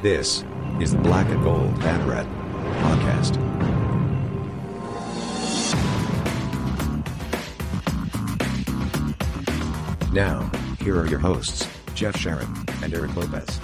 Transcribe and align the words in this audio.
This 0.00 0.44
is 0.80 0.92
the 0.92 0.98
Black 0.98 1.28
and 1.28 1.42
Gold 1.42 1.76
and 1.82 2.08
Red 2.08 2.24
podcast. 2.84 3.34
Now, 10.12 10.48
here 10.78 10.96
are 11.00 11.06
your 11.08 11.18
hosts, 11.18 11.66
Jeff 11.94 12.16
Sharon 12.16 12.46
and 12.80 12.94
Eric 12.94 13.16
Lopez. 13.16 13.60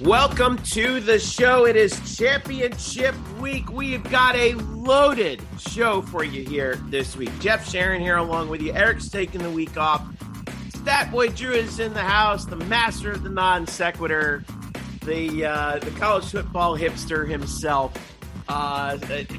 Welcome 0.00 0.58
to 0.58 1.00
the 1.00 1.18
show. 1.18 1.66
It 1.66 1.74
is 1.74 2.16
championship 2.16 3.16
week. 3.40 3.72
We've 3.72 4.08
got 4.12 4.36
a 4.36 4.54
loaded 4.54 5.42
show 5.58 6.02
for 6.02 6.22
you 6.22 6.44
here 6.44 6.76
this 6.90 7.16
week. 7.16 7.36
Jeff 7.40 7.68
Sharon 7.68 8.00
here 8.00 8.18
along 8.18 8.48
with 8.48 8.62
you. 8.62 8.72
Eric's 8.72 9.08
taking 9.08 9.42
the 9.42 9.50
week 9.50 9.76
off. 9.76 10.06
Stat 10.84 11.10
Boy 11.10 11.30
Drew 11.30 11.52
is 11.52 11.80
in 11.80 11.94
the 11.94 12.02
house, 12.02 12.44
the 12.44 12.56
master 12.56 13.10
of 13.10 13.22
the 13.22 13.30
non 13.30 13.66
sequitur, 13.66 14.44
the 15.04 15.44
uh, 15.46 15.78
the 15.78 15.90
college 15.92 16.24
football 16.26 16.76
hipster 16.76 17.28
himself. 17.28 17.92
Uh, 18.48 18.98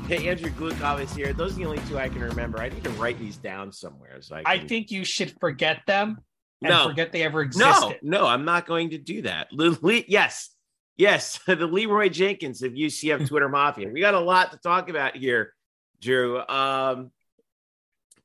Andrew 0.09 0.49
Glukov 0.51 0.99
is 1.01 1.13
here. 1.13 1.31
Those 1.31 1.53
are 1.53 1.55
the 1.55 1.65
only 1.65 1.79
two 1.87 1.97
I 1.99 2.09
can 2.09 2.21
remember. 2.21 2.59
I 2.59 2.69
need 2.69 2.83
to 2.85 2.89
write 2.91 3.19
these 3.19 3.37
down 3.37 3.71
somewhere. 3.71 4.19
So 4.21 4.35
I, 4.37 4.43
I 4.45 4.59
think 4.59 4.89
you 4.89 5.03
should 5.05 5.35
forget 5.39 5.81
them 5.85 6.17
and 6.63 6.71
No. 6.71 6.87
forget 6.87 7.11
they 7.11 7.21
ever 7.21 7.41
existed. 7.41 7.99
No, 8.01 8.21
no, 8.21 8.25
I'm 8.25 8.45
not 8.45 8.65
going 8.65 8.89
to 8.91 8.97
do 8.97 9.21
that. 9.21 9.49
Le- 9.51 9.77
yes, 10.07 10.49
yes, 10.97 11.39
the 11.47 11.55
Leroy 11.67 12.09
Jenkins 12.09 12.63
of 12.63 12.71
UCF 12.73 13.27
Twitter 13.27 13.47
Mafia. 13.49 13.89
We 13.89 13.99
got 13.99 14.15
a 14.15 14.19
lot 14.19 14.51
to 14.53 14.57
talk 14.57 14.89
about 14.89 15.15
here, 15.15 15.53
Drew. 16.01 16.39
Um, 16.39 17.11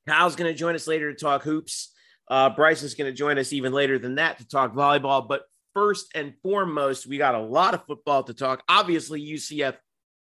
Kyle's 0.09 0.35
going 0.37 0.51
to 0.51 0.59
join 0.59 0.75
us 0.75 0.87
later 0.87 1.13
to 1.13 1.19
talk 1.19 1.43
hoops. 1.43 1.93
Uh, 2.27 2.49
Bryce 2.49 2.83
is 2.83 2.95
going 2.95 3.11
to 3.11 3.17
join 3.17 3.39
us 3.39 3.53
even 3.53 3.73
later 3.75 3.99
than 3.99 4.15
that 4.15 4.39
to 4.39 4.49
talk 4.49 4.75
volleyball. 4.75 5.29
But 5.29 5.43
first 5.75 6.13
and 6.15 6.35
foremost, 6.43 7.07
we 7.07 7.19
got 7.19 7.35
a 7.35 7.41
lot 7.41 7.75
of 7.75 7.85
football 7.87 8.23
to 8.25 8.35
talk. 8.35 8.63
Obviously, 8.69 9.21
UCF 9.21 9.77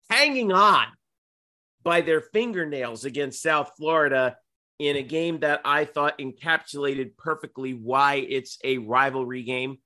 hanging 0.09 0.51
on 0.51 0.87
by 1.83 2.01
their 2.01 2.21
fingernails 2.21 3.05
against 3.05 3.41
South 3.41 3.71
Florida 3.77 4.37
in 4.79 4.97
a 4.97 5.03
game 5.03 5.39
that 5.39 5.61
I 5.63 5.85
thought 5.85 6.19
encapsulated 6.19 7.17
perfectly 7.17 7.73
why 7.73 8.15
it's 8.15 8.57
a 8.63 8.77
rivalry 8.79 9.43
game. 9.43 9.77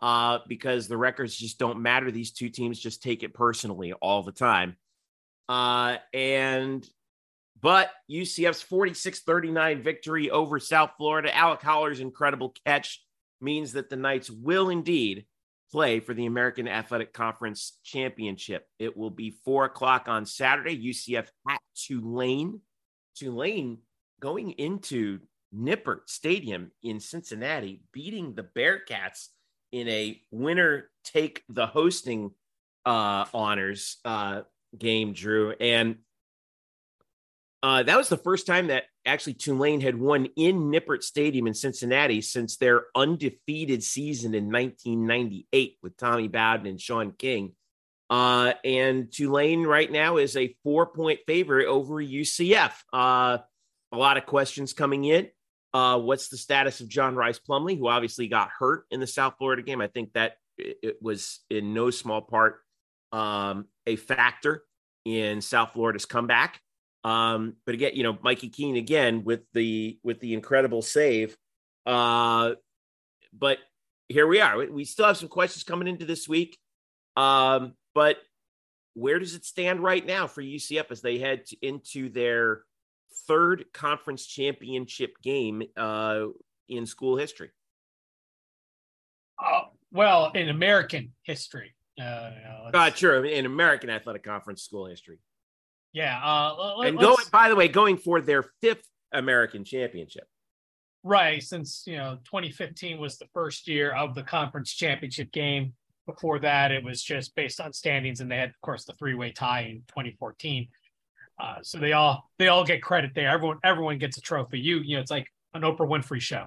Uh, 0.00 0.38
because 0.48 0.88
the 0.88 0.96
records 0.96 1.36
just 1.36 1.58
don't 1.58 1.80
matter. 1.80 2.10
These 2.10 2.32
two 2.32 2.48
teams 2.48 2.80
just 2.80 3.02
take 3.02 3.22
it 3.22 3.34
personally 3.34 3.92
all 3.92 4.24
the 4.24 4.32
time. 4.32 4.76
Uh, 5.48 5.98
and 6.12 6.84
but 7.60 7.90
UCF's 8.10 8.62
46 8.62 9.20
39 9.20 9.82
victory 9.82 10.30
over 10.30 10.58
South 10.58 10.92
Florida, 10.96 11.34
Alec 11.36 11.62
Holler's 11.62 12.00
incredible 12.00 12.54
catch 12.66 13.00
means 13.42 13.72
that 13.72 13.90
the 13.90 13.96
Knights 13.96 14.30
will 14.30 14.70
indeed 14.70 15.26
play 15.70 16.00
for 16.00 16.14
the 16.14 16.26
American 16.26 16.68
Athletic 16.68 17.12
Conference 17.12 17.78
Championship. 17.82 18.66
It 18.78 18.96
will 18.96 19.10
be 19.10 19.36
four 19.44 19.64
o'clock 19.64 20.06
on 20.06 20.26
Saturday. 20.26 20.76
UCF 20.76 21.28
at 21.48 21.60
Tulane. 21.74 22.60
Tulane 23.16 23.78
going 24.20 24.52
into 24.52 25.20
Nippert 25.54 26.08
Stadium 26.08 26.70
in 26.82 27.00
Cincinnati, 27.00 27.82
beating 27.92 28.34
the 28.34 28.44
Bearcats 28.44 29.28
in 29.72 29.88
a 29.88 30.20
winner 30.30 30.90
take 31.04 31.42
the 31.48 31.66
hosting 31.66 32.30
uh, 32.84 33.24
honors 33.32 33.98
uh, 34.04 34.42
game, 34.76 35.12
Drew. 35.12 35.52
And 35.52 35.96
uh, 37.62 37.82
that 37.82 37.96
was 37.96 38.08
the 38.08 38.16
first 38.16 38.46
time 38.46 38.68
that 38.68 38.84
actually 39.04 39.34
Tulane 39.34 39.80
had 39.80 39.98
won 39.98 40.26
in 40.36 40.70
Nippert 40.70 41.02
Stadium 41.02 41.46
in 41.46 41.54
Cincinnati 41.54 42.20
since 42.20 42.56
their 42.56 42.84
undefeated 42.94 43.82
season 43.82 44.34
in 44.34 44.44
1998 44.44 45.78
with 45.82 45.96
Tommy 45.96 46.28
Bowden 46.28 46.66
and 46.66 46.80
Shaun 46.80 47.12
King. 47.12 47.54
Uh, 48.10 48.52
and 48.64 49.10
Tulane 49.10 49.62
right 49.62 49.90
now 49.90 50.18
is 50.18 50.36
a 50.36 50.54
four 50.62 50.86
point 50.86 51.20
favorite 51.26 51.66
over 51.66 51.94
UCF. 51.94 52.72
Uh, 52.92 53.38
a 53.90 53.96
lot 53.96 54.16
of 54.16 54.26
questions 54.26 54.72
coming 54.72 55.04
in. 55.04 55.28
Uh, 55.74 55.98
what's 55.98 56.28
the 56.28 56.36
status 56.36 56.80
of 56.80 56.88
John 56.88 57.16
Rice 57.16 57.38
Plumlee, 57.38 57.78
who 57.78 57.88
obviously 57.88 58.28
got 58.28 58.50
hurt 58.58 58.84
in 58.90 59.00
the 59.00 59.06
South 59.06 59.34
Florida 59.38 59.62
game? 59.62 59.80
I 59.80 59.86
think 59.86 60.12
that 60.12 60.36
it, 60.58 60.96
was 61.00 61.40
in 61.48 61.72
no 61.72 61.90
small 61.90 62.20
part 62.20 62.60
um, 63.12 63.66
a 63.86 63.96
factor 63.96 64.62
in 65.04 65.40
South 65.40 65.70
Florida's 65.72 66.04
comeback. 66.04 66.60
Um, 67.04 67.54
but 67.66 67.74
again, 67.74 67.92
you 67.94 68.02
know, 68.02 68.16
Mikey 68.22 68.48
Keene 68.48 68.76
again 68.76 69.24
with 69.24 69.40
the 69.52 69.98
with 70.02 70.20
the 70.20 70.34
incredible 70.34 70.82
save. 70.82 71.36
Uh, 71.84 72.52
but 73.32 73.58
here 74.08 74.26
we 74.26 74.40
are. 74.40 74.58
We- 74.66 74.84
still 74.84 75.06
have 75.06 75.16
some 75.16 75.28
questions 75.28 75.64
coming 75.64 75.88
into 75.88 76.04
this 76.04 76.28
week. 76.28 76.58
Um, 77.16 77.74
but 77.94 78.18
where 78.94 79.18
does 79.18 79.34
it 79.34 79.44
stand 79.44 79.82
right 79.82 80.04
now 80.04 80.26
for 80.26 80.42
UCF 80.42 80.90
as 80.90 81.00
they 81.00 81.18
head 81.18 81.46
to, 81.46 81.56
into 81.62 82.08
their 82.10 82.62
third 83.26 83.64
conference 83.72 84.26
championship 84.26 85.14
game 85.22 85.62
uh, 85.76 86.26
in 86.68 86.86
school 86.86 87.16
history? 87.16 87.50
Uh, 89.42 89.62
well, 89.90 90.30
in 90.34 90.48
American 90.48 91.12
history. 91.22 91.74
Uh, 92.00 92.30
you 92.36 92.42
know, 92.44 92.70
Uh, 92.72 92.90
sure, 92.90 93.24
in 93.24 93.44
American 93.44 93.90
Athletic 93.90 94.22
Conference 94.22 94.62
school 94.62 94.86
history, 94.86 95.18
yeah. 95.92 96.20
Uh, 96.22 96.80
and 96.80 96.98
going 96.98 97.24
by 97.30 97.48
the 97.48 97.56
way, 97.56 97.68
going 97.68 97.96
for 97.96 98.20
their 98.20 98.44
fifth 98.60 98.88
American 99.12 99.64
championship. 99.64 100.26
right 101.04 101.42
since 101.42 101.82
you 101.86 101.96
know 101.96 102.18
2015 102.24 102.98
was 102.98 103.18
the 103.18 103.26
first 103.34 103.68
year 103.68 103.92
of 103.92 104.14
the 104.14 104.22
conference 104.22 104.72
championship 104.72 105.30
game. 105.32 105.74
Before 106.06 106.40
that, 106.40 106.72
it 106.72 106.82
was 106.82 107.00
just 107.00 107.34
based 107.36 107.60
on 107.60 107.72
standings, 107.72 108.20
and 108.20 108.28
they 108.28 108.36
had, 108.36 108.48
of 108.48 108.60
course, 108.60 108.84
the 108.84 108.92
three-way 108.94 109.30
tie 109.30 109.60
in 109.70 109.84
2014. 109.86 110.66
Uh, 111.40 111.56
so 111.62 111.78
they 111.78 111.92
all 111.92 112.28
they 112.38 112.48
all 112.48 112.64
get 112.64 112.82
credit 112.82 113.12
there. 113.14 113.28
Everyone 113.28 113.58
everyone 113.62 113.98
gets 113.98 114.16
a 114.16 114.20
trophy. 114.20 114.58
You 114.58 114.78
you 114.78 114.96
know 114.96 115.00
it's 115.00 115.10
like 115.10 115.28
an 115.54 115.62
Oprah 115.62 115.88
Winfrey 115.88 116.20
show. 116.20 116.46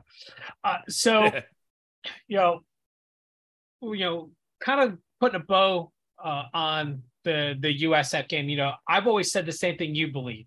Uh, 0.63 0.77
so 0.89 1.31
you 2.27 2.37
know, 2.37 2.63
you 3.81 3.99
know, 3.99 4.29
kind 4.59 4.81
of 4.81 4.97
putting 5.19 5.39
a 5.39 5.43
bow 5.43 5.91
uh, 6.23 6.43
on 6.53 7.03
the 7.25 7.55
the 7.59 7.81
USF 7.83 8.29
game. 8.29 8.47
You 8.47 8.55
know, 8.57 8.71
I've 8.87 9.07
always 9.07 9.31
said 9.31 9.45
the 9.45 9.51
same 9.51 9.77
thing 9.77 9.93
you 9.95 10.11
believe. 10.13 10.45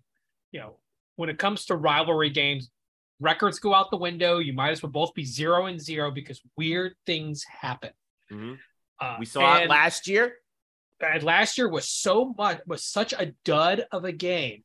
You 0.51 0.61
know, 0.61 0.77
when 1.17 1.29
it 1.29 1.37
comes 1.37 1.65
to 1.65 1.75
rivalry 1.75 2.31
games, 2.31 2.71
records 3.19 3.59
go 3.59 3.75
out 3.75 3.91
the 3.91 3.97
window. 3.97 4.39
You 4.39 4.53
might 4.53 4.71
as 4.71 4.81
well 4.81 4.91
both 4.91 5.13
be 5.13 5.23
zero 5.25 5.67
and 5.67 5.79
zero 5.79 6.09
because 6.09 6.41
weird 6.57 6.95
things 7.05 7.43
happen. 7.43 7.91
Mhm. 8.31 8.57
Uh, 8.99 9.17
We 9.19 9.25
saw 9.25 9.57
it 9.57 9.69
last 9.69 10.07
year. 10.07 10.37
and 11.01 11.23
last 11.23 11.57
year 11.57 11.69
was 11.69 11.87
so 11.87 12.33
much 12.37 12.59
was 12.65 12.83
such 12.83 13.13
a 13.13 13.33
dud 13.45 13.85
of 13.91 14.03
a 14.05 14.11
game 14.11 14.63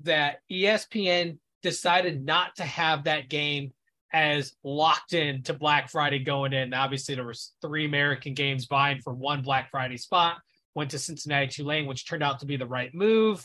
that 0.00 0.40
ESPN 0.50 1.38
decided 1.62 2.24
not 2.24 2.56
to 2.56 2.64
have 2.64 3.04
that 3.04 3.28
game 3.28 3.72
as 4.12 4.54
locked 4.62 5.12
in 5.12 5.42
to 5.42 5.52
Black 5.54 5.90
Friday 5.90 6.18
going 6.20 6.52
in. 6.52 6.72
Obviously, 6.74 7.14
there 7.14 7.24
was 7.26 7.52
three 7.60 7.84
American 7.84 8.34
games 8.34 8.64
vying 8.66 9.00
for 9.00 9.12
one 9.14 9.42
Black 9.42 9.70
Friday 9.70 9.96
spot. 9.96 10.38
Went 10.78 10.92
to 10.92 10.98
Cincinnati 11.00 11.48
Tulane, 11.48 11.86
which 11.86 12.06
turned 12.06 12.22
out 12.22 12.38
to 12.38 12.46
be 12.46 12.56
the 12.56 12.64
right 12.64 12.94
move. 12.94 13.44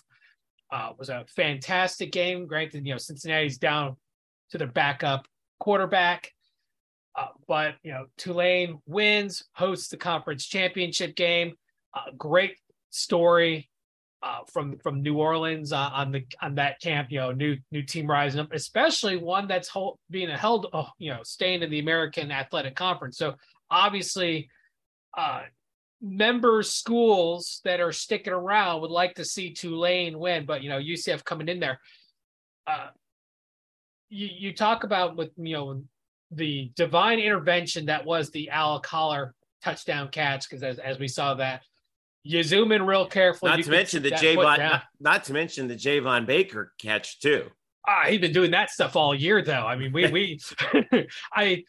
Uh, 0.71 0.91
was 0.99 1.09
a 1.09 1.25
fantastic 1.35 2.11
game. 2.11 2.45
Granted, 2.45 2.85
you 2.85 2.94
know 2.94 2.99
Cincinnati's 2.99 3.57
down 3.57 3.97
to 4.51 4.59
their 4.59 4.67
backup 4.67 5.27
quarterback, 5.59 6.31
uh, 7.17 7.29
but 7.47 7.73
you 7.81 7.91
know 7.91 8.05
Tulane 8.17 8.77
wins, 8.85 9.45
hosts 9.53 9.88
the 9.88 9.97
conference 9.97 10.45
championship 10.45 11.16
game. 11.16 11.55
Uh, 11.95 12.11
great 12.16 12.55
story 12.91 13.67
uh, 14.21 14.41
from 14.51 14.77
from 14.77 15.01
New 15.01 15.17
Orleans 15.17 15.73
uh, 15.73 15.89
on 15.91 16.11
the 16.11 16.23
on 16.39 16.53
that 16.53 16.79
camp. 16.81 17.11
You 17.11 17.21
know, 17.21 17.31
new 17.31 17.57
new 17.71 17.81
team 17.81 18.05
rising 18.05 18.41
up, 18.41 18.53
especially 18.53 19.17
one 19.17 19.47
that's 19.47 19.69
hold, 19.69 19.97
being 20.11 20.29
held. 20.29 20.67
Uh, 20.71 20.85
you 21.00 21.09
know, 21.09 21.23
staying 21.23 21.63
in 21.63 21.71
the 21.71 21.79
American 21.79 22.31
Athletic 22.31 22.75
Conference. 22.75 23.17
So 23.17 23.33
obviously, 23.71 24.50
uh, 25.18 25.41
member 26.03 26.61
schools 26.61 27.61
that 27.63 27.79
are 27.79 27.94
sticking 27.94 28.33
around 28.33 28.81
would 28.81 28.91
like 28.91 29.15
to 29.15 29.25
see 29.25 29.53
Tulane 29.53 30.19
win, 30.19 30.45
but 30.45 30.61
you 30.61 30.69
know, 30.69 30.77
UCF 30.77 31.23
coming 31.23 31.47
in 31.47 31.59
there. 31.59 31.79
Uh, 32.67 32.88
you 34.09 34.29
you 34.31 34.53
talk 34.53 34.83
about 34.83 35.15
with 35.15 35.31
you 35.38 35.53
know 35.53 35.83
the 36.31 36.71
divine 36.75 37.19
intervention 37.19 37.85
that 37.85 38.05
was 38.05 38.29
the 38.29 38.50
Alec 38.50 38.85
Holler 38.85 39.33
touchdown 39.63 40.09
catch 40.09 40.50
because 40.50 40.61
as, 40.61 40.77
as 40.77 41.00
we 41.00 41.07
saw 41.07 41.35
that 41.35 41.61
you 42.23 42.41
zoom 42.44 42.71
in 42.71 42.85
real 42.85 43.05
carefully. 43.05 43.51
Not 43.51 43.63
to 43.63 43.71
mention 43.71 44.03
the 44.03 44.11
Javon, 44.11 44.57
not, 44.57 44.83
not 45.00 45.23
to 45.25 45.33
mention 45.33 45.67
the 45.67 45.75
Javon 45.75 46.25
Baker 46.25 46.73
catch 46.77 47.19
too. 47.19 47.50
Ah, 47.85 48.05
he's 48.07 48.21
been 48.21 48.31
doing 48.31 48.51
that 48.51 48.69
stuff 48.69 48.95
all 48.95 49.13
year, 49.13 49.41
though. 49.41 49.65
I 49.65 49.75
mean, 49.75 49.91
we 49.91 50.09
we, 50.09 50.39
I, 51.33 51.63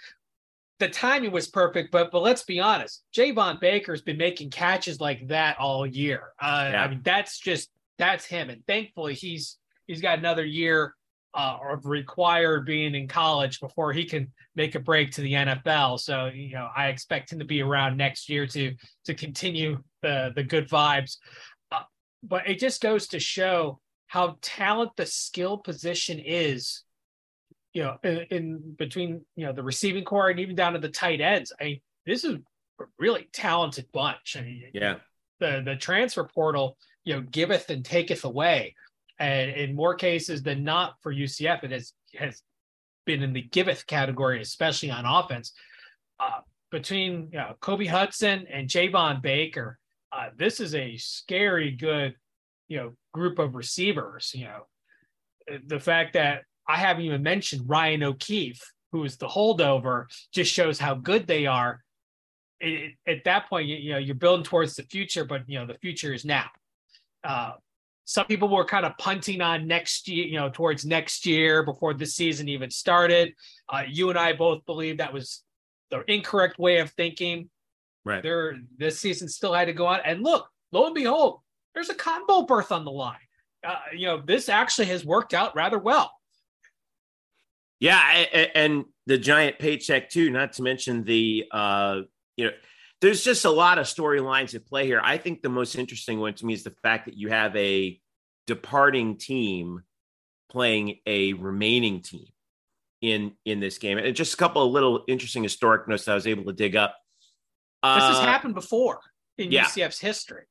the 0.80 0.88
timing 0.88 1.30
was 1.32 1.48
perfect, 1.48 1.92
but 1.92 2.10
but 2.10 2.22
let's 2.22 2.42
be 2.42 2.60
honest, 2.60 3.04
Javon 3.16 3.60
Baker's 3.60 4.02
been 4.02 4.18
making 4.18 4.50
catches 4.50 5.00
like 5.00 5.28
that 5.28 5.58
all 5.58 5.86
year. 5.86 6.32
Uh, 6.40 6.70
Yeah. 6.72 6.84
I 6.84 6.88
mean, 6.88 7.00
that's 7.02 7.38
just 7.38 7.70
that's 7.98 8.24
him, 8.24 8.50
and 8.50 8.66
thankfully 8.66 9.14
he's 9.14 9.58
he's 9.86 10.00
got 10.00 10.18
another 10.18 10.44
year 10.44 10.94
uh, 11.34 11.58
of 11.72 11.84
required 11.86 12.64
being 12.64 12.94
in 12.94 13.08
college 13.08 13.60
before 13.60 13.92
he 13.92 14.04
can 14.04 14.32
make 14.54 14.74
a 14.74 14.80
break 14.80 15.10
to 15.12 15.20
the 15.20 15.32
NFL. 15.32 15.98
So 16.00 16.26
you 16.26 16.54
know, 16.54 16.68
I 16.76 16.88
expect 16.88 17.32
him 17.32 17.40
to 17.40 17.44
be 17.44 17.62
around 17.62 17.96
next 17.96 18.28
year 18.28 18.46
to 18.48 18.74
to 19.04 19.14
continue 19.14 19.82
the 20.02 20.32
the 20.34 20.44
good 20.44 20.68
vibes. 20.68 21.16
Uh, 21.72 21.82
but 22.22 22.48
it 22.48 22.58
just 22.58 22.80
goes 22.80 23.08
to 23.08 23.20
show 23.20 23.80
how 24.06 24.36
talent 24.42 24.92
the 24.96 25.06
skill 25.06 25.58
position 25.58 26.20
is. 26.24 26.83
You 27.74 27.82
know, 27.82 27.96
in, 28.02 28.26
in 28.30 28.74
between 28.78 29.24
you 29.36 29.46
know 29.46 29.52
the 29.52 29.62
receiving 29.62 30.04
corps 30.04 30.30
and 30.30 30.40
even 30.40 30.56
down 30.56 30.72
to 30.72 30.78
the 30.78 30.88
tight 30.88 31.20
ends. 31.20 31.52
I 31.60 31.80
this 32.06 32.24
is 32.24 32.36
a 32.80 32.84
really 32.98 33.28
talented 33.32 33.86
bunch. 33.92 34.36
I 34.38 34.42
mean, 34.42 34.64
yeah, 34.72 34.96
the 35.40 35.62
the 35.64 35.76
transfer 35.76 36.24
portal, 36.24 36.78
you 37.04 37.14
know, 37.14 37.20
giveth 37.20 37.68
and 37.70 37.84
taketh 37.84 38.24
away 38.24 38.74
and 39.18 39.50
in 39.50 39.74
more 39.74 39.94
cases 39.94 40.42
than 40.42 40.64
not 40.64 40.94
for 41.00 41.14
UCF, 41.14 41.64
it 41.64 41.70
has 41.70 41.92
has 42.16 42.42
been 43.06 43.22
in 43.22 43.32
the 43.32 43.42
giveth 43.42 43.86
category, 43.86 44.40
especially 44.40 44.90
on 44.90 45.04
offense. 45.04 45.52
Uh, 46.18 46.40
between 46.70 47.28
you 47.32 47.38
know, 47.38 47.54
Kobe 47.60 47.86
Hudson 47.86 48.46
and 48.50 48.68
Javon 48.68 49.22
Baker, 49.22 49.78
uh, 50.12 50.30
this 50.36 50.58
is 50.58 50.74
a 50.74 50.96
scary 50.96 51.70
good, 51.70 52.14
you 52.68 52.78
know, 52.78 52.92
group 53.12 53.38
of 53.38 53.54
receivers. 53.54 54.32
You 54.34 54.46
know, 54.46 55.58
the 55.66 55.80
fact 55.80 56.14
that 56.14 56.42
I 56.68 56.76
haven't 56.76 57.04
even 57.04 57.22
mentioned 57.22 57.62
Ryan 57.66 58.02
O'Keefe, 58.02 58.62
who 58.92 59.04
is 59.04 59.16
the 59.16 59.26
holdover, 59.26 60.06
just 60.32 60.52
shows 60.52 60.78
how 60.78 60.94
good 60.94 61.26
they 61.26 61.46
are. 61.46 61.82
It, 62.60 62.94
it, 63.06 63.10
at 63.10 63.24
that 63.24 63.48
point, 63.48 63.68
you, 63.68 63.76
you, 63.76 63.92
know, 63.92 63.98
you're 63.98 64.14
building 64.14 64.44
towards 64.44 64.74
the 64.74 64.84
future, 64.84 65.24
but 65.24 65.42
you 65.48 65.58
know, 65.58 65.66
the 65.66 65.78
future 65.78 66.14
is 66.14 66.24
now. 66.24 66.46
Uh, 67.22 67.52
some 68.04 68.26
people 68.26 68.48
were 68.48 68.64
kind 68.64 68.84
of 68.84 68.96
punting 68.98 69.40
on 69.40 69.66
next 69.66 70.08
year, 70.08 70.26
you 70.26 70.38
know, 70.38 70.50
towards 70.50 70.84
next 70.84 71.24
year 71.26 71.62
before 71.62 71.94
the 71.94 72.06
season 72.06 72.48
even 72.48 72.70
started. 72.70 73.32
Uh, 73.68 73.82
you 73.88 74.10
and 74.10 74.18
I 74.18 74.34
both 74.34 74.64
believe 74.66 74.98
that 74.98 75.12
was 75.12 75.42
the 75.90 76.04
incorrect 76.06 76.58
way 76.58 76.78
of 76.78 76.90
thinking. 76.90 77.48
Right. 78.04 78.22
There, 78.22 78.58
this 78.76 79.00
season 79.00 79.28
still 79.28 79.54
had 79.54 79.66
to 79.66 79.72
go 79.72 79.86
on. 79.86 80.00
And 80.04 80.22
look, 80.22 80.48
lo 80.72 80.86
and 80.86 80.94
behold, 80.94 81.40
there's 81.74 81.88
a 81.88 81.94
combo 81.94 82.42
berth 82.42 82.72
on 82.72 82.84
the 82.84 82.90
line. 82.90 83.16
Uh, 83.66 83.76
you 83.96 84.06
know, 84.06 84.20
this 84.20 84.50
actually 84.50 84.86
has 84.86 85.04
worked 85.04 85.32
out 85.32 85.56
rather 85.56 85.78
well. 85.78 86.12
Yeah, 87.80 88.00
and 88.54 88.84
the 89.06 89.18
giant 89.18 89.58
paycheck 89.58 90.10
too. 90.10 90.30
Not 90.30 90.54
to 90.54 90.62
mention 90.62 91.04
the, 91.04 91.44
uh, 91.50 92.00
you 92.36 92.46
know, 92.46 92.52
there's 93.00 93.22
just 93.22 93.44
a 93.44 93.50
lot 93.50 93.78
of 93.78 93.86
storylines 93.86 94.54
at 94.54 94.66
play 94.66 94.86
here. 94.86 95.00
I 95.02 95.18
think 95.18 95.42
the 95.42 95.48
most 95.48 95.74
interesting 95.74 96.20
one 96.20 96.34
to 96.34 96.46
me 96.46 96.54
is 96.54 96.64
the 96.64 96.74
fact 96.82 97.06
that 97.06 97.16
you 97.16 97.28
have 97.28 97.54
a 97.56 98.00
departing 98.46 99.18
team 99.18 99.82
playing 100.50 100.98
a 101.06 101.32
remaining 101.34 102.00
team 102.00 102.26
in 103.02 103.32
in 103.44 103.60
this 103.60 103.78
game. 103.78 103.98
And 103.98 104.16
just 104.16 104.34
a 104.34 104.36
couple 104.36 104.64
of 104.64 104.72
little 104.72 105.04
interesting 105.08 105.42
historic 105.42 105.86
notes 105.88 106.06
that 106.06 106.12
I 106.12 106.14
was 106.14 106.26
able 106.26 106.44
to 106.44 106.52
dig 106.52 106.76
up. 106.76 106.96
Uh, 107.82 107.96
this 107.96 108.16
has 108.16 108.24
uh, 108.24 108.26
happened 108.26 108.54
before 108.54 109.00
in 109.36 109.50
yeah. 109.50 109.64
UCF's 109.64 110.00
history. 110.00 110.44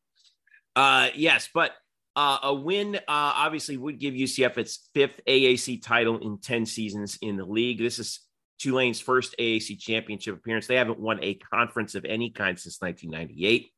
Uh, 0.76 1.10
yes, 1.16 1.50
but 1.54 1.72
uh, 2.16 2.38
a 2.44 2.54
win 2.54 2.96
uh, 2.96 3.00
obviously 3.08 3.78
would 3.78 4.00
give 4.00 4.14
UCF 4.14 4.58
its 4.58 4.90
fifth 4.94 5.20
AAC 5.28 5.82
title 5.82 6.20
in 6.20 6.38
10 6.40 6.66
seasons 6.66 7.18
in 7.22 7.38
the 7.38 7.46
league. 7.46 7.80
This 7.80 8.00
is 8.00 8.20
Tulane's 8.60 9.00
first 9.00 9.36
AAC 9.40 9.80
championship 9.80 10.36
appearance. 10.36 10.68
They 10.68 10.76
haven't 10.76 11.00
won 11.00 11.20
a 11.22 11.36
conference 11.36 11.96
of 11.96 12.06
any 12.06 12.30
kind 12.30 12.58
since 12.60 12.80
1998. 12.82 13.72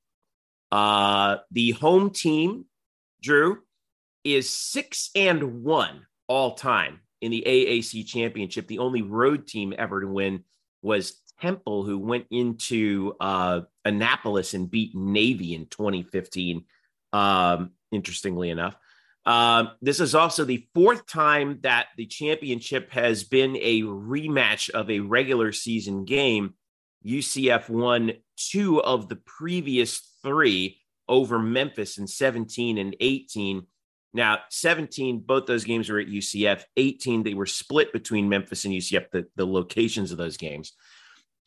Uh, 0.71 1.37
the 1.51 1.71
home 1.71 2.09
team, 2.09 2.65
Drew, 3.21 3.59
is 4.23 4.49
six 4.49 5.11
and 5.15 5.63
one 5.63 6.05
all 6.27 6.55
time 6.55 6.99
in 7.21 7.31
the 7.31 7.43
AAC 7.45 8.05
championship. 8.05 8.67
The 8.67 8.79
only 8.79 9.01
road 9.01 9.47
team 9.47 9.73
ever 9.77 10.01
to 10.01 10.07
win 10.07 10.43
was 10.81 11.21
Temple, 11.41 11.83
who 11.83 11.99
went 11.99 12.27
into 12.31 13.13
uh, 13.19 13.61
Annapolis 13.83 14.53
and 14.53 14.69
beat 14.69 14.95
Navy 14.95 15.53
in 15.53 15.65
2015. 15.67 16.63
Um, 17.15 17.71
interestingly 17.91 18.49
enough, 18.49 18.75
um, 19.25 19.71
this 19.81 19.99
is 19.99 20.13
also 20.13 20.43
the 20.43 20.67
fourth 20.73 21.07
time 21.07 21.59
that 21.63 21.87
the 21.97 22.05
championship 22.05 22.91
has 22.91 23.23
been 23.23 23.55
a 23.61 23.81
rematch 23.81 24.69
of 24.69 24.89
a 24.89 24.99
regular 24.99 25.51
season 25.51 26.05
game. 26.05 26.53
UCF 27.05 27.69
won 27.69 28.13
two 28.35 28.81
of 28.83 29.09
the 29.09 29.15
previous 29.15 30.17
three 30.23 30.81
over 31.07 31.39
Memphis 31.39 31.97
in 31.97 32.07
17 32.07 32.77
and 32.77 32.95
18. 32.99 33.65
Now, 34.13 34.39
17, 34.49 35.19
both 35.19 35.45
those 35.45 35.63
games 35.63 35.89
were 35.89 35.99
at 35.99 36.07
UCF. 36.07 36.63
18, 36.77 37.23
they 37.23 37.33
were 37.33 37.45
split 37.45 37.93
between 37.93 38.29
Memphis 38.29 38.65
and 38.65 38.73
UCF, 38.73 39.09
the, 39.11 39.27
the 39.35 39.45
locations 39.45 40.11
of 40.11 40.17
those 40.17 40.37
games. 40.37 40.73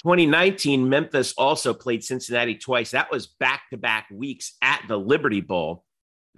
2019, 0.03 0.89
Memphis 0.89 1.35
also 1.37 1.75
played 1.75 2.05
Cincinnati 2.05 2.55
twice. 2.55 2.93
That 2.93 3.11
was 3.11 3.27
back 3.27 3.63
to 3.71 3.77
back 3.77 4.07
weeks 4.13 4.57
at 4.63 4.83
the 4.89 4.97
Liberty 4.97 5.41
Bowl 5.41 5.85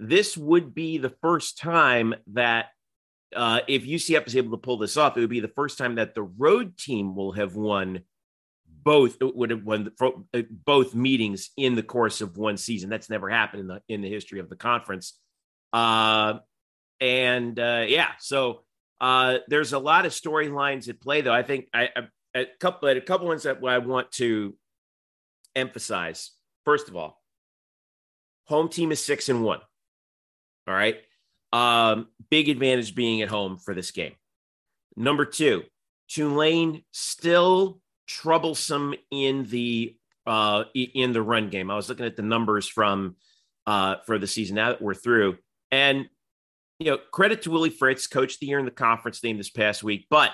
this 0.01 0.35
would 0.35 0.73
be 0.73 0.97
the 0.97 1.13
first 1.21 1.59
time 1.59 2.15
that 2.33 2.67
uh, 3.35 3.59
if 3.67 3.85
UCF 3.85 4.25
is 4.25 4.35
able 4.35 4.51
to 4.51 4.61
pull 4.61 4.77
this 4.77 4.97
off, 4.97 5.15
it 5.15 5.21
would 5.21 5.29
be 5.29 5.39
the 5.39 5.47
first 5.47 5.77
time 5.77 5.95
that 5.95 6.15
the 6.15 6.23
road 6.23 6.75
team 6.75 7.15
will 7.15 7.31
have 7.33 7.55
won 7.55 8.01
both 8.83 9.17
would 9.21 9.51
have 9.51 9.63
won 9.63 9.91
uh, 10.01 10.41
both 10.49 10.95
meetings 10.95 11.51
in 11.55 11.75
the 11.75 11.83
course 11.83 12.19
of 12.21 12.35
one 12.35 12.57
season. 12.57 12.89
That's 12.89 13.11
never 13.11 13.29
happened 13.29 13.61
in 13.61 13.67
the 13.67 13.81
in 13.87 14.01
the 14.01 14.09
history 14.09 14.39
of 14.39 14.49
the 14.49 14.55
conference. 14.55 15.19
Uh, 15.71 16.39
and 16.99 17.59
uh, 17.59 17.85
yeah, 17.87 18.09
so 18.17 18.63
uh, 18.99 19.37
there's 19.47 19.73
a 19.73 19.79
lot 19.79 20.07
of 20.07 20.13
storylines 20.13 20.89
at 20.89 20.99
play, 20.99 21.21
though. 21.21 21.33
I 21.33 21.43
think 21.43 21.67
I, 21.75 21.89
I 21.95 22.01
a 22.35 22.45
couple 22.59 22.89
a 22.89 23.01
couple 23.01 23.27
ones 23.27 23.43
that 23.43 23.63
I 23.63 23.77
want 23.79 24.11
to 24.13 24.55
emphasize. 25.55 26.31
First 26.65 26.89
of 26.89 26.95
all, 26.95 27.21
home 28.45 28.69
team 28.69 28.91
is 28.91 29.03
six 29.03 29.29
and 29.29 29.43
one. 29.43 29.59
All 30.67 30.73
right. 30.73 30.97
Um, 31.53 32.07
big 32.29 32.49
advantage 32.49 32.95
being 32.95 33.21
at 33.21 33.29
home 33.29 33.57
for 33.57 33.73
this 33.73 33.91
game. 33.91 34.13
Number 34.95 35.25
two, 35.25 35.63
Tulane 36.07 36.83
still 36.91 37.81
troublesome 38.07 38.93
in 39.09 39.45
the 39.45 39.97
uh, 40.25 40.65
in 40.73 41.13
the 41.13 41.21
run 41.21 41.49
game. 41.49 41.71
I 41.71 41.75
was 41.75 41.89
looking 41.89 42.05
at 42.05 42.15
the 42.15 42.21
numbers 42.21 42.67
from 42.67 43.15
uh, 43.67 43.97
for 44.05 44.17
the 44.17 44.27
season 44.27 44.55
now 44.55 44.69
that 44.69 44.81
we're 44.81 44.93
through, 44.93 45.37
and 45.71 46.07
you 46.79 46.91
know, 46.91 46.97
credit 47.11 47.43
to 47.43 47.51
Willie 47.51 47.69
Fritz, 47.69 48.07
coach 48.07 48.39
the 48.39 48.47
year 48.47 48.59
in 48.59 48.65
the 48.65 48.71
conference 48.71 49.19
game 49.19 49.37
this 49.37 49.49
past 49.49 49.83
week, 49.83 50.07
but 50.09 50.31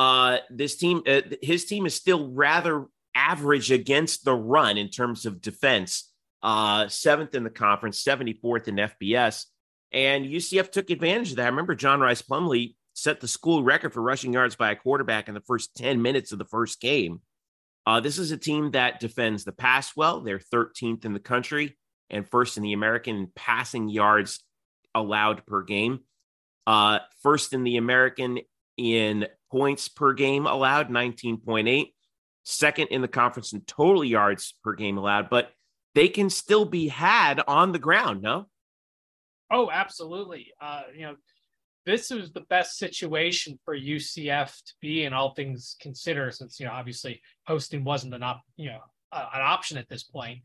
uh, 0.00 0.38
this 0.48 0.76
team, 0.76 1.02
uh, 1.06 1.20
his 1.42 1.66
team 1.66 1.84
is 1.84 1.94
still 1.94 2.30
rather 2.30 2.86
average 3.14 3.70
against 3.70 4.24
the 4.24 4.32
run 4.32 4.78
in 4.78 4.88
terms 4.88 5.26
of 5.26 5.42
defense 5.42 6.10
uh, 6.42 6.88
seventh 6.88 7.34
in 7.34 7.44
the 7.44 7.50
conference, 7.50 8.02
74th 8.02 8.66
in 8.66 8.76
FBS. 8.76 9.44
And 9.92 10.24
UCF 10.24 10.72
took 10.72 10.88
advantage 10.88 11.32
of 11.32 11.36
that. 11.36 11.44
I 11.44 11.48
remember 11.50 11.74
John 11.74 12.00
Rice 12.00 12.22
Plumlee 12.22 12.76
set 12.94 13.20
the 13.20 13.28
school 13.28 13.62
record 13.62 13.92
for 13.92 14.00
rushing 14.00 14.32
yards 14.32 14.56
by 14.56 14.70
a 14.70 14.76
quarterback 14.76 15.28
in 15.28 15.34
the 15.34 15.42
first 15.42 15.76
10 15.76 16.00
minutes 16.00 16.32
of 16.32 16.38
the 16.38 16.46
first 16.46 16.80
game. 16.80 17.20
Uh, 17.86 18.00
this 18.00 18.16
is 18.16 18.32
a 18.32 18.38
team 18.38 18.70
that 18.70 19.00
defends 19.00 19.44
the 19.44 19.52
pass 19.52 19.94
well. 19.94 20.22
They're 20.22 20.38
13th 20.38 21.04
in 21.04 21.12
the 21.12 21.20
country 21.20 21.76
and 22.08 22.26
first 22.26 22.56
in 22.56 22.62
the 22.62 22.72
American 22.72 23.30
passing 23.36 23.90
yards 23.90 24.42
allowed 24.94 25.44
per 25.44 25.62
game. 25.62 26.00
Uh, 26.66 27.00
first 27.22 27.52
in 27.52 27.64
the 27.64 27.76
American 27.76 28.38
in 28.78 29.26
points 29.50 29.88
per 29.88 30.12
game 30.12 30.46
allowed, 30.46 30.90
19.8, 30.90 31.92
second 32.44 32.88
in 32.88 33.02
the 33.02 33.08
conference 33.08 33.52
in 33.52 33.60
total 33.62 34.04
yards 34.04 34.56
per 34.62 34.74
game 34.74 34.98
allowed. 34.98 35.30
But 35.30 35.50
they 35.94 36.08
can 36.08 36.30
still 36.30 36.64
be 36.64 36.88
had 36.88 37.40
on 37.46 37.72
the 37.72 37.78
ground, 37.78 38.22
no? 38.22 38.46
Oh, 39.50 39.70
absolutely. 39.70 40.52
Uh, 40.60 40.82
you 40.94 41.02
know, 41.02 41.16
this 41.86 42.10
is 42.10 42.30
the 42.32 42.42
best 42.42 42.78
situation 42.78 43.58
for 43.64 43.76
UCF 43.76 44.54
to 44.64 44.72
be 44.80 45.04
in 45.04 45.12
all 45.12 45.34
things 45.34 45.76
considered, 45.80 46.34
since 46.34 46.60
you 46.60 46.66
know 46.66 46.72
obviously 46.72 47.20
hosting 47.46 47.84
wasn't 47.84 48.14
an 48.14 48.22
op, 48.22 48.42
you 48.56 48.70
know, 48.70 48.80
uh, 49.12 49.26
an 49.34 49.40
option 49.40 49.78
at 49.78 49.88
this 49.88 50.04
point. 50.04 50.40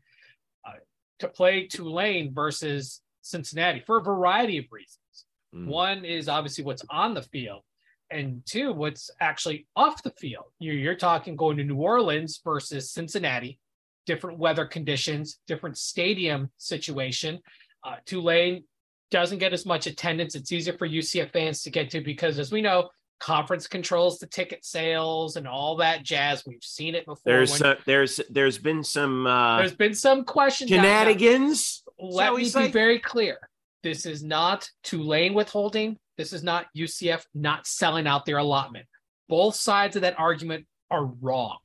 Uh, 0.66 0.72
to 1.20 1.28
play 1.28 1.66
Tulane 1.66 2.34
versus 2.34 3.00
Cincinnati 3.22 3.82
for 3.86 3.98
a 3.98 4.02
variety 4.02 4.58
of 4.58 4.64
reasons. 4.70 5.24
Mm. 5.54 5.66
One 5.66 6.04
is 6.04 6.28
obviously 6.28 6.64
what's 6.64 6.84
on 6.90 7.14
the 7.14 7.22
field, 7.22 7.62
and 8.10 8.42
two, 8.46 8.72
what's 8.72 9.10
actually 9.20 9.66
off 9.74 10.02
the 10.02 10.10
field. 10.10 10.46
You're, 10.58 10.74
you're 10.74 10.94
talking 10.94 11.36
going 11.36 11.56
to 11.56 11.64
New 11.64 11.76
Orleans 11.76 12.40
versus 12.44 12.90
Cincinnati, 12.90 13.58
different 14.06 14.38
weather 14.38 14.64
conditions, 14.64 15.38
different 15.46 15.76
stadium 15.76 16.50
situation. 16.56 17.40
Uh, 17.84 17.96
Tulane 18.04 18.64
doesn't 19.10 19.38
get 19.38 19.52
as 19.52 19.66
much 19.66 19.86
attendance. 19.86 20.34
It's 20.34 20.52
easier 20.52 20.76
for 20.76 20.88
UCF 20.88 21.32
fans 21.32 21.62
to 21.62 21.70
get 21.70 21.90
to 21.90 22.00
because, 22.00 22.38
as 22.38 22.52
we 22.52 22.60
know, 22.60 22.90
conference 23.18 23.66
controls 23.66 24.18
the 24.18 24.26
ticket 24.26 24.64
sales 24.64 25.36
and 25.36 25.46
all 25.46 25.76
that 25.76 26.02
jazz. 26.02 26.44
We've 26.46 26.62
seen 26.62 26.94
it 26.94 27.06
before. 27.06 27.22
There's 27.24 27.60
when, 27.60 27.70
uh, 27.72 27.76
there's 27.86 28.20
there's 28.30 28.58
been 28.58 28.82
some 28.82 29.26
uh, 29.26 29.58
there's 29.58 29.74
been 29.74 29.94
some 29.94 30.24
questions. 30.24 30.70
Shenanigans. 30.70 31.82
Let 31.98 32.34
me 32.34 32.50
be 32.52 32.68
very 32.68 32.98
clear. 32.98 33.38
This 33.82 34.04
is 34.04 34.22
not 34.22 34.68
Tulane 34.82 35.34
withholding. 35.34 35.98
This 36.16 36.32
is 36.32 36.42
not 36.42 36.66
UCF 36.74 37.24
not 37.34 37.66
selling 37.66 38.06
out 38.06 38.24
their 38.24 38.38
allotment. 38.38 38.86
Both 39.28 39.56
sides 39.56 39.96
of 39.96 40.02
that 40.02 40.18
argument 40.18 40.66
are 40.90 41.06
wrong. 41.06 41.58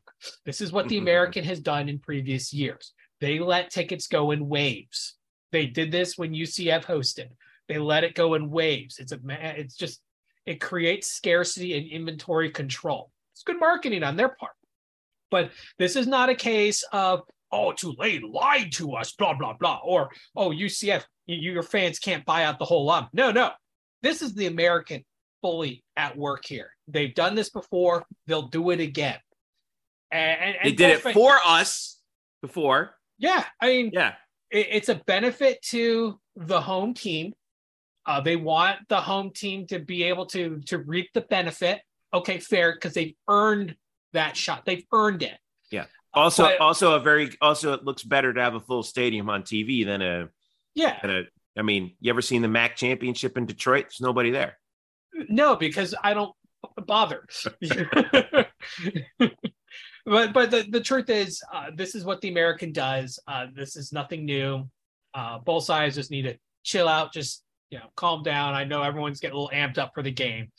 This 0.46 0.62
is 0.62 0.72
what 0.72 0.88
the 0.88 0.98
Mhm. 0.98 1.02
American 1.02 1.44
has 1.46 1.60
done 1.60 1.90
in 1.90 2.00
previous 2.00 2.54
years. 2.54 2.94
They 3.20 3.40
let 3.40 3.70
tickets 3.70 4.08
go 4.08 4.32
in 4.32 4.50
waves. 4.50 5.16
They 5.52 5.68
did 5.68 5.92
this 5.92 6.18
when 6.18 6.34
UCF 6.34 6.86
hosted. 6.86 7.30
They 7.68 7.78
let 7.78 8.04
it 8.04 8.16
go 8.16 8.34
in 8.34 8.50
waves. 8.50 9.00
It's 9.00 9.12
a 9.12 9.20
it's 9.30 9.76
just 9.76 10.02
it 10.46 10.60
creates 10.60 11.08
scarcity 11.08 11.78
and 11.78 11.88
inventory 11.88 12.50
control. 12.50 13.12
It's 13.34 13.44
good 13.44 13.60
marketing 13.60 14.04
on 14.04 14.16
their 14.16 14.30
part. 14.30 14.54
But 15.30 15.52
this 15.78 15.96
is 15.96 16.08
not 16.08 16.30
a 16.30 16.36
case 16.36 16.84
of 16.92 17.22
oh 17.52 17.74
Tulane 17.74 18.32
lied 18.32 18.72
to 18.74 18.94
us, 18.96 19.12
blah 19.14 19.34
blah 19.34 19.54
blah, 19.54 19.80
or 19.84 20.12
oh 20.36 20.52
UCF, 20.52 21.06
you, 21.28 21.52
your 21.52 21.64
fans 21.64 22.00
can't 22.00 22.26
buy 22.26 22.44
out 22.44 22.60
the 22.60 22.66
whole 22.66 22.86
lot. 22.86 23.10
No, 23.14 23.32
no, 23.32 23.52
this 24.02 24.22
is 24.22 24.34
the 24.34 24.48
American 24.48 25.04
fully 25.42 25.84
at 25.96 26.18
work 26.18 26.46
here. 26.46 26.72
They've 26.88 27.14
done 27.14 27.36
this 27.36 27.50
before. 27.50 28.06
They'll 28.28 28.48
do 28.48 28.70
it 28.72 28.80
again. 28.80 29.18
And, 30.12 30.40
and, 30.42 30.58
They 30.64 30.72
did 30.74 30.92
it 30.92 31.14
for 31.14 31.38
us 31.46 32.00
before. 32.42 32.96
Yeah, 33.18 33.46
I 33.62 33.68
mean, 33.68 33.92
Yeah. 33.94 34.14
it, 34.50 34.68
it's 34.72 34.90
a 34.90 34.96
benefit 34.96 35.62
to 35.70 36.20
the 36.36 36.62
home 36.62 36.94
team. 36.94 37.34
Uh, 38.06 38.20
they 38.20 38.36
want 38.36 38.80
the 38.90 39.00
home 39.00 39.32
team 39.32 39.68
to 39.68 39.80
be 39.80 40.04
able 40.04 40.26
to 40.28 40.60
to 40.66 40.80
reap 40.80 41.10
the 41.14 41.22
benefit. 41.22 41.82
Okay, 42.14 42.40
fair, 42.40 42.74
because 42.74 42.94
they've 42.94 43.14
earned 43.30 43.76
that 44.14 44.36
shot. 44.36 44.66
They've 44.66 44.84
earned 44.92 45.22
it. 45.24 45.38
Yeah. 45.72 45.86
Also, 46.14 46.44
But- 46.44 46.60
also 46.60 46.96
a 46.96 47.00
very 47.00 47.30
also 47.42 47.74
it 47.74 47.86
looks 47.86 48.04
better 48.04 48.34
to 48.34 48.42
have 48.42 48.56
a 48.56 48.60
full 48.60 48.84
stadium 48.84 49.30
on 49.30 49.44
TV 49.44 49.86
than 49.86 50.02
a 50.02 50.30
Yeah, 50.74 51.00
than 51.02 51.12
a. 51.12 51.24
I 51.58 51.62
mean, 51.64 51.96
you 52.00 52.10
ever 52.10 52.22
seen 52.22 52.42
the 52.42 52.48
MAC 52.48 52.76
championship 52.76 53.38
in 53.38 53.46
Detroit? 53.46 53.86
There's 53.86 54.02
nobody 54.02 54.32
there. 54.32 54.58
no, 55.30 55.56
because 55.56 55.94
I 56.02 56.14
don't 56.14 56.34
bother. 56.86 57.28
but 60.06 60.34
but 60.34 60.52
the, 60.52 60.66
the 60.70 60.82
truth 60.82 61.10
is, 61.10 61.42
uh, 61.54 61.72
this 61.76 61.96
is 61.96 62.06
what 62.06 62.22
the 62.22 62.30
American 62.30 62.72
does. 62.72 63.20
Uh, 63.28 63.48
this 63.54 63.76
is 63.76 63.92
nothing 63.92 64.26
new. 64.26 64.70
Uh, 65.14 65.40
both 65.40 65.64
sides 65.66 65.96
just 65.96 66.12
need 66.12 66.24
to 66.24 66.38
chill 66.64 66.88
out, 66.88 67.14
just 67.14 67.44
you 67.70 67.80
know, 67.80 67.86
calm 67.96 68.24
down. 68.24 68.54
I 68.54 68.64
know 68.64 68.82
everyone's 68.82 69.20
getting 69.20 69.36
a 69.36 69.40
little 69.40 69.58
amped 69.58 69.78
up 69.78 69.92
for 69.94 70.04
the 70.04 70.12
game, 70.12 70.52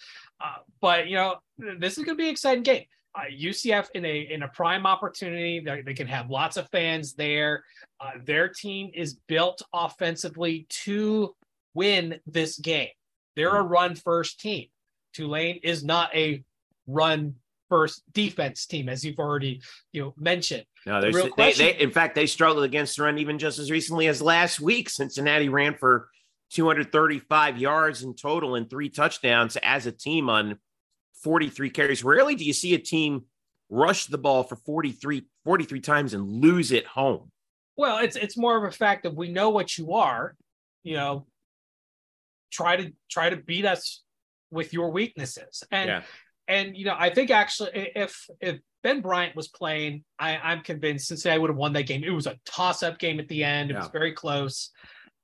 uh, 0.43 0.57
but 0.81 1.09
you 1.09 1.17
know, 1.17 1.37
this 1.79 1.99
is 1.99 2.05
going 2.05 2.17
to 2.17 2.23
be 2.23 2.29
an 2.29 2.33
exciting 2.33 2.63
game. 2.63 2.85
Uh, 3.15 3.25
UCF 3.31 3.89
in 3.95 4.07
a 4.07 4.21
in 4.21 4.43
a 4.43 4.49
prime 4.49 4.87
opportunity. 4.87 5.61
They, 5.61 5.83
they 5.83 5.93
can 5.93 6.07
have 6.07 6.31
lots 6.31 6.57
of 6.57 6.69
fans 6.71 7.13
there. 7.13 7.65
Uh, 8.01 8.13
their 8.25 8.49
team 8.49 8.91
is 8.95 9.19
built 9.29 9.61
offensively 9.75 10.67
to 10.71 11.35
win 11.75 12.21
this 12.27 12.59
game. 12.59 12.89
They're 13.37 13.55
a 13.57 13.63
run 13.63 13.97
first 13.97 14.41
team. 14.41 14.69
Tulane 15.13 15.61
is 15.63 15.85
not 15.85 16.15
a 16.15 16.43
run 16.87 17.35
first 17.69 18.03
defense 18.13 18.67
team, 18.67 18.89
as 18.89 19.05
you've 19.05 19.19
already 19.19 19.61
you 19.93 20.03
know 20.03 20.15
mentioned. 20.19 20.65
No, 20.87 21.01
The 21.01 21.13
real 21.13 21.25
they, 21.25 21.31
question- 21.31 21.67
they 21.67 21.79
in 21.81 21.91
fact 21.91 22.15
they 22.15 22.27
struggled 22.27 22.65
against 22.65 22.97
the 22.97 23.03
run 23.05 23.19
even 23.19 23.39
just 23.39 23.59
as 23.59 23.71
recently 23.71 24.09
as 24.09 24.23
last 24.23 24.59
week. 24.59 24.89
Cincinnati 24.89 25.51
ran 25.51 25.75
for 25.75 26.09
235 26.53 27.59
yards 27.59 28.03
in 28.03 28.15
total 28.15 28.55
and 28.55 28.69
three 28.69 28.89
touchdowns 28.89 29.57
as 29.63 29.87
a 29.87 29.93
team 29.93 30.29
on 30.29 30.59
43 31.23 31.71
carries. 31.71 32.05
Rarely 32.05 32.35
do 32.35 32.45
you 32.45 32.53
see 32.53 32.75
a 32.75 32.79
team 32.79 33.25
rush 33.73 34.07
the 34.07 34.19
ball 34.19 34.45
for 34.45 34.57
43 34.57 35.25
43 35.45 35.81
times 35.81 36.15
and 36.15 36.23
lose 36.29 36.71
it 36.71 36.87
home. 36.87 37.31
Well, 37.77 37.99
it's 37.99 38.17
it's 38.17 38.37
more 38.37 38.57
of 38.57 38.65
a 38.65 38.71
fact 38.71 39.03
that 39.05 39.15
we 39.17 39.29
know 39.31 39.51
what 39.51 39.77
you 39.79 39.95
are. 39.95 40.37
You 40.85 40.97
know, 40.97 41.27
try 42.53 42.77
to 42.77 42.93
try 43.11 43.31
to 43.31 43.37
beat 43.37 43.65
us 43.65 44.03
with 44.51 44.73
your 44.73 44.91
weaknesses, 44.91 45.65
and 45.71 45.89
Yeah. 45.89 46.03
and 46.47 46.77
you 46.77 46.85
know, 46.85 46.95
I 46.97 47.11
think 47.11 47.31
actually, 47.31 47.71
if 47.97 48.29
if 48.41 48.61
Ben 48.83 49.01
Bryant 49.01 49.35
was 49.35 49.49
playing, 49.49 50.05
I, 50.19 50.37
I'm 50.37 50.61
convinced 50.61 51.09
Cincinnati 51.09 51.41
would 51.41 51.51
have 51.51 51.57
won 51.57 51.73
that 51.73 51.85
game. 51.87 52.05
It 52.05 52.11
was 52.11 52.27
a 52.27 52.39
toss 52.45 52.83
up 52.83 52.99
game 52.99 53.19
at 53.21 53.29
the 53.29 53.43
end. 53.43 53.71
It 53.71 53.77
was 53.77 53.89
very 53.89 54.13
close. 54.13 54.71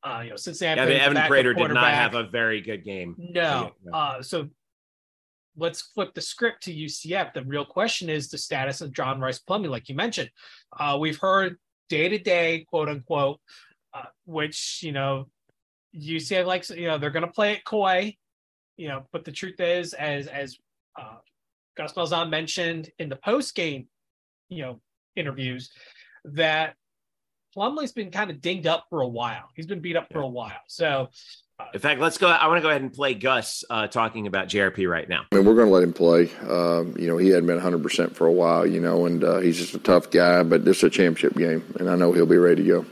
Uh, 0.03 0.21
you 0.25 0.31
know, 0.31 0.37
Cincinnati. 0.37 0.81
The 0.93 1.03
Evan 1.03 1.23
Prater 1.27 1.53
did 1.53 1.73
not 1.73 1.93
have 1.93 2.15
a 2.15 2.25
very 2.25 2.61
good 2.61 2.85
game. 2.85 3.15
No. 3.19 3.73
Yeah. 3.85 3.91
Uh, 3.93 4.23
so 4.23 4.49
let's 5.59 5.83
flip 5.83 6.15
the 6.15 6.21
script 6.21 6.63
to 6.63 6.75
UCF. 6.75 7.35
The 7.35 7.45
real 7.45 7.65
question 7.65 8.09
is 8.09 8.29
the 8.29 8.39
status 8.39 8.81
of 8.81 8.93
John 8.93 9.21
Rice 9.21 9.41
Plumlee, 9.41 9.69
like 9.69 9.89
you 9.89 9.95
mentioned. 9.95 10.31
Uh, 10.79 10.97
we've 10.99 11.19
heard 11.19 11.59
day 11.89 12.09
to 12.09 12.19
day, 12.19 12.65
quote 12.69 12.89
unquote, 12.89 13.41
uh, 13.93 14.05
which, 14.25 14.81
you 14.83 14.93
know, 14.93 15.29
UCF 15.97 16.47
likes, 16.47 16.71
you 16.71 16.87
know, 16.87 16.99
they're 16.99 17.11
going 17.11 17.27
to 17.27 17.33
play 17.33 17.53
it 17.53 17.65
coy, 17.65 18.15
you 18.77 18.89
know, 18.89 19.05
but 19.13 19.25
the 19.25 19.33
truth 19.33 19.61
is, 19.61 19.95
as, 19.95 20.29
as 20.29 20.57
uh, 20.99 21.17
Gus 21.77 21.93
Malzahn 21.95 22.31
mentioned 22.31 22.91
in 22.99 23.09
the 23.09 23.17
post 23.17 23.55
game, 23.55 23.89
you 24.49 24.63
know, 24.63 24.81
interviews, 25.17 25.71
that 26.25 26.75
Plumlee's 27.59 27.91
been 27.93 28.11
kind 28.13 28.31
of 28.31 28.41
dinged 28.41 28.69
up 28.69 28.85
for 28.89 29.01
a 29.01 29.09
while. 29.09 29.49
He's 29.57 29.67
been 29.67 29.81
beat 29.81 29.97
up 29.97 30.07
for 30.13 30.21
a 30.21 30.29
while. 30.29 30.53
So, 30.69 31.09
In 31.75 31.81
fact, 31.81 32.01
let's 32.01 32.17
go. 32.19 32.29
I 32.29 32.47
want 32.47 32.59
to 32.59 32.63
go 32.63 32.69
ahead 32.71 32.83
and 32.83 32.93
play 32.93 33.15
Gus 33.15 33.65
uh, 33.69 33.89
talking 33.89 34.29
about 34.29 34.47
JRP 34.47 34.89
right 34.89 35.09
now. 35.09 35.25
I 35.33 35.37
mean, 35.37 35.45
we're 35.45 35.57
going 35.57 35.67
to 35.67 35.73
let 35.75 35.83
him 35.83 35.93
play. 35.93 36.31
Um, 36.49 36.95
you 36.97 37.09
know, 37.09 37.17
he 37.17 37.31
hadn't 37.31 37.49
been 37.49 37.59
100% 37.59 38.15
for 38.15 38.29
a 38.29 38.33
while, 38.33 38.65
you 38.65 38.79
know, 38.81 39.07
and 39.07 39.25
uh, 39.25 39.39
he's 39.39 39.59
just 39.59 39.75
a 39.75 39.81
tough 39.81 40.11
guy, 40.13 40.45
but 40.45 40.65
this 40.65 40.77
is 40.79 40.85
a 40.85 40.91
championship 40.91 41.35
game, 41.37 41.65
and 41.81 41.91
I 41.91 41.97
know 41.97 42.13
he'll 42.13 42.27
be 42.27 42.37
ready 42.37 42.63
to 42.63 42.69
go. 42.69 42.87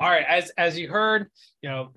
all 0.00 0.10
right 0.10 0.26
as 0.28 0.50
as 0.58 0.76
you 0.78 0.88
heard 0.88 1.28
you 1.62 1.70
know 1.70 1.92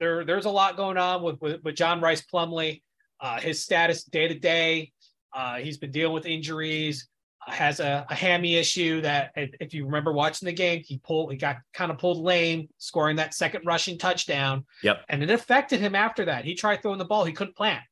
there 0.00 0.24
there's 0.24 0.46
a 0.46 0.50
lot 0.50 0.76
going 0.76 0.96
on 0.96 1.22
with 1.22 1.38
with, 1.42 1.62
with 1.62 1.76
john 1.76 2.00
rice 2.00 2.22
plumlee 2.32 2.80
uh 3.20 3.38
his 3.38 3.62
status 3.62 4.02
day 4.04 4.26
to 4.28 4.34
day 4.34 4.90
uh 5.34 5.56
he's 5.56 5.76
been 5.78 5.90
dealing 5.90 6.14
with 6.14 6.24
injuries 6.26 6.96
uh, 7.02 7.13
has 7.46 7.80
a, 7.80 8.06
a 8.08 8.14
hammy 8.14 8.56
issue 8.56 9.00
that 9.02 9.30
if 9.36 9.74
you 9.74 9.84
remember 9.84 10.12
watching 10.12 10.46
the 10.46 10.52
game 10.52 10.82
he 10.84 10.98
pulled 10.98 11.30
he 11.30 11.36
got 11.36 11.56
kind 11.72 11.90
of 11.90 11.98
pulled 11.98 12.18
lame 12.24 12.68
scoring 12.78 13.16
that 13.16 13.34
second 13.34 13.64
rushing 13.66 13.98
touchdown. 13.98 14.64
Yep. 14.82 15.04
and 15.08 15.22
it 15.22 15.30
affected 15.30 15.80
him 15.80 15.94
after 15.94 16.24
that. 16.26 16.44
He 16.44 16.54
tried 16.54 16.82
throwing 16.82 16.98
the 16.98 17.04
ball. 17.04 17.24
He 17.24 17.32
couldn't 17.32 17.56
plant. 17.56 17.82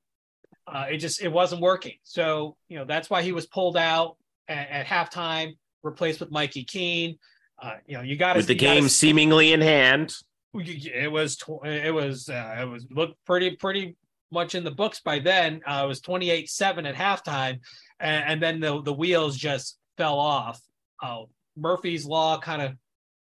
Uh 0.66 0.86
it 0.90 0.98
just 0.98 1.20
it 1.22 1.28
wasn't 1.32 1.60
working. 1.60 1.96
So 2.02 2.56
you 2.68 2.78
know 2.78 2.84
that's 2.84 3.10
why 3.10 3.22
he 3.22 3.32
was 3.32 3.46
pulled 3.46 3.76
out 3.76 4.16
at, 4.48 4.68
at 4.70 4.86
halftime 4.86 5.56
replaced 5.82 6.20
with 6.20 6.30
mikey 6.30 6.64
keene. 6.64 7.18
Uh, 7.60 7.74
you 7.86 7.96
know, 7.96 8.02
you 8.02 8.16
got 8.16 8.34
With 8.36 8.46
the 8.48 8.54
game 8.56 8.88
seemingly 8.88 9.52
in 9.52 9.60
hand. 9.60 10.14
it 10.54 11.10
was 11.10 11.36
tw- 11.36 11.64
it 11.64 11.92
was 11.94 12.28
uh, 12.28 12.56
it 12.60 12.64
was 12.64 12.86
looked 12.90 13.14
pretty 13.24 13.56
pretty 13.56 13.96
much 14.32 14.54
in 14.54 14.64
the 14.64 14.70
books 14.70 15.00
by 15.00 15.18
then. 15.18 15.60
Uh, 15.66 15.82
it 15.84 15.88
was 15.88 16.00
28-7 16.00 16.88
at 16.88 16.94
halftime, 16.94 17.60
and, 18.00 18.24
and 18.26 18.42
then 18.42 18.60
the 18.60 18.82
the 18.82 18.92
wheels 18.92 19.36
just 19.36 19.78
fell 19.96 20.18
off. 20.18 20.60
Uh, 21.02 21.22
Murphy's 21.56 22.04
law 22.06 22.38
kind 22.38 22.62
of 22.62 22.72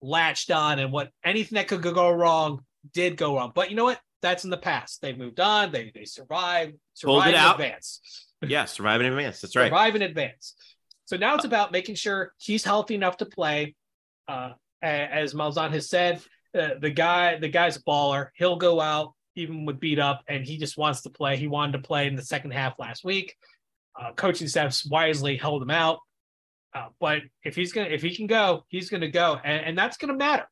latched 0.02 0.52
on, 0.52 0.80
and 0.80 0.92
what 0.92 1.10
anything 1.24 1.56
that 1.56 1.68
could 1.68 1.82
go 1.82 2.12
wrong 2.12 2.64
did 2.94 3.18
go 3.18 3.36
wrong. 3.36 3.52
But 3.56 3.70
you 3.70 3.76
know 3.76 3.86
what? 3.86 4.00
That's 4.22 4.44
in 4.44 4.50
the 4.50 4.58
past. 4.58 5.02
They 5.02 5.14
moved 5.14 5.40
on. 5.40 5.72
They 5.72 5.92
they 5.96 6.06
survived. 6.06 6.74
Pulled 7.02 7.24
Survived 7.24 7.30
in 7.30 7.36
out. 7.36 7.56
advance. 7.56 8.26
Yeah, 8.48 8.64
surviving 8.64 9.06
in 9.08 9.12
advance. 9.12 9.42
That's 9.42 9.54
right. 9.58 9.66
Survive 9.66 9.98
in 9.98 10.02
advance. 10.02 10.56
So 11.04 11.18
now 11.18 11.36
it's 11.36 11.44
about 11.44 11.74
making 11.74 11.96
sure 11.96 12.32
he's 12.38 12.64
healthy 12.64 12.96
enough 12.96 13.18
to 13.18 13.26
play. 13.26 13.76
Uh, 14.30 14.52
as 14.82 15.34
Malzahn 15.34 15.72
has 15.72 15.90
said, 15.90 16.22
uh, 16.58 16.76
the 16.80 16.90
guy, 16.90 17.38
the 17.38 17.50
guy's 17.50 17.76
a 17.76 17.82
baller. 17.82 18.28
He'll 18.36 18.56
go 18.56 18.80
out 18.80 19.14
even 19.40 19.66
with 19.66 19.80
beat 19.80 20.00
up, 20.00 20.22
and 20.28 20.46
he 20.46 20.58
just 20.58 20.78
wants 20.78 21.02
to 21.02 21.10
play. 21.10 21.38
He 21.38 21.48
wanted 21.48 21.74
to 21.74 21.80
play 21.88 22.08
in 22.08 22.16
the 22.16 22.22
second 22.24 22.52
half 22.52 22.78
last 22.78 23.04
week. 23.04 23.36
Uh, 24.00 24.12
coaching 24.14 24.48
staffs 24.48 24.86
wisely 24.86 25.38
held 25.38 25.62
him 25.62 25.72
out. 25.72 26.00
Uh, 26.74 26.88
but 27.00 27.22
if 27.44 27.56
he's 27.56 27.74
gonna, 27.74 27.90
if 27.90 28.02
he 28.02 28.16
can 28.16 28.28
go, 28.28 28.64
he's 28.68 28.90
gonna 28.90 29.10
go, 29.10 29.40
and, 29.44 29.66
and 29.66 29.78
that's 29.78 29.98
gonna 29.98 30.14
matter 30.14 30.48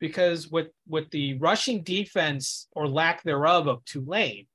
because 0.00 0.48
with 0.48 0.68
with 0.88 1.08
the 1.10 1.34
rushing 1.38 1.82
defense 1.82 2.66
or 2.72 2.88
lack 2.88 3.22
thereof 3.22 3.68
of 3.68 3.84
Tulane, 3.84 4.46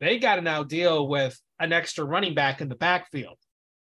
they 0.00 0.18
got 0.18 0.36
to 0.36 0.42
now 0.42 0.62
deal 0.62 1.08
with 1.08 1.40
an 1.58 1.72
extra 1.72 2.04
running 2.04 2.34
back 2.34 2.60
in 2.60 2.68
the 2.68 2.76
backfield, 2.76 3.38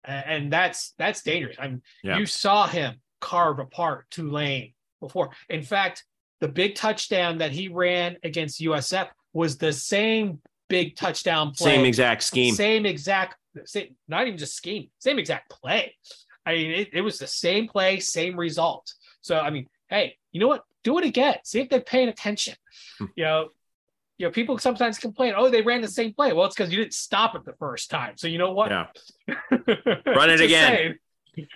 and 0.05 0.51
that's 0.53 0.93
that's 0.97 1.21
dangerous. 1.21 1.57
I 1.59 1.67
mean, 1.67 1.81
Yeah. 2.03 2.17
you 2.17 2.25
saw 2.25 2.67
him 2.67 3.01
carve 3.19 3.59
apart 3.59 4.05
Tulane 4.09 4.73
before. 5.01 5.31
In 5.49 5.63
fact, 5.63 6.05
the 6.39 6.47
big 6.47 6.75
touchdown 6.75 7.39
that 7.39 7.51
he 7.51 7.67
ran 7.67 8.17
against 8.23 8.61
USF 8.61 9.09
was 9.33 9.57
the 9.57 9.73
same 9.73 10.39
big 10.69 10.95
touchdown 10.95 11.51
play. 11.51 11.75
Same 11.75 11.85
exact 11.85 12.23
scheme. 12.23 12.55
Same 12.55 12.85
exact, 12.85 13.35
same, 13.65 13.95
not 14.07 14.27
even 14.27 14.37
just 14.37 14.55
scheme, 14.55 14.89
same 14.99 15.19
exact 15.19 15.49
play. 15.49 15.95
I 16.45 16.53
mean, 16.53 16.71
it, 16.71 16.89
it 16.93 17.01
was 17.01 17.19
the 17.19 17.27
same 17.27 17.67
play, 17.67 17.99
same 17.99 18.37
result. 18.37 18.93
So, 19.21 19.39
I 19.39 19.49
mean, 19.49 19.67
hey, 19.89 20.17
you 20.31 20.39
know 20.39 20.47
what? 20.47 20.63
Do 20.83 20.97
it 20.99 21.05
again. 21.05 21.35
See 21.43 21.61
if 21.61 21.69
they're 21.69 21.79
paying 21.79 22.09
attention. 22.09 22.55
Hmm. 22.99 23.05
you 23.15 23.23
know, 23.23 23.49
you 24.17 24.27
know, 24.27 24.31
people 24.31 24.57
sometimes 24.57 24.99
complain, 24.99 25.33
oh, 25.35 25.49
they 25.49 25.61
ran 25.61 25.81
the 25.81 25.87
same 25.87 26.13
play. 26.13 26.33
Well, 26.33 26.45
it's 26.45 26.55
because 26.55 26.71
you 26.71 26.77
didn't 26.77 26.93
stop 26.93 27.35
it 27.35 27.45
the 27.45 27.53
first 27.53 27.89
time. 27.89 28.13
So 28.15 28.27
you 28.27 28.37
know 28.37 28.53
what? 28.53 28.71
Yeah. 28.71 28.87
Run 30.05 30.29
it 30.29 30.41
again. 30.41 30.75
saying. 30.75 30.95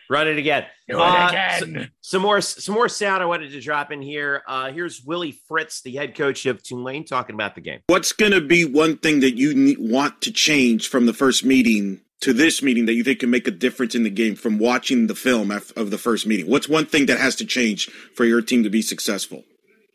Run 0.09 0.27
it 0.27 0.37
again. 0.37 0.65
Do 0.89 0.97
it 0.97 1.01
Uh, 1.01 1.27
again. 1.29 1.91
Some 2.01 2.21
more, 2.21 2.41
some 2.41 2.73
more 2.75 2.89
sound 2.89 3.21
I 3.21 3.25
wanted 3.25 3.51
to 3.51 3.61
drop 3.61 3.91
in 3.91 4.01
here. 4.01 4.41
Uh, 4.47 4.71
here's 4.71 5.01
Willie 5.03 5.39
Fritz, 5.47 5.81
the 5.81 5.91
head 5.95 6.15
coach 6.15 6.45
of 6.45 6.63
Tulane, 6.63 7.05
talking 7.05 7.33
about 7.35 7.55
the 7.55 7.61
game. 7.61 7.79
What's 7.87 8.11
going 8.13 8.31
to 8.31 8.41
be 8.41 8.65
one 8.65 8.97
thing 8.97 9.19
that 9.19 9.37
you 9.37 9.53
need, 9.53 9.77
want 9.79 10.21
to 10.21 10.31
change 10.31 10.87
from 10.89 11.05
the 11.05 11.13
first 11.13 11.43
meeting 11.45 12.01
to 12.21 12.33
this 12.33 12.63
meeting 12.63 12.87
that 12.87 12.95
you 12.95 13.03
think 13.03 13.19
can 13.19 13.29
make 13.29 13.47
a 13.47 13.51
difference 13.51 13.93
in 13.93 14.01
the 14.03 14.09
game 14.09 14.35
from 14.35 14.57
watching 14.57 15.05
the 15.05 15.13
film 15.15 15.51
af- 15.51 15.71
of 15.77 15.91
the 15.91 15.97
first 15.99 16.25
meeting? 16.25 16.49
What's 16.49 16.67
one 16.67 16.85
thing 16.87 17.05
that 17.05 17.19
has 17.19 17.35
to 17.35 17.45
change 17.45 17.87
for 18.15 18.25
your 18.25 18.41
team 18.41 18.63
to 18.63 18.69
be 18.71 18.81
successful? 18.81 19.43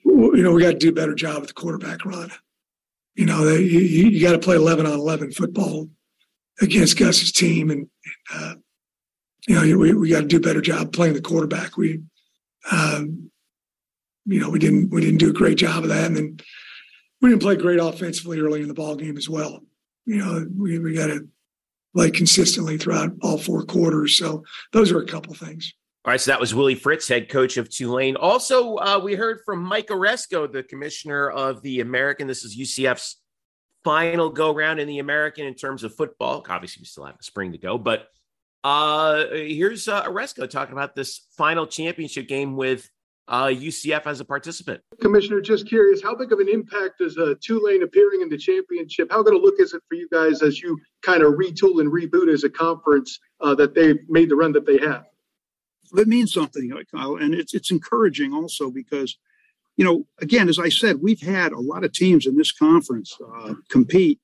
Well, 0.05 0.37
you 0.37 0.43
know, 0.43 0.53
we 0.53 0.63
got 0.63 0.73
to 0.73 0.79
do 0.79 0.91
a 0.91 0.93
better 0.93 1.15
job 1.15 1.41
with 1.41 1.49
the 1.49 1.55
quarterback 1.55 2.05
run. 2.05 2.31
You 3.15 3.27
know, 3.27 3.45
they, 3.45 3.61
you, 3.63 3.81
you 3.81 4.21
got 4.21 4.33
to 4.33 4.39
play 4.39 4.57
11 4.57 4.87
on 4.87 4.93
11 4.93 5.33
football 5.33 5.89
against 6.61 6.97
Gus's 6.97 7.33
team. 7.33 7.71
And, 7.71 7.89
uh, 8.33 8.55
you 9.47 9.55
know, 9.55 9.79
we, 9.79 9.93
we 9.93 10.11
got 10.11 10.21
to 10.21 10.27
do 10.27 10.37
a 10.37 10.41
better 10.41 10.61
job 10.61 10.93
playing 10.93 11.15
the 11.15 11.21
quarterback. 11.21 11.77
We, 11.77 12.03
um, 12.71 13.31
you 14.25 14.41
know, 14.41 14.51
we 14.51 14.59
didn't, 14.59 14.91
we 14.91 15.01
didn't 15.01 15.19
do 15.19 15.31
a 15.31 15.35
great 15.35 15.59
job 15.59 15.83
of 15.83 15.89
that. 15.89 16.07
And 16.07 16.17
then 16.17 16.37
we 17.21 17.31
didn't 17.31 17.43
play 17.43 17.57
great 17.57 17.81
offensively 17.81 18.41
early 18.41 18.63
in 18.63 18.69
the 18.69 18.75
ball 18.75 18.95
game 18.95 19.17
as 19.17 19.29
well. 19.29 19.61
You 20.07 20.19
know, 20.19 20.47
we, 20.57 20.79
we 20.79 20.95
got 20.95 21.09
to 21.09 21.29
play 21.95 22.11
consistently 22.11 22.79
throughout 22.79 23.13
all 23.23 23.39
four 23.39 23.63
quarters. 23.65 24.17
So 24.17 24.45
those 24.73 24.93
are 24.93 25.01
a 25.01 25.07
couple 25.07 25.35
things. 25.35 25.73
All 26.05 26.11
right, 26.11 26.21
so 26.21 26.33
that 26.33 26.41
was 26.41 26.53
Willie 26.53 26.75
Fritz, 26.75 27.07
head 27.07 27.29
coach 27.29 27.57
of 27.57 27.71
Tulane. 27.71 28.17
Also, 28.17 28.75
uh, 28.77 29.01
we 29.03 29.15
heard 29.15 29.39
from 29.45 29.63
Mike 29.63 29.87
Aresco, 29.87 30.51
the 30.51 30.65
commissioner 30.65 31.31
of 31.31 31.63
the 31.63 31.79
American. 31.79 32.27
This 32.27 32.43
is 32.43 32.57
UCF's 32.59 33.21
final 33.85 34.29
go 34.29 34.53
round 34.53 34.81
in 34.81 34.89
the 34.89 34.99
American 34.99 35.47
in 35.47 35.55
terms 35.55 35.85
of 35.85 35.95
football. 35.95 36.45
Obviously, 36.49 36.81
we 36.81 36.87
still 36.87 37.05
have 37.05 37.19
the 37.19 37.23
spring 37.23 37.53
to 37.53 37.59
go, 37.59 37.79
but 37.79 38.09
uh, 38.65 39.27
here's 39.33 39.89
uh, 39.89 40.05
Aresco 40.05 40.49
talking 40.49 40.73
about 40.73 40.95
this 40.95 41.27
final 41.37 41.67
championship 41.67 42.29
game 42.29 42.57
with 42.57 42.89
uh, 43.29 43.47
UCF 43.47 44.07
as 44.07 44.21
a 44.21 44.25
participant. 44.25 44.83
Commissioner, 45.01 45.41
just 45.41 45.67
curious, 45.67 46.03
how 46.03 46.15
big 46.15 46.33
of 46.33 46.39
an 46.39 46.49
impact 46.49 46.99
does 46.99 47.17
uh, 47.19 47.35
Tulane 47.41 47.83
appearing 47.83 48.21
in 48.21 48.29
the 48.29 48.37
championship? 48.37 49.11
How 49.11 49.23
good 49.23 49.35
a 49.35 49.39
look 49.39 49.55
is 49.59 49.75
it 49.75 49.83
for 49.89 49.95
you 49.95 50.09
guys 50.13 50.43
as 50.43 50.61
you 50.61 50.79
kind 51.03 51.23
of 51.23 51.35
retool 51.35 51.81
and 51.81 51.93
reboot 51.93 52.33
as 52.33 52.45
a 52.45 52.51
conference 52.51 53.19
uh, 53.41 53.55
that 53.55 53.75
they've 53.75 53.99
made 54.09 54.29
the 54.29 54.37
run 54.37 54.53
that 54.53 54.67
they 54.67 54.79
have? 54.79 55.05
It 55.95 56.09
means 56.09 56.33
something, 56.33 56.73
Kyle, 56.95 57.17
and 57.17 57.35
it's 57.35 57.53
it's 57.53 57.71
encouraging 57.71 58.33
also 58.33 58.71
because, 58.71 59.19
you 59.77 59.85
know, 59.85 60.07
again, 60.21 60.49
as 60.49 60.59
I 60.59 60.71
said, 60.71 61.03
we've 61.03 61.21
had 61.21 61.53
a 61.53 61.61
lot 61.61 61.85
of 61.85 61.93
teams 61.93 62.27
in 62.27 62.37
this 62.37 62.51
conference 62.51 63.17
uh, 63.37 63.55
compete 63.69 64.19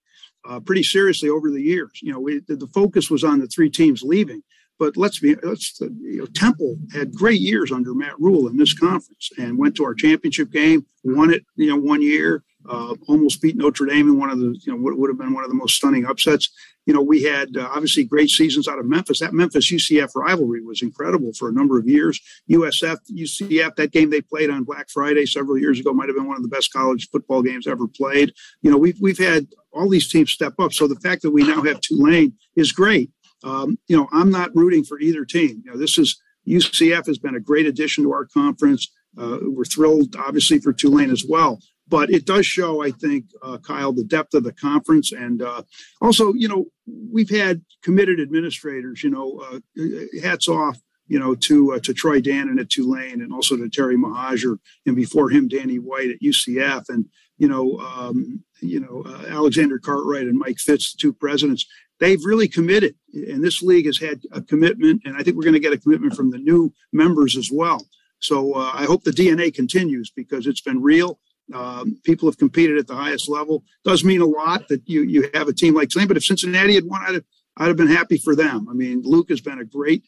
uh, 0.49 0.61
pretty 0.61 0.83
seriously 0.83 1.29
over 1.29 1.51
the 1.51 1.63
years. 1.63 2.01
You 2.03 2.13
know, 2.13 2.21
we, 2.21 2.41
the 2.41 2.69
focus 2.73 3.11
was 3.11 3.23
on 3.23 3.39
the 3.39 3.47
three 3.47 3.71
teams 3.71 4.03
leaving, 4.03 4.43
but 4.79 4.97
let's 4.97 5.19
be 5.19 5.37
let's 5.43 5.79
you 5.81 6.19
know 6.19 6.27
Temple 6.27 6.79
had 6.93 7.15
great 7.15 7.41
years 7.41 7.71
under 7.71 7.95
Matt 7.95 8.19
Rhule 8.19 8.49
in 8.49 8.57
this 8.57 8.73
conference 8.73 9.31
and 9.39 9.59
went 9.59 9.77
to 9.77 9.85
our 9.85 9.95
championship 9.95 10.51
game, 10.51 10.87
won 11.05 11.33
it 11.33 11.45
you 11.57 11.69
know 11.69 11.77
one 11.77 12.03
year, 12.03 12.43
uh, 12.69 12.95
almost 13.07 13.41
beat 13.41 13.57
Notre 13.57 13.87
Dame 13.87 14.09
in 14.09 14.19
one 14.19 14.31
of 14.31 14.39
the 14.39 14.59
you 14.65 14.73
know 14.73 14.79
what 14.79 14.99
would 14.99 15.11
have 15.11 15.19
been 15.19 15.33
one 15.33 15.45
of 15.45 15.51
the 15.51 15.57
most 15.57 15.77
stunning 15.77 16.07
upsets. 16.07 16.51
You 16.87 16.95
know 16.95 17.03
we 17.03 17.23
had 17.23 17.57
uh, 17.57 17.69
obviously 17.71 18.05
great 18.05 18.31
seasons 18.31 18.69
out 18.69 18.79
of 18.79 18.87
Memphis. 18.87 19.21
That 19.21 19.33
Memphis 19.33 19.71
UCF 19.71 20.11
rivalry 20.15 20.63
was 20.63 20.83
incredible 20.83 21.33
for 21.39 21.49
a 21.49 21.53
number 21.53 21.79
of 21.79 21.89
years. 21.89 22.21
USF 22.51 22.99
UCF 23.13 23.77
that 23.77 23.93
game 23.93 24.11
they 24.11 24.21
played 24.21 24.51
on 24.51 24.65
Black 24.65 24.89
Friday 24.91 25.27
several 25.27 25.59
years 25.59 25.79
ago 25.79 25.93
might 25.93 26.09
have 26.09 26.17
been 26.17 26.27
one 26.27 26.37
of 26.37 26.43
the 26.43 26.49
best 26.49 26.73
college 26.73 27.09
football 27.11 27.43
games 27.43 27.67
ever 27.67 27.87
played. 27.87 28.33
You 28.63 28.71
know 28.71 28.79
we've 28.79 28.99
we've 29.01 29.19
had 29.19 29.47
all 29.73 29.89
these 29.89 30.11
teams 30.11 30.31
step 30.31 30.55
up. 30.59 30.73
So 30.73 30.89
the 30.89 30.97
fact 30.97 31.23
that 31.23 31.31
we 31.31 31.43
now 31.43 31.63
have 31.63 31.81
Tulane 31.81 32.35
is 32.57 32.73
great. 32.73 33.11
Um, 33.45 33.79
you 33.87 33.97
know, 33.97 34.09
I'm 34.13 34.31
not 34.31 34.55
rooting 34.55 34.85
for 34.85 34.99
either 34.99 35.25
team. 35.25 35.63
You 35.65 35.73
know, 35.73 35.79
this 35.79 35.99
is 35.99 36.21
UCF 36.47 37.07
has 37.07 37.19
been 37.19 37.37
a 37.37 37.41
great 37.41 37.67
addition 37.67 38.05
to 38.05 38.13
our 38.13 38.27
conference. 38.27 38.91
Uh, 39.17 39.39
we're 39.43 39.65
thrilled, 39.65 40.17
obviously, 40.17 40.59
for 40.59 40.73
Tulane 40.73 41.11
as 41.11 41.25
well. 41.29 41.61
But 41.89 42.11
it 42.11 42.27
does 42.27 42.47
show, 42.47 42.83
I 42.83 42.91
think, 42.91 43.27
uh, 43.43 43.59
Kyle, 43.59 43.93
the 43.93 44.05
depth 44.05 44.35
of 44.35 44.45
the 44.45 44.53
conference, 44.53 45.13
and 45.13 45.43
uh, 45.43 45.63
also, 46.01 46.33
you 46.35 46.49
know, 46.49 46.67
we've 46.87 47.31
had 47.31 47.63
committed 47.83 48.21
administrators. 48.21 49.03
You 49.03 49.11
know, 49.11 49.41
uh, 49.41 50.21
hats 50.23 50.49
off, 50.49 50.79
you 51.07 51.19
know, 51.19 51.35
to 51.35 51.75
uh, 51.75 51.79
to 51.81 51.95
Troy 51.95 52.21
Dannen 52.21 52.61
at 52.61 52.71
Tulane, 52.71 53.23
and 53.23 53.33
also 53.33 53.57
to 53.57 53.69
Terry 53.69 53.97
Mohajir, 53.97 54.59
and 54.87 54.97
before 54.97 55.31
him, 55.31 55.49
Danny 55.49 55.79
White 55.79 56.11
at 56.11 56.21
UCF, 56.21 56.89
and 56.89 57.07
you 57.39 57.49
know, 57.49 57.79
um, 57.79 58.45
you 58.61 58.81
know, 58.81 59.05
uh, 59.07 59.25
Alexander 59.29 59.79
Cartwright 59.79 60.27
and 60.27 60.39
Mike 60.39 60.59
Fitts, 60.59 60.93
the 60.93 60.99
two 60.99 61.13
presidents 61.13 61.67
they've 61.99 62.25
really 62.25 62.49
committed 62.49 62.95
and 63.13 63.43
this 63.43 63.63
league 63.63 63.87
has 63.87 63.99
had 63.99 64.21
a 64.33 64.41
commitment 64.41 65.03
and 65.05 65.17
i 65.17 65.23
think 65.23 65.37
we're 65.37 65.43
going 65.43 65.53
to 65.53 65.61
get 65.61 65.73
a 65.73 65.79
commitment 65.79 66.15
from 66.15 66.31
the 66.31 66.39
new 66.39 66.73
members 66.93 67.37
as 67.37 67.51
well 67.53 67.87
so 68.21 68.55
uh, 68.55 68.71
i 68.75 68.85
hope 68.85 69.05
the 69.05 69.11
dna 69.11 69.53
continues 69.53 70.11
because 70.11 70.47
it's 70.47 70.61
been 70.61 70.83
real 70.83 71.19
um, 71.55 71.99
people 72.05 72.29
have 72.29 72.39
competed 72.39 72.79
at 72.79 72.87
the 72.87 72.95
highest 72.95 73.29
level. 73.29 73.65
Does 73.85 74.05
mean 74.05 74.21
a 74.21 74.27
lot 74.27 74.69
that 74.69 74.83
you 74.87 75.03
you 75.03 75.31
have 75.35 75.49
a 75.49 75.53
team 75.53 75.75
like 75.75 75.89
Tulane, 75.89 76.09
but 76.09 76.17
if 76.17 76.25
cincinnati 76.25 76.75
had 76.75 76.85
won 76.85 77.03
i'd 77.03 77.15
have, 77.15 77.25
I'd 77.57 77.69
have 77.69 77.77
been 77.77 77.89
happy 77.89 78.19
for 78.19 78.35
them. 78.35 78.67
I 78.71 78.75
mean 78.75 79.03
luke 79.05 79.31
has 79.31 79.41
been 79.41 79.59
a 79.59 79.65
great 79.65 80.05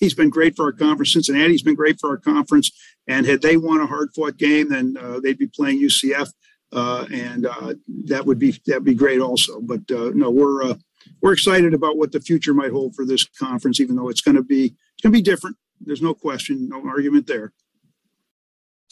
he's 0.00 0.14
been 0.14 0.30
great 0.30 0.56
for 0.56 0.64
our 0.66 0.72
conference. 0.72 1.12
Cincinnati's 1.12 1.62
been 1.62 1.76
great 1.76 2.00
for 2.00 2.10
our 2.10 2.16
conference. 2.16 2.70
And 3.06 3.26
had 3.26 3.42
they 3.42 3.56
won 3.56 3.80
a 3.80 3.86
hard 3.86 4.10
fought 4.14 4.36
game 4.36 4.70
then 4.70 4.96
uh, 5.00 5.20
they'd 5.20 5.38
be 5.38 5.46
playing 5.46 5.80
ucf 5.80 6.32
uh, 6.72 7.06
and 7.12 7.46
uh, 7.46 7.74
that 8.06 8.26
would 8.26 8.38
be 8.38 8.54
that'd 8.66 8.84
be 8.84 8.94
great 8.94 9.20
also. 9.20 9.60
But 9.60 9.90
uh, 9.90 10.10
no 10.14 10.30
we're 10.30 10.62
uh, 10.64 10.74
we're 11.20 11.32
excited 11.32 11.74
about 11.74 11.96
what 11.96 12.12
the 12.12 12.20
future 12.20 12.54
might 12.54 12.72
hold 12.72 12.94
for 12.94 13.04
this 13.04 13.24
conference, 13.38 13.80
even 13.80 13.96
though 13.96 14.08
it's 14.08 14.22
going 14.22 14.36
to 14.36 14.42
be 14.42 14.64
it's 14.64 15.02
going 15.02 15.12
to 15.12 15.18
be 15.18 15.22
different. 15.22 15.56
There's 15.80 16.02
no 16.02 16.14
question, 16.14 16.68
no 16.68 16.82
argument 16.86 17.26
there. 17.26 17.52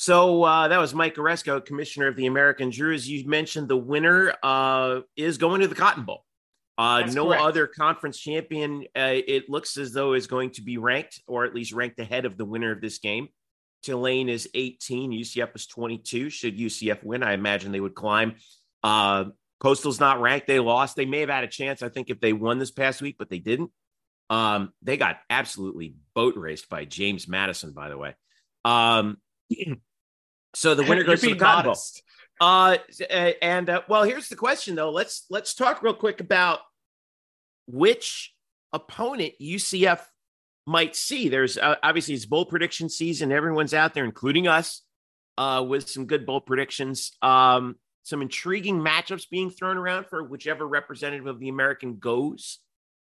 So 0.02 0.42
uh, 0.42 0.66
that 0.66 0.80
was 0.80 0.94
Mike 0.94 1.14
Aresco, 1.14 1.64
commissioner 1.64 2.08
of 2.08 2.16
the 2.16 2.26
American 2.26 2.70
Drew. 2.70 2.92
As 2.92 3.08
you 3.08 3.24
mentioned, 3.24 3.68
the 3.68 3.76
winner 3.76 4.34
uh, 4.42 5.02
is 5.14 5.38
going 5.38 5.60
to 5.60 5.68
the 5.68 5.76
Cotton 5.76 6.02
Bowl. 6.02 6.24
Uh, 6.76 7.08
no 7.12 7.28
correct. 7.28 7.42
other 7.44 7.66
conference 7.68 8.18
champion, 8.18 8.82
uh, 8.96 9.14
it 9.14 9.48
looks 9.48 9.76
as 9.76 9.92
though, 9.92 10.14
is 10.14 10.26
going 10.26 10.50
to 10.50 10.62
be 10.62 10.76
ranked, 10.76 11.22
or 11.28 11.44
at 11.44 11.54
least 11.54 11.72
ranked 11.72 12.00
ahead 12.00 12.24
of 12.24 12.36
the 12.36 12.44
winner 12.44 12.72
of 12.72 12.80
this 12.80 12.98
game. 12.98 13.28
Tulane 13.84 14.28
is 14.28 14.48
18, 14.54 15.12
UCF 15.12 15.54
is 15.54 15.68
22. 15.68 16.30
Should 16.30 16.58
UCF 16.58 17.04
win, 17.04 17.22
I 17.22 17.34
imagine 17.34 17.70
they 17.70 17.78
would 17.78 17.94
climb. 17.94 18.34
Uh, 18.82 19.26
Coastal's 19.60 20.00
not 20.00 20.20
ranked. 20.20 20.48
They 20.48 20.58
lost. 20.58 20.96
They 20.96 21.06
may 21.06 21.20
have 21.20 21.30
had 21.30 21.44
a 21.44 21.48
chance, 21.48 21.80
I 21.80 21.90
think, 21.90 22.10
if 22.10 22.18
they 22.18 22.32
won 22.32 22.58
this 22.58 22.72
past 22.72 23.02
week, 23.02 23.14
but 23.20 23.30
they 23.30 23.38
didn't. 23.38 23.70
Um, 24.30 24.72
they 24.82 24.96
got 24.96 25.18
absolutely 25.30 25.94
boat 26.12 26.34
raced 26.36 26.68
by 26.68 26.86
James 26.86 27.28
Madison, 27.28 27.70
by 27.70 27.88
the 27.88 27.96
way. 27.96 28.16
Um, 28.64 29.18
so 30.54 30.74
the 30.74 30.82
winner 30.84 31.02
goes 31.04 31.20
to 31.20 31.30
the 31.30 31.36
Cotton 31.36 31.72
Bowl. 31.72 31.76
Uh, 32.40 32.78
and 33.40 33.70
uh, 33.70 33.82
well, 33.88 34.02
here's 34.02 34.28
the 34.28 34.36
question 34.36 34.74
though. 34.74 34.90
Let's 34.90 35.26
let's 35.30 35.54
talk 35.54 35.82
real 35.82 35.94
quick 35.94 36.20
about 36.20 36.60
which 37.66 38.34
opponent 38.72 39.34
UCF 39.40 40.00
might 40.66 40.96
see. 40.96 41.28
There's 41.28 41.56
uh, 41.58 41.76
obviously 41.82 42.14
it's 42.14 42.26
bowl 42.26 42.44
prediction 42.44 42.88
season. 42.88 43.32
Everyone's 43.32 43.74
out 43.74 43.94
there, 43.94 44.04
including 44.04 44.48
us, 44.48 44.82
uh, 45.38 45.64
with 45.66 45.88
some 45.88 46.06
good 46.06 46.26
bowl 46.26 46.40
predictions. 46.40 47.12
Um, 47.22 47.76
some 48.02 48.22
intriguing 48.22 48.80
matchups 48.80 49.30
being 49.30 49.50
thrown 49.50 49.76
around 49.76 50.06
for 50.06 50.24
whichever 50.24 50.66
representative 50.66 51.26
of 51.26 51.38
the 51.38 51.48
American 51.48 51.98
goes 51.98 52.58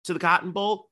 to 0.04 0.12
the 0.12 0.18
Cotton 0.18 0.50
Bowl. 0.50 0.88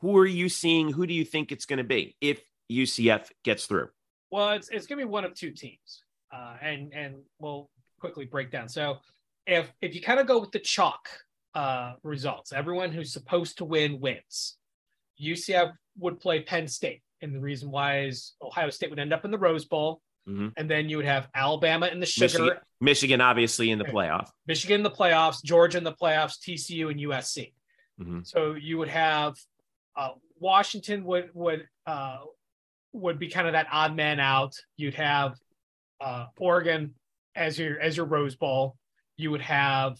Who 0.00 0.16
are 0.18 0.26
you 0.26 0.48
seeing? 0.48 0.90
Who 0.90 1.06
do 1.06 1.14
you 1.14 1.24
think 1.24 1.52
it's 1.52 1.66
going 1.66 1.78
to 1.78 1.84
be 1.84 2.16
if 2.20 2.42
UCF 2.70 3.28
gets 3.44 3.66
through? 3.66 3.90
Well, 4.32 4.52
it's 4.52 4.70
it's 4.70 4.86
gonna 4.86 5.02
be 5.02 5.04
one 5.08 5.24
of 5.26 5.34
two 5.34 5.50
teams, 5.50 6.02
uh, 6.34 6.56
and 6.62 6.92
and 6.94 7.16
we'll 7.38 7.68
quickly 8.00 8.24
break 8.24 8.50
down. 8.50 8.66
So, 8.68 8.98
if 9.46 9.70
if 9.82 9.94
you 9.94 10.00
kind 10.00 10.18
of 10.18 10.26
go 10.26 10.40
with 10.40 10.50
the 10.52 10.58
chalk 10.58 11.06
uh, 11.54 11.92
results, 12.02 12.50
everyone 12.52 12.90
who's 12.90 13.12
supposed 13.12 13.58
to 13.58 13.64
win 13.66 14.00
wins. 14.00 14.56
UCF 15.22 15.72
would 15.98 16.18
play 16.18 16.40
Penn 16.40 16.66
State, 16.66 17.02
and 17.20 17.34
the 17.34 17.38
reason 17.40 17.70
why 17.70 18.04
is 18.06 18.32
Ohio 18.40 18.70
State 18.70 18.88
would 18.88 18.98
end 18.98 19.12
up 19.12 19.26
in 19.26 19.30
the 19.30 19.38
Rose 19.38 19.66
Bowl, 19.66 20.00
Mhm. 20.26 20.54
and 20.56 20.68
then 20.68 20.88
you 20.88 20.96
would 20.96 21.04
have 21.06 21.28
Alabama 21.34 21.88
in 21.88 22.00
the 22.00 22.06
Sugar, 22.06 22.24
Michigan, 22.24 22.58
Michigan, 22.80 23.20
obviously 23.20 23.70
in 23.70 23.78
the 23.78 23.84
Okay. 23.86 24.24
Michigan 24.46 24.76
in 24.76 24.82
the 24.82 24.90
playoffs, 24.90 25.44
Georgia 25.44 25.76
in 25.76 25.84
the 25.84 25.92
playoffs, 25.92 26.40
TCU 26.40 26.88
and 26.88 26.98
USC. 26.98 27.52
Mhm. 28.00 28.26
So 28.26 28.54
you 28.54 28.78
would 28.78 28.88
have 28.88 29.36
uh, 29.94 30.14
Washington 30.38 31.04
would 31.04 31.30
would 31.34 31.68
uh, 31.84 32.20
would 32.92 33.18
be 33.18 33.28
kind 33.28 33.46
of 33.46 33.54
that 33.54 33.68
odd 33.72 33.96
man 33.96 34.20
out. 34.20 34.54
You'd 34.76 34.94
have 34.94 35.34
uh, 36.00 36.26
Oregon 36.38 36.94
as 37.34 37.58
your 37.58 37.80
as 37.80 37.96
your 37.96 38.06
Rose 38.06 38.36
Bowl. 38.36 38.76
You 39.16 39.30
would 39.30 39.42
have 39.42 39.98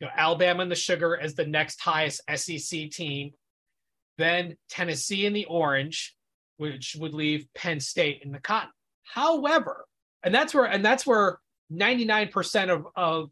you 0.00 0.06
know, 0.06 0.12
Alabama 0.16 0.62
and 0.62 0.70
the 0.70 0.76
Sugar 0.76 1.16
as 1.16 1.34
the 1.34 1.46
next 1.46 1.80
highest 1.80 2.22
SEC 2.34 2.90
team. 2.90 3.30
Then 4.18 4.56
Tennessee 4.68 5.26
in 5.26 5.32
the 5.32 5.44
Orange, 5.44 6.16
which 6.56 6.96
would 6.98 7.14
leave 7.14 7.46
Penn 7.54 7.80
State 7.80 8.22
in 8.24 8.32
the 8.32 8.40
Cotton. 8.40 8.70
However, 9.04 9.86
and 10.22 10.34
that's 10.34 10.54
where 10.54 10.64
and 10.64 10.84
that's 10.84 11.06
where 11.06 11.38
ninety 11.70 12.04
nine 12.04 12.28
percent 12.28 12.70
of 12.70 12.86
of 12.96 13.30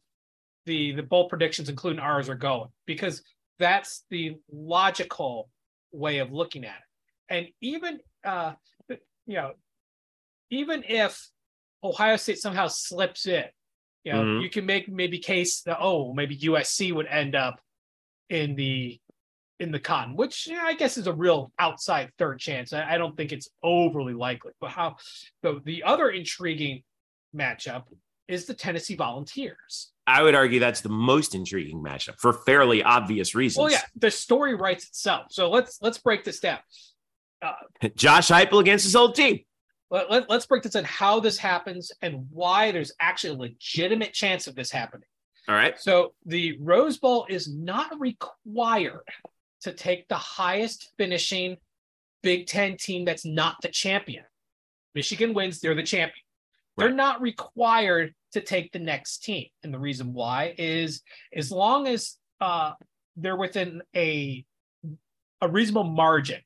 the 0.66 0.92
the 0.92 1.02
bowl 1.02 1.28
predictions, 1.28 1.68
including 1.68 2.00
ours, 2.00 2.28
are 2.28 2.34
going 2.34 2.68
because 2.86 3.22
that's 3.58 4.04
the 4.10 4.36
logical 4.50 5.50
way 5.92 6.18
of 6.18 6.32
looking 6.32 6.64
at 6.64 6.76
it. 6.76 7.34
And 7.34 7.48
even 7.60 8.00
uh, 8.24 8.52
you 9.30 9.36
know, 9.36 9.52
even 10.50 10.82
if 10.88 11.28
Ohio 11.84 12.16
State 12.16 12.38
somehow 12.38 12.66
slips 12.66 13.26
in, 13.26 13.44
you 14.04 14.12
know, 14.12 14.24
Mhm. 14.24 14.42
you 14.42 14.50
can 14.50 14.66
make 14.66 14.88
maybe 14.88 15.18
case 15.18 15.62
that 15.62 15.78
oh, 15.80 16.12
maybe 16.12 16.36
USC 16.36 16.92
would 16.92 17.06
end 17.06 17.34
up 17.36 17.60
in 18.28 18.56
the 18.56 19.00
in 19.60 19.70
the 19.70 19.78
cotton, 19.78 20.16
which 20.16 20.48
yeah, 20.48 20.62
I 20.64 20.74
guess 20.74 20.96
is 20.96 21.06
a 21.06 21.12
real 21.12 21.52
outside 21.58 22.10
third 22.18 22.40
chance. 22.40 22.72
I, 22.72 22.94
I 22.94 22.98
don't 22.98 23.16
think 23.16 23.30
it's 23.30 23.48
overly 23.62 24.14
likely. 24.14 24.52
But 24.60 24.70
how 24.70 24.96
the 25.42 25.60
the 25.64 25.84
other 25.84 26.10
intriguing 26.10 26.82
matchup 27.34 27.84
is 28.26 28.46
the 28.46 28.54
Tennessee 28.54 28.96
Volunteers. 28.96 29.92
I 30.06 30.22
would 30.22 30.34
argue 30.34 30.58
that's 30.58 30.80
the 30.80 30.88
most 30.88 31.34
intriguing 31.36 31.82
matchup 31.82 32.18
for 32.18 32.32
fairly 32.32 32.82
obvious 32.82 33.34
reasons. 33.34 33.62
Well, 33.62 33.70
yeah, 33.70 33.82
the 33.94 34.10
story 34.10 34.54
writes 34.54 34.86
itself. 34.88 35.26
So 35.30 35.50
let's 35.50 35.80
let's 35.82 35.98
break 35.98 36.24
this 36.24 36.40
down. 36.40 36.58
Josh 37.96 38.28
Heupel 38.28 38.60
against 38.60 38.84
his 38.84 38.96
old 38.96 39.14
team. 39.14 39.40
Let, 39.90 40.10
let, 40.10 40.30
us 40.30 40.46
break 40.46 40.62
this 40.62 40.72
down 40.72 40.84
how 40.84 41.18
this 41.18 41.36
happens 41.36 41.90
and 42.00 42.26
why 42.30 42.70
there's 42.70 42.92
actually 43.00 43.30
a 43.30 43.38
legitimate 43.38 44.12
chance 44.12 44.46
of 44.46 44.54
this 44.54 44.70
happening. 44.70 45.08
All 45.48 45.54
right. 45.54 45.78
So 45.80 46.14
the 46.26 46.56
Rose 46.60 46.98
Bowl 46.98 47.26
is 47.28 47.52
not 47.52 47.98
required 47.98 49.02
to 49.62 49.72
take 49.72 50.06
the 50.08 50.16
highest 50.16 50.92
finishing 50.96 51.56
Big 52.22 52.46
Ten 52.46 52.76
team 52.76 53.04
that's 53.04 53.24
not 53.24 53.56
the 53.62 53.68
champion. 53.68 54.24
Michigan 54.94 55.34
wins, 55.34 55.60
they're 55.60 55.74
the 55.74 55.82
champion. 55.82 56.24
They're 56.76 56.92
not 56.92 57.20
required 57.20 58.14
to 58.32 58.40
take 58.40 58.72
the 58.72 58.78
next 58.78 59.24
team. 59.24 59.46
And 59.62 59.74
the 59.74 59.78
reason 59.78 60.12
why 60.12 60.54
is 60.56 61.02
as 61.34 61.50
long 61.50 61.86
as 61.86 62.16
uh, 62.40 62.72
they're 63.16 63.36
within 63.36 63.82
a 63.94 64.44
a 65.42 65.48
reasonable 65.48 65.84
margin, 65.84 66.40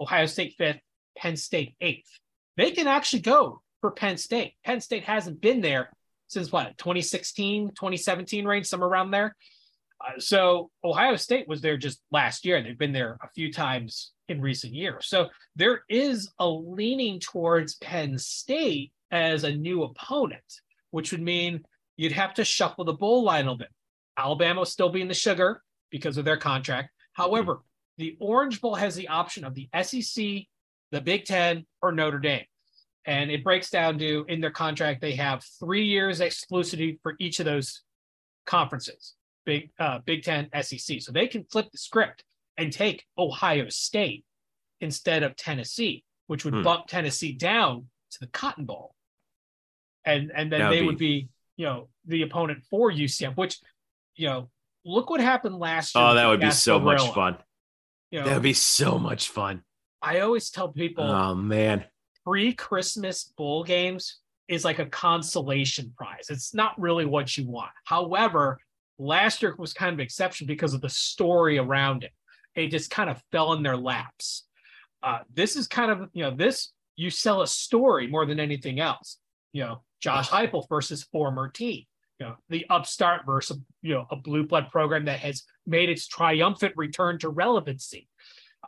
Ohio 0.00 0.26
State 0.26 0.54
fifth, 0.56 0.80
Penn 1.16 1.36
State 1.36 1.74
eighth, 1.80 2.10
they 2.56 2.70
can 2.70 2.86
actually 2.86 3.20
go 3.20 3.62
for 3.80 3.90
Penn 3.90 4.16
State. 4.16 4.54
Penn 4.64 4.80
State 4.80 5.04
hasn't 5.04 5.40
been 5.40 5.60
there 5.60 5.90
since 6.28 6.50
what 6.50 6.76
2016 6.78 7.68
2017 7.68 8.44
range 8.44 8.66
somewhere 8.66 8.88
around 8.88 9.10
there. 9.10 9.36
Uh, 10.00 10.18
so 10.18 10.70
ohio 10.82 11.16
state 11.16 11.46
was 11.46 11.60
there 11.60 11.76
just 11.76 12.00
last 12.10 12.44
year. 12.44 12.62
They've 12.62 12.78
been 12.78 12.92
there 12.92 13.16
a 13.22 13.28
few 13.34 13.52
times 13.52 14.12
in 14.28 14.40
recent 14.40 14.74
years. 14.74 15.06
So 15.06 15.28
there 15.54 15.82
is 15.88 16.32
a 16.38 16.48
leaning 16.48 17.20
towards 17.20 17.76
penn 17.76 18.18
state 18.18 18.92
as 19.10 19.44
a 19.44 19.54
new 19.54 19.84
opponent 19.84 20.42
which 20.94 21.10
would 21.10 21.20
mean 21.20 21.60
you'd 21.96 22.12
have 22.12 22.34
to 22.34 22.44
shuffle 22.44 22.84
the 22.84 22.92
bowl 22.92 23.24
line 23.24 23.46
a 23.46 23.50
little 23.50 23.58
bit. 23.58 23.68
Alabama 24.16 24.60
will 24.60 24.64
still 24.64 24.90
be 24.90 25.00
in 25.00 25.08
the 25.08 25.14
sugar 25.14 25.60
because 25.90 26.16
of 26.16 26.24
their 26.24 26.36
contract. 26.36 26.90
However 27.14 27.62
the 27.98 28.16
orange 28.20 28.60
bowl 28.60 28.74
has 28.74 28.94
the 28.94 29.08
option 29.08 29.44
of 29.44 29.54
the 29.54 29.68
sec 29.82 30.24
the 30.90 31.00
big 31.02 31.24
ten 31.24 31.64
or 31.82 31.92
notre 31.92 32.18
dame 32.18 32.44
and 33.06 33.30
it 33.30 33.44
breaks 33.44 33.70
down 33.70 33.98
to 33.98 34.24
in 34.28 34.40
their 34.40 34.50
contract 34.50 35.00
they 35.00 35.14
have 35.14 35.44
three 35.60 35.84
years 35.84 36.20
exclusivity 36.20 36.98
for 37.02 37.14
each 37.18 37.38
of 37.40 37.44
those 37.46 37.82
conferences 38.46 39.14
big 39.46 39.70
uh, 39.78 39.98
big 40.04 40.22
10 40.22 40.48
sec 40.62 41.00
so 41.00 41.12
they 41.12 41.26
can 41.26 41.44
flip 41.44 41.70
the 41.70 41.78
script 41.78 42.24
and 42.56 42.72
take 42.72 43.04
ohio 43.18 43.68
state 43.68 44.24
instead 44.80 45.22
of 45.22 45.36
tennessee 45.36 46.04
which 46.26 46.44
would 46.44 46.54
Hmm. 46.54 46.62
bump 46.62 46.86
tennessee 46.86 47.32
down 47.32 47.86
to 48.10 48.20
the 48.20 48.26
cotton 48.28 48.64
bowl 48.64 48.94
and 50.04 50.30
and 50.34 50.50
then 50.52 50.60
That 50.60 50.68
would 50.70 50.76
they 50.76 50.80
be- 50.80 50.86
would 50.86 50.98
be 50.98 51.28
you 51.56 51.66
know 51.66 51.88
the 52.06 52.22
opponent 52.22 52.64
for 52.70 52.90
ucf 52.92 53.36
which 53.36 53.58
you 54.16 54.28
know 54.28 54.50
look 54.84 55.08
what 55.10 55.20
happened 55.20 55.56
last 55.58 55.94
year 55.94 56.04
Oh, 56.04 56.14
that 56.14 56.26
would 56.26 56.40
be 56.40 56.50
so 56.50 56.78
much 56.78 57.00
fun. 57.14 57.38
You 58.14 58.20
know 58.20 58.26
That 58.26 58.34
would 58.34 58.42
be 58.42 58.52
so 58.52 58.98
much 58.98 59.28
fun. 59.28 59.62
i 60.00 60.20
always 60.20 60.48
tell 60.50 60.68
people 60.68 61.04
Oh 61.04 61.34
man. 61.34 61.84
pre-Christmas 62.24 63.24
bowl 63.36 63.64
games 63.64 64.18
is 64.48 64.64
like 64.64 64.78
a 64.78 64.86
consolation 64.86 65.92
prize. 65.96 66.26
It's 66.28 66.52
not 66.54 66.78
really 66.78 67.06
what 67.06 67.34
you 67.36 67.48
want. 67.48 67.70
However, 67.84 68.58
last 68.98 69.40
year 69.42 69.54
was 69.58 69.72
kind 69.72 69.92
of 69.94 70.00
exception 70.00 70.46
because 70.46 70.74
of 70.74 70.82
the 70.82 70.88
story 70.90 71.56
around 71.58 72.04
it. 72.04 72.12
It 72.54 72.68
just 72.68 72.90
kind 72.90 73.08
of 73.08 73.22
fell 73.32 73.54
in 73.54 73.62
their 73.62 73.76
laps. 73.76 74.44
Uh, 75.02 75.20
this 75.32 75.56
is 75.56 75.66
kind 75.66 75.90
of 75.90 76.08
you 76.12 76.22
know 76.24 76.30
this 76.30 76.72
you 76.96 77.08
sell 77.10 77.40
a 77.42 77.46
story 77.46 78.06
more 78.06 78.26
than 78.26 78.38
anything 78.38 78.80
else. 78.80 79.18
You 79.54 79.62
know, 79.64 79.82
Josh 80.00 80.28
Heupel 80.28 80.68
versus 80.68 81.02
former 81.04 81.48
team. 81.48 81.84
You 82.20 82.26
know, 82.26 82.36
the 82.48 82.64
upstart 82.70 83.26
versus 83.26 83.58
you 83.82 83.94
know 83.94 84.06
a 84.10 84.16
blue 84.16 84.46
blood 84.46 84.68
program 84.70 85.06
that 85.06 85.18
has 85.20 85.42
made 85.66 85.88
its 85.88 86.06
triumphant 86.06 86.72
return 86.76 87.18
to 87.20 87.28
relevancy. 87.28 88.08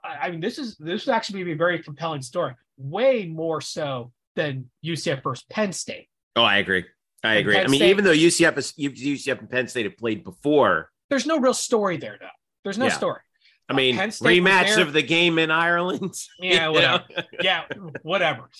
I 0.05 0.27
I 0.27 0.31
mean, 0.31 0.41
this 0.41 0.59
is 0.59 0.77
this 0.79 1.07
would 1.07 1.15
actually 1.15 1.45
be 1.45 1.53
a 1.53 1.57
very 1.57 1.81
compelling 1.83 2.23
story, 2.23 2.55
way 2.77 3.27
more 3.27 3.61
so 3.61 4.13
than 4.35 4.69
UCF 4.85 5.23
versus 5.23 5.45
Penn 5.49 5.73
State. 5.73 6.09
Oh, 6.35 6.43
I 6.43 6.59
agree. 6.59 6.85
I 7.25 7.31
And 7.37 7.39
agree. 7.41 7.55
Penn 7.55 7.65
I 7.67 7.69
mean, 7.69 7.79
State- 7.79 7.91
even 7.91 8.05
though 8.05 8.13
UCF 8.13 8.59
is 8.59 8.73
UCF 8.77 9.39
and 9.39 9.49
Penn 9.51 9.69
State 9.69 9.87
have 9.87 9.97
played 9.97 10.25
before, 10.25 10.91
There's 11.09 11.25
no 11.27 11.39
real 11.39 11.55
story 11.55 11.97
there, 11.99 12.17
though. 12.21 12.27
There's 12.65 12.79
no 12.79 12.87
Yeah. 12.87 12.93
story. 12.93 13.21
I 13.69 13.73
mean, 13.75 13.97
was 13.97 14.21
rematch 14.21 14.81
of 14.81 14.93
the 14.93 15.03
game 15.03 15.39
in 15.39 15.51
Ireland. 15.53 16.15
Yeah, 16.41 16.69
whatever. 16.69 17.05
yeah, 17.41 17.65
whatever. 18.03 18.51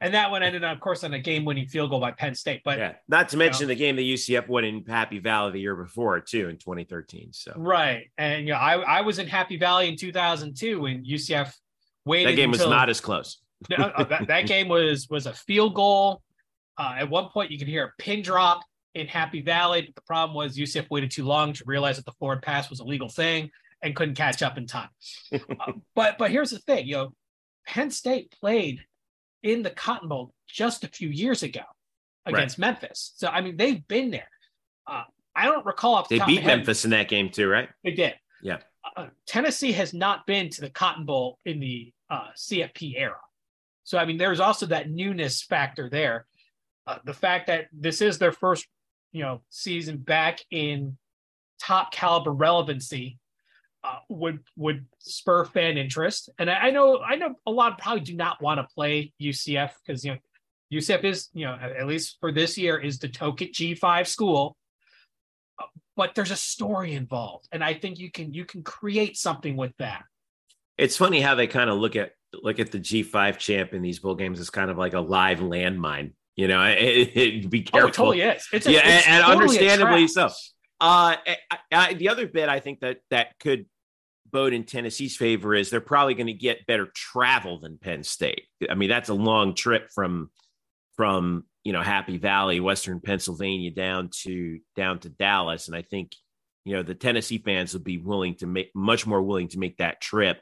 And 0.00 0.14
that 0.14 0.30
one 0.30 0.42
ended, 0.42 0.64
of 0.64 0.80
course, 0.80 1.04
on 1.04 1.12
a 1.14 1.18
game-winning 1.18 1.66
field 1.66 1.90
goal 1.90 2.00
by 2.00 2.12
Penn 2.12 2.34
State. 2.34 2.62
But 2.64 2.78
Yeah. 2.78 2.92
Not 3.08 3.28
to 3.30 3.36
mention 3.36 3.68
the 3.68 3.74
game 3.74 3.96
that 3.96 4.02
UCF 4.02 4.48
won 4.48 4.64
in 4.64 4.84
Happy 4.86 5.18
Valley 5.18 5.52
the 5.52 5.60
year 5.60 5.74
before 5.76 6.20
too 6.20 6.48
in 6.48 6.56
2013. 6.56 7.32
So 7.32 7.52
right, 7.56 8.10
and 8.18 8.46
you 8.46 8.52
know, 8.52 8.58
I 8.58 8.76
I 8.80 9.00
was 9.02 9.18
in 9.18 9.26
Happy 9.26 9.56
Valley 9.56 9.88
in 9.88 9.96
2002 9.96 10.80
when 10.80 11.04
UCF 11.04 11.52
waited. 12.04 12.32
that 12.32 12.36
game 12.36 12.50
was 12.50 12.60
not 12.60 12.88
as 12.88 13.00
close. 13.00 13.38
No, 13.68 13.76
uh, 13.84 14.04
that, 14.04 14.26
that 14.28 14.46
game 14.46 14.68
was 14.68 15.08
was 15.10 15.26
a 15.26 15.32
field 15.32 15.74
goal. 15.74 16.22
Uh, 16.78 16.94
at 16.98 17.10
one 17.10 17.28
point, 17.28 17.50
you 17.50 17.58
could 17.58 17.68
hear 17.68 17.84
a 17.84 18.02
pin 18.02 18.22
drop 18.22 18.62
in 18.94 19.06
Happy 19.06 19.42
Valley, 19.42 19.82
but 19.82 19.94
the 19.94 20.02
problem 20.02 20.34
was 20.34 20.56
UCF 20.56 20.88
waited 20.90 21.10
too 21.10 21.24
long 21.24 21.52
to 21.52 21.64
realize 21.66 21.96
that 21.96 22.06
the 22.06 22.12
forward 22.12 22.42
pass 22.42 22.70
was 22.70 22.80
a 22.80 22.84
legal 22.84 23.08
thing 23.08 23.50
and 23.82 23.94
couldn't 23.94 24.14
catch 24.14 24.42
up 24.42 24.58
in 24.58 24.66
time. 24.66 24.88
Uh, 25.32 25.72
but 25.94 26.16
but 26.18 26.30
here's 26.30 26.50
the 26.50 26.58
thing, 26.58 26.86
you 26.86 26.94
know, 26.94 27.12
Penn 27.66 27.90
State 27.90 28.34
played 28.40 28.80
in 29.42 29.62
the 29.62 29.70
Cotton 29.70 30.08
Bowl 30.08 30.32
just 30.46 30.84
a 30.84 30.88
few 30.88 31.08
years 31.08 31.42
ago 31.42 31.62
against 32.26 32.58
Memphis, 32.58 33.12
so 33.16 33.28
I 33.28 33.40
mean 33.40 33.56
they've 33.56 33.86
been 33.88 34.10
there. 34.10 34.28
Uh, 34.86 35.04
I 35.34 35.46
don't 35.46 35.64
recall 35.64 35.94
off 35.94 36.08
the 36.08 36.16
They 36.16 36.18
top 36.18 36.28
beat 36.28 36.44
Memphis 36.44 36.84
in 36.84 36.90
that 36.90 37.08
game 37.08 37.30
too, 37.30 37.48
right? 37.48 37.68
They 37.84 37.92
did. 37.92 38.14
Yeah. 38.42 38.58
Uh, 38.96 39.06
Tennessee 39.26 39.72
has 39.72 39.94
not 39.94 40.26
been 40.26 40.50
to 40.50 40.60
the 40.60 40.70
Cotton 40.70 41.04
Bowl 41.04 41.38
in 41.44 41.60
the 41.60 41.92
uh, 42.10 42.28
CFP 42.36 42.94
era. 42.96 43.16
So, 43.84 43.98
I 43.98 44.04
mean, 44.04 44.18
there's 44.18 44.40
also 44.40 44.66
that 44.66 44.90
newness 44.90 45.42
factor 45.42 45.88
there. 45.88 46.26
Uh, 46.86 46.98
the 47.04 47.14
fact 47.14 47.46
that 47.46 47.66
this 47.72 48.00
is 48.00 48.18
their 48.18 48.32
first, 48.32 48.66
you 49.12 49.22
know, 49.22 49.42
season 49.48 49.98
back 49.98 50.40
in 50.50 50.96
top 51.60 51.92
caliber 51.92 52.32
relevancy 52.32 53.18
uh, 53.84 53.98
would 54.08 54.40
would 54.56 54.86
spur 54.98 55.44
fan 55.44 55.78
interest. 55.78 56.30
And 56.38 56.50
I, 56.50 56.54
I 56.54 56.70
know 56.70 57.00
I 57.00 57.16
know 57.16 57.34
a 57.46 57.50
lot 57.50 57.78
probably 57.78 58.00
do 58.00 58.14
not 58.14 58.42
want 58.42 58.58
to 58.58 58.66
play 58.74 59.12
UCF 59.20 59.72
because 59.84 60.04
you 60.04 60.12
know 60.12 60.18
UCF 60.72 61.04
is 61.04 61.28
you 61.32 61.46
know 61.46 61.54
at 61.54 61.86
least 61.86 62.18
for 62.20 62.32
this 62.32 62.56
year 62.56 62.78
is 62.78 62.98
the 62.98 63.08
token 63.08 63.48
G5 63.48 64.06
school 64.06 64.56
but 65.96 66.14
there's 66.14 66.30
a 66.30 66.36
story 66.36 66.94
involved 66.94 67.46
and 67.52 67.62
i 67.62 67.74
think 67.74 67.98
you 67.98 68.10
can 68.10 68.32
you 68.32 68.46
can 68.46 68.62
create 68.62 69.18
something 69.18 69.54
with 69.54 69.72
that 69.78 70.04
It's 70.78 70.96
funny 70.96 71.20
how 71.20 71.34
they 71.34 71.46
kind 71.46 71.68
of 71.68 71.76
look 71.78 71.94
at 71.94 72.12
look 72.32 72.58
at 72.58 72.70
the 72.70 72.78
G5 72.78 73.38
champ 73.38 73.72
in 73.74 73.82
these 73.82 73.98
bowl 73.98 74.14
games 74.14 74.40
as 74.40 74.50
kind 74.50 74.70
of 74.70 74.78
like 74.78 74.94
a 74.94 75.00
live 75.00 75.40
landmine. 75.40 76.12
You 76.36 76.48
know, 76.48 76.62
it, 76.66 77.16
it, 77.16 77.50
be 77.50 77.66
oh 77.68 77.70
careful. 77.70 77.88
it 77.88 77.94
totally 77.94 78.20
is 78.22 78.48
it's 78.52 78.66
a, 78.66 78.72
yeah, 78.72 79.02
and, 79.06 79.24
totally 79.24 79.58
understandably 79.58 80.08
so. 80.08 80.30
Uh, 80.80 81.16
I, 81.26 81.58
I, 81.72 81.94
the 81.94 82.08
other 82.08 82.26
bit 82.26 82.48
I 82.48 82.60
think 82.60 82.80
that 82.80 83.00
that 83.10 83.38
could 83.38 83.66
bode 84.30 84.52
in 84.52 84.64
Tennessee's 84.64 85.16
favor 85.16 85.54
is 85.54 85.70
they're 85.70 85.80
probably 85.80 86.14
going 86.14 86.28
to 86.28 86.32
get 86.32 86.66
better 86.66 86.86
travel 86.86 87.60
than 87.60 87.78
Penn 87.78 88.02
State. 88.02 88.46
I 88.68 88.74
mean, 88.74 88.88
that's 88.88 89.08
a 89.08 89.14
long 89.14 89.54
trip 89.54 89.90
from 89.94 90.30
from 90.96 91.44
you 91.64 91.72
know 91.72 91.82
Happy 91.82 92.18
Valley, 92.18 92.60
Western 92.60 93.00
Pennsylvania, 93.00 93.70
down 93.70 94.10
to 94.22 94.60
down 94.76 94.98
to 95.00 95.08
Dallas, 95.08 95.68
and 95.68 95.76
I 95.76 95.82
think 95.82 96.14
you 96.64 96.74
know 96.76 96.82
the 96.82 96.94
Tennessee 96.94 97.38
fans 97.38 97.72
will 97.72 97.80
be 97.80 97.98
willing 97.98 98.36
to 98.36 98.46
make 98.46 98.70
much 98.74 99.06
more 99.06 99.22
willing 99.22 99.48
to 99.48 99.58
make 99.58 99.78
that 99.78 100.00
trip 100.00 100.40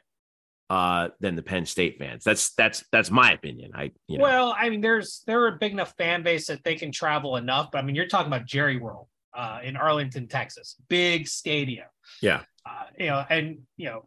uh, 0.69 1.09
than 1.19 1.35
the 1.35 1.41
Penn 1.43 1.65
State 1.65 1.97
fans. 1.97 2.23
That's 2.23 2.53
that's 2.53 2.83
that's 2.91 3.11
my 3.11 3.33
opinion. 3.33 3.71
I 3.73 3.91
you 4.07 4.17
know. 4.17 4.23
well 4.23 4.55
i 4.57 4.69
mean 4.69 4.81
there's 4.81 5.23
they're 5.25 5.47
a 5.47 5.57
big 5.57 5.71
enough 5.71 5.93
fan 5.97 6.23
base 6.23 6.47
that 6.47 6.63
they 6.63 6.75
can 6.75 6.91
travel 6.91 7.37
enough 7.37 7.69
but 7.71 7.79
i 7.79 7.81
mean 7.81 7.95
you're 7.95 8.07
talking 8.07 8.27
about 8.27 8.45
jerry 8.45 8.77
world 8.77 9.07
uh, 9.39 9.59
in 9.63 9.77
arlington 9.77 10.27
texas. 10.27 10.75
Big 10.89 11.27
stadium. 11.27 11.87
Yeah. 12.21 12.41
uh, 12.65 12.85
you 12.97 13.07
know 13.07 13.23
and 13.29 13.59
you 13.77 13.85
know 13.89 14.05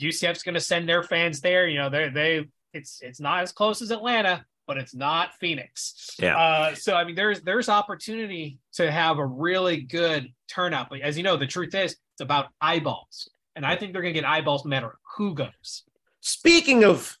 ucf's 0.00 0.42
going 0.42 0.54
to 0.54 0.60
send 0.72 0.88
their 0.88 1.02
fans 1.02 1.40
there. 1.40 1.66
You 1.68 1.78
know 1.80 1.90
they 1.90 2.08
they 2.08 2.48
it's 2.72 3.00
it's 3.02 3.20
not 3.20 3.42
as 3.42 3.52
close 3.52 3.82
as 3.82 3.90
atlanta 3.90 4.44
but 4.66 4.78
it's 4.78 4.94
not 4.94 5.34
phoenix. 5.40 6.16
Yeah. 6.18 6.38
uh, 6.38 6.74
so 6.74 6.94
i 6.94 7.04
mean 7.04 7.14
there's 7.14 7.42
there's 7.42 7.68
opportunity 7.68 8.58
to 8.78 8.90
have 8.90 9.18
a 9.18 9.26
really 9.26 9.82
good 9.82 10.32
turnout. 10.48 10.88
But 10.88 11.00
as 11.02 11.16
you 11.18 11.22
know 11.22 11.36
the 11.36 11.46
truth 11.46 11.74
is 11.74 11.92
it's 12.14 12.20
about 12.20 12.46
eyeballs. 12.60 13.28
And 13.56 13.64
I 13.66 13.76
think 13.76 13.92
they're 13.92 14.02
going 14.02 14.14
to 14.14 14.20
get 14.20 14.28
eyeballs 14.28 14.64
no 14.64 14.70
matter 14.70 14.96
who 15.16 15.34
goes. 15.34 15.84
Speaking 16.20 16.84
of 16.84 17.18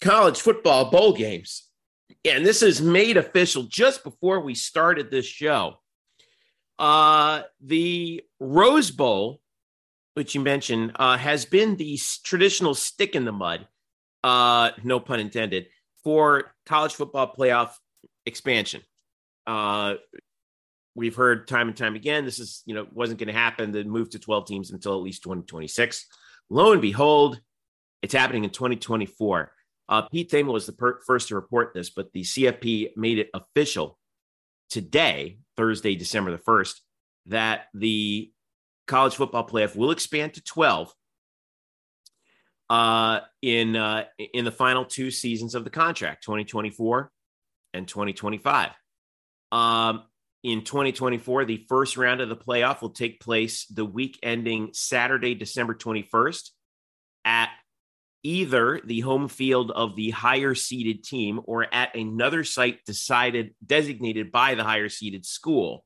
college 0.00 0.40
football 0.40 0.90
bowl 0.90 1.12
games, 1.14 1.68
and 2.24 2.44
this 2.44 2.62
is 2.62 2.80
made 2.80 3.16
official 3.16 3.64
just 3.64 4.04
before 4.04 4.40
we 4.40 4.54
started 4.54 5.10
this 5.10 5.26
show. 5.26 5.76
Uh, 6.78 7.42
the 7.60 8.22
Rose 8.40 8.90
Bowl, 8.90 9.40
which 10.14 10.34
you 10.34 10.40
mentioned, 10.40 10.92
uh, 10.96 11.16
has 11.16 11.44
been 11.44 11.76
the 11.76 11.98
traditional 12.24 12.74
stick 12.74 13.14
in 13.14 13.24
the 13.24 13.32
mud, 13.32 13.66
uh, 14.22 14.70
no 14.82 15.00
pun 15.00 15.20
intended, 15.20 15.68
for 16.02 16.52
college 16.66 16.94
football 16.94 17.32
playoff 17.32 17.72
expansion. 18.26 18.82
Uh, 19.46 19.94
we've 20.94 21.14
heard 21.14 21.48
time 21.48 21.68
and 21.68 21.76
time 21.76 21.96
again 21.96 22.24
this 22.24 22.38
is 22.38 22.62
you 22.66 22.74
know 22.74 22.86
wasn't 22.92 23.18
going 23.18 23.26
to 23.28 23.32
happen 23.32 23.72
the 23.72 23.84
move 23.84 24.10
to 24.10 24.18
12 24.18 24.46
teams 24.46 24.70
until 24.70 24.94
at 24.94 25.02
least 25.02 25.22
2026 25.22 26.06
lo 26.50 26.72
and 26.72 26.82
behold 26.82 27.40
it's 28.02 28.14
happening 28.14 28.44
in 28.44 28.50
2024 28.50 29.52
uh, 29.88 30.02
pete 30.02 30.30
thamel 30.30 30.52
was 30.52 30.66
the 30.66 30.72
per- 30.72 31.00
first 31.06 31.28
to 31.28 31.34
report 31.34 31.72
this 31.74 31.90
but 31.90 32.12
the 32.12 32.22
cfp 32.22 32.90
made 32.96 33.18
it 33.18 33.30
official 33.34 33.98
today 34.70 35.38
thursday 35.56 35.94
december 35.94 36.30
the 36.30 36.38
1st 36.38 36.80
that 37.26 37.66
the 37.74 38.30
college 38.86 39.14
football 39.14 39.46
playoff 39.46 39.76
will 39.76 39.90
expand 39.90 40.34
to 40.34 40.42
12 40.42 40.92
uh, 42.70 43.20
in 43.42 43.76
uh, 43.76 44.04
in 44.32 44.44
the 44.44 44.50
final 44.50 44.84
two 44.84 45.10
seasons 45.10 45.54
of 45.54 45.64
the 45.64 45.70
contract 45.70 46.24
2024 46.24 47.10
and 47.74 47.86
2025 47.86 48.70
um, 49.52 50.04
in 50.44 50.62
2024, 50.62 51.46
the 51.46 51.64
first 51.68 51.96
round 51.96 52.20
of 52.20 52.28
the 52.28 52.36
playoff 52.36 52.82
will 52.82 52.90
take 52.90 53.18
place 53.18 53.64
the 53.66 53.84
week 53.84 54.18
ending 54.22 54.70
Saturday, 54.72 55.34
December 55.34 55.74
21st 55.74 56.50
at 57.24 57.48
either 58.24 58.80
the 58.84 59.00
home 59.00 59.28
field 59.28 59.70
of 59.70 59.94
the 59.94 60.10
higher 60.10 60.54
seeded 60.54 61.04
team 61.04 61.40
or 61.44 61.72
at 61.72 61.94
another 61.94 62.42
site 62.42 62.84
decided 62.86 63.54
designated 63.64 64.32
by 64.32 64.54
the 64.54 64.64
higher 64.64 64.88
seeded 64.88 65.24
school. 65.24 65.84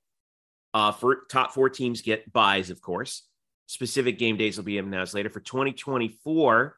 Uh, 0.72 0.92
for 0.92 1.24
top 1.30 1.52
four 1.52 1.68
teams 1.68 2.00
get 2.00 2.32
buys, 2.32 2.70
of 2.70 2.80
course. 2.80 3.26
Specific 3.66 4.18
game 4.18 4.36
days 4.36 4.56
will 4.56 4.64
be 4.64 4.78
announced 4.78 5.14
later. 5.14 5.28
For 5.28 5.40
2024, 5.40 6.76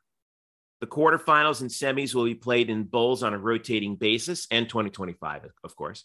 the 0.80 0.86
quarterfinals 0.86 1.60
and 1.60 1.70
semis 1.70 2.14
will 2.14 2.24
be 2.24 2.34
played 2.34 2.70
in 2.70 2.84
bowls 2.84 3.22
on 3.22 3.34
a 3.34 3.38
rotating 3.38 3.96
basis, 3.96 4.46
and 4.50 4.68
2025, 4.68 5.44
of 5.62 5.76
course. 5.76 6.04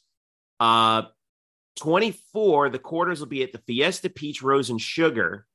Uh, 0.60 1.04
24, 1.78 2.70
the 2.70 2.80
quarters 2.80 3.20
will 3.20 3.28
be 3.28 3.44
at 3.44 3.54
the 3.54 3.62
Fiesta 3.66 4.10
Peach 4.10 4.42
Rose 4.42 4.70
and 4.70 4.82
Sugar. 4.82 5.46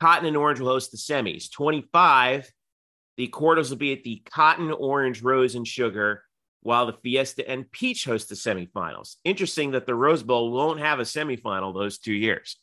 Cotton 0.00 0.26
and 0.26 0.36
Orange 0.36 0.60
will 0.60 0.68
host 0.68 0.90
the 0.90 0.98
semis. 0.98 1.50
25, 1.50 2.50
the 3.18 3.26
quarters 3.26 3.68
will 3.68 3.76
be 3.76 3.92
at 3.92 4.04
the 4.04 4.22
Cotton, 4.30 4.70
Orange, 4.70 5.22
Rose, 5.22 5.56
and 5.56 5.66
Sugar, 5.66 6.22
while 6.62 6.86
the 6.86 6.92
Fiesta 6.92 7.48
and 7.48 7.70
Peach 7.70 8.04
host 8.04 8.28
the 8.28 8.36
semifinals. 8.36 9.16
Interesting 9.24 9.72
that 9.72 9.86
the 9.86 9.94
Rose 9.94 10.22
Bowl 10.22 10.52
won't 10.52 10.78
have 10.78 11.00
a 11.00 11.02
semifinal 11.02 11.74
those 11.74 11.98
two 11.98 12.12
years. 12.14 12.56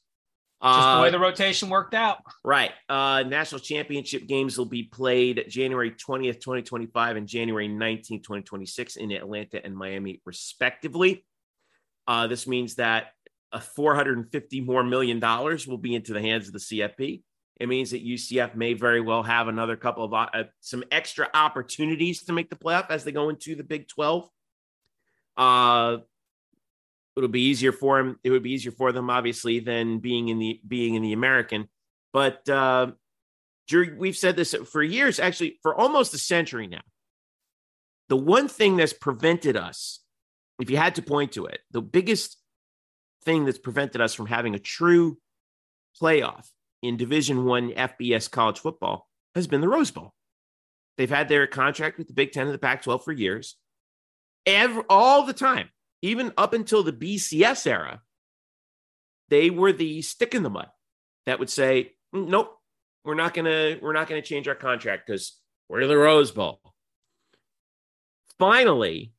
Just 0.64 0.80
the 0.80 0.88
Uh, 0.88 1.02
way 1.02 1.12
the 1.12 1.20
rotation 1.20 1.70
worked 1.70 1.94
out. 1.94 2.20
Right. 2.44 2.72
Uh, 2.88 3.24
national 3.28 3.60
championship 3.60 4.28
games 4.28 4.58
will 4.58 4.66
be 4.66 4.84
played 4.84 5.46
January 5.50 5.92
20th, 5.92 6.40
2025 6.40 7.18
and 7.18 7.28
January 7.28 7.68
19th, 7.68 8.24
2026 8.24 8.96
in 8.96 9.12
Atlanta 9.12 9.64
and 9.64 9.76
Miami, 9.76 10.22
respectively. 10.26 11.26
Uh, 12.08 12.28
this 12.28 12.48
means 12.48 12.76
that 12.76 13.08
a 13.52 13.60
450 13.60 14.62
more 14.62 14.84
million 14.84 15.20
dollars 15.20 15.68
will 15.68 15.78
be 15.78 15.94
into 15.96 16.14
the 16.14 16.22
hands 16.22 16.48
of 16.48 16.54
the 16.54 16.60
CFP. 16.60 17.24
It 17.58 17.70
means 17.70 17.92
that 17.92 18.06
UCF 18.06 18.56
may 18.56 18.74
very 18.74 19.00
well 19.00 19.24
have 19.24 19.48
another 19.48 19.78
couple 19.78 20.04
of 20.04 20.14
uh, 20.14 20.44
some 20.60 20.84
extra 20.92 21.30
opportunities 21.34 22.24
to 22.24 22.34
make 22.34 22.50
the 22.50 22.58
playoff 22.58 22.90
as 22.90 23.04
they 23.04 23.14
go 23.14 23.30
into 23.30 23.56
the 23.56 23.64
Big 23.64 23.88
12. 23.88 24.30
Uh, 25.38 25.98
it'll 27.16 27.30
be 27.30 27.44
easier 27.44 27.72
for 27.72 27.98
them. 27.98 28.20
It 28.24 28.32
would 28.32 28.44
be 28.44 28.52
easier 28.52 28.72
for 28.72 28.92
them, 28.92 29.10
obviously, 29.10 29.60
than 29.60 30.00
being 30.00 30.28
in 30.28 30.40
the 30.40 30.60
being 30.68 30.96
in 30.96 31.02
the 31.02 31.14
American. 31.14 31.70
But 32.12 32.48
uh, 32.50 32.92
we've 33.72 34.18
said 34.18 34.36
this 34.36 34.54
for 34.72 34.84
years, 34.84 35.20
actually, 35.20 35.60
for 35.62 35.74
almost 35.74 36.14
a 36.14 36.18
century 36.18 36.68
now. 36.68 36.82
The 38.10 38.18
one 38.18 38.48
thing 38.48 38.76
that's 38.76 38.94
prevented 38.94 39.58
us, 39.58 40.02
if 40.60 40.70
you 40.70 40.78
had 40.78 40.96
to 40.96 41.02
point 41.02 41.32
to 41.34 41.46
it, 41.46 41.60
the 41.72 41.82
biggest 41.82 42.38
thing 43.24 43.46
that's 43.46 43.58
prevented 43.58 44.02
us 44.02 44.14
from 44.14 44.28
having 44.28 44.56
a 44.56 44.60
true 44.60 45.18
playoff 46.00 46.48
in 46.88 46.98
Division 46.98 47.46
One 47.46 47.72
FBS 47.72 48.30
college 48.30 48.60
football 48.60 49.08
has 49.34 49.48
been 49.48 49.62
the 49.62 49.70
Rose 49.70 49.92
Bowl. 49.92 50.14
They've 50.98 51.10
had 51.10 51.28
their 51.28 51.48
contract 51.48 51.98
with 51.98 52.08
the 52.08 52.14
Big 52.14 52.32
Ten 52.32 52.46
and 52.46 52.54
the 52.54 52.60
Pac-12 52.60 53.04
for 53.04 53.12
years, 53.12 53.58
every, 54.46 54.84
all 54.90 55.26
the 55.26 55.34
time, 55.34 55.70
even 56.02 56.32
up 56.38 56.54
until 56.54 56.84
the 56.84 56.94
BCS 56.94 57.68
era. 57.68 58.02
They 59.30 59.50
were 59.50 59.74
the 59.74 60.02
stick 60.02 60.36
in 60.36 60.44
the 60.44 60.50
mud 60.50 60.70
that 61.26 61.40
would 61.40 61.50
say, 61.50 61.96
"Mm, 62.14 62.28
"Nope, 62.28 62.58
we're 63.04 63.16
not 63.16 63.34
gonna 63.34 63.78
we're 63.82 63.94
not 63.94 64.08
gonna 64.08 64.22
change 64.22 64.48
our 64.48 64.56
contract 64.56 65.08
because 65.08 65.40
we're 65.68 65.88
the 65.88 65.98
Rose 65.98 66.32
Bowl." 66.32 66.62
Finally, 68.38 69.14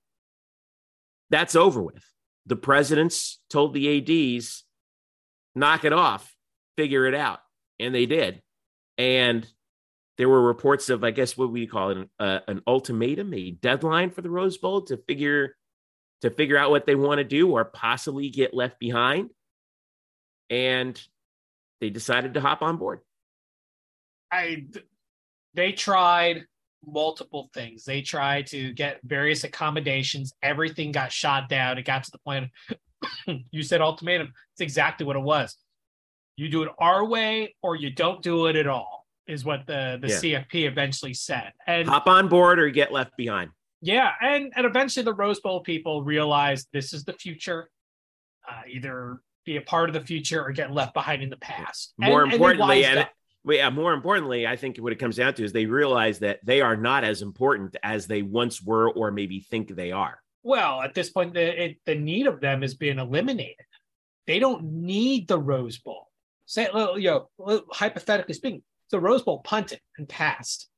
that's 1.29 1.57
over 1.57 1.83
with. 1.83 2.05
The 2.47 2.57
presidents 2.57 3.41
told 3.51 3.75
the 3.75 3.99
ads, 3.99 4.65
"Knock 5.57 5.85
it 5.85 5.93
off, 5.93 6.37
figure 6.77 7.07
it 7.07 7.15
out," 7.15 7.41
and 7.79 7.95
they 7.95 8.07
did. 8.07 8.43
And 8.99 9.47
there 10.19 10.29
were 10.29 10.43
reports 10.43 10.89
of, 10.89 11.05
I 11.05 11.11
guess, 11.11 11.37
what 11.37 11.53
we 11.53 11.67
call 11.67 11.91
it, 11.91 12.09
uh, 12.19 12.41
an 12.49 12.63
ultimatum, 12.67 13.35
a 13.35 13.51
deadline 13.51 14.11
for 14.11 14.23
the 14.23 14.31
Rose 14.31 14.57
Bowl 14.57 14.83
to 14.83 14.97
figure 14.97 15.57
to 16.23 16.31
figure 16.31 16.57
out 16.57 16.71
what 16.71 16.87
they 16.87 16.95
want 16.95 17.19
to 17.19 17.25
do 17.25 17.51
or 17.51 17.65
possibly 17.65 18.31
get 18.31 18.55
left 18.55 18.79
behind. 18.79 19.31
And 20.49 21.01
they 21.81 21.91
decided 21.91 22.35
to 22.35 22.41
hop 22.41 22.63
on 22.63 22.79
board. 22.79 23.01
I 24.33 24.67
they 25.55 25.73
tried 25.73 26.45
multiple 26.87 27.51
things. 27.53 27.85
They 27.85 28.03
tried 28.03 28.47
to 28.49 28.73
get 28.73 29.01
various 29.05 29.45
accommodations. 29.45 30.33
Everything 30.43 30.93
got 30.93 31.13
shot 31.13 31.49
down. 31.49 31.79
It 31.79 31.85
got 31.85 32.05
to 32.05 32.11
the 32.11 32.19
point. 32.19 32.51
you 33.51 33.63
said 33.63 33.81
ultimatum. 33.81 34.33
It's 34.53 34.61
exactly 34.61 35.05
what 35.05 35.17
it 35.17 35.23
was. 35.23 35.57
You 36.37 36.49
do 36.49 36.63
it 36.63 36.71
our 36.79 37.05
way, 37.05 37.55
or 37.63 37.77
you 37.77 37.91
don't 37.91 38.23
do 38.23 38.47
it 38.47 38.57
at 38.57 38.67
all. 38.67 39.07
Is 39.27 39.45
what 39.45 39.67
the 39.67 39.99
the 40.01 40.09
Yeah. 40.09 40.45
CFP 40.45 40.67
eventually 40.69 41.15
said. 41.15 41.53
And 41.67 41.89
Hop 41.89 42.07
on 42.07 42.29
board 42.29 42.61
or 42.61 42.69
get 42.71 42.93
left 42.93 43.17
behind. 43.17 43.51
yeah, 43.81 44.13
and 44.21 44.53
and 44.55 44.65
eventually 44.67 45.03
the 45.05 45.15
Rose 45.15 45.41
Bowl 45.41 45.61
people 45.61 46.05
realized 46.05 46.69
this 46.73 46.93
is 46.93 47.05
the 47.05 47.13
future. 47.15 47.69
Uh, 48.49 48.63
either 48.69 49.21
be 49.45 49.57
a 49.57 49.61
part 49.61 49.89
of 49.89 49.95
the 49.95 50.01
future 50.01 50.41
or 50.45 50.53
get 50.53 50.73
left 50.73 50.95
behind 50.95 51.23
in 51.23 51.31
the 51.31 51.37
past. 51.39 51.93
More 51.99 52.23
and 52.23 52.33
importantly, 52.33 52.85
and 52.85 53.09
yeah, 53.45 53.71
more 53.71 53.93
importantly, 53.93 54.47
I 54.47 54.55
think 54.57 54.77
what 54.79 54.93
it 54.93 54.97
comes 55.01 55.17
down 55.17 55.35
to 55.35 55.45
is 55.45 55.53
they 55.53 55.67
realize 55.67 56.19
that 56.21 56.39
they 56.45 56.61
are 56.61 56.77
not 56.77 57.03
as 57.03 57.23
important 57.23 57.77
as 57.83 58.07
they 58.07 58.23
once 58.23 58.63
were 58.63 58.91
or 58.91 59.11
maybe 59.11 59.41
think 59.41 59.75
they 59.75 59.91
are. 59.93 60.21
Well, 60.45 60.81
at 60.83 60.95
this 60.95 61.11
point, 61.11 61.35
the 61.35 61.65
it, 61.65 61.79
the 61.87 61.97
need 61.97 62.29
of 62.29 62.41
them 62.41 62.63
has 62.63 62.75
been 62.75 63.01
eliminated. 63.01 63.67
They 64.29 64.39
don't 64.39 64.63
need 64.65 65.27
the 65.27 65.39
Rose 65.41 65.79
Bowl. 65.79 66.06
Say, 66.47 66.69
you 66.97 67.27
know, 67.39 67.63
hypothetically 67.73 68.35
speaking, 68.35 68.63
the 68.91 69.01
Rose 69.01 69.23
Bowl 69.23 69.41
punted 69.41 69.81
and 69.99 70.09
passed. 70.09 70.69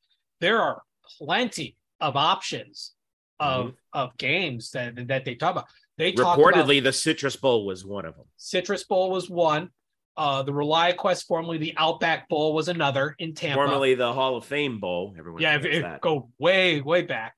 There 0.40 0.60
are 0.60 0.82
plenty 1.18 1.76
of 2.00 2.16
options 2.16 2.92
of 3.40 3.74
of 3.92 4.16
games 4.16 4.70
that 4.72 5.08
that 5.08 5.24
they 5.24 5.34
talk 5.34 5.52
about. 5.52 5.66
They 5.96 6.12
talk 6.12 6.38
about 6.38 6.54
Reportedly, 6.54 6.82
the 6.82 6.92
Citrus 6.92 7.36
Bowl 7.36 7.66
was 7.66 7.84
one 7.84 8.04
of 8.04 8.16
them. 8.16 8.26
Citrus 8.36 8.84
Bowl 8.84 9.10
was 9.10 9.28
one. 9.28 9.70
Uh, 10.16 10.42
the 10.42 10.50
ReliaQuest, 10.50 11.26
formerly 11.26 11.58
the 11.58 11.74
Outback 11.76 12.28
Bowl, 12.28 12.52
was 12.52 12.66
another 12.66 13.14
in 13.20 13.34
Tampa. 13.34 13.54
Formerly 13.54 13.94
the 13.94 14.12
Hall 14.12 14.36
of 14.36 14.44
Fame 14.44 14.80
Bowl. 14.80 15.14
Everyone 15.16 15.40
yeah, 15.40 15.54
if, 15.54 15.62
knows 15.62 15.74
if 15.74 15.82
that. 15.82 16.00
go 16.00 16.30
way, 16.40 16.80
way 16.80 17.02
back. 17.02 17.34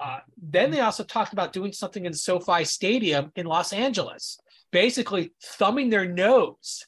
Uh, 0.00 0.18
then 0.40 0.72
they 0.72 0.80
also 0.80 1.04
talked 1.04 1.32
about 1.32 1.52
doing 1.52 1.72
something 1.72 2.06
in 2.06 2.12
SoFi 2.12 2.64
Stadium 2.64 3.30
in 3.36 3.46
Los 3.46 3.72
Angeles, 3.72 4.40
basically 4.72 5.32
thumbing 5.40 5.90
their 5.90 6.08
nose 6.08 6.86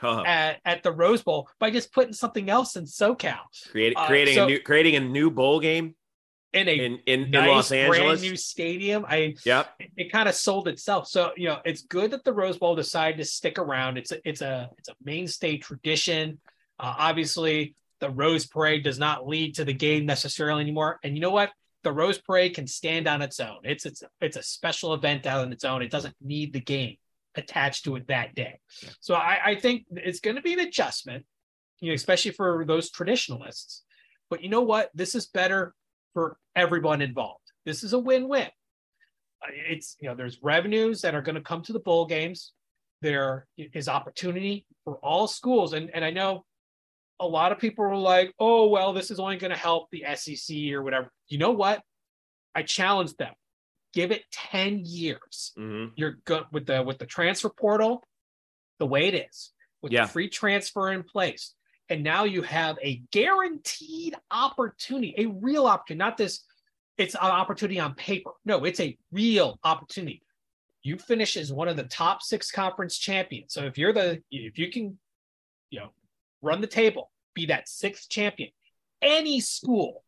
Huh. 0.00 0.22
at, 0.26 0.60
at 0.64 0.82
the 0.82 0.92
Rose 0.92 1.22
Bowl 1.22 1.48
by 1.58 1.70
just 1.70 1.92
putting 1.92 2.12
something 2.14 2.48
else 2.48 2.76
in 2.76 2.84
SoCal 2.84 3.38
Create, 3.70 3.94
uh, 3.96 4.06
creating 4.06 4.34
so- 4.34 4.44
a 4.44 4.46
new 4.48 4.60
creating 4.60 4.96
a 4.96 5.00
new 5.00 5.30
bowl 5.30 5.60
game 5.60 5.94
in 6.52 6.68
a 6.68 6.72
in 6.72 6.98
in, 7.06 7.24
in 7.24 7.30
nice 7.30 7.48
Los 7.48 7.68
brand 7.68 7.94
Angeles. 7.94 8.22
new 8.22 8.36
stadium. 8.36 9.04
I 9.08 9.34
Yep. 9.44 9.68
it 9.96 10.10
kind 10.10 10.28
of 10.28 10.34
sold 10.34 10.68
itself. 10.68 11.06
So 11.06 11.32
you 11.36 11.46
know, 11.48 11.58
it's 11.64 11.82
good 11.82 12.10
that 12.12 12.24
the 12.24 12.32
Rose 12.32 12.58
Bowl 12.58 12.74
decided 12.74 13.18
to 13.18 13.24
stick 13.24 13.58
around. 13.58 13.98
It's 13.98 14.10
a 14.10 14.18
it's 14.28 14.40
a 14.40 14.70
it's 14.78 14.88
a 14.88 14.94
mainstay 15.04 15.58
tradition. 15.58 16.40
Uh, 16.78 16.94
obviously, 16.98 17.74
the 18.00 18.10
Rose 18.10 18.46
Parade 18.46 18.82
does 18.82 18.98
not 18.98 19.28
lead 19.28 19.54
to 19.56 19.64
the 19.64 19.74
game 19.74 20.06
necessarily 20.06 20.62
anymore. 20.62 20.98
And 21.04 21.14
you 21.14 21.20
know 21.20 21.30
what? 21.30 21.50
The 21.82 21.92
Rose 21.92 22.18
Parade 22.18 22.54
can 22.54 22.66
stand 22.66 23.06
on 23.06 23.22
its 23.22 23.38
own. 23.38 23.58
It's 23.64 23.86
it's 23.86 24.02
it's 24.20 24.36
a 24.36 24.42
special 24.42 24.94
event 24.94 25.26
out 25.26 25.42
on 25.42 25.52
its 25.52 25.64
own. 25.64 25.82
It 25.82 25.90
doesn't 25.90 26.16
need 26.20 26.52
the 26.52 26.60
game 26.60 26.96
attached 27.40 27.84
to 27.84 27.96
it 27.96 28.06
that 28.08 28.34
day. 28.34 28.54
So 29.00 29.14
I, 29.14 29.38
I 29.50 29.54
think 29.56 29.84
it's 29.90 30.20
going 30.20 30.36
to 30.36 30.42
be 30.42 30.52
an 30.52 30.60
adjustment. 30.68 31.24
you 31.80 31.88
know, 31.90 31.94
especially 31.94 32.32
for 32.32 32.64
those 32.66 32.90
traditionalists. 32.90 33.82
But 34.30 34.42
you 34.42 34.48
know 34.54 34.60
what? 34.72 34.90
This 34.94 35.14
is 35.14 35.26
better 35.26 35.74
for 36.14 36.36
everyone 36.54 37.00
involved. 37.02 37.46
This 37.64 37.82
is 37.82 37.92
a 37.94 37.98
win-win. 37.98 38.48
Uh, 39.42 39.52
It's 39.72 39.96
you 40.00 40.08
know, 40.08 40.14
there's 40.14 40.38
revenues 40.42 41.00
that 41.02 41.14
are 41.16 41.22
going 41.22 41.36
to 41.36 41.48
come 41.50 41.62
to 41.64 41.72
the 41.72 41.80
bowl 41.88 42.06
games. 42.06 42.52
There 43.02 43.46
is 43.56 43.88
opportunity 43.88 44.66
for 44.84 44.94
all 45.02 45.26
schools, 45.26 45.72
and 45.72 45.90
and 45.94 46.04
I 46.04 46.10
know 46.10 46.44
a 47.18 47.26
lot 47.26 47.52
of 47.52 47.58
people 47.58 47.84
were 47.84 47.96
like, 48.14 48.28
oh 48.38 48.68
well, 48.74 48.92
this 48.92 49.10
is 49.10 49.18
only 49.18 49.36
going 49.38 49.52
to 49.56 49.58
help 49.68 49.88
the 49.90 50.04
SEC 50.14 50.56
or 50.74 50.82
whatever. 50.82 51.08
You 51.28 51.38
know 51.38 51.52
what? 51.52 51.80
I 52.54 52.62
challenge 52.62 53.12
them. 53.16 53.32
Give 53.92 54.12
it 54.12 54.24
10 54.30 54.84
years. 54.84 55.52
Mhm. 55.58 55.92
You're 55.96 56.12
good 56.24 56.44
with 56.52 56.66
the 56.66 56.82
with 56.82 56.98
the 56.98 57.06
transfer 57.06 57.50
portal, 57.50 58.06
the 58.78 58.86
way 58.86 59.08
it 59.08 59.14
is, 59.14 59.52
with 59.82 59.92
Yeah. 59.92 60.06
the 60.06 60.12
free 60.12 60.28
transfer 60.28 60.92
in 60.92 61.02
place. 61.02 61.54
And 61.88 62.04
now 62.04 62.22
you 62.22 62.42
have 62.42 62.78
a 62.80 62.96
guaranteed 63.10 64.14
opportunity, 64.30 65.14
a 65.18 65.26
real 65.26 65.66
opportunity, 65.66 65.98
not 65.98 66.16
this, 66.16 66.44
it's 66.96 67.14
an 67.14 67.20
opportunity 67.22 67.80
on 67.80 67.94
paper. 67.96 68.30
No, 68.44 68.64
it's 68.64 68.78
a 68.78 68.96
real 69.10 69.58
opportunity. 69.64 70.22
You 70.82 70.96
finish 70.98 71.36
as 71.36 71.52
one 71.52 71.66
of 71.66 71.76
the 71.76 71.84
top 71.84 72.22
six 72.22 72.52
conference 72.52 72.96
champions. 72.96 73.52
So 73.52 73.64
if 73.64 73.76
you're 73.76 73.92
the, 73.92 74.22
if 74.30 74.56
you 74.56 74.70
can, 74.70 75.00
you 75.70 75.80
know, 75.80 75.92
run 76.42 76.60
the 76.60 76.66
table, 76.68 77.10
be 77.34 77.46
that 77.46 77.68
sixth 77.68 78.08
champion, 78.08 78.50
any 79.02 79.40
school 79.40 80.04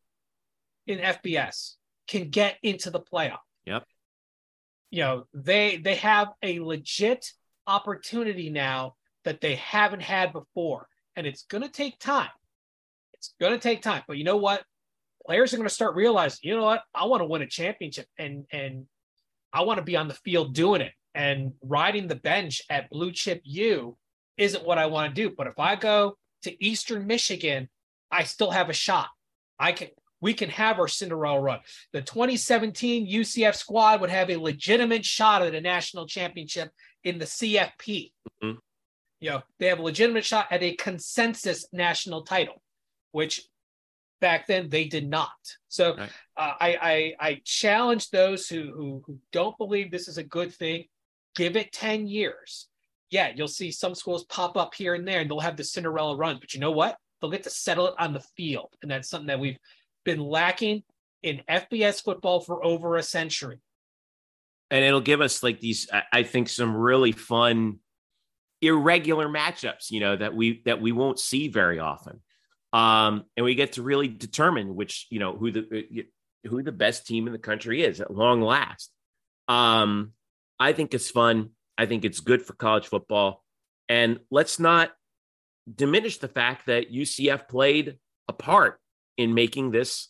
in 0.87 0.99
FBS 1.01 1.79
can 2.07 2.31
get 2.31 2.59
into 2.63 2.91
the 2.91 3.01
playoff. 3.01 3.41
You 4.93 5.01
know, 5.01 5.25
they 5.35 5.79
they 5.79 5.97
have 5.97 6.29
a 6.43 6.61
legit 6.61 7.27
opportunity 7.67 8.51
now 8.51 8.95
that 9.25 9.41
they 9.41 9.57
haven't 9.57 10.03
had 10.03 10.33
before. 10.33 10.87
And 11.17 11.27
it's 11.27 11.45
gonna 11.45 11.69
take 11.69 11.99
time. 11.99 12.31
It's 13.15 13.35
gonna 13.41 13.59
take 13.59 13.83
time. 13.83 14.03
But 14.07 14.19
you 14.19 14.25
know 14.25 14.37
what? 14.37 14.63
Players 15.27 15.53
are 15.53 15.57
gonna 15.57 15.69
start 15.69 15.97
realizing, 15.97 16.41
you 16.43 16.55
know 16.55 16.65
what, 16.65 16.83
I 16.95 17.07
want 17.07 17.23
to 17.23 17.27
win 17.27 17.43
a 17.43 17.47
championship 17.47 18.07
and 18.19 18.45
and 18.53 18.87
I 19.53 19.63
want 19.63 19.79
to 19.79 19.85
be 19.85 19.97
on 19.97 20.09
the 20.09 20.15
field 20.15 20.55
doing 20.55 20.83
it. 20.83 20.93
And 21.15 21.53
riding 21.63 22.07
the 22.07 22.15
bench 22.15 22.63
at 22.71 22.89
Blue 22.89 23.13
Chip 23.13 23.43
U 23.45 23.97
isn't 24.39 24.65
what 24.65 24.79
I 24.79 24.87
want 24.87 25.15
to 25.15 25.23
do. 25.23 25.35
But 25.37 25.47
if 25.47 25.59
I 25.59 25.77
go 25.77 26.17
to 26.43 26.65
Eastern 26.65 27.07
Michigan, 27.07 27.69
I 28.11 28.25
still 28.25 28.51
have 28.51 28.69
a 28.69 28.75
shot. 28.75 29.09
I 29.59 29.73
can 29.73 29.89
we 30.23 30.33
can 30.33 30.49
have 30.49 30.79
our 30.79 30.89
Cinderella 30.89 31.41
run. 31.41 31.61
The 31.93 32.01
2017 32.01 33.07
UCF 33.07 33.55
squad 33.57 34.01
would 34.01 34.09
have 34.09 34.31
a 34.31 34.37
legitimate 34.37 35.05
shot 35.05 35.43
at 35.43 35.55
a 35.55 35.61
national 35.61 36.07
championship 36.07 36.71
in 37.05 37.19
the 37.19 37.27
CFP. 37.27 38.13
Mhm. 38.43 38.59
You 39.21 39.31
know, 39.31 39.43
they 39.59 39.67
have 39.67 39.81
a 39.81 39.83
legitimate 39.83 40.25
shot 40.25 40.47
at 40.51 40.63
a 40.63 40.75
consensus 40.77 41.67
national 41.73 42.23
title, 42.23 42.63
which 43.11 43.43
back 44.21 44.47
then 44.47 44.69
they 44.69 44.85
did 44.85 45.09
not. 45.09 45.33
So 45.69 45.97
Right. 45.97 46.11
uh, 46.37 46.55
I, 46.61 46.79
I 47.21 47.29
I 47.29 47.41
challenge 47.45 48.11
those 48.11 48.49
who, 48.49 48.73
who 48.73 49.03
who 49.05 49.21
don't 49.33 49.59
believe 49.59 49.91
this 49.91 50.07
is 50.07 50.19
a 50.19 50.23
good 50.25 50.55
thing. 50.55 50.87
Give 51.35 51.57
it 51.57 51.73
10 51.73 52.07
years. 52.07 52.69
Yeah, 53.11 53.33
you'll 53.35 53.49
see 53.49 53.73
some 53.73 53.95
schools 53.97 54.25
pop 54.27 54.57
up 54.57 54.75
here 54.75 54.95
and 54.95 55.07
there 55.07 55.21
and 55.21 55.29
they'll 55.29 55.41
have 55.41 55.57
the 55.57 55.65
Cinderella 55.65 56.17
run. 56.17 56.39
But 56.41 56.55
you 56.55 56.61
know 56.61 56.71
what? 56.71 56.97
They'll 57.21 57.31
get 57.31 57.43
to 57.43 57.51
settle 57.51 57.89
it 57.89 57.95
on 57.99 58.13
the 58.13 58.25
field. 58.37 58.71
And 58.83 58.91
that's 58.91 59.09
something 59.11 59.27
that 59.27 59.41
we've 59.41 59.59
been 60.05 60.21
lacking 60.21 60.83
in 61.23 61.43
FBS 61.49 62.03
football 62.03 62.41
for 62.41 62.65
over 62.65 62.97
a 62.97 63.03
century. 63.03 63.61
and 64.71 64.85
it'll 64.85 65.01
give 65.03 65.21
us 65.21 65.43
like 65.43 65.61
these 65.61 65.89
I- 66.13 66.23
think 66.23 66.49
some 66.49 66.75
really 66.75 67.13
fun 67.13 67.79
irregular 68.63 69.29
matchups 69.29 69.91
you 69.91 70.01
know 70.01 70.17
that 70.17 70.35
we 70.35 70.63
that 70.65 70.81
we 70.81 70.93
won't 70.93 71.19
see 71.19 71.49
very 71.49 71.79
often. 71.79 72.21
Um 72.73 73.25
and 73.37 73.45
we 73.45 73.55
get 73.55 73.73
to 73.73 73.83
really 73.83 74.09
determine 74.09 74.75
which 74.75 75.07
you 75.11 75.19
know 75.19 75.37
who 75.37 75.51
the 75.51 76.07
who 76.45 76.63
the 76.63 76.73
best 76.73 77.07
team 77.07 77.27
in 77.27 77.33
the 77.33 77.39
country 77.39 77.83
is 77.83 78.01
at 78.01 78.11
long 78.13 78.41
last. 78.41 78.91
Um 79.49 80.13
i 80.59 80.73
think 80.73 80.95
it's 80.95 81.11
fun. 81.11 81.51
I 81.77 81.87
think 81.87 82.05
it's 82.05 82.21
good 82.21 82.43
for 82.43 82.55
college 82.55 82.87
football. 82.87 83.45
And 83.89 84.21
let's 84.31 84.59
not 84.59 84.93
diminish 85.73 86.19
the 86.19 86.29
fact 86.29 86.67
that 86.67 86.91
ucf 86.93 87.49
played 87.49 87.99
a 88.29 88.33
part 88.33 88.81
in 89.17 89.35
making 89.35 89.71
this 89.71 90.09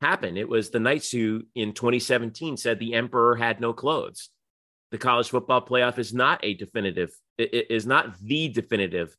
happen. 0.00 0.36
It 0.36 0.48
was 0.48 0.70
the 0.70 0.80
Knights 0.80 1.10
who, 1.10 1.44
in 1.54 1.72
2017, 1.72 2.56
said 2.56 2.78
the 2.78 2.94
Emperor 2.94 3.36
had 3.36 3.60
no 3.60 3.72
clothes. 3.72 4.30
The 4.90 4.98
college 4.98 5.30
football 5.30 5.64
playoff 5.64 5.98
is 5.98 6.12
not 6.12 6.40
a 6.42 6.54
definitive, 6.54 7.10
it 7.38 7.70
is 7.70 7.86
not 7.86 8.18
the 8.20 8.48
definitive 8.48 9.16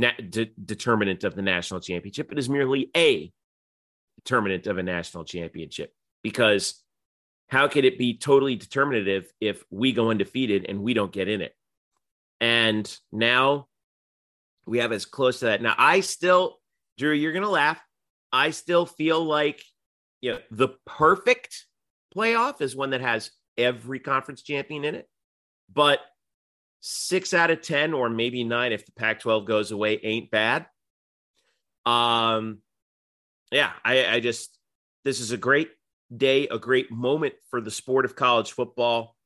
de- 0.00 0.50
determinant 0.64 1.24
of 1.24 1.34
the 1.34 1.42
national 1.42 1.80
championship. 1.80 2.32
It 2.32 2.38
is 2.38 2.48
merely 2.48 2.90
a 2.96 3.30
determinant 4.24 4.66
of 4.66 4.78
a 4.78 4.82
national 4.82 5.24
championship. 5.24 5.92
Because 6.22 6.82
how 7.48 7.68
could 7.68 7.84
it 7.84 7.98
be 7.98 8.16
totally 8.16 8.56
determinative 8.56 9.30
if 9.40 9.62
we 9.70 9.92
go 9.92 10.10
undefeated 10.10 10.66
and 10.68 10.82
we 10.82 10.94
don't 10.94 11.12
get 11.12 11.28
in 11.28 11.42
it? 11.42 11.54
And 12.40 12.98
now 13.12 13.68
we 14.66 14.78
have 14.78 14.92
as 14.92 15.04
close 15.04 15.40
to 15.40 15.46
that. 15.46 15.62
Now, 15.62 15.74
I 15.76 16.00
still, 16.00 16.58
Drew, 16.96 17.12
you're 17.12 17.32
going 17.32 17.44
to 17.44 17.50
laugh. 17.50 17.80
I 18.32 18.50
still 18.50 18.86
feel 18.86 19.22
like 19.22 19.62
you 20.20 20.32
know, 20.32 20.38
the 20.50 20.68
perfect 20.86 21.66
playoff 22.16 22.60
is 22.60 22.74
one 22.74 22.90
that 22.90 23.00
has 23.00 23.30
every 23.58 23.98
conference 23.98 24.42
champion 24.42 24.84
in 24.84 24.94
it. 24.94 25.08
But 25.72 26.00
six 26.80 27.34
out 27.34 27.50
of 27.50 27.62
10, 27.62 27.92
or 27.92 28.08
maybe 28.08 28.44
nine 28.44 28.72
if 28.72 28.86
the 28.86 28.92
Pac 28.92 29.20
12 29.20 29.44
goes 29.44 29.70
away, 29.70 30.00
ain't 30.02 30.30
bad. 30.30 30.66
Um, 31.84 32.58
yeah, 33.50 33.72
I, 33.84 34.06
I 34.06 34.20
just, 34.20 34.56
this 35.04 35.20
is 35.20 35.32
a 35.32 35.36
great 35.36 35.70
day, 36.14 36.48
a 36.48 36.58
great 36.58 36.90
moment 36.90 37.34
for 37.50 37.60
the 37.60 37.70
sport 37.70 38.04
of 38.04 38.16
college 38.16 38.52
football. 38.52 39.16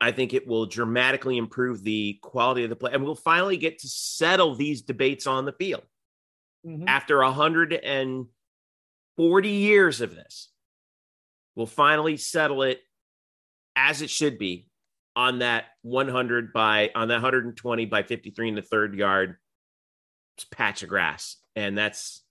I 0.00 0.12
think 0.12 0.34
it 0.34 0.46
will 0.46 0.66
dramatically 0.66 1.38
improve 1.38 1.82
the 1.82 2.18
quality 2.22 2.64
of 2.64 2.70
the 2.70 2.76
play, 2.76 2.92
and 2.92 3.02
we'll 3.02 3.14
finally 3.14 3.56
get 3.56 3.78
to 3.78 3.88
settle 3.88 4.54
these 4.54 4.82
debates 4.82 5.26
on 5.26 5.46
the 5.46 5.52
field 5.52 5.84
after 6.86 7.24
140 9.16 9.48
years 9.48 10.00
of 10.00 10.14
this, 10.14 10.50
we'll 11.54 11.66
finally 11.66 12.16
settle 12.16 12.62
it 12.62 12.80
as 13.74 14.02
it 14.02 14.10
should 14.10 14.38
be 14.38 14.68
on 15.14 15.38
that 15.40 15.64
100 15.82 16.52
by 16.52 16.90
on 16.94 17.08
that 17.08 17.14
120 17.14 17.86
by 17.86 18.02
53 18.02 18.48
in 18.48 18.54
the 18.54 18.62
third 18.62 18.94
yard 18.94 19.36
patch 20.50 20.82
of 20.82 20.88
grass, 20.88 21.36
and 21.54 21.76
that's 21.76 22.22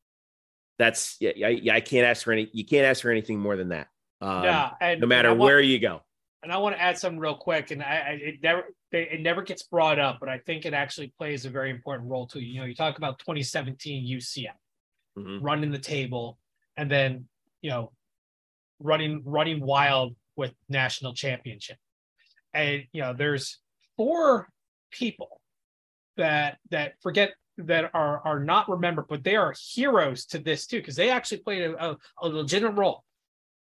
that's 0.78 1.18
yeah, 1.20 1.32
I, 1.48 1.50
yeah, 1.50 1.74
I 1.76 1.82
can't 1.82 2.06
ask 2.06 2.24
for 2.24 2.32
any. 2.34 2.50
You 2.54 2.66
can't 2.66 2.86
ask 2.86 3.02
for 3.02 3.10
anything 3.10 3.40
more 3.40 3.56
than 3.56 3.70
that. 3.70 3.88
Um, 4.22 4.44
yeah, 4.44 4.72
and 4.80 5.02
no 5.02 5.08
matter 5.08 5.30
want- 5.30 5.40
where 5.40 5.60
you 5.62 5.80
go. 5.80 6.02
and 6.44 6.52
I 6.52 6.58
want 6.58 6.76
to 6.76 6.82
add 6.82 6.98
something 7.00 7.20
real 7.20 7.36
quick, 7.36 7.72
and 7.72 7.82
I, 7.82 7.96
I 7.96 8.10
it 8.22 8.36
never 8.44 8.64
they, 8.92 9.04
it 9.10 9.22
never 9.22 9.42
gets 9.42 9.64
brought 9.64 9.98
up, 9.98 10.18
but 10.20 10.30
I 10.30 10.38
think 10.40 10.66
it 10.66 10.74
actually 10.76 11.12
plays 11.18 11.46
a 11.46 11.50
very 11.50 11.72
important 11.72 12.10
role 12.10 12.28
too. 12.28 12.40
You 12.42 12.60
know, 12.60 12.66
you 12.68 12.76
talk 12.76 12.98
about 13.00 13.18
2017 13.20 14.06
UCF 14.18 14.50
Mhm. 15.18 15.40
running 15.42 15.72
the 15.72 15.80
table, 15.80 16.38
and 16.78 16.90
then 16.90 17.28
you 17.62 17.70
know 17.70 17.92
running 18.80 19.22
running 19.26 19.62
wild 19.62 20.16
with 20.36 20.54
national 20.70 21.14
championship, 21.14 21.78
and 22.54 22.84
you 22.92 23.02
know 23.02 23.14
there's 23.14 23.60
four 23.98 24.50
people 24.92 25.42
that 26.18 26.58
that 26.72 26.94
forget 27.02 27.32
that 27.58 27.92
are 27.94 28.22
are 28.26 28.40
not 28.40 28.70
remembered, 28.70 29.08
but 29.08 29.24
they 29.24 29.36
are 29.36 29.54
heroes 29.74 30.26
to 30.28 30.40
this 30.40 30.68
too 30.68 30.78
because 30.78 30.96
they 30.96 31.10
actually 31.10 31.40
played 31.40 31.64
a, 31.64 31.92
a, 31.92 31.98
a 32.22 32.28
legitimate 32.28 32.78
role. 32.78 33.04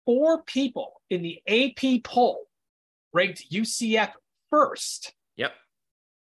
Four 0.06 0.42
people 0.42 1.00
in 1.10 1.22
the 1.22 1.40
AP 1.46 2.02
poll 2.02 2.46
ranked 3.12 3.50
UCF 3.50 4.12
first. 4.50 5.14
Yep. 5.36 5.52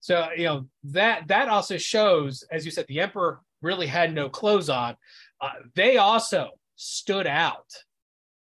So 0.01 0.29
you 0.35 0.45
know 0.45 0.65
that 0.85 1.27
that 1.27 1.47
also 1.47 1.77
shows, 1.77 2.43
as 2.51 2.65
you 2.65 2.71
said, 2.71 2.85
the 2.87 2.99
emperor 2.99 3.39
really 3.61 3.87
had 3.87 4.13
no 4.13 4.29
clothes 4.29 4.69
on. 4.69 4.95
Uh, 5.39 5.51
they 5.75 5.97
also 5.97 6.49
stood 6.81 7.27
out 7.27 7.67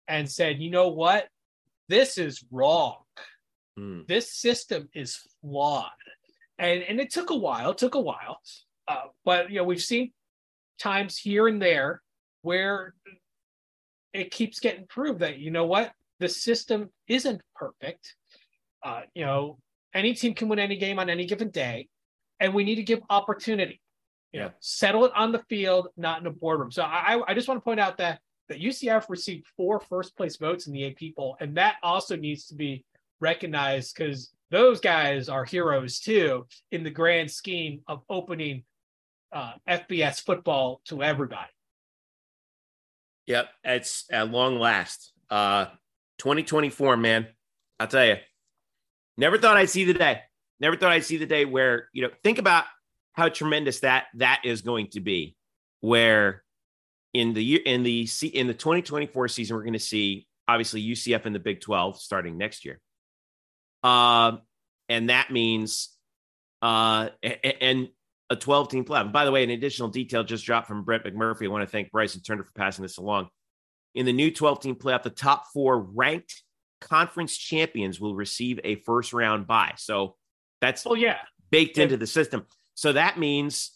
and 0.09 0.31
said, 0.31 0.61
"You 0.61 0.71
know 0.71 0.89
what? 0.89 1.29
This 1.89 2.17
is 2.17 2.43
wrong. 2.51 3.03
Hmm. 3.77 4.03
This 4.09 4.33
system 4.33 4.89
is 4.95 5.21
flawed." 5.41 5.91
And 6.59 6.83
and 6.83 7.01
it 7.01 7.11
took 7.11 7.31
a 7.31 7.37
while. 7.37 7.73
It 7.73 7.79
took 7.79 7.95
a 7.95 8.01
while, 8.01 8.41
uh, 8.89 9.09
but 9.25 9.51
you 9.51 9.57
know 9.57 9.65
we've 9.65 9.83
seen 9.83 10.13
times 10.79 11.19
here 11.19 11.49
and 11.49 11.61
there 11.61 12.01
where 12.43 12.95
it 14.13 14.31
keeps 14.31 14.59
getting 14.59 14.87
proved 14.87 15.21
that 15.21 15.39
you 15.39 15.51
know 15.51 15.67
what 15.67 15.93
the 16.21 16.29
system 16.29 16.91
isn't 17.09 17.43
perfect. 17.55 18.15
Uh, 18.83 19.03
you 19.15 19.25
know, 19.25 19.59
any 19.93 20.15
team 20.15 20.35
can 20.35 20.49
win 20.49 20.59
any 20.59 20.77
game 20.77 20.99
on 20.99 21.11
any 21.11 21.27
given 21.27 21.51
day, 21.51 21.89
and 22.41 22.55
we 22.55 22.65
need 22.65 22.77
to 22.77 22.83
give 22.83 23.01
opportunity. 23.11 23.81
You 24.35 24.41
know, 24.41 24.47
Yeah. 24.47 24.53
settle 24.59 25.05
it 25.05 25.13
on 25.15 25.31
the 25.33 25.43
field, 25.49 25.89
not 25.97 26.21
in 26.21 26.27
a 26.27 26.31
boardroom. 26.31 26.73
So 26.73 26.83
I, 26.83 27.23
I 27.27 27.35
just 27.35 27.47
want 27.47 27.59
to 27.61 27.65
point 27.65 27.79
out 27.81 27.97
that 27.99 28.21
that 28.49 28.61
UCF 28.61 29.09
received 29.09 29.47
four 29.57 29.81
first 29.81 30.15
place 30.17 30.37
votes 30.37 30.67
in 30.67 30.73
the 30.75 30.85
AP 30.87 31.15
poll, 31.17 31.37
and 31.41 31.57
that 31.57 31.77
also 31.83 32.15
needs 32.17 32.47
to 32.49 32.55
be 32.55 32.85
recognized 33.21 33.95
because 33.97 34.33
those 34.51 34.81
guys 34.81 35.29
are 35.31 35.45
heroes 35.45 35.99
too 36.01 36.47
in 36.73 36.83
the 36.83 36.91
grand 36.91 37.31
scheme 37.31 37.81
of 37.87 38.03
opening 38.11 38.65
uh, 39.33 39.53
FBS 39.69 40.21
football 40.21 40.81
to 40.87 41.03
everybody. 41.03 41.49
Yep, 43.27 43.49
it's 43.65 44.05
at 44.11 44.31
long 44.31 44.59
last. 44.59 45.13
Uh, 45.31 45.67
2024, 46.19 46.97
man. 46.97 47.27
I'll 47.81 47.87
tell 47.87 48.05
you. 48.05 48.17
Never 49.17 49.39
thought 49.39 49.57
I'd 49.57 49.71
see 49.71 49.85
the 49.85 49.95
day. 49.95 50.21
Never 50.61 50.77
thought 50.77 50.93
I'd 50.93 51.05
see 51.05 51.17
the 51.17 51.27
day 51.27 51.45
where 51.45 51.89
you 51.93 52.03
know. 52.03 52.11
Think 52.23 52.39
about 52.39 52.65
how 53.15 53.29
tremendous 53.29 53.81
that 53.81 54.07
that 54.15 54.43
is 54.45 54.63
going 54.63 54.89
to 54.89 55.01
be. 55.01 55.35
Where 55.81 56.43
in 57.13 57.33
the 57.33 57.43
year 57.43 57.61
in 57.65 57.83
the 57.83 58.09
in 58.33 58.47
the 58.47 58.55
2024 58.55 59.29
season, 59.29 59.57
we're 59.57 59.63
going 59.63 59.73
to 59.73 59.79
see 59.79 60.27
obviously 60.47 60.85
UCF 60.85 61.27
in 61.27 61.33
the 61.33 61.39
Big 61.39 61.61
12 61.61 62.01
starting 62.01 62.37
next 62.37 62.65
year. 62.65 62.81
Um, 63.83 64.41
and 64.89 65.11
that 65.11 65.31
means 65.31 65.91
uh, 66.63 67.11
and 67.61 67.89
a 68.31 68.37
12 68.37 68.69
team 68.71 68.85
playoff. 68.85 69.13
by 69.13 69.25
the 69.25 69.31
way, 69.31 69.45
an 69.45 69.51
additional 69.51 69.89
detail 69.89 70.25
just 70.25 70.45
dropped 70.45 70.67
from 70.67 70.83
Brett 70.83 71.05
McMurphy. 71.05 71.45
I 71.45 71.49
want 71.49 71.63
to 71.63 71.71
thank 71.71 71.91
Bryson 71.91 72.23
Turner 72.23 72.43
for 72.43 72.53
passing 72.53 72.83
this 72.83 72.97
along. 72.97 73.29
In 73.95 74.07
the 74.07 74.13
new 74.13 74.31
12 74.31 74.61
team 74.61 74.75
playoff, 74.75 75.03
the 75.03 75.11
top 75.11 75.45
four 75.53 75.79
ranked 75.79 76.43
conference 76.81 77.37
champions 77.37 78.01
will 78.01 78.15
receive 78.15 78.61
a 78.65 78.77
first 78.77 79.13
round 79.13 79.47
bye. 79.47 79.75
So 79.77 80.17
that's 80.61 80.87
oh 80.87 80.95
yeah 80.95 81.19
baked 81.51 81.77
yeah. 81.77 81.85
into 81.85 81.97
the 81.97 82.07
system. 82.07 82.47
So 82.75 82.93
that 82.93 83.19
means 83.19 83.73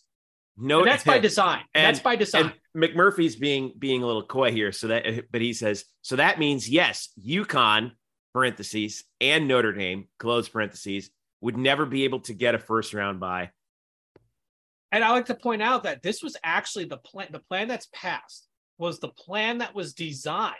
no. 0.56 0.80
And 0.80 0.88
that's 0.88 1.04
by 1.04 1.18
design. 1.18 1.62
And, 1.74 1.86
that's 1.86 2.00
by 2.00 2.16
design. 2.16 2.52
McMurphy's 2.76 3.36
being 3.36 3.72
being 3.78 4.02
a 4.02 4.06
little 4.06 4.24
coy 4.24 4.52
here. 4.52 4.72
So 4.72 4.88
that, 4.88 5.30
but 5.30 5.40
he 5.40 5.52
says 5.52 5.84
so 6.02 6.16
that 6.16 6.38
means 6.38 6.68
yes, 6.68 7.10
UConn 7.24 7.92
parentheses 8.32 9.04
and 9.20 9.48
Notre 9.48 9.72
Dame 9.72 10.06
close 10.18 10.48
parentheses 10.48 11.10
would 11.40 11.56
never 11.56 11.86
be 11.86 12.04
able 12.04 12.20
to 12.20 12.34
get 12.34 12.54
a 12.54 12.58
first 12.58 12.94
round 12.94 13.20
bye. 13.20 13.50
And 14.90 15.04
I 15.04 15.10
like 15.10 15.26
to 15.26 15.34
point 15.34 15.62
out 15.62 15.82
that 15.84 16.02
this 16.02 16.22
was 16.22 16.36
actually 16.42 16.86
the 16.86 16.96
plan. 16.96 17.28
The 17.30 17.40
plan 17.40 17.68
that's 17.68 17.88
passed 17.92 18.46
was 18.78 19.00
the 19.00 19.08
plan 19.08 19.58
that 19.58 19.74
was 19.74 19.92
designed 19.92 20.54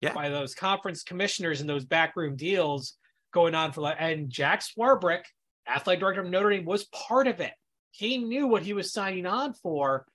yeah. 0.00 0.12
by 0.12 0.28
those 0.28 0.54
conference 0.54 1.02
commissioners 1.02 1.60
and 1.60 1.68
those 1.68 1.84
backroom 1.84 2.36
deals 2.36 2.94
going 3.32 3.54
on 3.54 3.72
for 3.72 3.80
like. 3.80 3.96
And 3.98 4.28
Jack 4.30 4.62
Swarbrick, 4.62 5.22
athletic 5.68 6.00
director 6.00 6.20
of 6.20 6.28
Notre 6.28 6.50
Dame, 6.50 6.64
was 6.64 6.84
part 6.84 7.26
of 7.26 7.40
it. 7.40 7.52
He 7.90 8.18
knew 8.18 8.46
what 8.46 8.62
he 8.62 8.72
was 8.72 8.92
signing 8.92 9.26
on 9.26 9.54
for 9.54 10.06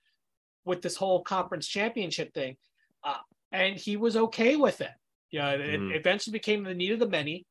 with 0.64 0.82
this 0.82 0.96
whole 0.96 1.22
conference 1.22 1.66
championship 1.66 2.32
thing, 2.32 2.56
uh, 3.02 3.16
and 3.52 3.76
he 3.76 3.96
was 3.96 4.16
okay 4.16 4.56
with 4.56 4.80
it. 4.80 4.90
Yeah, 5.30 5.52
you 5.52 5.58
know, 5.58 5.64
mm. 5.64 5.90
it 5.90 5.96
eventually 5.96 6.32
became 6.32 6.64
the 6.64 6.74
need 6.74 6.92
of 6.92 7.00
the 7.00 7.08
many. 7.08 7.44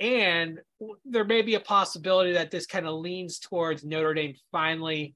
And 0.00 0.60
there 1.04 1.24
may 1.24 1.42
be 1.42 1.56
a 1.56 1.60
possibility 1.60 2.32
that 2.32 2.50
this 2.50 2.66
kind 2.66 2.86
of 2.86 2.94
leans 2.94 3.38
towards 3.40 3.84
Notre 3.84 4.14
Dame 4.14 4.34
finally 4.52 5.14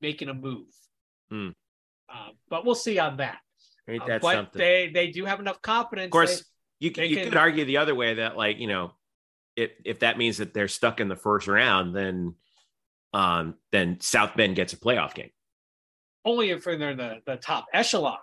making 0.00 0.28
a 0.28 0.34
move. 0.34 0.66
Hmm. 1.30 1.48
Uh, 2.08 2.28
but 2.48 2.64
we'll 2.64 2.74
see 2.74 2.98
on 2.98 3.16
that. 3.18 3.38
Ain't 3.88 4.06
that 4.06 4.16
uh, 4.16 4.18
but 4.20 4.34
something? 4.34 4.58
they 4.58 4.90
they 4.92 5.10
do 5.10 5.24
have 5.24 5.40
enough 5.40 5.62
confidence. 5.62 6.06
Of 6.06 6.12
course, 6.12 6.38
they, 6.80 6.86
you, 6.86 6.90
they 6.92 7.06
you 7.06 7.16
can, 7.16 7.24
could 7.26 7.36
argue 7.36 7.64
the 7.64 7.78
other 7.78 7.94
way 7.94 8.14
that 8.14 8.36
like 8.36 8.58
you 8.58 8.66
know, 8.66 8.92
if 9.56 9.70
if 9.84 10.00
that 10.00 10.18
means 10.18 10.38
that 10.38 10.54
they're 10.54 10.68
stuck 10.68 11.00
in 11.00 11.08
the 11.08 11.16
first 11.16 11.46
round, 11.46 11.94
then 11.94 12.34
um 13.12 13.54
then 13.72 14.00
South 14.00 14.36
Bend 14.36 14.56
gets 14.56 14.72
a 14.72 14.76
playoff 14.76 15.14
game. 15.14 15.30
Only 16.24 16.50
if 16.50 16.64
they're 16.64 16.90
in 16.90 16.98
the, 16.98 17.16
the 17.26 17.36
top 17.36 17.66
echelon. 17.72 18.18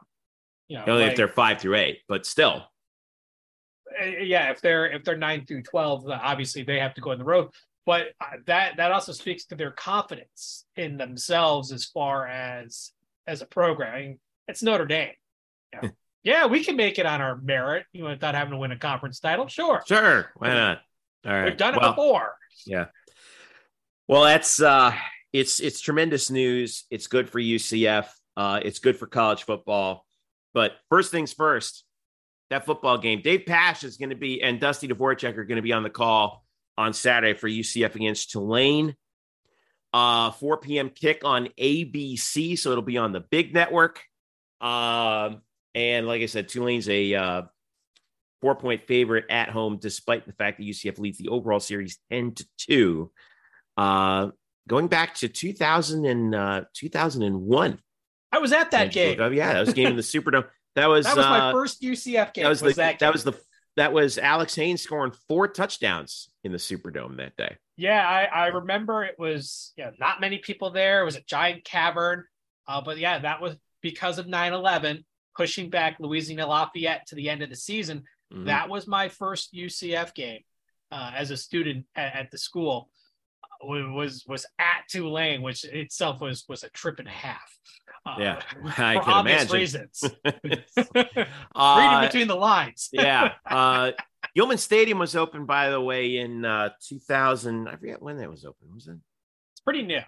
You 0.67 0.77
know, 0.77 0.85
Only 0.87 1.03
like, 1.03 1.11
if 1.11 1.17
they're 1.17 1.27
five 1.27 1.59
through 1.59 1.75
eight, 1.75 1.99
but 2.07 2.25
still. 2.25 2.63
Uh, 3.99 4.05
yeah, 4.05 4.51
if 4.51 4.61
they're 4.61 4.87
if 4.87 5.03
they're 5.03 5.17
nine 5.17 5.45
through 5.45 5.63
twelve, 5.63 6.05
obviously 6.09 6.63
they 6.63 6.79
have 6.79 6.93
to 6.95 7.01
go 7.01 7.11
on 7.11 7.19
the 7.19 7.25
road. 7.25 7.49
But 7.85 8.07
uh, 8.19 8.37
that 8.47 8.77
that 8.77 8.91
also 8.91 9.13
speaks 9.13 9.45
to 9.45 9.55
their 9.55 9.71
confidence 9.71 10.65
in 10.75 10.97
themselves 10.97 11.71
as 11.71 11.85
far 11.85 12.27
as 12.27 12.91
as 13.25 13.41
a 13.41 13.45
program. 13.45 13.93
I 13.93 13.99
mean, 13.99 14.19
it's 14.47 14.61
Notre 14.61 14.85
Dame. 14.85 15.13
Yeah. 15.73 15.89
yeah, 16.23 16.45
we 16.47 16.63
can 16.63 16.75
make 16.75 16.99
it 16.99 17.05
on 17.05 17.21
our 17.21 17.37
merit. 17.37 17.85
You 17.93 18.03
know, 18.03 18.09
without 18.09 18.35
having 18.35 18.51
to 18.51 18.57
win 18.57 18.73
a 18.73 18.77
conference 18.77 19.19
title. 19.19 19.47
Sure, 19.47 19.81
sure, 19.87 20.31
why 20.35 20.49
not? 20.49 20.81
All 21.25 21.33
right, 21.33 21.45
we've 21.45 21.57
done 21.57 21.75
it 21.75 21.81
well, 21.81 21.91
before. 21.91 22.35
Yeah. 22.65 22.85
Well, 24.07 24.23
that's 24.23 24.61
uh, 24.61 24.93
it's 25.33 25.59
it's 25.59 25.81
tremendous 25.81 26.29
news. 26.29 26.85
It's 26.89 27.07
good 27.07 27.29
for 27.29 27.39
UCF. 27.39 28.07
Uh, 28.35 28.59
it's 28.63 28.79
good 28.79 28.97
for 28.97 29.07
college 29.07 29.43
football. 29.43 30.05
But 30.53 30.73
first 30.89 31.11
things 31.11 31.33
first, 31.33 31.83
that 32.49 32.65
football 32.65 32.97
game. 32.97 33.21
Dave 33.21 33.45
Pasch 33.45 33.83
is 33.83 33.97
going 33.97 34.09
to 34.09 34.15
be 34.15 34.41
and 34.41 34.59
Dusty 34.59 34.87
Dvoracek 34.87 35.37
are 35.37 35.45
going 35.45 35.57
to 35.57 35.61
be 35.61 35.73
on 35.73 35.83
the 35.83 35.89
call 35.89 36.45
on 36.77 36.93
Saturday 36.93 37.37
for 37.37 37.49
UCF 37.49 37.95
against 37.95 38.31
Tulane. 38.31 38.95
Uh, 39.93 40.31
4 40.31 40.57
p.m. 40.57 40.89
kick 40.89 41.23
on 41.23 41.49
ABC, 41.59 42.57
so 42.57 42.71
it'll 42.71 42.83
be 42.83 42.97
on 42.97 43.13
the 43.13 43.21
big 43.21 43.53
network. 43.53 44.03
Um, 44.61 45.41
and 45.73 46.05
like 46.05 46.21
I 46.21 46.25
said, 46.25 46.49
Tulane's 46.49 46.89
a 46.89 47.15
uh, 47.15 47.41
four 48.41 48.55
point 48.55 48.85
favorite 48.87 49.25
at 49.29 49.49
home, 49.49 49.77
despite 49.79 50.25
the 50.25 50.33
fact 50.33 50.57
that 50.57 50.65
UCF 50.65 50.99
leads 50.99 51.17
the 51.17 51.29
overall 51.29 51.59
series 51.59 51.99
10 52.11 52.33
to 52.35 52.45
2. 52.57 53.11
Uh, 53.77 54.29
going 54.67 54.87
back 54.87 55.15
to 55.15 55.27
2000 55.27 56.05
and, 56.05 56.35
uh, 56.35 56.63
2001. 56.73 57.79
I 58.31 58.39
was 58.39 58.51
at 58.51 58.71
that 58.71 58.91
game. 58.91 59.19
yeah, 59.33 59.53
that 59.53 59.59
was 59.61 59.69
a 59.69 59.73
game 59.73 59.87
in 59.87 59.95
the 59.95 60.01
Superdome. 60.01 60.47
That 60.75 60.87
was 60.87 61.05
that 61.05 61.17
was 61.17 61.25
my 61.25 61.39
uh, 61.39 61.51
first 61.53 61.81
UCF 61.81 62.33
game. 62.33 62.43
That 62.43 62.49
was, 62.49 62.61
was 62.61 62.75
the, 62.75 62.81
that, 62.81 62.99
that 62.99 63.13
was 63.13 63.23
the 63.23 63.33
that 63.77 63.93
was 63.93 64.17
Alex 64.17 64.55
Haynes 64.55 64.81
scoring 64.81 65.13
four 65.27 65.47
touchdowns 65.47 66.29
in 66.43 66.51
the 66.51 66.57
Superdome 66.57 67.17
that 67.17 67.35
day. 67.37 67.57
Yeah, 67.77 68.07
I, 68.07 68.25
I 68.25 68.47
remember 68.47 69.03
it 69.03 69.15
was 69.17 69.73
yeah, 69.77 69.91
not 69.99 70.19
many 70.19 70.39
people 70.39 70.71
there. 70.71 71.01
It 71.01 71.05
was 71.05 71.15
a 71.15 71.21
giant 71.21 71.63
cavern. 71.63 72.25
Uh, 72.67 72.81
but 72.81 72.97
yeah, 72.97 73.19
that 73.19 73.41
was 73.41 73.55
because 73.81 74.17
of 74.17 74.25
9-11, 74.25 75.03
pushing 75.35 75.69
back 75.69 75.97
Louisiana 75.99 76.47
Lafayette 76.47 77.07
to 77.07 77.15
the 77.15 77.29
end 77.29 77.43
of 77.43 77.49
the 77.49 77.55
season. 77.55 78.03
Mm-hmm. 78.33 78.45
That 78.45 78.69
was 78.69 78.87
my 78.87 79.09
first 79.09 79.53
UCF 79.53 80.13
game 80.13 80.41
uh, 80.91 81.11
as 81.15 81.31
a 81.31 81.37
student 81.37 81.85
at, 81.95 82.15
at 82.15 82.31
the 82.31 82.37
school. 82.37 82.89
Uh, 83.43 83.89
was 83.91 84.25
was 84.27 84.45
at 84.59 84.87
Tulane, 84.89 85.41
which 85.41 85.63
itself 85.63 86.21
was 86.21 86.45
was 86.47 86.63
a 86.63 86.69
trip 86.69 86.99
and 86.99 87.07
a 87.07 87.11
half. 87.11 87.57
Uh, 88.05 88.15
yeah, 88.19 88.41
I 88.77 88.99
can 88.99 89.25
imagine. 89.25 89.55
reasons. 89.55 90.03
uh, 90.25 90.31
Reading 90.35 92.01
between 92.01 92.27
the 92.27 92.35
lines. 92.35 92.89
yeah. 92.91 93.33
Uh, 93.45 93.91
Yulman 94.37 94.59
Stadium 94.59 94.99
was 94.99 95.15
opened, 95.15 95.47
by 95.47 95.69
the 95.69 95.81
way, 95.81 96.17
in 96.17 96.45
uh, 96.45 96.69
2000. 96.87 97.67
I 97.67 97.75
forget 97.75 98.01
when 98.01 98.17
that 98.17 98.29
was 98.29 98.45
open. 98.45 98.67
Was 98.73 98.87
it? 98.87 98.97
It's 99.53 99.61
pretty 99.61 99.81
new. 99.81 100.01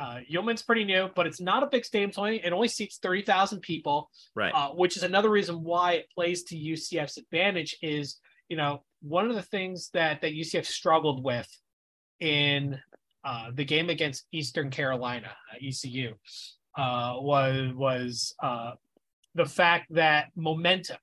Uh, 0.00 0.20
Yulman's 0.32 0.62
pretty 0.62 0.84
new, 0.84 1.10
but 1.14 1.26
it's 1.26 1.40
not 1.40 1.62
a 1.62 1.66
big 1.66 1.84
stadium. 1.84 2.10
It 2.16 2.52
only 2.52 2.68
seats 2.68 2.98
30,000 3.02 3.60
people. 3.60 4.10
Right. 4.34 4.52
Uh, 4.54 4.70
which 4.70 4.96
is 4.96 5.02
another 5.02 5.28
reason 5.28 5.62
why 5.62 5.92
it 5.92 6.06
plays 6.14 6.44
to 6.44 6.56
UCF's 6.56 7.18
advantage 7.18 7.76
is, 7.82 8.18
you 8.48 8.56
know, 8.56 8.82
one 9.02 9.28
of 9.28 9.36
the 9.36 9.42
things 9.42 9.90
that, 9.92 10.22
that 10.22 10.32
UCF 10.32 10.64
struggled 10.64 11.22
with 11.22 11.48
in 12.18 12.78
uh, 13.24 13.50
the 13.54 13.64
game 13.64 13.90
against 13.90 14.24
Eastern 14.32 14.70
Carolina, 14.70 15.30
uh, 15.52 15.56
ECU, 15.62 16.14
uh, 16.78 17.14
was 17.16 17.72
was 17.74 18.34
uh, 18.42 18.72
the 19.34 19.44
fact 19.44 19.86
that 19.90 20.28
momentum 20.36 20.96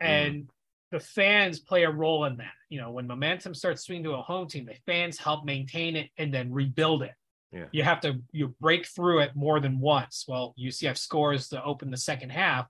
and 0.00 0.34
mm. 0.34 0.46
the 0.92 1.00
fans 1.00 1.58
play 1.58 1.84
a 1.84 1.90
role 1.90 2.24
in 2.24 2.38
that. 2.38 2.52
You 2.68 2.80
know, 2.80 2.90
when 2.90 3.06
momentum 3.06 3.54
starts 3.54 3.84
swinging 3.84 4.04
to 4.04 4.12
a 4.12 4.22
home 4.22 4.48
team, 4.48 4.66
the 4.66 4.76
fans 4.86 5.18
help 5.18 5.44
maintain 5.44 5.96
it 5.96 6.10
and 6.16 6.32
then 6.32 6.52
rebuild 6.52 7.02
it. 7.02 7.12
Yeah. 7.52 7.64
You 7.72 7.82
have 7.82 8.00
to 8.02 8.20
you 8.32 8.54
break 8.60 8.86
through 8.86 9.20
it 9.20 9.34
more 9.34 9.58
than 9.60 9.80
once. 9.80 10.26
Well, 10.28 10.54
UCF 10.60 10.98
scores 10.98 11.48
to 11.48 11.64
open 11.64 11.90
the 11.90 11.96
second 11.96 12.30
half, 12.30 12.66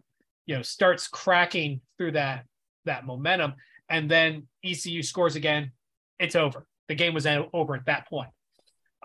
you 0.46 0.56
know, 0.56 0.62
starts 0.62 1.08
cracking 1.08 1.80
through 1.96 2.12
that 2.12 2.44
that 2.84 3.04
momentum, 3.04 3.54
and 3.88 4.10
then 4.10 4.46
ECU 4.64 5.02
scores 5.02 5.36
again. 5.36 5.72
It's 6.18 6.36
over. 6.36 6.66
The 6.88 6.94
game 6.94 7.14
was 7.14 7.26
over 7.26 7.74
at 7.74 7.86
that 7.86 8.08
point. 8.08 8.30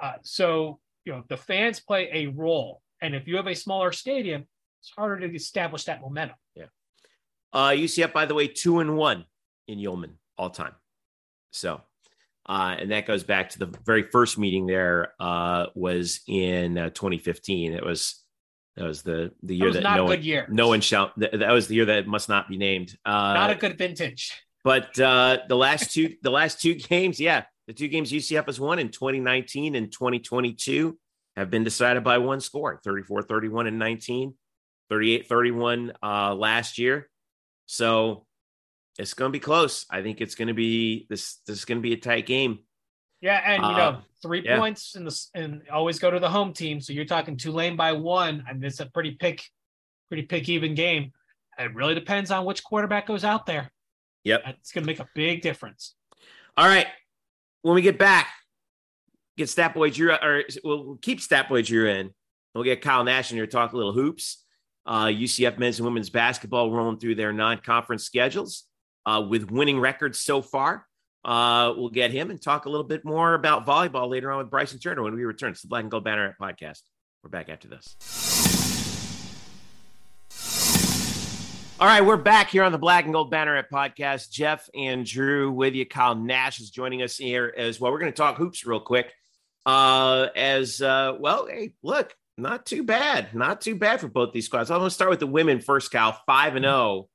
Uh, 0.01 0.13
so 0.23 0.79
you 1.05 1.13
know 1.13 1.23
the 1.27 1.37
fans 1.37 1.79
play 1.79 2.09
a 2.13 2.27
role 2.27 2.83
and 3.03 3.13
if 3.13 3.27
you 3.27 3.35
have 3.35 3.47
a 3.47 3.53
smaller 3.53 3.91
stadium, 3.91 4.45
it's 4.79 4.89
harder 4.95 5.27
to 5.27 5.35
establish 5.35 5.83
that 5.83 5.99
momentum. 5.99 6.37
Yeah. 6.55 6.67
Uh, 7.51 7.71
UCF, 7.71 8.13
by 8.13 8.25
the 8.25 8.33
way, 8.33 8.47
two 8.47 8.79
and 8.79 8.95
one 8.95 9.25
in 9.67 9.77
Yulman 9.77 10.11
all 10.37 10.49
time. 10.49 10.73
So, 11.51 11.81
uh, 12.45 12.75
and 12.77 12.91
that 12.91 13.05
goes 13.05 13.23
back 13.23 13.49
to 13.49 13.59
the 13.59 13.73
very 13.85 14.03
first 14.03 14.37
meeting 14.37 14.65
there 14.65 15.13
uh, 15.19 15.67
was 15.75 16.21
in 16.27 16.77
uh, 16.77 16.89
2015. 16.89 17.73
It 17.73 17.85
was 17.85 18.19
that 18.75 18.85
was 18.85 19.03
the 19.03 19.31
the 19.43 19.55
year 19.55 19.71
that, 19.71 19.83
that 19.83 19.95
no 19.95 20.05
one 20.05 20.23
year. 20.23 20.47
no 20.49 20.67
one 20.67 20.81
shall 20.81 21.11
that, 21.17 21.39
that, 21.39 21.51
was 21.51 21.67
the 21.67 21.75
year 21.75 21.85
that 21.85 22.07
must 22.07 22.27
not 22.27 22.49
be 22.49 22.57
named. 22.57 22.97
Uh, 23.05 23.33
not 23.33 23.51
a 23.51 23.55
good 23.55 23.77
vintage. 23.77 24.33
But 24.63 24.97
uh, 24.99 25.39
the 25.47 25.55
last 25.55 25.93
two 25.93 26.15
the 26.21 26.31
last 26.31 26.61
two 26.61 26.75
games, 26.75 27.19
yeah, 27.19 27.43
the 27.67 27.73
two 27.73 27.87
games 27.87 28.11
UCF 28.11 28.45
has 28.45 28.59
won 28.59 28.79
in 28.79 28.89
2019 28.89 29.75
and 29.75 29.91
2022 29.91 30.97
have 31.35 31.49
been 31.49 31.63
decided 31.63 32.03
by 32.03 32.17
one 32.17 32.41
score 32.41 32.79
34 32.83 33.23
31 33.23 33.67
and 33.67 33.79
19, 33.79 34.33
38 34.89 35.27
31 35.27 35.93
uh, 36.01 36.35
last 36.35 36.77
year. 36.77 37.09
So 37.67 38.25
it's 38.97 39.13
going 39.13 39.29
to 39.29 39.33
be 39.33 39.39
close. 39.39 39.85
I 39.89 40.01
think 40.01 40.21
it's 40.21 40.35
going 40.35 40.49
to 40.49 40.53
be 40.53 41.07
this. 41.09 41.39
This 41.47 41.59
is 41.59 41.65
going 41.65 41.79
to 41.79 41.81
be 41.81 41.93
a 41.93 41.97
tight 41.97 42.25
game. 42.25 42.59
Yeah, 43.21 43.41
and 43.45 43.63
you 43.63 43.71
know, 43.71 43.89
Uh, 43.89 44.01
three 44.21 44.43
yeah. 44.43 44.57
points 44.57 44.95
in 44.95 45.05
the 45.05 45.25
and 45.33 45.61
always 45.71 45.97
go 45.97 46.11
to 46.11 46.19
the 46.19 46.29
home 46.29 46.53
team. 46.53 46.81
So 46.81 46.93
you're 46.93 47.05
talking 47.05 47.37
Tulane 47.37 47.75
by 47.75 47.93
one, 47.93 48.43
I 48.47 48.51
and 48.51 48.63
it's 48.63 48.79
a 48.81 48.85
pretty 48.85 49.11
pick, 49.11 49.43
pretty 50.09 50.23
pick 50.23 50.49
even 50.49 50.75
game. 50.75 51.11
It 51.57 51.73
really 51.73 51.95
depends 51.95 52.31
on 52.31 52.45
which 52.45 52.63
quarterback 52.63 53.07
goes 53.07 53.23
out 53.23 53.45
there. 53.45 53.71
Yep. 54.25 54.41
It's 54.47 54.71
going 54.71 54.83
to 54.83 54.87
make 54.87 54.99
a 54.99 55.07
big 55.15 55.41
difference. 55.41 55.95
All 56.57 56.67
right. 56.67 56.87
When 57.61 57.75
we 57.75 57.81
get 57.81 57.97
back, 57.97 58.27
get 59.37 59.49
Stat 59.49 59.73
Boy 59.73 59.89
Drew, 59.89 60.11
or 60.13 60.43
we'll 60.63 60.97
keep 61.01 61.21
Stat 61.21 61.47
Boy 61.47 61.61
Drew 61.61 61.87
in. 61.89 62.09
We'll 62.53 62.63
get 62.63 62.81
Kyle 62.81 63.03
Nash 63.03 63.31
in 63.31 63.37
here 63.37 63.47
talk 63.47 63.73
a 63.73 63.77
little 63.77 63.93
hoops. 63.93 64.43
Uh, 64.85 65.05
UCF 65.05 65.57
men's 65.57 65.79
and 65.79 65.85
women's 65.85 66.09
basketball 66.09 66.71
rolling 66.71 66.99
through 66.99 67.15
their 67.15 67.31
non-conference 67.31 68.03
schedules 68.03 68.65
uh, 69.05 69.25
with 69.27 69.51
winning 69.51 69.79
records 69.79 70.19
so 70.19 70.41
far. 70.41 70.85
Uh, 71.25 71.73
we'll 71.77 71.89
get 71.89 72.11
him 72.11 72.29
and 72.29 72.41
talk 72.41 72.65
a 72.65 72.69
little 72.69 72.85
bit 72.85 73.05
more 73.05 73.33
about 73.33 73.65
volleyball 73.65 74.09
later 74.09 74.31
on 74.31 74.39
with 74.39 74.49
Bryson 74.49 74.79
Turner 74.79 75.03
when 75.03 75.15
we 75.15 75.23
return. 75.23 75.51
It's 75.51 75.61
the 75.61 75.67
Black 75.67 75.83
and 75.83 75.91
Gold 75.91 76.03
Banner 76.03 76.35
podcast. 76.39 76.81
We're 77.23 77.29
back 77.29 77.47
after 77.49 77.69
this. 77.69 77.95
All 81.79 81.87
right, 81.87 82.05
we're 82.05 82.17
back 82.17 82.49
here 82.49 82.63
on 82.63 82.71
the 82.71 82.77
Black 82.77 83.05
and 83.05 83.13
Gold 83.13 83.31
Banneret 83.31 83.65
podcast. 83.71 84.29
Jeff 84.31 84.69
and 84.75 85.05
Drew 85.05 85.51
with 85.51 85.73
you. 85.73 85.85
Kyle 85.85 86.15
Nash 86.15 86.59
is 86.59 86.69
joining 86.69 87.01
us 87.01 87.17
here 87.17 87.53
as 87.57 87.79
well. 87.79 87.91
We're 87.91 87.99
going 87.99 88.11
to 88.11 88.15
talk 88.15 88.37
hoops 88.37 88.65
real 88.65 88.79
quick. 88.79 89.11
Uh, 89.65 90.27
as 90.35 90.81
uh, 90.81 91.15
well, 91.19 91.47
hey, 91.47 91.73
look, 91.83 92.13
not 92.37 92.65
too 92.65 92.83
bad, 92.83 93.33
not 93.33 93.61
too 93.61 93.75
bad 93.75 94.01
for 94.01 94.07
both 94.07 94.33
these 94.33 94.45
squads. 94.45 94.71
I'm 94.71 94.79
going 94.79 94.89
to 94.89 94.93
start 94.93 95.09
with 95.09 95.19
the 95.19 95.27
women 95.27 95.61
first, 95.61 95.91
Kyle. 95.91 96.17
Five 96.25 96.55
and 96.55 96.63
zero. 96.63 97.09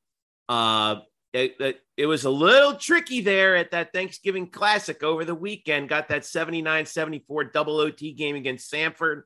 It, 1.33 1.57
it, 1.61 1.81
it 1.97 2.07
was 2.07 2.25
a 2.25 2.31
little 2.31 2.75
tricky 2.75 3.21
there 3.21 3.57
at 3.57 3.73
that 3.73 3.93
Thanksgiving 3.93 4.49
Classic 4.49 5.03
over 5.03 5.25
the 5.25 5.35
weekend. 5.35 5.89
Got 5.89 6.09
that 6.09 6.23
79-74 6.23 7.53
double 7.53 7.79
OT 7.79 8.13
game 8.13 8.37
against 8.37 8.73
Samford 8.73 9.23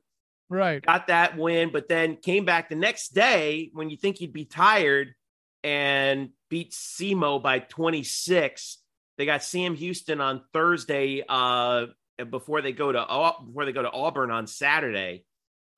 Right. 0.49 0.83
got 0.83 1.07
that 1.07 1.37
win, 1.37 1.71
but 1.71 1.87
then 1.87 2.15
came 2.17 2.45
back 2.45 2.69
the 2.69 2.75
next 2.75 3.13
day 3.15 3.71
when 3.73 3.89
you 3.89 3.97
think 3.97 4.21
you'd 4.21 4.33
be 4.33 4.45
tired 4.45 5.15
and 5.63 6.29
beat 6.49 6.73
SEMO 6.73 7.41
by 7.41 7.59
26. 7.59 8.77
They 9.17 9.25
got 9.25 9.43
Sam 9.43 9.73
Houston 9.75 10.21
on 10.21 10.43
Thursday 10.53 11.23
uh, 11.27 11.87
before 12.29 12.61
they 12.61 12.71
go 12.71 12.91
to 12.91 13.33
before 13.45 13.65
they 13.65 13.71
go 13.71 13.81
to 13.81 13.91
Auburn 13.91 14.29
on 14.29 14.45
Saturday. 14.45 15.25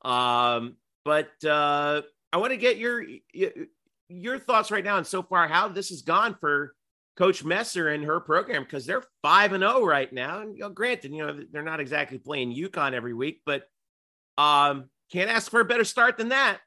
Um, 0.04 0.76
but 1.06 1.32
uh, 1.46 2.02
I 2.34 2.38
want 2.38 2.52
to 2.52 2.58
get 2.58 2.78
your 2.78 3.06
your 4.08 4.40
thoughts 4.40 4.72
right 4.72 4.84
now 4.84 4.98
and 4.98 5.08
so 5.08 5.24
far 5.24 5.48
how 5.48 5.68
this 5.68 5.90
has 5.90 6.02
gone 6.02 6.36
for 6.40 6.74
Coach 7.18 7.44
Messer 7.44 7.90
and 7.90 8.04
her 8.04 8.20
program 8.20 8.64
because 8.64 8.86
they're 8.86 9.04
five 9.22 9.54
and 9.54 9.62
zero 9.62 9.86
right 9.86 10.12
now. 10.12 10.42
And 10.42 10.56
you 10.56 10.62
know, 10.62 10.70
granted, 10.70 11.12
you 11.12 11.26
know 11.26 11.40
they're 11.52 11.64
not 11.64 11.80
exactly 11.80 12.18
playing 12.18 12.56
UConn 12.56 12.94
every 12.94 13.14
week, 13.14 13.42
but 13.46 13.64
um, 14.38 14.90
can't 15.12 15.30
ask 15.30 15.50
for 15.50 15.62
a 15.62 15.66
better 15.66 15.86
start 15.86 16.18
than 16.18 16.30
that. 16.30 16.60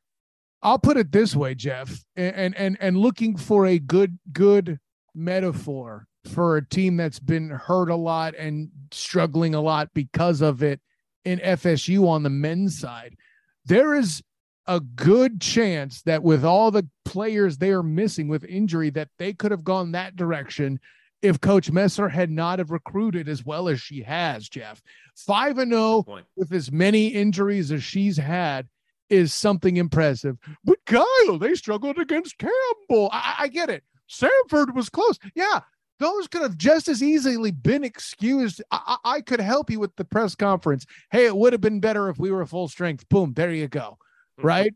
I'll 0.62 0.78
put 0.78 0.97
it 0.97 1.12
this 1.12 1.36
way, 1.36 1.55
Jeff, 1.55 2.03
and 2.16 2.57
and, 2.57 2.76
and 2.80 2.97
looking 2.97 3.36
for 3.36 3.66
a 3.66 3.78
good 3.78 4.18
good 4.32 4.78
metaphor 5.14 6.07
for 6.32 6.57
a 6.57 6.66
team 6.66 6.97
that's 6.97 7.20
been 7.20 7.51
hurt 7.51 7.91
a 7.91 7.97
lot 7.97 8.34
and 8.36 8.70
struggling 8.91 9.55
a 9.55 9.61
lot 9.61 9.89
because 9.95 10.41
of 10.41 10.62
it 10.62 10.80
in 11.24 11.39
FSU 11.41 12.09
on 12.09 12.22
the 12.22 12.30
men's 12.30 12.78
side. 12.78 13.16
There 13.64 13.95
is 13.95 14.22
a 14.69 14.81
good 14.81 15.41
chance 15.41 16.03
that 16.03 16.23
with 16.23 16.45
all 16.45 16.71
the 16.71 16.87
players 17.05 17.57
they 17.57 17.71
are 17.71 17.83
missing 17.83 18.29
with 18.29 18.45
injury 18.45 18.91
that 18.91 19.09
they 19.19 19.33
could 19.33 19.51
have 19.51 19.64
gone 19.64 19.93
that 19.93 20.14
direction 20.14 20.79
if 21.23 21.41
coach 21.41 21.71
Messer 21.71 22.09
had 22.09 22.31
not 22.31 22.61
have 22.61 22.71
recruited 22.71 23.29
as 23.29 23.45
well 23.45 23.69
as 23.69 23.81
she 23.81 24.03
has, 24.03 24.49
Jeff. 24.49 24.81
5 25.16 25.59
and 25.59 25.73
0 25.73 26.05
with 26.37 26.53
as 26.53 26.71
many 26.71 27.09
injuries 27.09 27.73
as 27.73 27.83
she's 27.83 28.16
had 28.16 28.69
is 29.11 29.35
something 29.35 29.79
impressive. 29.79 30.37
But 30.64 30.79
Kyle, 30.87 31.39
they 31.39 31.55
struggled 31.55 31.99
against 31.99 32.39
Campbell. 32.39 33.11
I, 33.12 33.35
I 33.39 33.49
get 33.49 33.71
it. 33.71 33.83
Samford 34.09 34.75
was 34.75 34.89
close. 34.89 35.19
Yeah, 35.35 35.61
those 35.99 36.29
could 36.29 36.43
have 36.43 36.57
just 36.57 36.89
as 36.89 37.03
easily 37.03 37.51
been 37.51 37.85
excused. 37.85 38.62
I, 38.71 38.97
I, 39.05 39.14
I 39.16 39.21
could 39.21 39.41
help 39.41 39.71
you 39.71 39.81
with 39.81 39.97
the 39.97 40.05
press 40.05 40.35
conference. 40.35 40.87
Hey, 41.11 41.27
it 41.27 41.37
would 41.37 41.53
have 41.53 41.61
been 41.61 41.81
better 41.81 42.09
if 42.09 42.19
we 42.19 42.31
were 42.31 42.47
full 42.47 42.69
strength. 42.69 43.09
Boom, 43.09 43.33
there 43.35 43.51
you 43.51 43.66
go. 43.66 43.99
Right. 44.43 44.74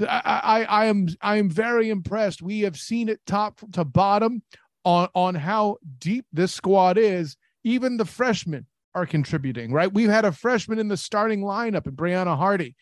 I, 0.00 0.22
I, 0.24 0.64
I 0.64 0.84
am 0.86 1.08
I 1.20 1.36
am 1.36 1.50
very 1.50 1.90
impressed. 1.90 2.42
We 2.42 2.60
have 2.60 2.76
seen 2.76 3.08
it 3.08 3.20
top 3.26 3.60
to 3.72 3.84
bottom 3.84 4.42
on 4.84 5.08
on 5.14 5.34
how 5.34 5.76
deep 5.98 6.26
this 6.32 6.54
squad 6.54 6.98
is. 6.98 7.36
Even 7.64 7.96
the 7.96 8.04
freshmen 8.04 8.66
are 8.94 9.06
contributing, 9.06 9.72
right? 9.72 9.92
We've 9.92 10.10
had 10.10 10.24
a 10.24 10.32
freshman 10.32 10.78
in 10.78 10.88
the 10.88 10.96
starting 10.96 11.42
lineup 11.42 11.86
and 11.86 11.96
Brianna 11.96 12.36
Hardy 12.36 12.74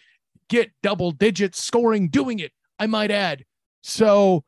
get 0.48 0.70
double 0.82 1.10
digits 1.10 1.62
scoring, 1.62 2.08
doing 2.08 2.38
it, 2.38 2.52
I 2.78 2.86
might 2.86 3.10
add. 3.10 3.44
So 3.82 4.44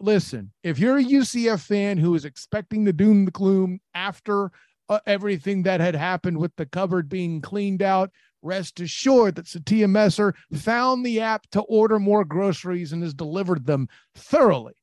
listen, 0.00 0.52
if 0.62 0.78
you're 0.78 0.98
a 0.98 1.04
UCF 1.04 1.60
fan 1.60 1.98
who 1.98 2.14
is 2.14 2.24
expecting 2.24 2.84
the 2.84 2.92
doom 2.92 3.24
the 3.24 3.30
gloom 3.30 3.80
after 3.94 4.50
uh, 4.88 5.00
everything 5.06 5.62
that 5.64 5.80
had 5.80 5.94
happened 5.94 6.38
with 6.38 6.54
the 6.56 6.66
cupboard 6.66 7.08
being 7.08 7.40
cleaned 7.40 7.82
out, 7.82 8.10
rest 8.42 8.80
assured 8.80 9.34
that 9.36 9.46
Sytia 9.46 9.88
Messer 9.88 10.34
found 10.52 11.04
the 11.04 11.20
app 11.20 11.48
to 11.50 11.60
order 11.62 11.98
more 11.98 12.24
groceries 12.24 12.92
and 12.92 13.02
has 13.02 13.14
delivered 13.14 13.66
them 13.66 13.88
thoroughly 14.14 14.74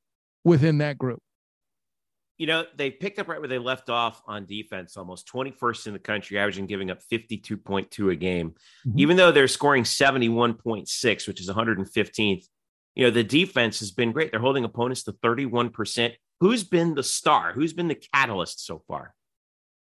within 0.43 0.77
that 0.79 0.97
group. 0.97 1.21
You 2.37 2.47
know, 2.47 2.65
they 2.75 2.91
picked 2.91 3.17
up 3.17 3.29
right 3.29 3.39
where 3.39 3.47
they 3.47 3.57
left 3.59 3.89
off 3.89 4.21
on 4.27 4.45
defense, 4.45 4.97
almost 4.97 5.25
21st 5.27 5.87
in 5.87 5.93
the 5.93 5.99
country, 5.99 6.37
averaging 6.37 6.65
giving 6.65 6.91
up 6.91 6.99
52.2 7.01 8.11
a 8.11 8.15
game. 8.15 8.55
Mhm. 8.85 8.99
Even 8.99 9.15
though 9.15 9.31
they're 9.31 9.47
scoring 9.47 9.85
71.6, 9.85 11.27
which 11.27 11.39
is 11.39 11.47
115th, 11.47 12.49
you 12.93 13.05
know, 13.05 13.11
the 13.11 13.23
defense 13.23 13.79
has 13.79 13.91
been 13.91 14.11
great. 14.11 14.31
They're 14.31 14.39
holding 14.41 14.65
opponents 14.65 15.03
to 15.03 15.13
31%. 15.13 16.15
Who's 16.41 16.65
been 16.65 16.95
the 16.95 17.03
star? 17.03 17.53
Who's 17.53 17.71
been 17.71 17.87
the 17.87 18.01
catalyst 18.13 18.65
so 18.65 18.79
far? 18.87 19.15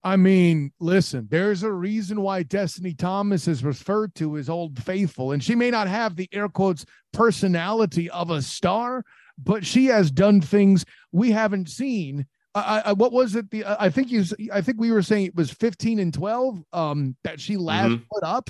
I 0.06 0.14
mean, 0.14 0.70
listen, 0.78 1.26
there's 1.28 1.64
a 1.64 1.72
reason 1.72 2.20
why 2.20 2.44
Destiny 2.44 2.94
Thomas 2.94 3.48
is 3.48 3.64
referred 3.64 4.14
to 4.14 4.36
as 4.36 4.48
Old 4.48 4.80
Faithful, 4.80 5.32
and 5.32 5.42
she 5.42 5.56
may 5.56 5.68
not 5.68 5.88
have 5.88 6.14
the 6.14 6.28
air 6.32 6.48
quotes 6.48 6.86
personality 7.12 8.08
of 8.10 8.30
a 8.30 8.40
star, 8.40 9.02
but 9.36 9.66
she 9.66 9.86
has 9.86 10.12
done 10.12 10.40
things 10.40 10.84
we 11.10 11.32
haven't 11.32 11.68
seen. 11.68 12.24
I, 12.54 12.82
I, 12.86 12.92
what 12.92 13.10
was 13.10 13.34
it? 13.34 13.50
The 13.50 13.64
I 13.66 13.90
think 13.90 14.12
you, 14.12 14.22
I 14.52 14.60
think 14.60 14.78
we 14.78 14.92
were 14.92 15.02
saying 15.02 15.26
it 15.26 15.34
was 15.34 15.50
15 15.50 15.98
and 15.98 16.14
12 16.14 16.62
um, 16.72 17.16
that 17.24 17.40
she 17.40 17.56
last 17.56 17.90
Mhm. 17.90 18.04
put 18.14 18.22
up. 18.22 18.48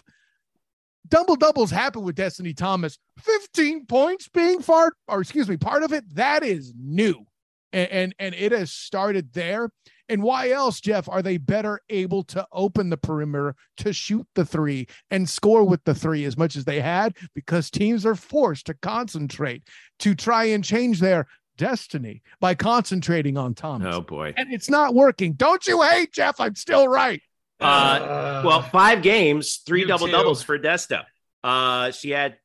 Double 1.08 1.36
doubles 1.36 1.70
happen 1.70 2.02
with 2.02 2.16
Destiny 2.16 2.52
Thomas. 2.52 2.98
15 3.20 3.86
points 3.86 4.28
being 4.28 4.60
far, 4.60 4.92
or 5.08 5.22
excuse 5.22 5.48
me, 5.48 5.56
part 5.56 5.82
of 5.84 5.94
it 5.94 6.04
that 6.16 6.44
is 6.44 6.74
new, 6.78 7.24
and 7.72 7.90
and, 7.90 8.14
and 8.18 8.34
it 8.34 8.52
has 8.52 8.72
started 8.72 9.32
there. 9.32 9.70
And 10.08 10.22
why 10.22 10.50
else, 10.50 10.80
Jeff, 10.80 11.08
are 11.08 11.22
they 11.22 11.36
better 11.36 11.80
able 11.88 12.22
to 12.24 12.46
open 12.52 12.90
the 12.90 12.96
perimeter 12.96 13.56
to 13.78 13.92
shoot 13.92 14.26
the 14.34 14.44
three 14.44 14.86
and 15.10 15.28
score 15.28 15.64
with 15.64 15.84
the 15.84 15.94
three 15.94 16.24
as 16.24 16.36
much 16.36 16.56
as 16.56 16.64
they 16.64 16.80
had? 16.80 17.16
Because 17.34 17.70
teams 17.70 18.06
are 18.06 18.14
forced 18.14 18.66
to 18.66 18.74
concentrate 18.74 19.64
to 20.00 20.14
try 20.14 20.44
and 20.44 20.62
change 20.62 21.00
their 21.00 21.26
destiny 21.56 22.22
by 22.40 22.54
concentrating 22.54 23.36
on 23.36 23.54
Thomas. 23.54 23.94
Oh, 23.94 24.00
boy. 24.00 24.34
And 24.36 24.52
it's 24.52 24.70
not 24.70 24.94
working. 24.94 25.32
Don't 25.32 25.66
you 25.66 25.82
hate, 25.82 26.12
Jeff? 26.12 26.40
I'm 26.40 26.54
still 26.54 26.86
right. 26.86 27.20
Uh, 27.58 28.42
well, 28.44 28.62
five 28.62 29.02
games, 29.02 29.56
three 29.66 29.84
double 29.86 30.06
too. 30.06 30.12
doubles 30.12 30.42
for 30.42 30.58
Desta. 30.58 31.04
Uh, 31.42 31.90
she 31.90 32.10
had 32.10 32.36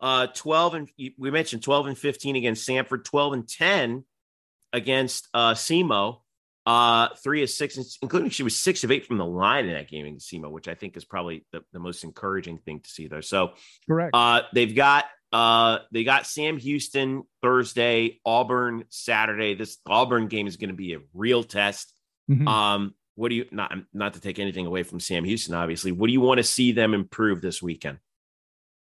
uh, 0.00 0.26
12 0.28 0.74
and 0.74 0.90
we 1.18 1.30
mentioned 1.30 1.62
12 1.62 1.88
and 1.88 1.98
15 1.98 2.36
against 2.36 2.68
Samford, 2.68 3.04
12 3.04 3.32
and 3.32 3.48
10 3.48 4.04
against 4.72 5.28
uh, 5.34 5.54
SEMO, 5.54 6.20
uh, 6.70 7.08
three 7.16 7.42
of 7.42 7.50
six, 7.50 7.76
including 8.00 8.30
she 8.30 8.44
was 8.44 8.56
six 8.56 8.84
of 8.84 8.92
eight 8.92 9.04
from 9.04 9.18
the 9.18 9.26
line 9.26 9.66
in 9.66 9.72
that 9.72 9.88
game 9.88 10.06
against 10.06 10.30
SEMO, 10.30 10.52
which 10.52 10.68
I 10.68 10.74
think 10.74 10.96
is 10.96 11.04
probably 11.04 11.44
the, 11.50 11.62
the 11.72 11.80
most 11.80 12.04
encouraging 12.04 12.58
thing 12.58 12.78
to 12.78 12.88
see 12.88 13.08
there. 13.08 13.22
So 13.22 13.54
Correct. 13.88 14.14
uh, 14.14 14.42
they've 14.54 14.74
got 14.74 15.06
uh, 15.32 15.78
they 15.90 16.04
got 16.04 16.28
Sam 16.28 16.58
Houston 16.58 17.24
Thursday, 17.42 18.20
Auburn 18.24 18.84
Saturday. 18.88 19.54
This 19.56 19.78
Auburn 19.84 20.28
game 20.28 20.46
is 20.46 20.58
going 20.58 20.70
to 20.70 20.76
be 20.76 20.94
a 20.94 21.00
real 21.12 21.42
test. 21.42 21.92
Mhm. 22.30 22.46
Um, 22.46 22.94
what 23.16 23.30
do 23.30 23.34
you 23.34 23.46
not 23.50 23.72
not 23.92 24.14
to 24.14 24.20
take 24.20 24.38
anything 24.38 24.66
away 24.66 24.84
from 24.84 25.00
Sam 25.00 25.24
Houston, 25.24 25.56
obviously? 25.56 25.90
What 25.90 26.06
do 26.06 26.12
you 26.12 26.20
want 26.20 26.38
to 26.38 26.44
see 26.44 26.70
them 26.70 26.94
improve 26.94 27.40
this 27.40 27.60
weekend? 27.60 27.98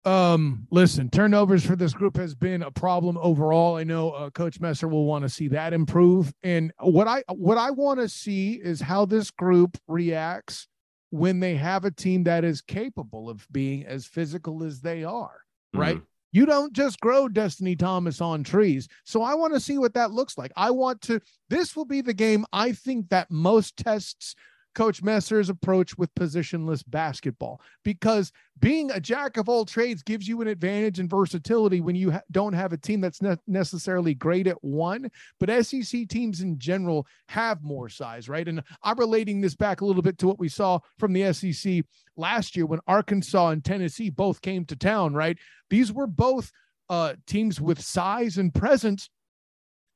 Um, 0.04 0.66
listen, 0.70 1.08
turnovers 1.08 1.64
for 1.64 1.76
this 1.76 1.94
group 1.94 2.16
has 2.16 2.34
been 2.34 2.62
a 2.62 2.70
problem 2.70 3.16
overall. 3.20 3.76
I 3.76 3.84
know 3.84 4.10
uh, 4.10 4.30
Coach 4.30 4.60
Messer 4.60 4.86
will 4.86 5.06
want 5.06 5.22
to 5.22 5.30
see 5.30 5.48
that 5.48 5.72
improve. 5.72 6.32
And 6.42 6.72
what 6.80 7.08
I 7.08 7.22
what 7.28 7.56
I 7.56 7.70
want 7.70 8.00
to 8.00 8.08
see 8.08 8.54
is 8.54 8.80
how 8.80 9.06
this 9.06 9.30
group 9.30 9.78
reacts 9.88 10.68
when 11.10 11.40
they 11.40 11.54
have 11.54 11.84
a 11.84 11.90
team 11.90 12.24
that 12.24 12.44
is 12.44 12.60
capable 12.60 13.30
of 13.30 13.46
being 13.50 13.86
as 13.86 14.04
physical 14.04 14.62
as 14.62 14.80
they 14.80 15.04
are. 15.04 15.40
Right? 15.72 16.00
You 16.32 16.46
don't 16.46 16.72
just 16.72 17.00
grow 17.00 17.28
Destiny 17.28 17.76
Thomas 17.76 18.20
on 18.20 18.42
trees. 18.42 18.88
So 19.04 19.22
I 19.22 19.34
want 19.34 19.54
to 19.54 19.60
see 19.60 19.78
what 19.78 19.94
that 19.94 20.10
looks 20.10 20.36
like. 20.36 20.52
I 20.56 20.70
want 20.70 21.00
to 21.02 21.20
this 21.48 21.74
will 21.74 21.84
be 21.86 22.02
the 22.02 22.12
game 22.12 22.44
I 22.52 22.72
think 22.72 23.08
that 23.08 23.30
most 23.30 23.76
tests 23.76 24.34
Coach 24.74 25.02
Messer's 25.02 25.48
approach 25.48 25.96
with 25.96 26.14
positionless 26.14 26.82
basketball 26.86 27.60
because 27.84 28.32
being 28.60 28.90
a 28.90 29.00
jack 29.00 29.36
of 29.36 29.48
all 29.48 29.64
trades 29.64 30.02
gives 30.02 30.26
you 30.26 30.40
an 30.40 30.48
advantage 30.48 30.98
and 30.98 31.08
versatility 31.08 31.80
when 31.80 31.94
you 31.94 32.12
ha- 32.12 32.20
don't 32.30 32.52
have 32.52 32.72
a 32.72 32.76
team 32.76 33.00
that's 33.00 33.22
ne- 33.22 33.36
necessarily 33.46 34.14
great 34.14 34.46
at 34.46 34.62
one. 34.62 35.10
But 35.38 35.64
SEC 35.64 36.08
teams 36.08 36.40
in 36.40 36.58
general 36.58 37.06
have 37.28 37.62
more 37.62 37.88
size, 37.88 38.28
right? 38.28 38.46
And 38.46 38.62
I'm 38.82 38.98
relating 38.98 39.40
this 39.40 39.54
back 39.54 39.80
a 39.80 39.84
little 39.84 40.02
bit 40.02 40.18
to 40.18 40.26
what 40.26 40.38
we 40.38 40.48
saw 40.48 40.80
from 40.98 41.12
the 41.12 41.32
SEC 41.32 41.84
last 42.16 42.56
year 42.56 42.66
when 42.66 42.80
Arkansas 42.86 43.48
and 43.48 43.64
Tennessee 43.64 44.10
both 44.10 44.40
came 44.40 44.64
to 44.66 44.76
town, 44.76 45.14
right? 45.14 45.38
These 45.70 45.92
were 45.92 46.06
both 46.06 46.50
uh, 46.88 47.14
teams 47.26 47.60
with 47.60 47.80
size 47.80 48.38
and 48.38 48.54
presence. 48.54 49.08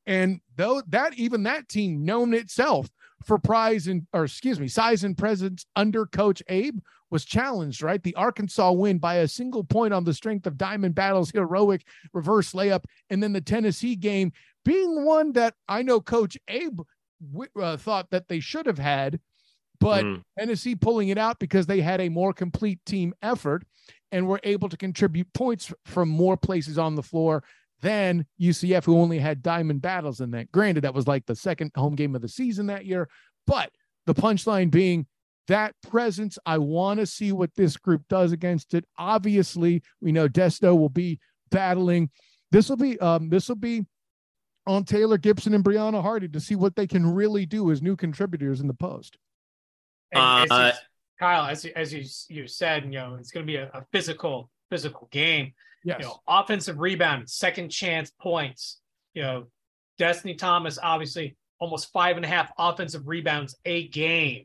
And 0.06 0.40
though 0.56 0.82
that 0.88 1.14
even 1.14 1.42
that 1.42 1.68
team 1.68 2.04
known 2.04 2.32
itself 2.32 2.88
for 3.24 3.38
prize 3.38 3.88
and 3.88 4.06
or 4.12 4.24
excuse 4.24 4.60
me, 4.60 4.68
size 4.68 5.04
and 5.04 5.16
presence 5.16 5.66
under 5.76 6.06
Coach 6.06 6.42
Abe 6.48 6.78
was 7.10 7.24
challenged, 7.24 7.82
right? 7.82 8.02
The 8.02 8.14
Arkansas 8.14 8.72
win 8.72 8.98
by 8.98 9.16
a 9.16 9.28
single 9.28 9.64
point 9.64 9.94
on 9.94 10.04
the 10.04 10.14
strength 10.14 10.46
of 10.46 10.58
Diamond 10.58 10.94
Battles' 10.94 11.30
heroic 11.30 11.84
reverse 12.12 12.52
layup, 12.52 12.84
and 13.10 13.22
then 13.22 13.32
the 13.32 13.40
Tennessee 13.40 13.96
game 13.96 14.32
being 14.64 15.04
one 15.04 15.32
that 15.32 15.54
I 15.68 15.82
know 15.82 16.00
Coach 16.00 16.36
Abe 16.48 16.80
uh, 17.60 17.76
thought 17.76 18.10
that 18.10 18.28
they 18.28 18.40
should 18.40 18.66
have 18.66 18.78
had, 18.78 19.20
but 19.80 20.04
mm. 20.04 20.22
Tennessee 20.38 20.74
pulling 20.74 21.08
it 21.08 21.18
out 21.18 21.38
because 21.38 21.66
they 21.66 21.80
had 21.80 22.00
a 22.00 22.08
more 22.08 22.32
complete 22.32 22.80
team 22.84 23.14
effort 23.22 23.64
and 24.12 24.26
were 24.26 24.40
able 24.44 24.68
to 24.68 24.76
contribute 24.76 25.32
points 25.32 25.72
from 25.84 26.08
more 26.08 26.36
places 26.36 26.78
on 26.78 26.94
the 26.94 27.02
floor 27.02 27.42
than 27.80 28.26
UCF, 28.40 28.84
who 28.84 28.98
only 28.98 29.18
had 29.18 29.42
Diamond 29.42 29.82
Battles 29.82 30.20
in 30.20 30.30
that. 30.32 30.50
Granted, 30.52 30.82
that 30.82 30.94
was 30.94 31.06
like 31.06 31.26
the 31.26 31.36
second 31.36 31.70
home 31.76 31.94
game 31.94 32.14
of 32.14 32.22
the 32.22 32.28
season 32.28 32.66
that 32.66 32.86
year, 32.86 33.08
but 33.46 33.70
the 34.06 34.14
punchline 34.14 34.70
being 34.70 35.06
that 35.48 35.74
presence. 35.82 36.38
I 36.46 36.58
want 36.58 37.00
to 37.00 37.06
see 37.06 37.32
what 37.32 37.54
this 37.56 37.76
group 37.76 38.02
does 38.08 38.32
against 38.32 38.74
it. 38.74 38.84
Obviously, 38.98 39.82
we 40.00 40.12
know 40.12 40.28
Desto 40.28 40.78
will 40.78 40.88
be 40.88 41.18
battling. 41.50 42.10
This 42.52 42.68
will 42.68 42.76
be 42.76 42.98
um, 43.00 43.28
this 43.28 43.48
will 43.48 43.56
be 43.56 43.84
on 44.66 44.84
Taylor 44.84 45.16
Gibson 45.16 45.54
and 45.54 45.64
Brianna 45.64 46.02
Hardy 46.02 46.28
to 46.28 46.40
see 46.40 46.54
what 46.54 46.76
they 46.76 46.86
can 46.86 47.14
really 47.14 47.46
do 47.46 47.70
as 47.70 47.82
new 47.82 47.96
contributors 47.96 48.60
in 48.60 48.66
the 48.66 48.74
post. 48.74 49.16
And 50.12 50.50
uh, 50.50 50.72
Kyle, 51.18 51.46
as 51.50 51.64
as 51.64 51.92
you 51.92 52.04
you 52.28 52.46
said, 52.46 52.84
you 52.84 52.90
know, 52.90 53.16
it's 53.18 53.30
going 53.30 53.46
to 53.46 53.50
be 53.50 53.56
a, 53.56 53.70
a, 53.74 53.84
physical 53.92 54.50
physical 54.70 55.08
game. 55.10 55.52
Yes. 55.89 56.01
You 56.01 56.07
know, 56.07 56.20
offensive 56.28 56.78
rebound, 56.78 57.30
second 57.30 57.70
chance 57.70 58.12
points. 58.20 58.78
You 59.14 59.22
know, 59.22 59.47
Destiny 59.97 60.34
Thomas 60.34 60.78
obviously 60.82 61.36
almost 61.59 61.91
five 61.93 62.16
and 62.16 62.24
a 62.24 62.28
half 62.28 62.53
offensive 62.59 63.09
rebounds 63.09 63.57
a 63.64 63.89
game, 63.89 64.45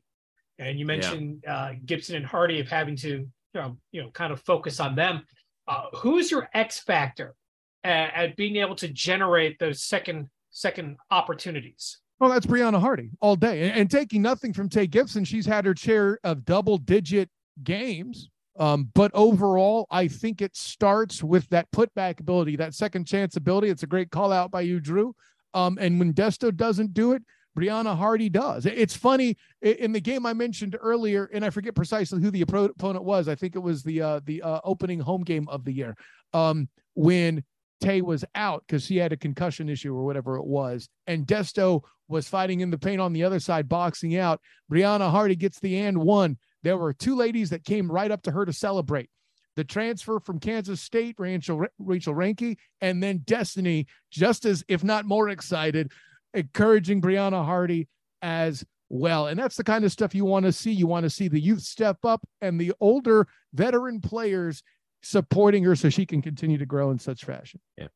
and 0.57 0.79
you 0.79 0.85
mentioned 0.85 1.43
yeah. 1.43 1.55
uh, 1.55 1.73
Gibson 1.85 2.15
and 2.15 2.25
Hardy 2.25 2.61
of 2.61 2.69
having 2.69 2.95
to 2.97 3.09
you 3.09 3.29
know 3.53 3.77
you 3.91 4.01
know 4.01 4.09
kind 4.11 4.31
of 4.31 4.39
focus 4.41 4.79
on 4.79 4.95
them. 4.95 5.25
Uh, 5.67 5.87
who's 5.95 6.31
your 6.31 6.49
X 6.53 6.79
factor 6.79 7.35
at, 7.83 8.13
at 8.15 8.35
being 8.37 8.55
able 8.55 8.75
to 8.75 8.87
generate 8.87 9.59
those 9.59 9.83
second 9.83 10.29
second 10.49 10.95
opportunities? 11.11 11.99
Well, 12.19 12.29
that's 12.29 12.45
Brianna 12.45 12.79
Hardy 12.79 13.09
all 13.19 13.35
day. 13.35 13.63
And, 13.63 13.79
and, 13.81 13.91
taking 13.91 14.21
nothing 14.21 14.53
from 14.53 14.69
Tay 14.69 14.87
Gibson, 14.87 15.25
she's 15.25 15.45
had 15.45 15.65
her 15.65 15.75
share 15.75 16.19
of 16.23 16.45
double 16.45 16.77
digit 16.77 17.29
games. 17.63 18.29
Um, 18.57 18.89
but 18.93 19.11
overall, 19.13 19.87
I 19.89 20.07
think 20.07 20.41
it 20.41 20.55
starts 20.55 21.23
with 21.23 21.49
that 21.49 21.71
putback 21.71 22.19
ability, 22.19 22.55
that 22.57 22.75
second 22.75 23.05
chance 23.05 23.35
ability. 23.35 23.69
It's 23.69 23.83
a 23.83 23.87
great 23.87 24.11
call 24.11 24.31
out 24.31 24.51
by 24.51 24.61
you, 24.61 24.79
Drew. 24.79 25.15
Um, 25.53 25.77
and 25.79 25.99
when 25.99 26.13
Desto 26.13 26.55
doesn't 26.55 26.93
do 26.93 27.13
it, 27.13 27.23
Brianna 27.57 27.95
Hardy 27.95 28.29
does. 28.29 28.65
It's 28.65 28.95
funny 28.95 29.37
in 29.61 29.91
the 29.91 30.01
game 30.01 30.25
I 30.25 30.33
mentioned 30.33 30.75
earlier, 30.79 31.29
and 31.33 31.45
I 31.45 31.49
forget 31.51 31.75
precisely 31.75 32.21
who 32.21 32.31
the 32.31 32.41
opponent 32.41 33.03
was. 33.03 33.27
I 33.27 33.35
think 33.35 33.55
it 33.55 33.59
was 33.59 33.83
the 33.83 34.01
uh, 34.01 34.19
the 34.25 34.41
uh, 34.41 34.59
opening 34.63 34.99
home 34.99 35.23
game 35.23 35.47
of 35.49 35.63
the 35.63 35.71
year 35.71 35.95
um, 36.33 36.67
when 36.95 37.43
Tay 37.79 38.01
was 38.01 38.25
out 38.33 38.63
because 38.65 38.87
he 38.87 38.97
had 38.97 39.13
a 39.13 39.17
concussion 39.17 39.69
issue 39.69 39.95
or 39.95 40.03
whatever 40.03 40.37
it 40.37 40.45
was, 40.45 40.89
and 41.05 41.27
Desto 41.27 41.81
was 42.07 42.27
fighting 42.27 42.61
in 42.61 42.71
the 42.71 42.77
paint 42.77 42.99
on 42.99 43.13
the 43.13 43.23
other 43.23 43.39
side, 43.39 43.69
boxing 43.69 44.17
out. 44.17 44.41
Brianna 44.71 45.11
Hardy 45.11 45.35
gets 45.35 45.59
the 45.59 45.77
and 45.77 45.97
one. 45.99 46.37
There 46.63 46.77
were 46.77 46.93
two 46.93 47.15
ladies 47.15 47.49
that 47.51 47.65
came 47.65 47.91
right 47.91 48.11
up 48.11 48.23
to 48.23 48.31
her 48.31 48.45
to 48.45 48.53
celebrate. 48.53 49.09
The 49.55 49.63
transfer 49.63 50.19
from 50.19 50.39
Kansas 50.39 50.81
State, 50.81 51.15
Rachel, 51.19 51.65
Rachel 51.77 52.15
Reinke, 52.15 52.57
and 52.81 53.03
then 53.03 53.19
Destiny, 53.25 53.85
just 54.09 54.45
as, 54.45 54.63
if 54.67 54.83
not 54.83 55.05
more 55.05 55.29
excited, 55.29 55.91
encouraging 56.33 57.01
Brianna 57.01 57.45
Hardy 57.45 57.87
as 58.21 58.65
well. 58.89 59.27
And 59.27 59.39
that's 59.39 59.55
the 59.55 59.63
kind 59.63 59.85
of 59.85 59.91
stuff 59.91 60.15
you 60.15 60.25
want 60.25 60.45
to 60.45 60.51
see. 60.51 60.71
You 60.71 60.87
want 60.87 61.03
to 61.03 61.09
see 61.09 61.27
the 61.27 61.39
youth 61.39 61.61
step 61.61 61.97
up 62.03 62.21
and 62.41 62.59
the 62.59 62.73
older 62.79 63.27
veteran 63.53 64.01
players 64.01 64.63
supporting 65.03 65.63
her 65.65 65.75
so 65.75 65.89
she 65.89 66.05
can 66.05 66.21
continue 66.21 66.57
to 66.57 66.65
grow 66.65 66.89
in 66.89 66.97
such 66.97 67.25
fashion. 67.25 67.59
Yeah. 67.77 67.87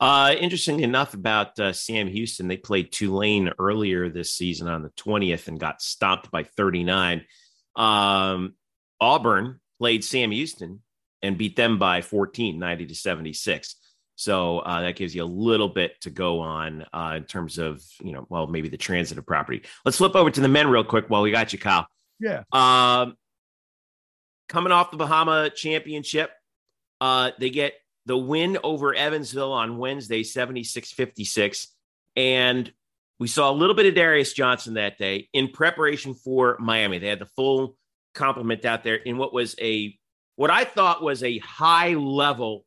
Uh, 0.00 0.34
interesting 0.40 0.80
enough 0.80 1.14
about 1.14 1.58
uh, 1.60 1.72
Sam 1.72 2.08
Houston, 2.08 2.48
they 2.48 2.56
played 2.56 2.90
Tulane 2.90 3.52
earlier 3.58 4.08
this 4.08 4.34
season 4.34 4.66
on 4.66 4.82
the 4.82 4.90
20th 4.90 5.46
and 5.46 5.60
got 5.60 5.80
stopped 5.80 6.30
by 6.30 6.42
39. 6.42 7.24
Um, 7.76 8.54
Auburn 9.00 9.60
played 9.78 10.04
Sam 10.04 10.30
Houston 10.30 10.80
and 11.22 11.38
beat 11.38 11.56
them 11.56 11.78
by 11.78 12.02
14, 12.02 12.58
90 12.58 12.86
to 12.86 12.94
76. 12.94 13.76
So 14.16 14.60
uh, 14.60 14.82
that 14.82 14.96
gives 14.96 15.14
you 15.14 15.24
a 15.24 15.26
little 15.26 15.68
bit 15.68 16.00
to 16.02 16.10
go 16.10 16.40
on 16.40 16.84
uh, 16.92 17.14
in 17.16 17.24
terms 17.24 17.58
of, 17.58 17.82
you 18.00 18.12
know, 18.12 18.26
well, 18.28 18.46
maybe 18.46 18.68
the 18.68 18.76
transitive 18.76 19.26
property. 19.26 19.62
Let's 19.84 19.96
flip 19.96 20.14
over 20.14 20.30
to 20.30 20.40
the 20.40 20.48
men 20.48 20.68
real 20.68 20.84
quick 20.84 21.08
while 21.08 21.22
we 21.22 21.30
got 21.30 21.52
you, 21.52 21.58
Kyle. 21.58 21.86
Yeah. 22.20 22.42
Um, 22.52 23.16
coming 24.48 24.72
off 24.72 24.90
the 24.90 24.96
Baha 24.96 25.24
Mar 25.24 25.50
Championship, 25.50 26.30
uh, 27.00 27.32
they 27.38 27.50
get 27.50 27.74
the 28.06 28.16
win 28.16 28.58
over 28.62 28.94
Evansville 28.94 29.52
on 29.52 29.78
Wednesday, 29.78 30.22
76 30.22 30.92
56. 30.92 31.68
And 32.14 32.72
we 33.22 33.28
saw 33.28 33.48
a 33.48 33.54
little 33.54 33.76
bit 33.76 33.86
of 33.86 33.94
Darius 33.94 34.32
Johnson 34.32 34.74
that 34.74 34.98
day 34.98 35.28
in 35.32 35.46
preparation 35.46 36.12
for 36.12 36.56
Miami. 36.58 36.98
They 36.98 37.06
had 37.06 37.20
the 37.20 37.28
full 37.36 37.76
complement 38.14 38.64
out 38.64 38.82
there 38.82 38.96
in 38.96 39.16
what 39.16 39.32
was 39.32 39.54
a 39.60 39.96
what 40.34 40.50
I 40.50 40.64
thought 40.64 41.04
was 41.04 41.22
a 41.22 41.38
high 41.38 41.94
level 41.94 42.64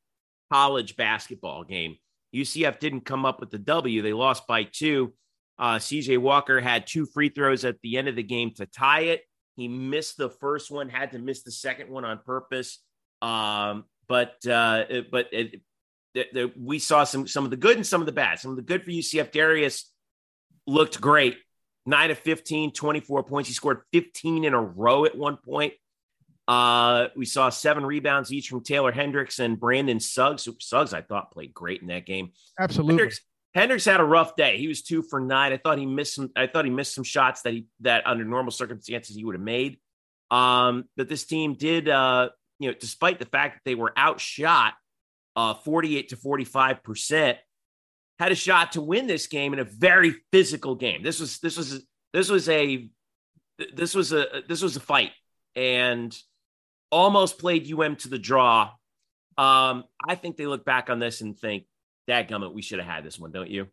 college 0.49 0.95
basketball 0.95 1.65
game. 1.65 1.97
UCF 2.33 2.79
didn't 2.79 3.01
come 3.01 3.25
up 3.25 3.41
with 3.41 3.49
the 3.49 3.57
W. 3.57 4.01
They 4.01 4.13
lost 4.13 4.47
by 4.47 4.63
two. 4.63 5.11
Uh, 5.59 5.75
CJ 5.75 6.19
Walker 6.19 6.61
had 6.61 6.87
two 6.87 7.05
free 7.05 7.27
throws 7.27 7.65
at 7.65 7.81
the 7.81 7.97
end 7.97 8.07
of 8.07 8.15
the 8.15 8.23
game 8.23 8.51
to 8.51 8.65
tie 8.65 9.01
it. 9.01 9.23
He 9.57 9.67
missed 9.67 10.15
the 10.15 10.29
first 10.29 10.71
one, 10.71 10.87
had 10.87 11.11
to 11.11 11.19
miss 11.19 11.43
the 11.43 11.51
second 11.51 11.89
one 11.89 12.05
on 12.05 12.19
purpose. 12.25 12.79
Um, 13.21 13.83
but 14.07 14.37
uh, 14.47 14.85
but 15.11 15.27
it, 15.33 15.63
it, 16.13 16.57
we 16.57 16.79
saw 16.79 17.03
some 17.03 17.27
some 17.27 17.43
of 17.43 17.51
the 17.51 17.57
good 17.57 17.75
and 17.75 17.85
some 17.85 18.01
of 18.01 18.05
the 18.05 18.13
bad. 18.13 18.39
Some 18.39 18.51
of 18.51 18.55
the 18.55 18.63
good 18.63 18.85
for 18.85 18.91
UCF. 18.91 19.33
Darius 19.33 19.91
looked 20.67 20.99
great. 20.99 21.37
9 21.85 22.11
of 22.11 22.17
15, 22.17 22.71
24 22.71 23.23
points. 23.23 23.47
He 23.47 23.53
scored 23.53 23.81
15 23.93 24.43
in 24.43 24.53
a 24.53 24.61
row 24.61 25.05
at 25.05 25.15
one 25.15 25.37
point. 25.37 25.73
Uh, 26.47 27.07
we 27.15 27.25
saw 27.25 27.49
seven 27.49 27.85
rebounds 27.85 28.31
each 28.31 28.49
from 28.49 28.63
Taylor 28.63 28.91
Hendricks 28.91 29.39
and 29.39 29.59
Brandon 29.59 29.99
Suggs. 29.99 30.47
Suggs, 30.59 30.93
I 30.93 31.01
thought, 31.01 31.31
played 31.31 31.53
great 31.53 31.81
in 31.81 31.87
that 31.87 32.05
game. 32.05 32.31
Absolutely. 32.59 32.93
Hendricks, 32.93 33.21
Hendricks 33.55 33.85
had 33.85 33.99
a 33.99 34.03
rough 34.03 34.35
day. 34.35 34.57
He 34.57 34.67
was 34.67 34.83
two 34.83 35.01
for 35.01 35.19
nine. 35.19 35.53
I 35.53 35.57
thought 35.57 35.77
he 35.77 35.85
missed 35.85 36.15
some. 36.15 36.29
I 36.35 36.47
thought 36.47 36.65
he 36.65 36.71
missed 36.71 36.93
some 36.93 37.03
shots 37.03 37.41
that 37.43 37.53
he 37.53 37.67
that 37.79 38.05
under 38.05 38.25
normal 38.25 38.51
circumstances 38.51 39.15
he 39.15 39.23
would 39.23 39.35
have 39.35 39.41
made. 39.41 39.79
Um, 40.29 40.85
but 40.97 41.07
this 41.07 41.25
team 41.25 41.53
did 41.53 41.89
uh, 41.89 42.29
you 42.59 42.69
know, 42.69 42.75
despite 42.79 43.17
the 43.17 43.25
fact 43.25 43.55
that 43.55 43.61
they 43.63 43.75
were 43.75 43.93
outshot 43.97 44.73
uh, 45.35 45.53
48 45.53 46.09
to 46.09 46.15
45 46.15 46.83
percent, 46.83 47.37
had 48.19 48.31
a 48.31 48.35
shot 48.35 48.73
to 48.73 48.81
win 48.81 49.07
this 49.07 49.27
game 49.27 49.53
in 49.53 49.59
a 49.59 49.63
very 49.63 50.15
physical 50.31 50.75
game. 50.75 51.03
This 51.03 51.19
was 51.19 51.39
this 51.39 51.57
was 51.57 51.85
this 52.13 52.29
was 52.29 52.47
a 52.49 52.89
this 53.73 53.93
was 53.93 54.13
a 54.13 54.43
this 54.47 54.61
was 54.61 54.75
a 54.75 54.79
fight 54.79 55.11
and 55.55 56.17
almost 56.91 57.39
played 57.39 57.71
UM 57.71 57.95
to 57.97 58.09
the 58.09 58.19
draw. 58.19 58.71
Um, 59.37 59.83
I 60.07 60.15
think 60.15 60.37
they 60.37 60.45
look 60.45 60.63
back 60.63 60.89
on 60.89 60.99
this 60.99 61.21
and 61.21 61.37
think, 61.37 61.65
"Dadgummit, 62.07 62.53
we 62.53 62.61
should 62.61 62.79
have 62.79 62.87
had 62.87 63.03
this 63.03 63.19
one," 63.19 63.31
don't 63.31 63.49
you? 63.49 63.67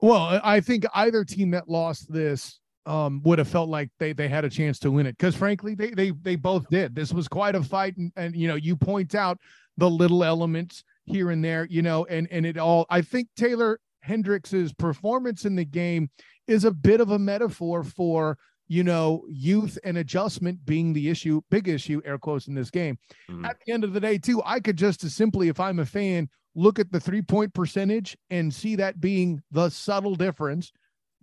Well, 0.00 0.40
I 0.42 0.60
think 0.60 0.84
either 0.94 1.24
team 1.24 1.52
that 1.52 1.68
lost 1.68 2.12
this 2.12 2.60
um, 2.86 3.22
would 3.24 3.38
have 3.38 3.48
felt 3.48 3.68
like 3.68 3.90
they 3.98 4.12
they 4.12 4.28
had 4.28 4.44
a 4.44 4.50
chance 4.50 4.78
to 4.80 4.90
win 4.90 5.06
it 5.06 5.16
because 5.16 5.34
frankly 5.34 5.74
they 5.74 5.90
they 5.90 6.10
they 6.10 6.36
both 6.36 6.68
did. 6.68 6.94
This 6.94 7.12
was 7.12 7.26
quite 7.26 7.54
a 7.54 7.62
fight, 7.62 7.96
and, 7.96 8.12
and 8.16 8.36
you 8.36 8.46
know 8.46 8.56
you 8.56 8.76
point 8.76 9.14
out 9.14 9.38
the 9.76 9.90
little 9.90 10.22
elements 10.22 10.84
here 11.04 11.30
and 11.30 11.44
there, 11.44 11.66
you 11.70 11.82
know, 11.82 12.04
and 12.06 12.28
and 12.30 12.46
it 12.46 12.58
all. 12.58 12.86
I 12.90 13.02
think 13.02 13.28
Taylor 13.36 13.80
Hendricks's 14.06 14.72
performance 14.72 15.44
in 15.44 15.56
the 15.56 15.64
game 15.64 16.10
is 16.46 16.64
a 16.64 16.70
bit 16.70 17.00
of 17.00 17.10
a 17.10 17.18
metaphor 17.18 17.84
for 17.84 18.38
you 18.68 18.84
know 18.84 19.24
youth 19.28 19.78
and 19.84 19.98
adjustment 19.98 20.64
being 20.64 20.92
the 20.92 21.08
issue, 21.08 21.40
big 21.50 21.68
issue, 21.68 22.00
air 22.04 22.18
quotes 22.18 22.48
in 22.48 22.54
this 22.54 22.70
game. 22.70 22.98
Mm-hmm. 23.30 23.44
At 23.44 23.56
the 23.64 23.72
end 23.72 23.84
of 23.84 23.92
the 23.92 24.00
day, 24.00 24.18
too, 24.18 24.42
I 24.44 24.60
could 24.60 24.76
just 24.76 25.04
as 25.04 25.14
simply, 25.14 25.48
if 25.48 25.60
I'm 25.60 25.78
a 25.78 25.86
fan, 25.86 26.28
look 26.54 26.78
at 26.78 26.92
the 26.92 27.00
three 27.00 27.22
point 27.22 27.54
percentage 27.54 28.16
and 28.30 28.52
see 28.52 28.76
that 28.76 29.00
being 29.00 29.42
the 29.50 29.70
subtle 29.70 30.14
difference 30.14 30.72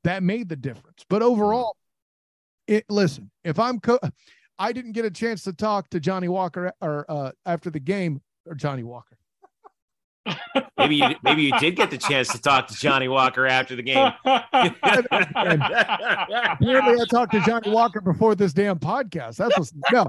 that 0.03 0.23
made 0.23 0.49
the 0.49 0.55
difference. 0.55 1.05
But 1.09 1.21
overall, 1.21 1.77
it, 2.67 2.85
listen, 2.89 3.31
if 3.43 3.59
I'm 3.59 3.79
co- 3.79 3.99
I 4.57 4.73
didn't 4.73 4.91
get 4.91 5.05
a 5.05 5.11
chance 5.11 5.43
to 5.43 5.53
talk 5.53 5.89
to 5.89 5.99
Johnny 5.99 6.27
Walker 6.27 6.71
or 6.81 7.05
uh, 7.09 7.31
after 7.45 7.69
the 7.69 7.79
game 7.79 8.21
or 8.45 8.55
Johnny 8.55 8.83
Walker. 8.83 9.17
Maybe 10.77 10.95
you 10.95 11.15
maybe 11.23 11.43
you 11.43 11.57
did 11.59 11.75
get 11.75 11.89
the 11.91 11.97
chance 11.97 12.27
to 12.29 12.41
talk 12.41 12.67
to 12.67 12.73
Johnny 12.75 13.07
Walker 13.07 13.47
after 13.47 13.75
the 13.75 13.83
game. 13.83 14.11
Apparently, 14.25 14.81
I 16.61 17.05
talked 17.09 17.33
to 17.33 17.41
Johnny 17.41 17.71
Walker 17.71 18.01
before 18.01 18.35
this 18.35 18.53
damn 18.53 18.79
podcast. 18.79 19.37
That's 19.37 19.57
what's 19.57 19.73
no. 19.91 20.07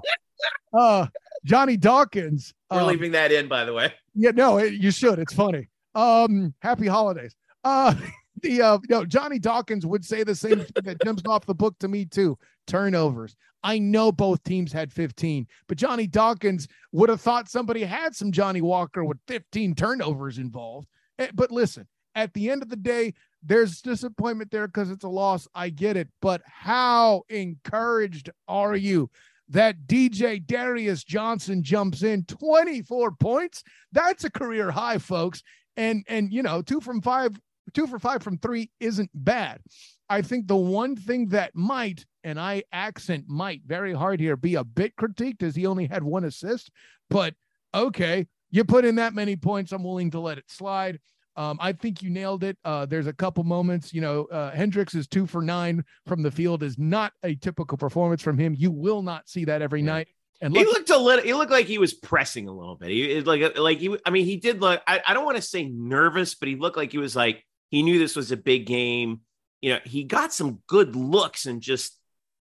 Uh, 0.72 1.06
Johnny 1.44 1.76
Dawkins. 1.76 2.52
We're 2.70 2.80
um, 2.80 2.88
leaving 2.88 3.12
that 3.12 3.32
in, 3.32 3.48
by 3.48 3.64
the 3.64 3.72
way. 3.72 3.92
Yeah, 4.14 4.32
no, 4.32 4.58
it, 4.58 4.74
you 4.74 4.90
should. 4.90 5.18
It's 5.18 5.32
funny. 5.32 5.68
Um, 5.94 6.54
happy 6.60 6.86
holidays. 6.86 7.34
Uh, 7.64 7.94
the 8.42 8.62
uh, 8.62 8.78
no, 8.88 9.04
Johnny 9.04 9.38
Dawkins 9.38 9.86
would 9.86 10.04
say 10.04 10.24
the 10.24 10.34
same 10.34 10.60
thing 10.60 10.84
that 10.84 11.02
jumps 11.04 11.22
off 11.26 11.46
the 11.46 11.54
book 11.54 11.78
to 11.80 11.88
me 11.88 12.04
too. 12.04 12.38
Turnovers. 12.66 13.36
I 13.64 13.78
know 13.78 14.10
both 14.10 14.42
teams 14.42 14.72
had 14.72 14.92
15, 14.92 15.46
but 15.68 15.78
Johnny 15.78 16.06
Dawkins 16.06 16.66
would 16.90 17.08
have 17.08 17.20
thought 17.20 17.48
somebody 17.48 17.84
had 17.84 18.14
some 18.14 18.32
Johnny 18.32 18.60
Walker 18.60 19.04
with 19.04 19.18
15 19.28 19.74
turnovers 19.76 20.38
involved. 20.38 20.88
Eh, 21.18 21.28
But 21.32 21.52
listen, 21.52 21.86
at 22.14 22.34
the 22.34 22.50
end 22.50 22.62
of 22.62 22.68
the 22.68 22.76
day, 22.76 23.14
there's 23.42 23.80
disappointment 23.80 24.50
there 24.50 24.66
because 24.66 24.90
it's 24.90 25.04
a 25.04 25.08
loss. 25.08 25.46
I 25.54 25.68
get 25.70 25.96
it. 25.96 26.08
But 26.20 26.42
how 26.46 27.22
encouraged 27.28 28.30
are 28.48 28.76
you 28.76 29.10
that 29.48 29.86
DJ 29.86 30.44
Darius 30.44 31.04
Johnson 31.04 31.62
jumps 31.62 32.02
in 32.02 32.24
24 32.24 33.12
points? 33.12 33.62
That's 33.92 34.24
a 34.24 34.30
career 34.30 34.70
high, 34.70 34.98
folks. 34.98 35.42
And 35.76 36.04
and 36.08 36.32
you 36.32 36.42
know, 36.42 36.62
two 36.62 36.80
from 36.80 37.00
five, 37.00 37.38
two 37.72 37.86
for 37.86 37.98
five 37.98 38.22
from 38.22 38.38
three 38.38 38.70
isn't 38.80 39.10
bad. 39.14 39.60
I 40.08 40.22
think 40.22 40.46
the 40.46 40.56
one 40.56 40.96
thing 40.96 41.28
that 41.28 41.54
might, 41.54 42.04
and 42.22 42.38
I 42.38 42.64
accent 42.72 43.24
might 43.28 43.62
very 43.66 43.94
hard 43.94 44.20
here, 44.20 44.36
be 44.36 44.56
a 44.56 44.64
bit 44.64 44.94
critiqued 44.96 45.42
is 45.42 45.54
he 45.54 45.66
only 45.66 45.86
had 45.86 46.02
one 46.02 46.24
assist. 46.24 46.70
But 47.08 47.34
okay, 47.74 48.26
you 48.50 48.64
put 48.64 48.84
in 48.84 48.96
that 48.96 49.14
many 49.14 49.36
points, 49.36 49.72
I'm 49.72 49.84
willing 49.84 50.10
to 50.10 50.20
let 50.20 50.38
it 50.38 50.50
slide. 50.50 51.00
Um, 51.34 51.56
I 51.60 51.72
think 51.72 52.02
you 52.02 52.10
nailed 52.10 52.44
it. 52.44 52.58
Uh, 52.62 52.84
there's 52.84 53.06
a 53.06 53.12
couple 53.12 53.42
moments, 53.44 53.94
you 53.94 54.02
know, 54.02 54.24
uh, 54.26 54.50
Hendricks 54.50 54.94
is 54.94 55.06
two 55.06 55.26
for 55.26 55.40
nine 55.40 55.82
from 56.06 56.22
the 56.22 56.30
field 56.30 56.62
is 56.62 56.78
not 56.78 57.14
a 57.22 57.34
typical 57.36 57.78
performance 57.78 58.20
from 58.20 58.36
him. 58.36 58.54
You 58.56 58.70
will 58.70 59.00
not 59.00 59.28
see 59.30 59.46
that 59.46 59.62
every 59.62 59.80
night. 59.80 60.08
And 60.42 60.54
He 60.54 60.64
looked 60.64 60.90
a 60.90 60.98
little. 60.98 61.24
He 61.24 61.32
looked 61.34 61.52
like 61.52 61.66
he 61.66 61.78
was 61.78 61.94
pressing 61.94 62.48
a 62.48 62.52
little 62.52 62.74
bit. 62.74 62.90
He 62.90 63.20
like 63.20 63.56
like 63.56 63.78
he. 63.78 63.96
I 64.04 64.10
mean, 64.10 64.26
he 64.26 64.38
did 64.38 64.60
look. 64.60 64.82
I, 64.88 65.00
I 65.06 65.14
don't 65.14 65.24
want 65.24 65.36
to 65.36 65.42
say 65.42 65.64
nervous, 65.64 66.34
but 66.34 66.48
he 66.48 66.56
looked 66.56 66.76
like 66.76 66.90
he 66.90 66.98
was 66.98 67.14
like 67.14 67.44
he 67.72 67.82
knew 67.82 67.98
this 67.98 68.14
was 68.14 68.30
a 68.30 68.36
big 68.36 68.66
game. 68.66 69.22
You 69.62 69.74
know, 69.74 69.78
he 69.84 70.04
got 70.04 70.32
some 70.32 70.60
good 70.68 70.94
looks 70.94 71.46
and 71.46 71.60
just 71.60 71.98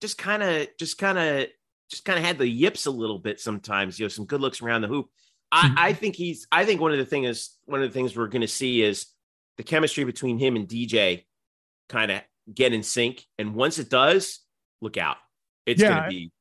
just 0.01 0.17
kind 0.17 0.43
of 0.43 0.67
just 0.77 0.99
kind 0.99 1.17
of 1.17 1.47
just 1.89 2.03
kind 2.03 2.19
of 2.19 2.25
had 2.25 2.37
the 2.37 2.47
yips 2.47 2.85
a 2.85 2.91
little 2.91 3.17
bit 3.17 3.39
sometimes. 3.39 3.97
You 3.97 4.05
know, 4.05 4.09
some 4.09 4.25
good 4.25 4.41
looks 4.41 4.61
around 4.61 4.81
the 4.81 4.87
hoop. 4.87 5.07
I, 5.51 5.67
mm-hmm. 5.67 5.75
I 5.77 5.93
think 5.93 6.15
he's. 6.15 6.45
I 6.51 6.65
think 6.65 6.81
one 6.81 6.91
of 6.91 6.97
the 6.97 7.05
thing 7.05 7.23
is 7.23 7.55
one 7.65 7.81
of 7.81 7.89
the 7.89 7.93
things 7.93 8.15
we're 8.15 8.27
going 8.27 8.41
to 8.41 8.47
see 8.47 8.83
is 8.83 9.07
the 9.57 9.63
chemistry 9.63 10.03
between 10.03 10.37
him 10.37 10.57
and 10.57 10.67
DJ 10.67 11.23
kind 11.87 12.11
of 12.11 12.21
get 12.53 12.73
in 12.73 12.83
sync. 12.83 13.25
And 13.39 13.55
once 13.55 13.79
it 13.79 13.89
does, 13.89 14.41
look 14.81 14.97
out. 14.97 15.17
It's 15.65 15.81
Yeah, 15.81 15.89
going 15.89 16.03
to 16.03 16.09
be. 16.09 16.31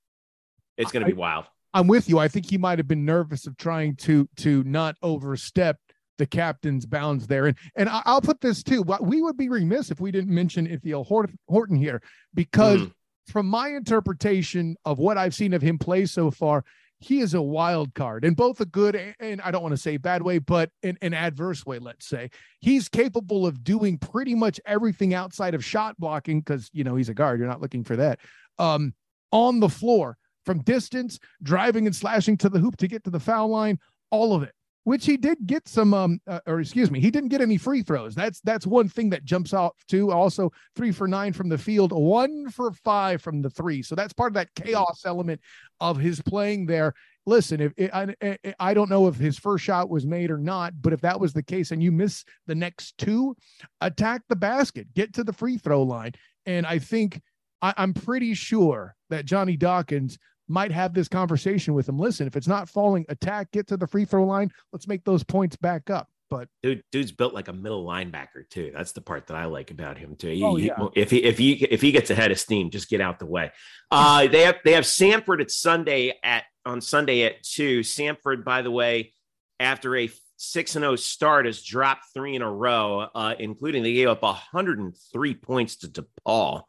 It's 0.77 0.91
going 0.91 1.05
to 1.05 1.11
be 1.11 1.17
wild. 1.17 1.45
I'm 1.73 1.87
with 1.87 2.09
you. 2.09 2.19
I 2.19 2.27
think 2.27 2.51
he 2.51 2.59
might 2.59 2.79
have 2.81 2.89
been 2.89 3.05
nervous 3.05 3.47
of 3.47 3.57
trying 3.57 3.95
to 3.97 4.29
to 4.39 4.65
not 4.65 4.97
overstep 5.01 5.79
the 6.19 6.27
captain's 6.27 6.87
bounds 6.87 7.27
there. 7.27 7.47
And 7.47 7.57
and 7.77 7.89
I- 7.89 8.03
I'll 8.05 8.21
put 8.21 8.41
this 8.41 8.63
too. 8.63 8.85
But 8.85 9.05
we 9.05 9.23
would 9.23 9.37
be 9.37 9.49
remiss 9.49 9.91
if 9.91 10.01
we 10.01 10.11
didn't 10.11 10.35
mention 10.35 10.67
Ithiel 10.67 11.05
Horton 11.05 11.77
here 11.77 12.03
because 12.35 12.81
Mhm. 12.81 12.93
from 13.29 13.47
my 13.47 13.69
interpretation 13.69 14.77
of 14.85 14.99
what 14.99 15.19
I've 15.19 15.35
seen 15.35 15.53
of 15.53 15.63
him 15.63 15.79
play 15.79 16.07
so 16.07 16.31
far, 16.31 16.65
he 17.01 17.21
is 17.21 17.35
a 17.35 17.43
wild 17.43 17.93
card 17.95 18.25
in 18.25 18.33
both 18.35 18.61
a 18.61 18.65
good 18.65 18.95
and, 18.95 19.15
and 19.21 19.41
I 19.43 19.51
don't 19.51 19.63
want 19.63 19.73
to 19.75 19.81
say 19.81 19.97
bad 19.99 20.23
way, 20.23 20.39
but 20.39 20.71
in 20.83 20.97
an 21.03 21.13
adverse 21.13 21.67
way, 21.67 21.79
let's 21.79 22.07
say. 22.07 22.31
He's 22.61 22.89
capable 22.89 23.47
of 23.47 23.63
doing 23.63 23.99
pretty 23.99 24.35
much 24.35 24.59
everything 24.65 25.13
outside 25.13 25.55
of 25.55 25.65
shot 25.65 25.99
blocking 25.99 26.41
because, 26.41 26.71
you 26.73 26.85
know, 26.85 26.97
he's 26.97 27.09
a 27.11 27.15
guard. 27.15 27.41
You're 27.41 27.49
not 27.49 27.61
looking 27.61 27.85
for 27.85 27.97
that. 27.97 28.21
Um, 28.59 28.95
on 29.33 29.61
the 29.61 29.69
floor 29.69 30.17
from 30.47 30.63
distance, 30.63 31.19
driving 31.43 31.87
and 31.87 31.95
slashing 31.97 32.37
to 32.39 32.49
the 32.49 32.59
hoop 32.61 32.77
to 32.79 32.89
get 32.89 33.05
to 33.05 33.11
the 33.11 33.21
foul 33.21 33.49
line, 33.49 33.79
all 34.11 34.35
of 34.35 34.43
it. 34.43 34.55
Which 34.85 35.07
he 35.07 35.17
did 35.17 35.39
get 35.47 35.67
some, 35.67 35.95
um, 35.95 36.21
uh, 36.27 36.41
or 36.47 36.61
excuse 36.61 36.91
me, 36.91 37.01
he 37.01 37.11
didn't 37.11 37.31
get 37.31 37.41
any 37.41 37.57
free 37.57 37.83
throws. 37.83 38.15
That's 38.15 38.41
that's 38.43 38.67
one 38.67 38.89
thing 38.89 39.09
that 39.11 39.25
jumps 39.25 39.55
out 39.55 39.75
too. 39.89 40.13
Also, 40.13 40.53
three 40.77 40.93
for 40.93 41.09
nine 41.09 41.33
from 41.33 41.49
the 41.49 41.57
field, 41.57 41.91
one 41.91 42.51
for 42.51 42.71
five 42.71 43.23
from 43.23 43.41
the 43.41 43.49
three. 43.49 43.83
So 43.83 43.95
that's 43.95 44.13
part 44.13 44.31
of 44.31 44.35
that 44.35 44.55
chaos 44.55 45.07
element 45.07 45.41
of 45.81 45.97
his 45.97 46.21
playing 46.21 46.67
there. 46.67 46.93
Listen, 47.25 47.63
if 47.63 47.73
I, 47.95 48.15
I, 48.21 48.39
I 48.61 48.75
don't 48.75 48.91
know 48.91 49.09
if 49.09 49.17
his 49.17 49.39
first 49.39 49.65
shot 49.65 49.89
was 49.89 50.05
made 50.05 50.31
or 50.31 50.37
not, 50.37 50.75
but 50.83 50.93
if 50.93 51.01
that 51.01 51.19
was 51.19 51.33
the 51.33 51.43
case 51.43 51.71
and 51.71 51.83
you 51.83 51.91
miss 51.91 52.23
the 52.47 52.55
next 52.55 52.99
two, 52.99 53.35
attack 53.81 54.21
the 54.29 54.37
basket, 54.37 54.93
get 54.93 55.15
to 55.15 55.25
the 55.25 55.33
free 55.33 55.57
throw 55.57 55.83
line, 55.83 56.13
and 56.45 56.67
I 56.67 56.79
think 56.79 57.23
I, 57.63 57.73
I'm 57.79 57.95
pretty 57.95 58.35
sure 58.35 58.95
that 59.09 59.25
Johnny 59.25 59.57
Dawkins 59.57 60.19
might 60.49 60.73
have 60.73 60.95
this 60.95 61.09
conversation 61.09 61.75
with 61.75 61.89
him. 61.89 61.99
Listen, 61.99 62.27
if 62.27 62.37
it's 62.37 62.49
not 62.49 62.69
falling, 62.69 63.05
attack, 63.09 63.51
get 63.53 63.67
to 63.69 63.77
the 63.77 63.87
free 63.87 64.05
throw 64.05 64.25
line. 64.25 64.51
Let's 64.73 64.87
make 64.89 65.05
those 65.05 65.23
points 65.25 65.57
back 65.57 65.91
up. 65.91 66.09
But 66.31 66.49
Dude, 66.63 66.83
dude's 66.91 67.13
built 67.13 67.35
like 67.35 67.49
a 67.49 67.53
middle 67.53 67.85
linebacker 67.87 68.49
too. 68.51 68.73
That's 68.75 68.93
the 68.93 69.01
part 69.03 69.27
that 69.29 69.37
I 69.37 69.45
like 69.45 69.71
about 69.71 69.99
him 69.99 70.17
too. 70.17 70.29
He- 70.31 70.43
Oh, 70.43 70.57
he- 70.57 70.67
yeah. 70.67 70.89
if 70.95 71.11
he 71.11 71.19
if 71.23 71.39
he 71.39 71.53
if 71.65 71.81
he 71.83 71.93
gets 71.93 72.11
ahead 72.11 72.31
of 72.33 72.39
steam, 72.41 72.71
just 72.71 72.89
get 72.89 73.01
out 73.01 73.19
the 73.19 73.27
way. 73.27 73.53
Uh, 73.91 74.27
they 74.27 74.43
have 74.43 74.57
they 74.65 74.73
have 74.73 74.85
Samford 74.85 75.41
at 75.41 75.51
Sunday 75.51 76.15
at 76.23 76.45
on 76.65 76.81
Sunday 76.81 77.23
at 77.25 77.43
two. 77.43 77.81
Samford, 77.81 78.43
by 78.45 78.63
the 78.63 78.71
way, 78.71 79.13
after 79.61 79.97
a 79.97 80.11
six 80.37 80.75
and 80.77 80.83
zero 80.83 80.97
start, 80.97 81.47
has 81.47 81.63
dropped 81.63 82.05
three 82.15 82.35
in 82.35 82.43
a 82.43 82.51
row, 82.51 83.01
uh, 83.15 83.35
including 83.39 83.83
they 83.83 83.93
gave 83.93 84.09
up 84.09 84.23
103 84.23 85.35
points 85.35 85.77
to 85.77 85.89
DePaul 85.89 86.63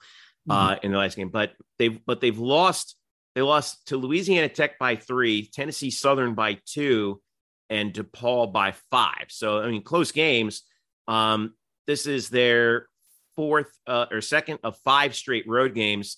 uh, 0.49 0.75
in 0.83 0.91
the 0.91 0.97
last 0.97 1.15
game. 1.15 1.29
But 1.29 1.53
they've 1.79 1.99
but 2.05 2.21
they've 2.21 2.37
lost. 2.37 2.95
They 3.35 3.41
lost 3.41 3.87
to 3.87 3.97
Louisiana 3.97 4.49
Tech 4.49 4.79
by 4.79 4.95
three, 4.95 5.47
Tennessee 5.47 5.91
Southern 5.91 6.33
by 6.33 6.59
two, 6.65 7.21
and 7.69 7.93
DePaul 7.93 8.51
by 8.51 8.73
five. 8.89 9.25
So 9.27 9.59
I 9.59 9.69
mean, 9.69 9.83
close 9.83 10.11
games. 10.11 10.63
Um, 11.07 11.53
this 11.85 12.07
is 12.07 12.29
their 12.29 12.87
fourth 13.35 13.77
uh, 13.85 14.05
or 14.09 14.21
second 14.21 14.59
of 14.63 14.77
five 14.79 15.15
straight 15.15 15.47
road 15.47 15.75
games. 15.75 16.17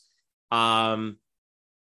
Um, 0.52 1.18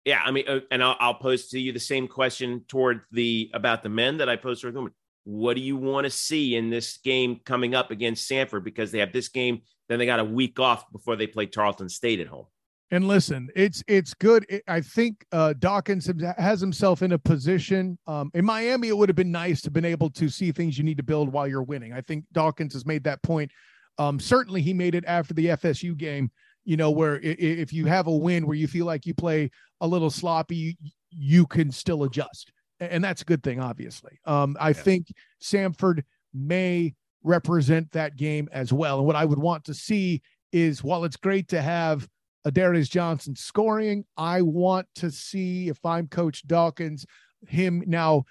yeah, 0.06 0.22
I 0.24 0.30
mean, 0.30 0.48
uh, 0.48 0.60
and 0.70 0.84
I'll, 0.84 0.96
I'll 1.00 1.16
pose 1.16 1.50
to 1.50 1.60
you 1.60 1.72
the 1.72 1.80
same 1.80 2.08
question 2.08 2.64
toward 2.68 3.02
the 3.12 3.50
about 3.54 3.82
the 3.82 3.90
men 3.90 4.18
that 4.18 4.30
I 4.30 4.36
posed 4.36 4.62
toward 4.62 4.76
the 4.76 4.80
women. 4.80 4.94
What 5.24 5.56
do 5.56 5.62
you 5.62 5.76
want 5.76 6.06
to 6.06 6.12
see 6.12 6.56
in 6.56 6.70
this 6.70 6.98
game 6.98 7.40
coming 7.44 7.74
up 7.74 7.90
against 7.90 8.30
Samford? 8.30 8.64
Because 8.64 8.92
they 8.92 9.00
have 9.00 9.12
this 9.12 9.30
game, 9.30 9.64
then 9.90 9.98
they 9.98 10.06
got 10.06 10.20
a 10.20 10.24
week 10.24 10.60
off 10.60 10.92
before 10.92 11.16
they 11.16 11.26
play 11.26 11.48
Tarleton 11.48 11.90
State 11.90 12.20
at 12.20 12.28
home. 12.28 12.46
And 12.92 13.08
listen, 13.08 13.50
it's 13.56 13.84
it's 13.88 14.14
good. 14.14 14.46
It- 14.48 14.64
I 14.68 14.82
think 14.82 15.26
uh, 15.32 15.54
Dawkins 15.58 16.10
has 16.38 16.62
himself 16.62 17.02
in 17.02 17.14
a 17.14 17.18
position. 17.20 17.98
Um, 18.06 18.30
in 18.34 18.46
Miami, 18.46 18.90
it 18.90 18.98
would 18.98 19.10
have 19.10 19.16
been 19.16 19.32
nice 19.32 19.62
to 19.62 19.68
have 19.68 19.74
been 19.74 19.86
able 19.86 20.10
to 20.12 20.30
see 20.30 20.52
things 20.52 20.78
you 20.78 20.84
need 20.84 20.98
to 20.98 21.04
build 21.04 21.32
while 21.32 21.48
you're 21.48 21.64
winning. 21.64 21.94
I 21.94 22.02
think 22.02 22.26
Dawkins 22.32 22.74
has 22.74 22.86
made 22.86 23.04
that 23.06 23.24
point. 23.24 23.52
Um, 23.98 24.20
certainly, 24.20 24.62
he 24.62 24.74
made 24.74 24.94
it 24.94 25.04
after 25.08 25.34
the 25.34 25.48
FSU 25.48 25.98
game. 25.98 26.32
You 26.64 26.78
know, 26.78 26.90
where 26.92 27.20
if 27.22 27.72
you 27.74 27.86
have 27.86 28.08
a 28.08 28.16
win 28.16 28.48
where 28.48 28.56
you 28.58 28.68
feel 28.68 28.86
like 28.88 29.06
you 29.06 29.14
play 29.14 29.52
a 29.82 29.88
little 29.88 30.10
sloppy, 30.10 30.56
you, 30.56 30.74
you 31.12 31.46
can 31.46 31.72
still 31.72 32.04
adjust, 32.04 32.52
and 32.80 33.04
that's 33.04 33.22
a 33.22 33.26
good 33.26 33.44
thing. 33.44 33.60
Obviously, 33.60 34.20
um, 34.26 34.58
I 34.60 34.74
think 34.74 35.08
Samford 35.42 36.04
may 36.34 36.96
represent 37.24 37.92
that 37.92 38.16
game 38.16 38.48
as 38.52 38.72
well. 38.74 38.98
And 38.98 39.08
what 39.08 39.16
I 39.16 39.26
would 39.26 39.40
want 39.40 39.64
to 39.66 39.74
see 39.74 40.22
is, 40.52 40.84
while 40.84 41.04
it's 41.04 41.18
great 41.18 41.48
to 41.50 41.62
have 41.62 42.08
a 42.46 42.52
Darius 42.52 42.88
Johnson 42.88 43.36
scoring. 43.36 44.06
I 44.16 44.42
want 44.42 44.88
to 44.96 45.12
see 45.12 45.68
if 45.68 45.84
I'm 45.84 46.08
Coach 46.08 46.48
Dawkins, 46.48 47.06
him 47.48 47.84
now 47.86 48.24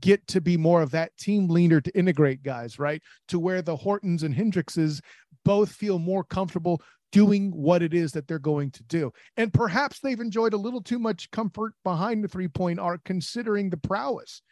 get 0.00 0.24
to 0.28 0.40
be 0.40 0.56
more 0.56 0.82
of 0.82 0.90
that 0.92 1.16
team 1.16 1.48
leader 1.48 1.80
to 1.80 1.98
integrate 1.98 2.42
guys, 2.42 2.78
right? 2.78 3.02
To 3.28 3.38
where 3.38 3.62
the 3.62 3.74
Hortons 3.74 4.22
and 4.22 4.34
Hendrixes 4.34 5.00
both 5.44 5.72
feel 5.72 5.98
more 5.98 6.22
comfortable 6.22 6.80
doing 7.10 7.50
what 7.50 7.82
it 7.82 7.92
is 7.92 8.12
that 8.12 8.26
they're 8.26 8.38
going 8.38 8.70
to 8.70 8.82
do. 8.84 9.12
And 9.36 9.52
perhaps 9.52 10.00
they've 10.00 10.20
enjoyed 10.20 10.54
a 10.54 10.58
little 10.58 10.80
too 10.80 10.98
much 10.98 11.30
comfort 11.30 11.74
behind 11.84 12.22
the 12.22 12.28
three 12.28 12.48
point 12.48 12.78
arc, 12.78 13.02
considering 13.04 13.70
the 13.70 13.76
prowess 13.76 14.42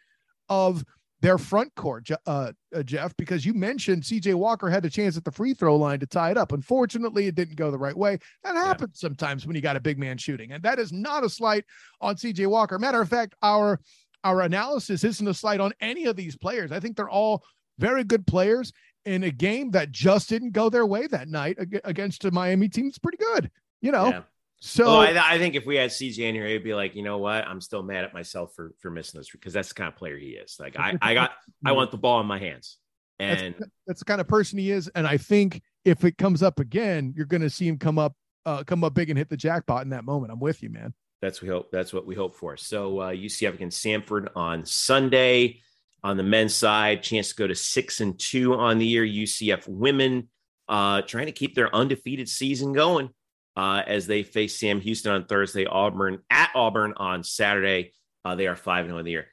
of 0.49 0.83
their 1.21 1.37
front 1.37 1.73
court, 1.75 2.09
uh, 2.25 2.51
uh, 2.75 2.83
Jeff, 2.83 3.15
because 3.15 3.45
you 3.45 3.53
mentioned 3.53 4.03
CJ 4.03 4.33
Walker 4.33 4.69
had 4.69 4.83
the 4.83 4.89
chance 4.89 5.15
at 5.17 5.23
the 5.23 5.31
free 5.31 5.53
throw 5.53 5.75
line 5.75 5.99
to 5.99 6.07
tie 6.07 6.31
it 6.31 6.37
up. 6.37 6.51
Unfortunately, 6.51 7.27
it 7.27 7.35
didn't 7.35 7.55
go 7.55 7.69
the 7.69 7.77
right 7.77 7.95
way. 7.95 8.17
That 8.43 8.55
happens 8.55 8.99
sometimes 8.99 9.45
when 9.45 9.55
you 9.55 9.61
got 9.61 9.75
a 9.75 9.81
big 9.81 9.99
man 9.99 10.17
shooting, 10.17 10.51
and 10.51 10.63
that 10.63 10.79
is 10.79 10.91
not 10.91 11.23
a 11.23 11.29
slight 11.29 11.63
on 12.01 12.15
CJ 12.15 12.47
Walker. 12.47 12.79
Matter 12.79 13.01
of 13.01 13.09
fact, 13.09 13.35
our 13.41 13.79
our 14.23 14.41
analysis 14.41 15.03
isn't 15.03 15.27
a 15.27 15.33
slight 15.33 15.59
on 15.59 15.73
any 15.79 16.05
of 16.05 16.15
these 16.15 16.35
players. 16.35 16.71
I 16.71 16.79
think 16.79 16.95
they're 16.95 17.09
all 17.09 17.43
very 17.79 18.03
good 18.03 18.25
players 18.27 18.71
in 19.05 19.23
a 19.23 19.31
game 19.31 19.71
that 19.71 19.91
just 19.91 20.29
didn't 20.29 20.51
go 20.51 20.69
their 20.69 20.85
way 20.85 21.07
that 21.07 21.27
night 21.27 21.57
against 21.83 22.25
a 22.25 22.31
Miami 22.31 22.69
team. 22.69 22.87
It's 22.87 22.99
pretty 22.99 23.17
good, 23.17 23.49
you 23.81 23.91
know. 23.91 24.09
Yeah. 24.09 24.21
So 24.63 24.85
Oh, 24.85 24.99
I, 24.99 25.33
I 25.33 25.37
think 25.39 25.55
if 25.55 25.65
we 25.65 25.75
had 25.75 25.89
CJ 25.89 26.19
in 26.19 26.35
here, 26.35 26.47
he'd 26.47 26.63
be 26.63 26.75
like, 26.75 26.95
you 26.95 27.01
know 27.01 27.17
what? 27.17 27.47
I'm 27.47 27.61
still 27.61 27.81
mad 27.81 28.03
at 28.03 28.13
myself 28.13 28.53
for 28.55 28.73
for 28.79 28.91
missing 28.91 29.19
this 29.19 29.29
because 29.31 29.53
that's 29.53 29.69
the 29.69 29.73
kind 29.73 29.87
of 29.87 29.95
player 29.95 30.17
he 30.17 30.29
is. 30.29 30.57
Like 30.59 30.77
I, 30.77 30.97
I 31.01 31.15
got, 31.15 31.31
I 31.65 31.71
want 31.71 31.89
the 31.89 31.97
ball 31.97 32.21
in 32.21 32.27
my 32.27 32.37
hands, 32.37 32.77
and 33.19 33.55
that's, 33.57 33.71
that's 33.87 33.99
the 33.99 34.05
kind 34.05 34.21
of 34.21 34.27
person 34.27 34.59
he 34.59 34.69
is. 34.69 34.87
And 34.93 35.07
I 35.07 35.17
think 35.17 35.63
if 35.83 36.05
it 36.05 36.15
comes 36.15 36.43
up 36.43 36.59
again, 36.59 37.11
you're 37.17 37.25
going 37.25 37.41
to 37.41 37.49
see 37.49 37.67
him 37.67 37.79
come 37.79 37.97
up, 37.97 38.13
uh, 38.45 38.63
come 38.63 38.83
up 38.83 38.93
big 38.93 39.09
and 39.09 39.17
hit 39.17 39.29
the 39.29 39.37
jackpot 39.37 39.81
in 39.81 39.89
that 39.89 40.05
moment. 40.05 40.31
I'm 40.31 40.39
with 40.39 40.61
you, 40.61 40.69
man. 40.69 40.93
that's 41.23 41.41
we 41.41 41.47
hope. 41.47 41.71
That's 41.71 41.91
what 41.91 42.05
we 42.05 42.13
hope 42.13 42.35
for. 42.35 42.55
So 42.55 42.99
uh, 42.99 43.11
UCF 43.11 43.55
against 43.55 43.83
Samford 43.83 44.29
on 44.35 44.65
Sunday. 44.65 45.61
On 46.03 46.17
the 46.17 46.23
men's 46.23 46.55
side, 46.55 47.03
chance 47.03 47.29
to 47.29 47.35
go 47.35 47.45
to 47.45 47.53
six 47.53 48.01
and 48.01 48.17
two 48.17 48.55
on 48.55 48.79
the 48.79 48.85
year. 48.87 49.03
UCF 49.03 49.67
women 49.67 50.29
uh, 50.67 51.01
trying 51.03 51.27
to 51.27 51.31
keep 51.31 51.53
their 51.53 51.75
undefeated 51.75 52.27
season 52.27 52.73
going 52.73 53.09
uh, 53.55 53.83
as 53.85 54.07
they 54.07 54.23
face 54.23 54.59
Sam 54.59 54.81
Houston 54.81 55.11
on 55.11 55.25
Thursday, 55.25 55.65
Auburn 55.65 56.19
at 56.29 56.51
Auburn 56.55 56.93
on 56.97 57.23
Saturday. 57.23 57.93
Uh, 58.23 58.35
they 58.35 58.47
are 58.47 58.55
five 58.55 58.85
and 58.85 58.93
on 58.93 59.03
the 59.03 59.11
year. 59.11 59.27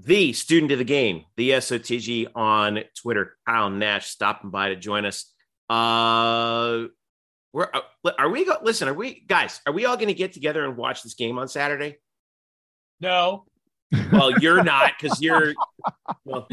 The 0.00 0.32
student 0.32 0.72
of 0.72 0.78
the 0.78 0.84
game, 0.84 1.24
the 1.36 1.50
SOTG 1.50 2.28
on 2.34 2.80
Twitter, 3.00 3.36
Kyle 3.46 3.70
Nash, 3.70 4.08
stopping 4.08 4.50
by 4.50 4.70
to 4.70 4.76
join 4.76 5.06
us. 5.06 5.32
Uh, 5.70 6.86
we're 7.52 7.68
uh, 7.72 8.10
are 8.18 8.28
we 8.28 8.44
go, 8.44 8.56
listen? 8.62 8.88
Are 8.88 8.94
we 8.94 9.20
guys? 9.26 9.60
Are 9.66 9.72
we 9.72 9.86
all 9.86 9.96
going 9.96 10.08
to 10.08 10.14
get 10.14 10.32
together 10.32 10.64
and 10.64 10.76
watch 10.76 11.02
this 11.02 11.14
game 11.14 11.38
on 11.38 11.48
Saturday? 11.48 11.98
No. 13.00 13.44
Well, 14.10 14.38
you're 14.38 14.64
not 14.64 14.92
because 14.98 15.20
you're 15.20 15.52
well 16.24 16.48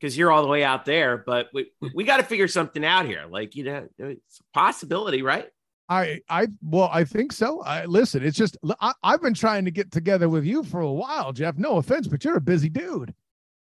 because 0.00 0.16
you're 0.16 0.30
all 0.30 0.42
the 0.42 0.48
way 0.48 0.62
out 0.62 0.84
there. 0.84 1.16
But 1.16 1.48
we 1.52 1.72
we 1.92 2.04
got 2.04 2.18
to 2.18 2.22
figure 2.22 2.46
something 2.46 2.84
out 2.84 3.06
here. 3.06 3.24
Like 3.28 3.56
you 3.56 3.64
know, 3.64 3.88
it's 3.98 4.40
a 4.40 4.58
possibility, 4.58 5.22
right? 5.22 5.48
I, 5.92 6.20
I, 6.30 6.46
well, 6.62 6.88
I 6.90 7.04
think 7.04 7.32
so. 7.32 7.60
I 7.62 7.84
listen. 7.84 8.24
It's 8.24 8.36
just 8.36 8.56
I, 8.80 8.92
I've 9.02 9.20
been 9.20 9.34
trying 9.34 9.66
to 9.66 9.70
get 9.70 9.92
together 9.92 10.28
with 10.28 10.44
you 10.44 10.62
for 10.64 10.80
a 10.80 10.90
while, 10.90 11.32
Jeff. 11.32 11.58
No 11.58 11.76
offense, 11.76 12.08
but 12.08 12.24
you're 12.24 12.38
a 12.38 12.40
busy 12.40 12.70
dude. 12.70 13.14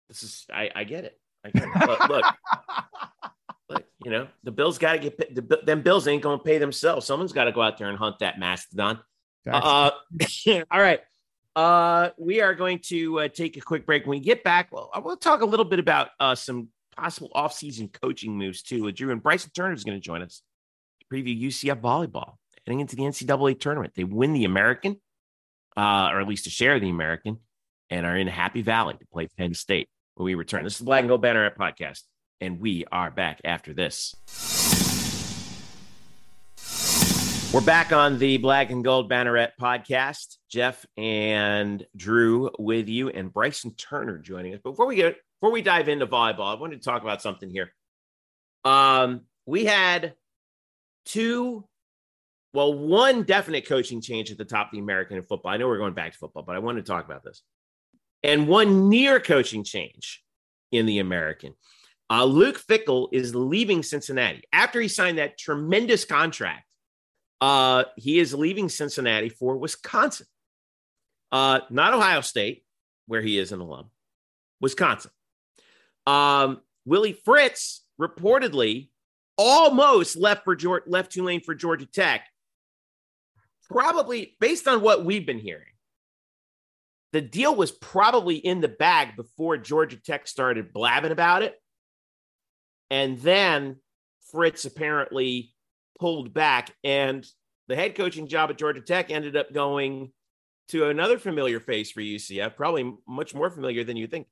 This 0.07 0.21
is 0.21 0.45
I, 0.53 0.69
I 0.75 0.83
get 0.83 1.05
it. 1.05 1.19
I 1.43 1.49
get 1.49 1.63
it. 1.63 1.87
Look, 1.87 2.09
look, 2.09 2.25
look, 3.69 3.85
you 4.05 4.11
know, 4.11 4.27
the 4.43 4.51
Bills 4.51 4.77
got 4.77 4.93
to 4.93 4.99
get 4.99 5.17
pa- 5.17 5.33
the, 5.33 5.61
them 5.65 5.81
Bills 5.81 6.07
ain't 6.07 6.21
going 6.21 6.37
to 6.37 6.43
pay 6.43 6.59
themselves. 6.59 7.07
Someone's 7.07 7.33
got 7.33 7.45
to 7.45 7.51
go 7.51 7.61
out 7.61 7.79
there 7.79 7.89
and 7.89 7.97
hunt 7.97 8.19
that 8.19 8.37
mastodon. 8.37 8.99
Uh, 9.49 9.89
all 10.71 10.81
right. 10.81 10.99
Uh, 11.55 12.09
we 12.19 12.39
are 12.41 12.53
going 12.53 12.79
to 12.79 13.21
uh, 13.21 13.27
take 13.29 13.57
a 13.57 13.61
quick 13.61 13.87
break. 13.87 14.05
When 14.05 14.19
we 14.19 14.23
get 14.23 14.43
back, 14.43 14.71
well, 14.71 14.91
I 14.93 14.99
will 14.99 15.17
talk 15.17 15.41
a 15.41 15.45
little 15.45 15.65
bit 15.65 15.79
about 15.79 16.09
uh, 16.19 16.35
some 16.35 16.69
possible 16.95 17.31
offseason 17.35 17.91
coaching 17.91 18.37
moves 18.37 18.61
too. 18.61 18.83
With 18.83 18.95
Drew 18.95 19.11
and 19.11 19.23
Bryson 19.23 19.49
Turner 19.55 19.73
is 19.73 19.83
going 19.83 19.97
to 19.97 20.05
join 20.05 20.21
us 20.21 20.43
preview 21.11 21.39
UCF 21.47 21.81
volleyball 21.81 22.35
heading 22.65 22.79
into 22.79 22.95
the 22.95 23.03
NCAA 23.03 23.59
tournament. 23.59 23.93
They 23.95 24.03
win 24.03 24.33
the 24.33 24.45
American, 24.45 25.01
uh, 25.75 26.09
or 26.11 26.21
at 26.21 26.27
least 26.27 26.47
a 26.47 26.49
share 26.49 26.75
of 26.75 26.81
the 26.81 26.89
American, 26.89 27.39
and 27.89 28.05
are 28.05 28.15
in 28.15 28.27
Happy 28.27 28.61
Valley 28.61 28.95
to 28.95 29.05
play 29.11 29.27
Penn 29.37 29.53
State 29.53 29.89
when 30.15 30.25
we 30.25 30.35
return. 30.35 30.63
This 30.63 30.73
is 30.73 30.79
the 30.79 30.85
Black 30.85 31.01
and 31.01 31.09
Gold 31.09 31.23
Banneret 31.23 31.57
podcast, 31.57 32.03
and 32.39 32.59
we 32.59 32.85
are 32.91 33.11
back 33.11 33.41
after 33.43 33.73
this. 33.73 34.15
We're 37.53 37.59
back 37.59 37.91
on 37.91 38.17
the 38.17 38.37
Black 38.37 38.71
and 38.71 38.81
Gold 38.81 39.11
Banneret 39.11 39.49
podcast. 39.59 40.37
Jeff 40.49 40.85
and 40.95 41.85
Drew 41.97 42.49
with 42.57 42.87
you, 42.87 43.09
and 43.09 43.33
Bryson 43.33 43.73
Turner 43.73 44.17
joining 44.17 44.53
us. 44.53 44.61
Before 44.61 44.85
we 44.85 44.95
get 44.95 45.17
before 45.41 45.51
we 45.51 45.61
dive 45.61 45.89
into 45.89 46.07
volleyball, 46.07 46.55
I 46.55 46.59
wanted 46.59 46.81
to 46.81 46.85
talk 46.89 47.01
about 47.01 47.21
something 47.21 47.49
here. 47.49 47.73
Um, 48.63 49.21
we 49.45 49.65
had 49.65 50.13
two, 51.05 51.65
well, 52.53 52.73
one 52.73 53.23
definite 53.23 53.67
coaching 53.67 54.01
change 54.01 54.31
at 54.31 54.37
the 54.37 54.45
top 54.45 54.67
of 54.67 54.71
the 54.73 54.79
American 54.79 55.21
football. 55.23 55.51
I 55.51 55.57
know 55.57 55.67
we're 55.67 55.77
going 55.77 55.93
back 55.93 56.13
to 56.13 56.17
football, 56.17 56.43
but 56.43 56.55
I 56.55 56.59
wanted 56.59 56.85
to 56.85 56.91
talk 56.91 57.05
about 57.05 57.23
this, 57.23 57.41
and 58.23 58.47
one 58.47 58.89
near 58.89 59.19
coaching 59.19 59.63
change 59.63 60.23
in 60.71 60.85
the 60.85 60.99
American. 60.99 61.53
Uh, 62.09 62.25
Luke 62.25 62.61
Fickell 62.61 63.07
is 63.13 63.33
leaving 63.33 63.83
Cincinnati 63.83 64.43
after 64.51 64.81
he 64.81 64.89
signed 64.89 65.17
that 65.17 65.37
tremendous 65.37 66.03
contract 66.03 66.65
uh, 67.41 67.85
he 67.97 68.19
is 68.19 68.33
leaving 68.35 68.69
Cincinnati 68.69 69.29
for 69.29 69.57
Wisconsin, 69.57 70.27
uh, 71.31 71.61
not 71.71 71.95
Ohio 71.95 72.21
State, 72.21 72.63
where 73.07 73.21
he 73.21 73.39
is 73.39 73.51
an 73.51 73.59
alum, 73.59 73.89
Wisconsin. 74.61 75.11
Um, 76.05 76.61
Willie 76.85 77.19
Fritz 77.25 77.83
reportedly 77.99 78.89
almost 79.41 80.15
left 80.15 80.43
for 80.43 80.55
Georgia, 80.55 80.83
left 80.87 81.11
Tulane 81.11 81.41
for 81.41 81.55
Georgia 81.55 81.87
Tech. 81.87 82.27
Probably 83.69 84.35
based 84.39 84.67
on 84.67 84.81
what 84.81 85.03
we've 85.03 85.25
been 85.25 85.39
hearing, 85.39 85.65
the 87.13 87.21
deal 87.21 87.55
was 87.55 87.71
probably 87.71 88.35
in 88.35 88.61
the 88.61 88.67
bag 88.67 89.15
before 89.15 89.57
Georgia 89.57 89.97
Tech 89.97 90.27
started 90.27 90.73
blabbing 90.73 91.11
about 91.11 91.41
it. 91.41 91.55
And 92.89 93.17
then 93.19 93.77
Fritz 94.31 94.65
apparently 94.65 95.53
pulled 95.99 96.33
back, 96.33 96.75
and 96.83 97.25
the 97.67 97.75
head 97.75 97.95
coaching 97.95 98.27
job 98.27 98.49
at 98.49 98.57
Georgia 98.57 98.81
Tech 98.81 99.09
ended 99.09 99.35
up 99.35 99.53
going 99.53 100.11
to 100.69 100.87
another 100.89 101.17
familiar 101.17 101.59
face 101.59 101.91
for 101.91 102.01
UCF, 102.01 102.55
probably 102.55 102.93
much 103.07 103.33
more 103.33 103.49
familiar 103.49 103.83
than 103.83 103.97
you 103.97 104.07
think. 104.07 104.27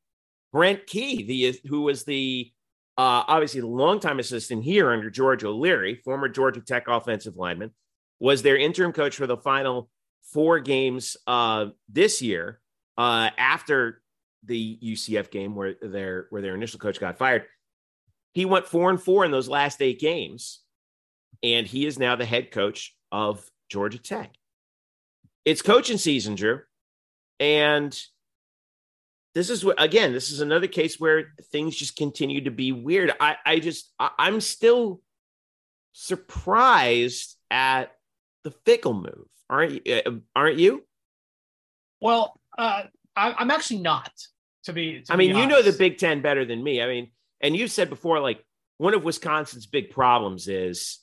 Brent 0.52 0.86
Key, 0.88 1.24
the 1.24 1.60
who 1.68 1.82
was 1.82 2.04
the 2.04 2.52
uh, 3.00 3.24
obviously 3.30 3.62
the 3.62 3.68
longtime 3.68 4.20
assistant 4.20 4.62
here 4.62 4.92
under 4.92 5.10
George 5.10 5.46
O'Leary, 5.46 5.96
former 6.04 6.28
Georgia 6.28 6.60
Tech 6.60 6.90
offensive 6.90 7.38
lineman, 7.38 7.72
was 8.20 8.42
their 8.42 8.58
interim 8.58 8.92
coach 8.92 9.16
for 9.16 9.26
the 9.26 9.38
final 9.38 9.90
four 10.34 10.60
games 10.60 11.16
uh, 11.26 11.68
this 11.88 12.22
year 12.22 12.60
uh, 12.98 13.30
after 13.38 14.02
the 14.44 14.78
UCF 14.84 15.32
game 15.32 15.56
where 15.56 15.76
their 15.82 16.28
where 16.30 16.42
their 16.42 16.56
initial 16.56 16.78
coach 16.78 17.00
got 17.00 17.18
fired. 17.18 17.46
He 18.34 18.44
went 18.44 18.68
four 18.68 18.90
and 18.90 19.02
four 19.02 19.24
in 19.24 19.32
those 19.32 19.48
last 19.48 19.82
eight 19.82 20.02
games 20.02 20.60
and 21.42 21.66
he 21.66 21.86
is 21.86 22.00
now 22.00 22.18
the 22.18 22.26
head 22.26 22.52
coach 22.52 22.98
of 23.14 23.50
Georgia 23.70 23.98
Tech. 23.98 24.34
It's 25.46 25.62
coaching 25.62 25.98
season, 25.98 26.36
Drew. 26.36 26.60
And 27.40 27.98
this 29.36 29.50
is 29.50 29.64
what 29.64 29.82
again, 29.82 30.14
this 30.14 30.32
is 30.32 30.42
another 30.42 30.68
case 30.68 31.00
where 31.00 31.34
things 31.52 31.76
just 31.76 31.96
continue 31.96 32.42
to 32.42 32.52
be 32.52 32.72
weird. 32.72 33.12
I, 33.20 33.38
I 33.46 33.60
just 33.60 33.92
I, 34.00 34.10
I'm 34.18 34.42
still 34.42 35.02
surprised 35.94 37.36
at 37.52 37.92
the 38.44 38.52
Fickell 38.66 38.96
move. 38.96 39.28
Aren't 39.50 39.86
you? 39.86 40.02
uh, 40.06 40.12
Aren't 40.36 40.58
you? 40.58 40.84
Well, 42.02 42.40
uh, 42.58 42.84
I, 43.16 43.34
I'm 43.38 43.52
actually 43.52 43.82
not. 43.82 44.12
To 44.66 44.74
be, 44.74 45.02
to 45.04 45.14
I 45.14 45.16
mean, 45.16 45.34
be 45.34 45.40
you 45.40 45.48
know 45.48 45.62
the. 45.62 45.72
Big 45.72 45.98
Ten 45.98 46.22
better 46.22 46.46
than 46.46 46.62
me. 46.62 46.82
I 46.82 46.88
mean, 46.88 47.12
and 47.42 47.56
you 47.56 47.68
said 47.68 47.90
before, 47.90 48.20
like 48.20 48.44
one 48.78 48.94
of 48.94 49.04
Wisconsin's 49.04 49.66
big 49.66 49.90
problems 49.90 50.48
is 50.48 51.00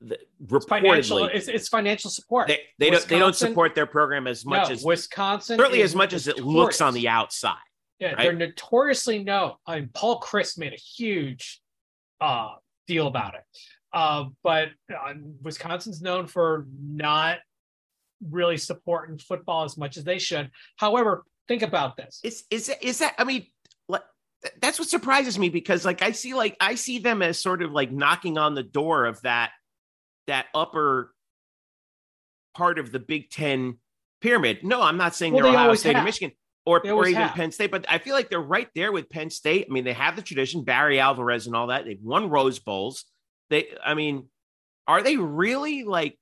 the, 0.00 0.18
It's 0.50 0.64
financial. 0.66 1.18
reportedly 1.18 1.34
It's, 1.34 1.48
it's 1.48 1.68
financial 1.68 2.10
support. 2.10 2.48
they, 2.48 2.60
they 2.78 2.90
don't 2.90 3.06
they 3.06 3.18
don't 3.18 3.36
support 3.36 3.74
their 3.74 3.86
program 3.86 4.26
as 4.26 4.44
much 4.46 4.68
no, 4.68 4.74
as 4.74 4.82
Wisconsin. 4.84 5.58
certainly 5.58 5.82
as 5.82 5.94
much 5.94 6.12
as 6.12 6.26
it 6.26 6.38
looks 6.38 6.80
on 6.80 6.94
the 6.94 7.08
outside. 7.08 7.56
Yeah, 7.98 8.12
right? 8.12 8.18
they're 8.22 8.32
notoriously 8.32 9.22
no. 9.22 9.56
I 9.66 9.80
mean, 9.80 9.90
Paul 9.92 10.20
Chryst 10.20 10.56
made 10.58 10.72
a 10.72 10.76
huge 10.76 11.60
uh, 12.20 12.52
deal 12.86 13.06
about 13.06 13.34
it. 13.34 13.42
Uh, 13.92 14.26
but 14.42 14.68
uh, 14.90 15.12
Wisconsin's 15.42 16.00
known 16.00 16.26
for 16.26 16.66
not 16.82 17.38
really 18.30 18.56
supporting 18.56 19.18
football 19.18 19.64
as 19.64 19.76
much 19.76 19.96
as 19.96 20.04
they 20.04 20.18
should. 20.18 20.50
However, 20.76 21.24
think 21.48 21.62
about 21.62 21.96
this. 21.96 22.20
Is 22.22 22.44
is 22.50 22.68
that- 22.68 22.82
is 22.82 22.98
that? 23.00 23.14
I 23.18 23.24
mean, 23.24 23.46
like, 23.88 24.02
that's 24.62 24.78
what 24.78 24.88
surprises 24.88 25.38
me 25.38 25.50
because 25.50 25.84
like 25.84 26.00
I 26.00 26.12
see 26.12 26.32
like 26.32 26.56
I 26.58 26.76
see 26.76 27.00
them 27.00 27.20
as 27.20 27.38
sort 27.38 27.62
of 27.62 27.72
like 27.72 27.92
knocking 27.92 28.38
on 28.38 28.54
the 28.54 28.62
door 28.62 29.04
of 29.04 29.20
that 29.22 29.50
that 30.30 30.46
upper 30.54 31.12
part 32.54 32.78
of 32.78 32.90
the 32.90 32.98
Big 32.98 33.30
Ten 33.30 33.78
pyramid. 34.20 34.60
No, 34.62 34.82
I'm 34.82 34.96
not 34.96 35.14
saying 35.14 35.32
Well, 35.32 35.42
they're 35.42 35.52
they 35.52 35.58
Ohio 35.58 35.74
State 35.74 35.96
or. 35.96 36.04
Michigan 36.04 36.32
or, 36.66 36.86
or 36.90 37.08
even 37.08 37.22
have. 37.22 37.34
Penn 37.34 37.52
State, 37.52 37.70
but 37.70 37.86
I 37.88 37.98
feel 37.98 38.14
like 38.14 38.28
they're 38.28 38.40
right 38.40 38.68
there 38.74 38.92
with 38.92 39.08
Penn 39.08 39.30
State. 39.30 39.66
I 39.68 39.72
mean, 39.72 39.84
they 39.84 39.92
have 39.92 40.16
the 40.16 40.22
tradition, 40.22 40.62
Barry 40.62 41.00
Alvarez 41.00 41.46
and 41.46 41.56
all 41.56 41.68
that. 41.68 41.84
They've 41.84 42.02
won 42.02 42.28
Rose 42.28 42.58
Bowls. 42.58 43.04
They, 43.48 43.68
I 43.84 43.94
mean, 43.94 44.28
are 44.86 45.02
they 45.02 45.16
really 45.16 45.84
like? 45.84 46.18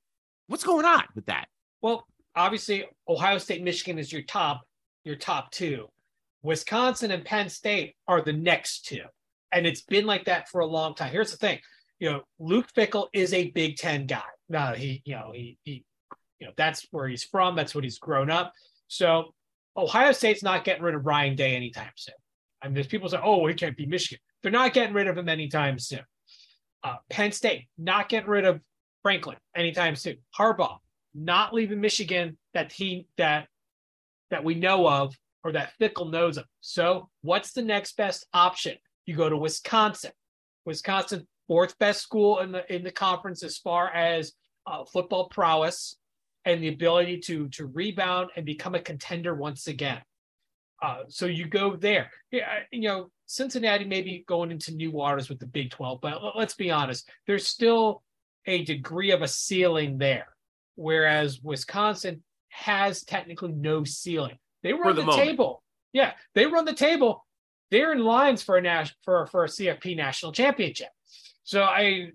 What's 0.47 0.63
going 0.63 0.85
on 0.85 1.03
with 1.13 1.27
that? 1.27 1.47
Well, 1.81 2.07
obviously, 2.35 2.85
Ohio 3.07 3.37
State, 3.37 3.63
Michigan 3.63 3.99
is 3.99 4.11
your 4.11 4.23
top, 4.23 4.61
your 5.03 5.15
top 5.15 5.51
two. 5.51 5.87
Wisconsin 6.41 7.11
and 7.11 7.25
Penn 7.25 7.49
State 7.49 7.95
are 8.07 8.21
the 8.21 8.33
next 8.33 8.85
two, 8.85 9.03
and 9.51 9.67
it's 9.67 9.81
been 9.81 10.05
like 10.05 10.25
that 10.25 10.47
for 10.49 10.61
a 10.61 10.65
long 10.65 10.95
time. 10.95 11.11
Here's 11.11 11.31
the 11.31 11.37
thing, 11.37 11.59
you 11.99 12.09
know, 12.09 12.21
Luke 12.39 12.67
Fickell 12.73 13.07
is 13.13 13.33
a 13.33 13.51
Big 13.51 13.77
Ten 13.77 14.05
guy. 14.05 14.21
Now 14.47 14.73
he, 14.73 15.01
you 15.05 15.15
know, 15.15 15.31
he, 15.33 15.57
he, 15.63 15.83
you 16.39 16.47
know, 16.47 16.53
that's 16.57 16.87
where 16.91 17.07
he's 17.07 17.23
from. 17.23 17.55
That's 17.55 17.75
what 17.75 17.83
he's 17.83 17.99
grown 17.99 18.29
up. 18.29 18.53
So 18.87 19.33
Ohio 19.75 20.11
State's 20.11 20.43
not 20.43 20.63
getting 20.63 20.83
rid 20.83 20.95
of 20.95 21.05
Ryan 21.05 21.35
Day 21.35 21.55
anytime 21.55 21.91
soon. 21.95 22.15
I 22.61 22.67
mean, 22.67 22.73
there's 22.73 22.87
people 22.87 23.09
say, 23.09 23.19
"Oh, 23.23 23.45
he 23.47 23.53
can't 23.53 23.77
be 23.77 23.85
Michigan." 23.85 24.19
They're 24.41 24.51
not 24.51 24.73
getting 24.73 24.93
rid 24.93 25.07
of 25.07 25.17
him 25.17 25.29
anytime 25.29 25.79
soon. 25.79 26.01
Uh, 26.83 26.95
Penn 27.09 27.31
State 27.31 27.67
not 27.77 28.09
getting 28.09 28.29
rid 28.29 28.45
of 28.45 28.61
Franklin 29.03 29.37
anytime 29.55 29.95
soon. 29.95 30.17
Harbaugh 30.37 30.77
not 31.13 31.53
leaving 31.53 31.81
Michigan 31.81 32.37
that 32.53 32.71
he 32.71 33.07
that 33.17 33.47
that 34.29 34.43
we 34.43 34.55
know 34.55 34.87
of 34.87 35.15
or 35.43 35.53
that 35.53 35.73
Fickle 35.79 36.05
knows 36.05 36.37
of. 36.37 36.45
So 36.61 37.09
what's 37.21 37.53
the 37.53 37.61
next 37.61 37.95
best 37.97 38.27
option? 38.33 38.77
You 39.05 39.15
go 39.15 39.29
to 39.29 39.37
Wisconsin. 39.37 40.11
Wisconsin, 40.65 41.27
fourth 41.49 41.77
best 41.79 42.01
school 42.01 42.39
in 42.39 42.53
the 42.53 42.73
in 42.73 42.83
the 42.83 42.91
conference 42.91 43.43
as 43.43 43.57
far 43.57 43.89
as 43.89 44.31
uh, 44.67 44.85
football 44.85 45.27
prowess 45.27 45.97
and 46.45 46.63
the 46.63 46.69
ability 46.69 47.17
to 47.17 47.49
to 47.49 47.65
rebound 47.65 48.29
and 48.37 48.45
become 48.45 48.75
a 48.75 48.79
contender 48.79 49.35
once 49.35 49.67
again. 49.67 49.99
Uh, 50.81 50.99
so 51.09 51.25
you 51.25 51.45
go 51.45 51.75
there. 51.75 52.09
Yeah, 52.31 52.59
you 52.71 52.83
know, 52.83 53.09
Cincinnati 53.25 53.83
maybe 53.83 54.23
going 54.27 54.51
into 54.51 54.73
new 54.73 54.91
waters 54.91 55.27
with 55.27 55.39
the 55.39 55.45
Big 55.45 55.71
12, 55.71 55.99
but 55.99 56.37
let's 56.37 56.53
be 56.53 56.71
honest, 56.71 57.09
there's 57.27 57.45
still 57.45 58.01
a 58.45 58.63
degree 58.63 59.11
of 59.11 59.21
a 59.21 59.27
ceiling 59.27 59.97
there, 59.97 60.27
whereas 60.75 61.41
Wisconsin 61.41 62.23
has 62.47 63.03
technically 63.03 63.51
no 63.51 63.83
ceiling. 63.83 64.37
They 64.63 64.71
run 64.71 64.95
the 64.95 65.03
the, 65.03 65.11
table. 65.11 65.63
Yeah, 65.91 66.13
they 66.33 66.45
run 66.45 66.63
the 66.63 66.73
table. 66.73 67.25
They're 67.71 67.91
in 67.91 67.99
lines 67.99 68.41
for 68.41 68.55
a 68.55 68.61
nas- 68.61 68.95
for 69.03 69.25
for 69.27 69.43
a 69.43 69.47
CFP 69.47 69.97
national 69.97 70.31
championship. 70.31 70.89
So 71.43 71.63
I 71.63 72.11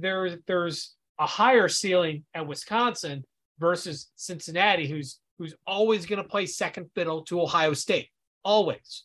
there 0.00 0.38
there's 0.46 0.94
a 1.18 1.26
higher 1.26 1.68
ceiling 1.68 2.24
at 2.34 2.46
Wisconsin 2.46 3.24
versus 3.58 4.10
Cincinnati, 4.16 4.86
who's 4.86 5.18
who's 5.38 5.54
always 5.66 6.06
going 6.06 6.22
to 6.22 6.28
play 6.28 6.46
second 6.46 6.90
fiddle 6.94 7.22
to 7.24 7.40
Ohio 7.40 7.74
State. 7.74 8.08
Always. 8.44 9.04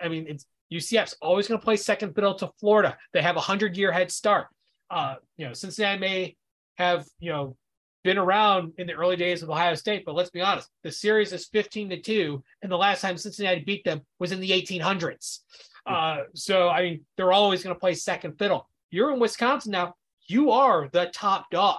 I 0.00 0.08
mean, 0.08 0.26
it's 0.28 0.46
UCF's 0.72 1.14
always 1.20 1.46
going 1.46 1.60
to 1.60 1.64
play 1.64 1.76
second 1.76 2.14
fiddle 2.14 2.34
to 2.36 2.50
Florida. 2.58 2.96
They 3.12 3.22
have 3.22 3.36
a 3.36 3.40
hundred 3.40 3.76
year 3.76 3.92
head 3.92 4.10
start. 4.10 4.46
Uh, 4.90 5.16
you 5.36 5.46
know, 5.46 5.52
Cincinnati 5.52 6.00
may 6.00 6.36
have 6.76 7.06
you 7.20 7.30
know 7.30 7.56
been 8.04 8.18
around 8.18 8.72
in 8.78 8.86
the 8.86 8.94
early 8.94 9.16
days 9.16 9.42
of 9.42 9.50
Ohio 9.50 9.74
State, 9.74 10.04
but 10.04 10.14
let's 10.14 10.30
be 10.30 10.40
honest, 10.40 10.68
the 10.82 10.90
series 10.90 11.32
is 11.32 11.46
15 11.46 11.90
to 11.90 12.00
2, 12.00 12.42
and 12.62 12.72
the 12.72 12.76
last 12.76 13.00
time 13.00 13.16
Cincinnati 13.16 13.60
beat 13.60 13.84
them 13.84 14.00
was 14.18 14.32
in 14.32 14.40
the 14.40 14.50
1800s. 14.50 15.38
Uh, 15.86 16.22
so, 16.34 16.68
I 16.68 16.82
mean, 16.82 17.00
they're 17.16 17.32
always 17.32 17.62
going 17.62 17.74
to 17.74 17.80
play 17.80 17.94
second 17.94 18.38
fiddle. 18.38 18.68
You're 18.90 19.12
in 19.12 19.20
Wisconsin 19.20 19.72
now, 19.72 19.94
you 20.26 20.50
are 20.50 20.88
the 20.92 21.10
top 21.12 21.50
dog. 21.50 21.78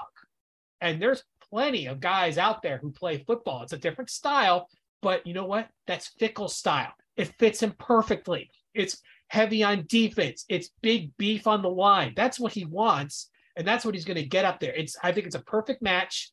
And 0.82 1.02
there's 1.02 1.24
plenty 1.50 1.88
of 1.88 2.00
guys 2.00 2.38
out 2.38 2.62
there 2.62 2.78
who 2.78 2.92
play 2.92 3.24
football. 3.26 3.64
It's 3.64 3.74
a 3.74 3.78
different 3.78 4.10
style, 4.10 4.68
but 5.02 5.26
you 5.26 5.34
know 5.34 5.46
what? 5.46 5.70
That's 5.88 6.12
Fickell 6.20 6.50
style. 6.50 6.94
It 7.16 7.34
fits 7.40 7.62
him 7.62 7.74
perfectly. 7.78 8.50
It's 8.74 9.02
heavy 9.28 9.64
on 9.64 9.86
defense, 9.88 10.46
it's 10.50 10.70
big 10.82 11.16
beef 11.18 11.48
on 11.48 11.62
the 11.62 11.70
line. 11.70 12.14
That's 12.16 12.40
what 12.40 12.54
he 12.54 12.66
wants 12.66 13.30
and 13.56 13.68
that's 13.68 13.86
what 13.86 13.94
he's 13.94 14.06
going 14.06 14.18
to 14.18 14.26
get 14.26 14.46
up 14.46 14.60
there. 14.60 14.74
It's 14.74 14.98
I 15.04 15.12
think 15.12 15.28
it's 15.28 15.36
a 15.36 15.42
perfect 15.42 15.82
match, 15.82 16.32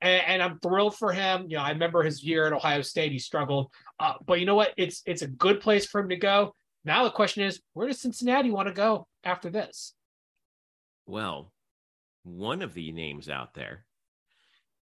and, 0.00 0.22
and, 0.26 0.42
I'm 0.42 0.58
thrilled 0.58 0.96
for 0.96 1.12
him. 1.12 1.46
You 1.48 1.56
know, 1.56 1.62
I 1.62 1.70
remember 1.70 2.02
his 2.02 2.22
year 2.24 2.46
at 2.46 2.52
Ohio 2.52 2.82
State; 2.82 3.12
he 3.12 3.18
struggled, 3.18 3.70
uh, 4.00 4.14
but 4.26 4.40
you 4.40 4.46
know 4.46 4.54
what? 4.54 4.72
It's 4.76 5.02
it's 5.06 5.22
a 5.22 5.28
good 5.28 5.60
place 5.60 5.86
for 5.86 6.00
him 6.00 6.08
to 6.08 6.16
go. 6.16 6.54
Now 6.84 7.04
the 7.04 7.10
question 7.10 7.44
is, 7.44 7.60
where 7.74 7.86
does 7.86 8.00
Cincinnati 8.00 8.50
want 8.50 8.68
to 8.68 8.74
go 8.74 9.06
after 9.24 9.50
this? 9.50 9.94
Well, 11.06 11.52
one 12.24 12.62
of 12.62 12.74
the 12.74 12.92
names 12.92 13.28
out 13.28 13.54
there 13.54 13.84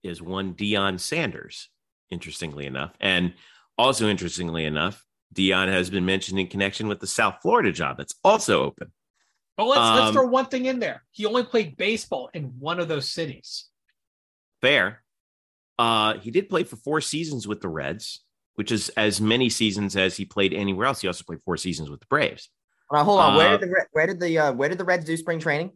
is 0.02 0.22
one 0.22 0.54
Deion 0.54 1.00
Sanders, 1.00 1.68
interestingly 2.10 2.66
enough. 2.66 2.92
And 3.00 3.34
also 3.78 4.08
interestingly 4.08 4.64
enough, 4.64 5.04
Deion 5.34 5.68
has 5.68 5.90
been 5.90 6.06
mentioned 6.06 6.38
in 6.38 6.46
connection 6.46 6.88
with 6.88 7.00
the 7.00 7.06
South 7.06 7.36
Florida 7.42 7.72
job 7.72 7.96
that's 7.98 8.14
also 8.22 8.62
open. 8.62 8.92
But 9.56 9.64
let's 9.64 9.80
let's 9.80 10.08
Um, 10.08 10.12
throw 10.12 10.26
one 10.26 10.46
thing 10.46 10.66
in 10.66 10.78
there. 10.80 11.02
He 11.10 11.24
only 11.24 11.42
played 11.42 11.76
baseball 11.76 12.30
in 12.34 12.58
one 12.58 12.78
of 12.78 12.88
those 12.88 13.10
cities. 13.10 13.68
Fair. 14.60 15.02
Uh, 15.78 16.18
he 16.18 16.30
did 16.30 16.48
play 16.48 16.64
for 16.64 16.76
four 16.76 17.00
seasons 17.00 17.46
with 17.48 17.60
the 17.60 17.68
Reds, 17.68 18.24
which 18.56 18.72
is 18.72 18.88
as 18.90 19.20
many 19.20 19.48
seasons 19.48 19.96
as 19.96 20.16
he 20.16 20.24
played 20.24 20.52
anywhere 20.52 20.86
else. 20.86 21.00
He 21.00 21.06
also 21.06 21.24
played 21.24 21.40
four 21.44 21.56
seasons 21.56 21.88
with 21.88 22.00
the 22.00 22.06
Braves. 22.06 22.50
Hold 22.90 23.00
on, 23.00 23.04
hold 23.06 23.20
on. 23.20 23.36
where 23.36 23.48
Uh, 23.48 23.56
did 23.56 23.70
the 23.70 23.86
where 23.92 24.06
did 24.06 24.20
the 24.20 24.38
uh, 24.38 24.52
where 24.52 24.68
did 24.68 24.78
the 24.78 24.84
Reds 24.84 25.04
do 25.04 25.16
spring 25.16 25.38
training? 25.40 25.72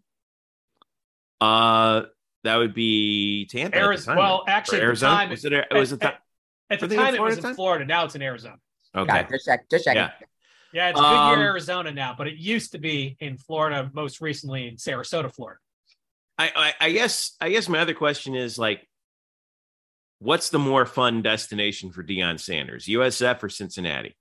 Uh, 1.40 2.02
that 2.44 2.56
would 2.56 2.74
be 2.74 3.46
Tampa. 3.46 3.76
at 3.76 3.80
the 3.80 3.86
Arizona. 3.86 4.16
time, 4.16 4.24
Well, 4.24 4.44
actually, 4.46 4.78
Or 4.78 4.80
at 4.80 4.82
the 4.82 4.86
Arizona. 4.88 5.14
time- 5.16 5.30
was 5.30 5.44
it? 5.44 5.52
It 5.52 5.66
was 5.72 5.92
it. 5.92 6.02
at, 6.02 6.18
at 6.70 6.80
the 6.80 6.88
time 6.88 7.14
it 7.14 7.20
was 7.20 7.34
Florida 7.34 7.36
in 7.36 7.42
time? 7.42 7.54
Florida. 7.54 7.84
Now 7.84 8.04
it's 8.04 8.14
in 8.14 8.22
Arizona. 8.22 8.56
Okay. 8.94 9.20
It. 9.20 9.28
Just 9.30 9.44
check. 9.46 9.70
Just 9.70 9.84
checking. 9.84 10.02
Yeah. 10.02 10.10
Yeah, 10.72 10.90
it's 10.90 11.00
big 11.00 11.04
Um, 11.04 11.38
year 11.38 11.48
Arizona 11.48 11.90
now, 11.90 12.14
but 12.16 12.28
it 12.28 12.34
used 12.36 12.72
to 12.72 12.78
be 12.78 13.16
in 13.18 13.36
Florida, 13.36 13.90
most 13.92 14.20
recently 14.20 14.68
in 14.68 14.76
Sarasota, 14.76 15.34
Florida. 15.34 15.58
I, 16.38 16.52
I, 16.54 16.86
I 16.86 16.92
guess 16.92 17.36
I 17.40 17.50
guess 17.50 17.68
my 17.68 17.80
other 17.80 17.92
question 17.94 18.36
is 18.36 18.56
like, 18.56 18.88
what's 20.20 20.50
the 20.50 20.58
more 20.58 20.86
fun 20.86 21.22
destination 21.22 21.90
for 21.90 22.02
Deion 22.04 22.38
Sanders, 22.38 22.86
USF 22.86 23.42
or 23.42 23.48
Cincinnati? 23.48 24.16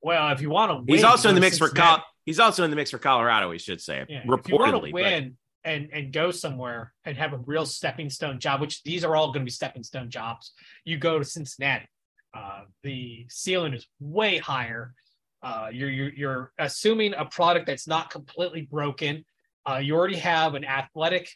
Well, 0.00 0.30
if 0.32 0.40
you 0.40 0.50
want 0.50 0.70
to 0.70 0.76
win, 0.76 0.86
He's 0.88 1.04
also 1.04 1.28
in 1.28 1.34
the 1.34 1.40
mix 1.40 1.58
for 1.58 1.68
Col- 1.68 2.02
He's 2.24 2.40
also 2.40 2.64
in 2.64 2.70
the 2.70 2.76
mix 2.76 2.90
for 2.90 2.98
Colorado. 2.98 3.50
We 3.50 3.58
should 3.58 3.80
say 3.80 4.04
Yeah, 4.08 4.18
if 4.18 4.24
you 4.24 4.30
want 4.30 4.44
reportedly. 4.44 4.86
to 4.86 4.92
but- 4.92 5.02
win 5.02 5.36
and 5.64 5.88
and 5.92 6.12
go 6.12 6.30
somewhere 6.30 6.92
and 7.04 7.16
have 7.16 7.32
a 7.32 7.38
real 7.38 7.66
stepping 7.66 8.10
stone 8.10 8.38
job, 8.38 8.60
which 8.60 8.82
these 8.82 9.04
are 9.04 9.16
all 9.16 9.28
going 9.28 9.40
to 9.40 9.44
be 9.44 9.50
stepping 9.50 9.82
stone 9.82 10.10
jobs, 10.10 10.52
you 10.84 10.98
go 10.98 11.18
to 11.18 11.24
Cincinnati. 11.24 11.86
Uh, 12.34 12.62
the 12.82 13.26
ceiling 13.28 13.72
is 13.74 13.86
way 14.00 14.38
higher. 14.38 14.94
Uh, 15.42 15.68
you're, 15.72 15.90
you're 15.90 16.12
you're 16.14 16.52
assuming 16.58 17.14
a 17.14 17.24
product 17.24 17.66
that's 17.66 17.86
not 17.86 18.10
completely 18.10 18.62
broken. 18.62 19.24
Uh, 19.66 19.76
you 19.76 19.94
already 19.94 20.16
have 20.16 20.54
an 20.54 20.64
athletic 20.64 21.30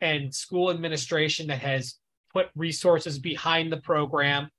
and 0.00 0.32
school 0.34 0.70
administration 0.70 1.46
that 1.48 1.58
has 1.60 1.96
put 2.36 2.50
resources 2.54 3.18
behind 3.18 3.72
the 3.72 3.78
program 3.78 4.50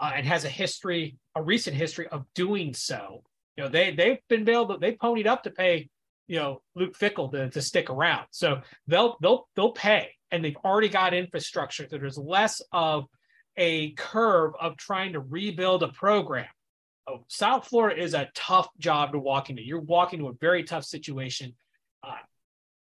uh, 0.00 0.12
and 0.14 0.26
has 0.26 0.46
a 0.46 0.48
history, 0.48 1.18
a 1.34 1.42
recent 1.42 1.76
history 1.76 2.08
of 2.08 2.24
doing 2.34 2.72
so. 2.72 3.22
You 3.56 3.64
know, 3.64 3.68
they 3.68 3.94
they've 3.94 4.18
been 4.30 4.48
able 4.48 4.78
they 4.78 4.92
ponied 4.92 5.26
up 5.26 5.42
to 5.42 5.50
pay 5.50 5.90
you 6.28 6.38
know 6.38 6.62
Luke 6.74 6.96
Fickell 6.98 7.30
to, 7.32 7.50
to 7.50 7.60
stick 7.60 7.90
around. 7.90 8.26
So 8.30 8.62
they'll 8.86 9.18
they'll 9.20 9.48
they'll 9.54 9.72
pay, 9.72 10.12
and 10.30 10.42
they've 10.42 10.56
already 10.64 10.88
got 10.88 11.12
infrastructure. 11.12 11.86
So 11.90 11.98
there's 11.98 12.16
less 12.16 12.62
of 12.72 13.04
a 13.58 13.90
curve 13.92 14.52
of 14.58 14.78
trying 14.78 15.12
to 15.12 15.20
rebuild 15.20 15.82
a 15.82 15.88
program. 15.88 16.48
Oh, 17.06 17.24
South 17.28 17.66
Florida 17.66 18.02
is 18.02 18.14
a 18.14 18.30
tough 18.34 18.68
job 18.78 19.12
to 19.12 19.18
walk 19.18 19.50
into. 19.50 19.62
You're 19.62 19.80
walking 19.80 20.20
to 20.20 20.28
a 20.28 20.32
very 20.40 20.64
tough 20.64 20.84
situation. 20.84 21.54
Uh, 22.02 22.14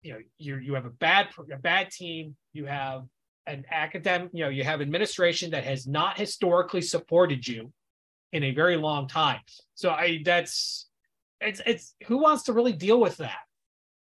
you 0.03 0.13
know, 0.13 0.19
you 0.37 0.57
you 0.57 0.73
have 0.75 0.85
a 0.85 0.91
bad 0.91 1.29
a 1.51 1.57
bad 1.57 1.89
team. 1.89 2.35
You 2.53 2.67
have 2.67 3.05
an 3.47 3.65
academic. 3.71 4.29
You 4.33 4.45
know, 4.45 4.49
you 4.49 4.63
have 4.63 4.81
administration 4.81 5.51
that 5.51 5.63
has 5.63 5.87
not 5.87 6.17
historically 6.17 6.81
supported 6.81 7.47
you 7.47 7.71
in 8.31 8.43
a 8.43 8.51
very 8.51 8.77
long 8.77 9.07
time. 9.07 9.39
So 9.75 9.91
I 9.91 10.21
that's 10.25 10.87
it's 11.39 11.61
it's 11.65 11.95
who 12.07 12.17
wants 12.17 12.43
to 12.43 12.53
really 12.53 12.73
deal 12.73 12.99
with 12.99 13.17
that? 13.17 13.37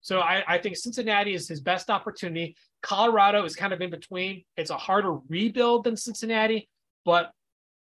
So 0.01 0.19
I, 0.19 0.43
I 0.47 0.57
think 0.59 0.77
Cincinnati 0.77 1.33
is 1.33 1.47
his 1.47 1.61
best 1.61 1.89
opportunity. 1.89 2.55
Colorado 2.83 3.43
is 3.43 3.55
kind 3.55 3.73
of 3.73 3.81
in 3.81 3.89
between. 3.89 4.43
It's 4.55 4.69
a 4.69 4.77
harder 4.77 5.17
rebuild 5.29 5.83
than 5.83 5.97
Cincinnati, 5.97 6.69
but 7.05 7.31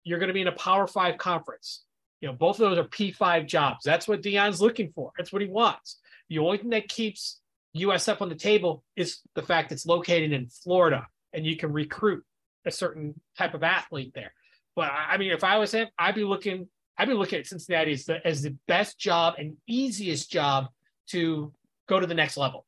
you're 0.05 0.19
going 0.19 0.29
to 0.29 0.33
be 0.33 0.41
in 0.41 0.47
a 0.47 0.53
Power 0.53 0.87
Five 0.87 1.17
conference. 1.17 1.83
You 2.21 2.29
know, 2.29 2.35
both 2.35 2.61
of 2.61 2.69
those 2.69 2.77
are 2.77 2.87
P5 2.87 3.45
jobs. 3.47 3.83
That's 3.83 4.07
what 4.07 4.21
Deion's 4.21 4.61
looking 4.61 4.93
for. 4.95 5.11
That's 5.17 5.33
what 5.33 5.41
he 5.41 5.49
wants. 5.49 5.99
The 6.29 6.39
only 6.39 6.57
thing 6.57 6.69
that 6.69 6.87
keeps 6.87 7.41
USF 7.75 8.21
on 8.21 8.29
the 8.29 8.35
table 8.35 8.83
is 8.95 9.19
the 9.35 9.41
fact 9.41 9.73
it's 9.73 9.85
located 9.85 10.31
in 10.31 10.47
Florida 10.47 11.05
and 11.33 11.45
you 11.45 11.57
can 11.57 11.71
recruit 11.71 12.23
a 12.65 12.71
certain 12.71 13.19
type 13.37 13.53
of 13.53 13.63
athlete 13.63 14.13
there. 14.13 14.33
But 14.75 14.91
I 14.91 15.17
mean, 15.17 15.31
if 15.31 15.43
I 15.43 15.57
was 15.57 15.71
him, 15.71 15.87
I'd 15.97 16.15
be 16.15 16.23
looking, 16.23 16.67
I'd 16.97 17.07
be 17.07 17.13
looking 17.13 17.39
at 17.39 17.47
Cincinnati 17.47 17.93
as 17.93 18.05
the, 18.05 18.25
as 18.25 18.41
the 18.41 18.55
best 18.67 18.99
job 18.99 19.35
and 19.37 19.57
easiest 19.67 20.31
job 20.31 20.67
to 21.09 21.53
go 21.87 21.99
to 21.99 22.07
the 22.07 22.15
next 22.15 22.37
level. 22.37 22.65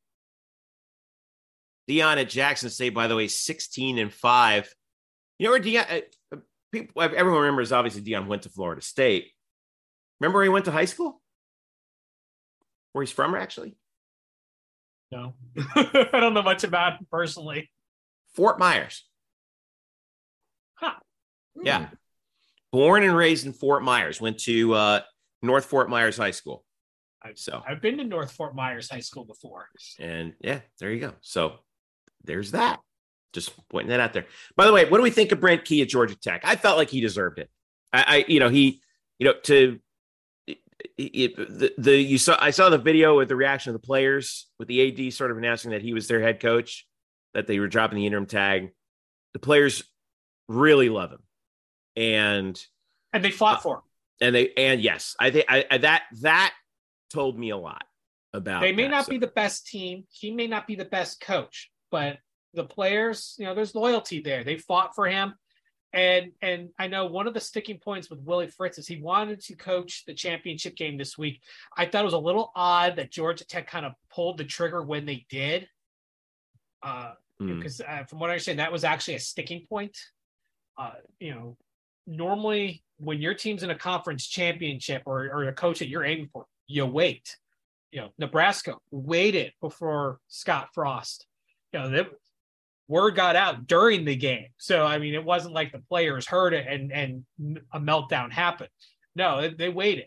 Deion 1.90 2.18
at 2.18 2.30
Jackson 2.30 2.70
State, 2.70 2.94
by 2.94 3.08
the 3.08 3.16
way, 3.16 3.28
16 3.28 3.98
and 4.00 4.12
5. 4.12 4.74
You 5.40 5.46
know 5.46 5.52
where 5.52 5.60
Deion, 5.60 6.04
uh, 6.32 6.38
people, 6.72 7.02
everyone 7.02 7.42
remembers 7.42 7.72
obviously 7.72 8.02
Deion 8.02 8.28
went 8.28 8.44
to 8.44 8.50
Florida 8.50 8.82
State. 8.82 9.32
Remember 10.20 10.38
where 10.38 10.44
he 10.44 10.50
went 10.50 10.66
to 10.66 10.72
high 10.72 10.86
school? 10.86 11.22
Where 12.94 13.04
he's 13.04 13.12
from, 13.12 13.36
actually? 13.36 13.76
No, 15.12 15.34
I 15.76 16.10
don't 16.14 16.34
know 16.34 16.42
much 16.42 16.64
about 16.64 17.00
him 17.00 17.08
personally. 17.12 17.70
Fort 18.36 18.60
Myers. 18.60 19.06
Huh. 20.76 20.94
Yeah. 21.62 21.88
Born 22.72 23.04
and 23.04 23.16
raised 23.16 23.46
in 23.46 23.54
Fort 23.54 23.84
Myers, 23.84 24.20
went 24.20 24.40
to 24.40 24.74
uh, 24.74 25.00
North 25.42 25.66
Fort 25.66 25.90
Myers 25.90 26.18
High 26.18 26.32
School. 26.32 26.66
So, 27.34 27.64
I've 27.68 27.82
been 27.82 27.98
to 27.98 28.04
North 28.04 28.32
Fort 28.32 28.56
Myers 28.56 28.90
High 28.90 29.00
School 29.00 29.26
before. 29.26 29.68
and 30.00 30.34
yeah, 30.40 30.60
there 30.80 30.92
you 30.92 31.00
go. 31.00 31.14
So 31.22 31.54
there's 32.24 32.52
that. 32.52 32.80
Just 33.34 33.52
pointing 33.70 33.90
that 33.90 34.00
out 34.00 34.14
there. 34.14 34.28
By 34.56 34.66
the 34.66 34.74
way, 34.74 34.88
what 34.88 34.98
do 34.98 35.04
we 35.04 35.10
think 35.10 35.32
of 35.32 35.40
Brent 35.40 35.66
Key 35.66 35.82
at 35.82 35.90
Georgia 35.90 36.16
Tech? 36.16 36.42
I 36.46 36.56
felt 36.56 36.78
like 36.78 36.90
he 36.90 37.02
deserved 37.02 37.40
it. 37.40 37.50
I, 37.92 38.04
I 38.08 38.26
you 38.28 38.40
know, 38.40 38.50
he, 38.50 38.82
you 39.18 39.26
know, 39.26 39.34
to 39.44 39.80
it, 40.48 40.58
it, 40.98 41.36
the, 41.36 41.74
the 41.78 41.96
you 41.98 42.18
saw 42.18 42.38
I 42.40 42.52
saw 42.52 42.70
the 42.70 42.78
video 42.78 43.18
with 43.18 43.28
the 43.28 43.36
reaction 43.36 43.74
of 43.74 43.82
the 43.82 43.86
players 43.86 44.48
with 44.60 44.68
the 44.68 45.08
AD 45.08 45.14
sort 45.14 45.32
of 45.32 45.38
announcing 45.38 45.72
that 45.72 45.82
he 45.82 45.94
was 45.94 46.08
their 46.08 46.22
head 46.22 46.40
coach. 46.40 46.86
That 47.36 47.46
they 47.46 47.60
were 47.60 47.68
dropping 47.68 47.98
the 47.98 48.08
interim 48.08 48.26
tag. 48.26 48.72
The 49.34 49.40
players 49.40 49.84
really 50.48 50.90
love 50.90 51.12
him, 51.12 51.22
and 51.96 52.66
and 53.14 53.24
they 53.24 53.32
fought 53.32 53.62
for 53.62 53.76
him. 53.76 53.82
And 54.22 54.36
they 54.36 54.52
and 54.58 54.82
yes, 54.82 55.16
I 55.20 55.30
think 55.30 55.46
I, 55.48 55.66
I 55.70 55.78
that 55.80 56.04
that 56.22 56.54
told 57.12 57.38
me 57.38 57.52
a 57.52 57.58
lot 57.58 57.84
about. 58.34 58.62
They 58.62 58.72
may 58.72 58.84
that, 58.84 58.92
not 58.92 59.06
so. 59.06 59.12
be 59.12 59.18
the 59.18 59.28
best 59.28 59.68
team. 59.68 60.06
He 60.10 60.32
may 60.32 60.48
not 60.48 60.66
be 60.66 60.76
the 60.76 60.86
best 60.86 61.20
coach, 61.22 61.70
but 61.92 62.18
the 62.54 62.64
players, 62.64 63.36
you 63.38 63.46
know, 63.46 63.54
there's 63.54 63.76
loyalty 63.76 64.22
there. 64.22 64.44
They 64.44 64.58
fought 64.58 64.96
for 64.96 65.06
him. 65.06 65.36
And 65.92 66.32
and 66.42 66.70
I 66.78 66.88
know 66.88 67.06
one 67.06 67.28
of 67.28 67.34
the 67.34 67.40
sticking 67.40 67.80
points 67.80 68.10
with 68.10 68.20
Willie 68.20 68.48
Fritz 68.48 68.78
is 68.78 68.88
he 68.88 69.02
wanted 69.02 69.42
to 69.44 69.56
coach 69.56 70.04
the 70.06 70.14
championship 70.14 70.76
game 70.76 70.98
this 70.98 71.18
week. 71.18 71.42
I 71.76 71.86
thought 71.86 72.02
it 72.02 72.06
was 72.06 72.14
a 72.14 72.18
little 72.18 72.52
odd 72.56 72.98
that 72.98 73.12
Georgia 73.12 73.46
Tech 73.46 73.68
kind 73.68 73.86
of 73.86 73.94
pulled 74.14 74.38
the 74.38 74.44
trigger 74.44 74.82
when 74.82 75.06
they 75.06 75.26
did. 75.30 75.68
Uh, 76.84 77.14
Mm. 77.42 77.58
because 77.58 77.82
uh, 77.82 78.04
from 78.06 78.20
what 78.20 78.30
I 78.30 78.34
understand, 78.34 78.60
that 78.60 78.72
was 78.72 78.84
actually 78.84 79.16
a 79.16 79.20
sticking 79.20 79.66
point. 79.68 79.98
Uh, 80.78 80.92
you 81.20 81.34
know, 81.34 81.58
normally 82.08 82.84
when 82.98 83.22
your 83.22 83.34
team's 83.34 83.64
in 83.64 83.70
a 83.70 83.76
conference 83.76 84.28
championship 84.28 85.04
or, 85.06 85.26
or 85.26 85.44
a 85.46 85.54
coach 85.54 85.80
that 85.80 85.90
you're 85.90 86.06
aiming 86.06 86.30
for, 86.32 86.46
you 86.68 86.86
wait. 86.86 87.36
You 87.92 88.02
know, 88.02 88.10
Nebraska 88.18 88.76
waited 88.92 89.54
before 89.62 90.20
Scott 90.28 90.70
Frost. 90.74 91.26
You 91.72 91.80
know, 91.80 91.90
the 91.90 92.08
word 92.88 93.16
got 93.16 93.36
out 93.36 93.68
during 93.68 94.06
the 94.06 94.16
game. 94.16 94.48
So 94.58 94.86
I 94.86 94.98
mean, 94.98 95.14
it 95.14 95.24
wasn't 95.24 95.54
like 95.54 95.72
the 95.72 95.80
players 95.80 96.28
heard 96.28 96.54
it 96.54 96.66
and 96.68 96.92
and 96.92 97.26
a 97.72 97.80
meltdown 97.80 98.32
happened. 98.32 98.70
No, 99.16 99.42
they, 99.42 99.50
they 99.50 99.70
waited. 99.70 100.06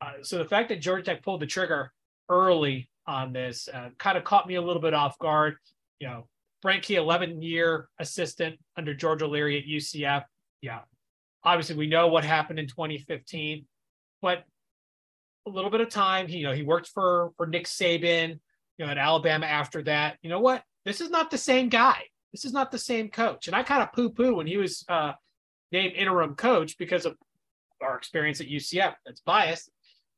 Uh, 0.00 0.14
so 0.22 0.38
the 0.38 0.44
fact 0.44 0.68
that 0.68 0.80
Georgia 0.80 1.04
Tech 1.04 1.22
pulled 1.22 1.40
the 1.40 1.46
trigger 1.46 1.92
early 2.28 2.88
on 3.06 3.32
this 3.32 3.68
uh, 3.72 3.88
kind 3.98 4.18
of 4.18 4.24
caught 4.24 4.46
me 4.46 4.56
a 4.56 4.62
little 4.62 4.82
bit 4.82 4.94
off 4.94 5.18
guard. 5.18 5.56
You 6.00 6.08
know, 6.08 6.28
Brent 6.62 6.82
Key, 6.82 6.96
11 6.96 7.42
year 7.42 7.88
assistant 7.98 8.58
under 8.76 8.94
George 8.94 9.22
O'Leary 9.22 9.58
at 9.58 9.64
UCF. 9.64 10.24
Yeah. 10.60 10.80
Obviously, 11.44 11.76
we 11.76 11.86
know 11.86 12.08
what 12.08 12.24
happened 12.24 12.58
in 12.58 12.66
2015, 12.66 13.64
but 14.20 14.44
a 15.46 15.50
little 15.50 15.70
bit 15.70 15.80
of 15.80 15.88
time. 15.88 16.26
He, 16.26 16.38
you 16.38 16.46
know, 16.46 16.52
he 16.52 16.62
worked 16.62 16.88
for 16.88 17.30
for 17.36 17.46
Nick 17.46 17.66
Saban, 17.66 18.38
you 18.76 18.84
know, 18.84 18.90
at 18.90 18.98
Alabama 18.98 19.46
after 19.46 19.82
that. 19.84 20.18
You 20.22 20.30
know 20.30 20.40
what? 20.40 20.62
This 20.84 21.00
is 21.00 21.10
not 21.10 21.30
the 21.30 21.38
same 21.38 21.68
guy. 21.68 22.02
This 22.32 22.44
is 22.44 22.52
not 22.52 22.70
the 22.70 22.78
same 22.78 23.08
coach. 23.08 23.46
And 23.46 23.56
I 23.56 23.62
kind 23.62 23.82
of 23.82 23.92
poo 23.92 24.10
poo 24.10 24.34
when 24.34 24.46
he 24.46 24.56
was 24.56 24.84
uh, 24.88 25.12
named 25.72 25.94
interim 25.94 26.34
coach 26.34 26.76
because 26.76 27.06
of 27.06 27.16
our 27.80 27.96
experience 27.96 28.40
at 28.40 28.48
UCF. 28.48 28.94
That's 29.06 29.20
biased. 29.20 29.70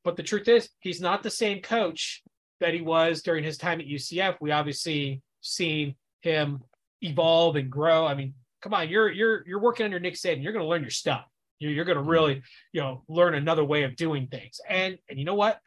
But 0.05 0.17
the 0.17 0.23
truth 0.23 0.49
is, 0.49 0.69
he's 0.81 1.01
not 1.01 1.23
the 1.23 1.31
same 1.31 1.61
coach 1.61 2.23
that 2.61 2.75
he 2.75 2.81
was 2.81 3.23
during 3.23 3.45
his 3.45 3.59
time 3.59 3.81
at 3.81 3.87
UCF. 3.87 4.37
We 4.41 4.51
obviously 4.51 5.23
seen 5.41 5.95
him 6.23 6.63
evolve 7.01 7.57
and 7.57 7.71
grow. 7.71 8.07
I 8.07 8.15
mean, 8.15 8.35
come 8.63 8.75
on, 8.75 8.89
you're 8.89 9.11
you're 9.11 9.47
you're 9.47 9.61
working 9.61 9.85
under 9.85 10.01
Nick 10.01 10.15
Saban. 10.15 10.43
You're 10.43 10.53
going 10.53 10.65
to 10.65 10.69
learn 10.69 10.83
your 10.83 10.91
stuff. 10.91 11.25
You're, 11.59 11.73
you're 11.73 11.85
going 11.85 11.97
to 11.97 12.03
mm-hmm. 12.03 12.11
really, 12.11 12.43
you 12.73 12.81
know, 12.81 13.05
learn 13.09 13.35
another 13.35 13.65
way 13.65 13.85
of 13.85 13.97
doing 13.97 14.27
things. 14.27 14.61
And 14.69 14.99
and 15.09 15.19
you 15.19 15.25
know 15.25 15.35
what? 15.35 15.59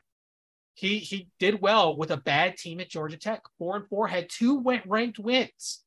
He 0.75 0.99
he 0.99 1.29
did 1.39 1.61
well 1.61 1.95
with 1.95 2.11
a 2.11 2.17
bad 2.17 2.57
team 2.57 2.79
at 2.79 2.89
Georgia 2.89 3.17
Tech. 3.17 3.43
Four 3.57 3.75
and 3.75 3.87
four 3.87 4.07
had 4.07 4.29
two 4.29 4.59
went 4.59 4.85
ranked 4.85 5.19
wins. 5.19 5.83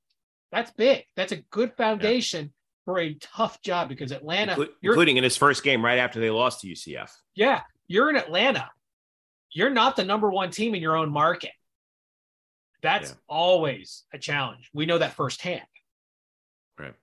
That's 0.52 0.70
big. 0.72 1.04
That's 1.16 1.32
a 1.32 1.42
good 1.50 1.72
foundation 1.76 2.52
for 2.84 3.00
a 3.00 3.14
tough 3.14 3.60
job 3.62 3.88
because 3.88 4.12
Atlanta, 4.12 4.54
Inclu- 4.54 4.68
including 4.80 5.16
in 5.16 5.24
his 5.24 5.36
first 5.36 5.64
game 5.64 5.84
right 5.84 5.98
after 5.98 6.20
they 6.20 6.30
lost 6.30 6.60
to 6.60 6.68
UCF. 6.68 7.10
yeah, 7.34 7.62
you're 7.88 8.08
in 8.10 8.16
Atlanta. 8.16 8.70
You're 9.50 9.70
not 9.70 9.96
the 9.96 10.04
number 10.04 10.30
one 10.30 10.50
team 10.50 10.74
in 10.74 10.82
your 10.82 10.96
own 10.96 11.10
market. 11.10 11.50
That's 12.82 13.10
Yeah. 13.10 13.16
always 13.28 14.04
a 14.12 14.18
challenge. 14.18 14.70
We 14.72 14.86
know 14.86 14.98
that 14.98 15.14
firsthand. 15.14 15.62
Right. 16.78 16.94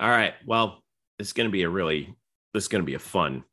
All 0.00 0.08
right. 0.08 0.34
Well, 0.44 0.82
it's 1.18 1.32
going 1.32 1.48
to 1.48 1.52
be 1.52 1.62
a 1.62 1.68
really 1.68 2.14
this 2.54 2.64
is 2.64 2.68
going 2.68 2.82
to 2.82 2.86
be 2.86 2.94
a 2.94 2.98
fun 2.98 3.44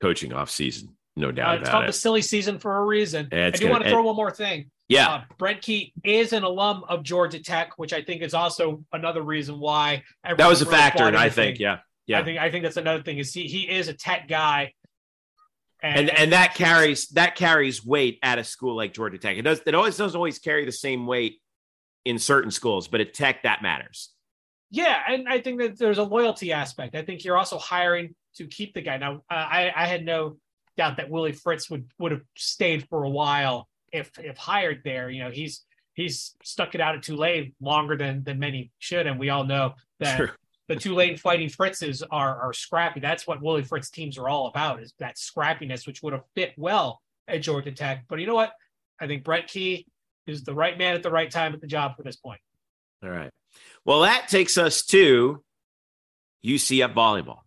coaching 0.00 0.32
off 0.32 0.48
season, 0.48 0.96
no 1.16 1.28
Uh, 1.28 1.32
doubt 1.32 1.54
it's 1.56 1.62
about 1.62 1.72
called 1.72 1.84
it. 1.84 1.86
the 1.88 1.92
silly 1.92 2.22
season 2.22 2.58
for 2.58 2.76
a 2.76 2.84
reason. 2.84 3.28
Yeah, 3.32 3.46
I 3.46 3.50
do 3.50 3.58
gonna- 3.60 3.72
want 3.72 3.82
to 3.82 3.88
it- 3.88 3.92
throw 3.92 4.02
one 4.02 4.14
more 4.16 4.30
thing. 4.30 4.70
yeah. 4.88 5.08
Uh, 5.08 5.24
Brent 5.38 5.60
Key 5.60 5.92
is 6.04 6.32
an 6.32 6.44
alum 6.44 6.84
of 6.88 7.02
Georgia 7.02 7.40
Tech, 7.42 7.76
which 7.78 7.92
I 7.92 8.00
think 8.02 8.22
is 8.22 8.32
also 8.34 8.84
another 8.92 9.22
reason 9.22 9.58
why 9.58 10.04
that 10.22 10.38
was 10.38 10.62
a 10.62 10.66
really 10.66 10.76
factor, 10.76 11.04
and 11.08 11.16
I 11.16 11.28
think, 11.30 11.58
yeah, 11.58 11.80
yeah, 12.06 12.20
I 12.20 12.24
think 12.24 12.38
I 12.38 12.50
think 12.50 12.62
that's 12.62 12.76
another 12.76 13.02
thing 13.02 13.18
is 13.18 13.34
he 13.34 13.48
he 13.48 13.68
is 13.68 13.88
a 13.88 13.92
Tech 13.94 14.28
guy, 14.28 14.72
and 15.82 16.10
and 16.10 16.32
that 16.32 16.54
carries 16.54 17.08
that 17.10 17.36
carries 17.36 17.84
weight 17.84 18.18
at 18.22 18.38
a 18.38 18.44
school 18.44 18.76
like 18.76 18.92
Georgia 18.92 19.18
Tech. 19.18 19.36
It 19.36 19.42
does. 19.42 19.60
It 19.66 19.74
always 19.74 19.96
doesn't 19.96 20.16
always 20.16 20.38
carry 20.38 20.64
the 20.64 20.72
same 20.72 21.06
weight 21.06 21.40
in 22.04 22.18
certain 22.18 22.50
schools, 22.50 22.88
but 22.88 23.00
at 23.00 23.14
Tech 23.14 23.42
that 23.44 23.62
matters. 23.62 24.10
Yeah, 24.70 24.98
and 25.08 25.28
I 25.28 25.40
think 25.40 25.60
that 25.60 25.78
there's 25.78 25.98
a 25.98 26.02
loyalty 26.02 26.52
aspect. 26.52 26.94
I 26.94 27.02
think 27.02 27.24
you're 27.24 27.38
also 27.38 27.58
hiring 27.58 28.14
to 28.36 28.46
keep 28.46 28.74
the 28.74 28.82
guy. 28.82 28.98
Now, 28.98 29.22
uh, 29.30 29.34
I 29.34 29.72
I 29.74 29.86
had 29.86 30.04
no 30.04 30.36
doubt 30.76 30.96
that 30.98 31.10
Willie 31.10 31.32
Fritz 31.32 31.70
would 31.70 31.90
would 31.98 32.12
have 32.12 32.22
stayed 32.36 32.86
for 32.88 33.04
a 33.04 33.10
while 33.10 33.68
if 33.92 34.10
if 34.18 34.36
hired 34.36 34.82
there. 34.84 35.10
You 35.10 35.24
know, 35.24 35.30
he's 35.30 35.64
he's 35.94 36.34
stuck 36.42 36.74
it 36.74 36.80
out 36.80 36.96
at 36.96 37.02
Tulane 37.02 37.54
longer 37.60 37.96
than 37.96 38.24
than 38.24 38.38
many 38.38 38.72
should, 38.78 39.06
and 39.06 39.18
we 39.18 39.30
all 39.30 39.44
know 39.44 39.74
that 40.00 40.16
Sure. 40.16 40.36
The 40.68 40.76
Tulane 40.76 41.16
Fighting 41.16 41.48
Fritzes 41.48 42.02
are 42.10 42.40
are 42.40 42.52
scrappy. 42.52 43.00
That's 43.00 43.26
what 43.26 43.42
Willie 43.42 43.64
Fritz 43.64 43.90
teams 43.90 44.18
are 44.18 44.28
all 44.28 44.46
about 44.46 44.82
is 44.82 44.92
that 44.98 45.16
scrappiness, 45.16 45.86
which 45.86 46.02
would 46.02 46.12
have 46.12 46.24
fit 46.34 46.52
well 46.56 47.00
at 47.26 47.42
Georgia 47.42 47.72
Tech. 47.72 48.04
But 48.08 48.20
you 48.20 48.26
know 48.26 48.34
what? 48.34 48.52
I 49.00 49.06
think 49.06 49.24
Brett 49.24 49.48
Key 49.48 49.86
is 50.26 50.44
the 50.44 50.54
right 50.54 50.76
man 50.76 50.94
at 50.94 51.02
the 51.02 51.10
right 51.10 51.30
time 51.30 51.54
at 51.54 51.60
the 51.60 51.66
job 51.66 51.96
for 51.96 52.02
this 52.02 52.16
point. 52.16 52.40
All 53.02 53.10
right. 53.10 53.30
Well, 53.84 54.00
that 54.02 54.28
takes 54.28 54.58
us 54.58 54.84
to 54.86 55.42
UCF 56.44 56.94
volleyball. 56.94 57.40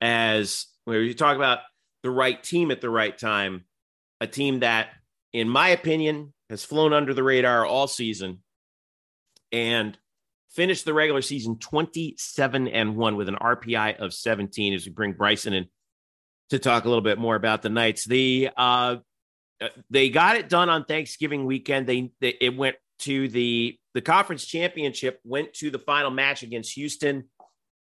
As 0.00 0.66
we 0.86 1.14
talk 1.14 1.36
about 1.36 1.60
the 2.02 2.10
right 2.10 2.42
team 2.42 2.70
at 2.70 2.80
the 2.80 2.90
right 2.90 3.16
time, 3.16 3.64
a 4.20 4.26
team 4.26 4.60
that, 4.60 4.88
in 5.32 5.48
my 5.48 5.68
opinion, 5.68 6.32
has 6.50 6.64
flown 6.64 6.92
under 6.92 7.14
the 7.14 7.22
radar 7.22 7.64
all 7.64 7.86
season 7.86 8.42
and 9.52 9.96
finished 10.54 10.84
the 10.84 10.94
regular 10.94 11.22
season 11.22 11.58
27 11.58 12.68
and 12.68 12.96
1 12.96 13.16
with 13.16 13.28
an 13.28 13.36
RPI 13.36 13.98
of 13.98 14.12
17 14.12 14.74
as 14.74 14.86
we 14.86 14.92
bring 14.92 15.12
Bryson 15.12 15.52
in 15.52 15.66
to 16.50 16.58
talk 16.58 16.84
a 16.84 16.88
little 16.88 17.02
bit 17.02 17.18
more 17.18 17.36
about 17.36 17.62
the 17.62 17.70
Knights. 17.70 18.04
The 18.04 18.50
uh 18.56 18.96
they 19.90 20.10
got 20.10 20.36
it 20.36 20.48
done 20.48 20.68
on 20.68 20.84
Thanksgiving 20.84 21.46
weekend. 21.46 21.86
They, 21.86 22.12
they 22.20 22.36
it 22.40 22.56
went 22.56 22.76
to 23.00 23.28
the 23.28 23.78
the 23.94 24.00
conference 24.00 24.44
championship, 24.44 25.20
went 25.24 25.52
to 25.54 25.70
the 25.70 25.78
final 25.78 26.10
match 26.10 26.42
against 26.42 26.74
Houston. 26.74 27.24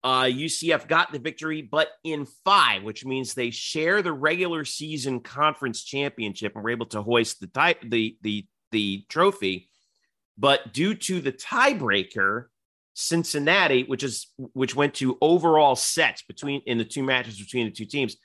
Uh, 0.03 0.23
UCF 0.23 0.87
got 0.87 1.11
the 1.11 1.19
victory, 1.19 1.61
but 1.61 1.89
in 2.03 2.25
five, 2.43 2.83
which 2.83 3.05
means 3.05 3.33
they 3.33 3.51
share 3.51 4.01
the 4.01 4.11
regular 4.11 4.65
season 4.65 5.19
conference 5.19 5.83
championship 5.83 6.53
and 6.55 6.63
were 6.63 6.71
able 6.71 6.87
to 6.87 7.01
hoist 7.01 7.39
the 7.39 7.47
type 7.47 7.79
the 7.83 8.17
the 8.21 8.45
the 8.71 9.05
trophy. 9.09 9.69
But 10.37 10.73
due 10.73 10.95
to 10.95 11.21
the 11.21 11.31
tiebreaker, 11.31 12.45
Cincinnati, 13.01 13.83
which 13.83 14.03
is 14.03 14.27
which 14.37 14.75
went 14.75 14.93
to 14.95 15.17
overall 15.21 15.75
sets 15.75 16.21
between 16.21 16.61
in 16.67 16.77
the 16.77 16.85
two 16.85 17.01
matches 17.01 17.39
between 17.39 17.65
the 17.65 17.71
two 17.71 17.85
teams, 17.85 18.15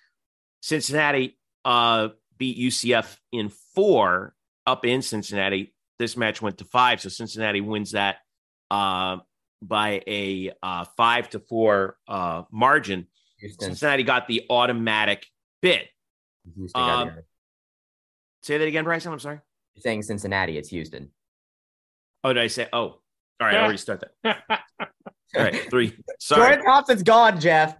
Cincinnati 0.61 1.39
uh, 1.65 2.09
beat 2.37 2.59
UCF 2.59 3.17
in 3.33 3.51
four 3.75 4.35
up 4.67 4.85
in 4.85 5.01
Cincinnati. 5.01 5.75
This 5.99 6.17
match 6.17 6.43
went 6.43 6.59
to 6.59 6.65
five, 6.65 7.01
so 7.01 7.09
Cincinnati 7.09 7.63
wins 7.63 7.93
that 7.93 8.17
uh, 8.71 9.19
by 9.63 10.03
a 10.07 10.53
uh, 10.63 10.85
five 10.97 11.31
to 11.31 11.39
four 11.41 11.97
uh, 12.07 12.43
margin. 12.51 13.07
Houston. 13.39 13.69
Cincinnati 13.69 14.03
got 14.03 14.29
the 14.29 14.45
automatic 14.51 15.27
bid. 15.63 15.89
Um, 16.75 17.13
Say 18.43 18.59
that 18.59 18.69
again, 18.69 18.85
Bryson. 18.85 19.13
I'm 19.13 19.19
sorry. 19.19 19.41
You're 19.75 19.83
saying 19.83 20.03
Cincinnati, 20.03 20.57
it's 20.59 20.69
Houston. 20.69 21.11
Oh, 22.23 22.33
did 22.33 22.43
I 22.43 22.47
say? 22.47 22.69
Oh, 22.73 23.01
all 23.41 23.47
right. 23.47 23.57
I 23.57 23.63
already 23.63 23.79
start 23.79 24.03
that. 24.23 24.39
All 25.37 25.43
right, 25.43 25.69
three. 25.71 25.95
Sorry. 26.21 26.41
Jordan 26.49 26.65
Thompson's 26.65 27.03
gone, 27.03 27.41
Jeff. 27.41 27.77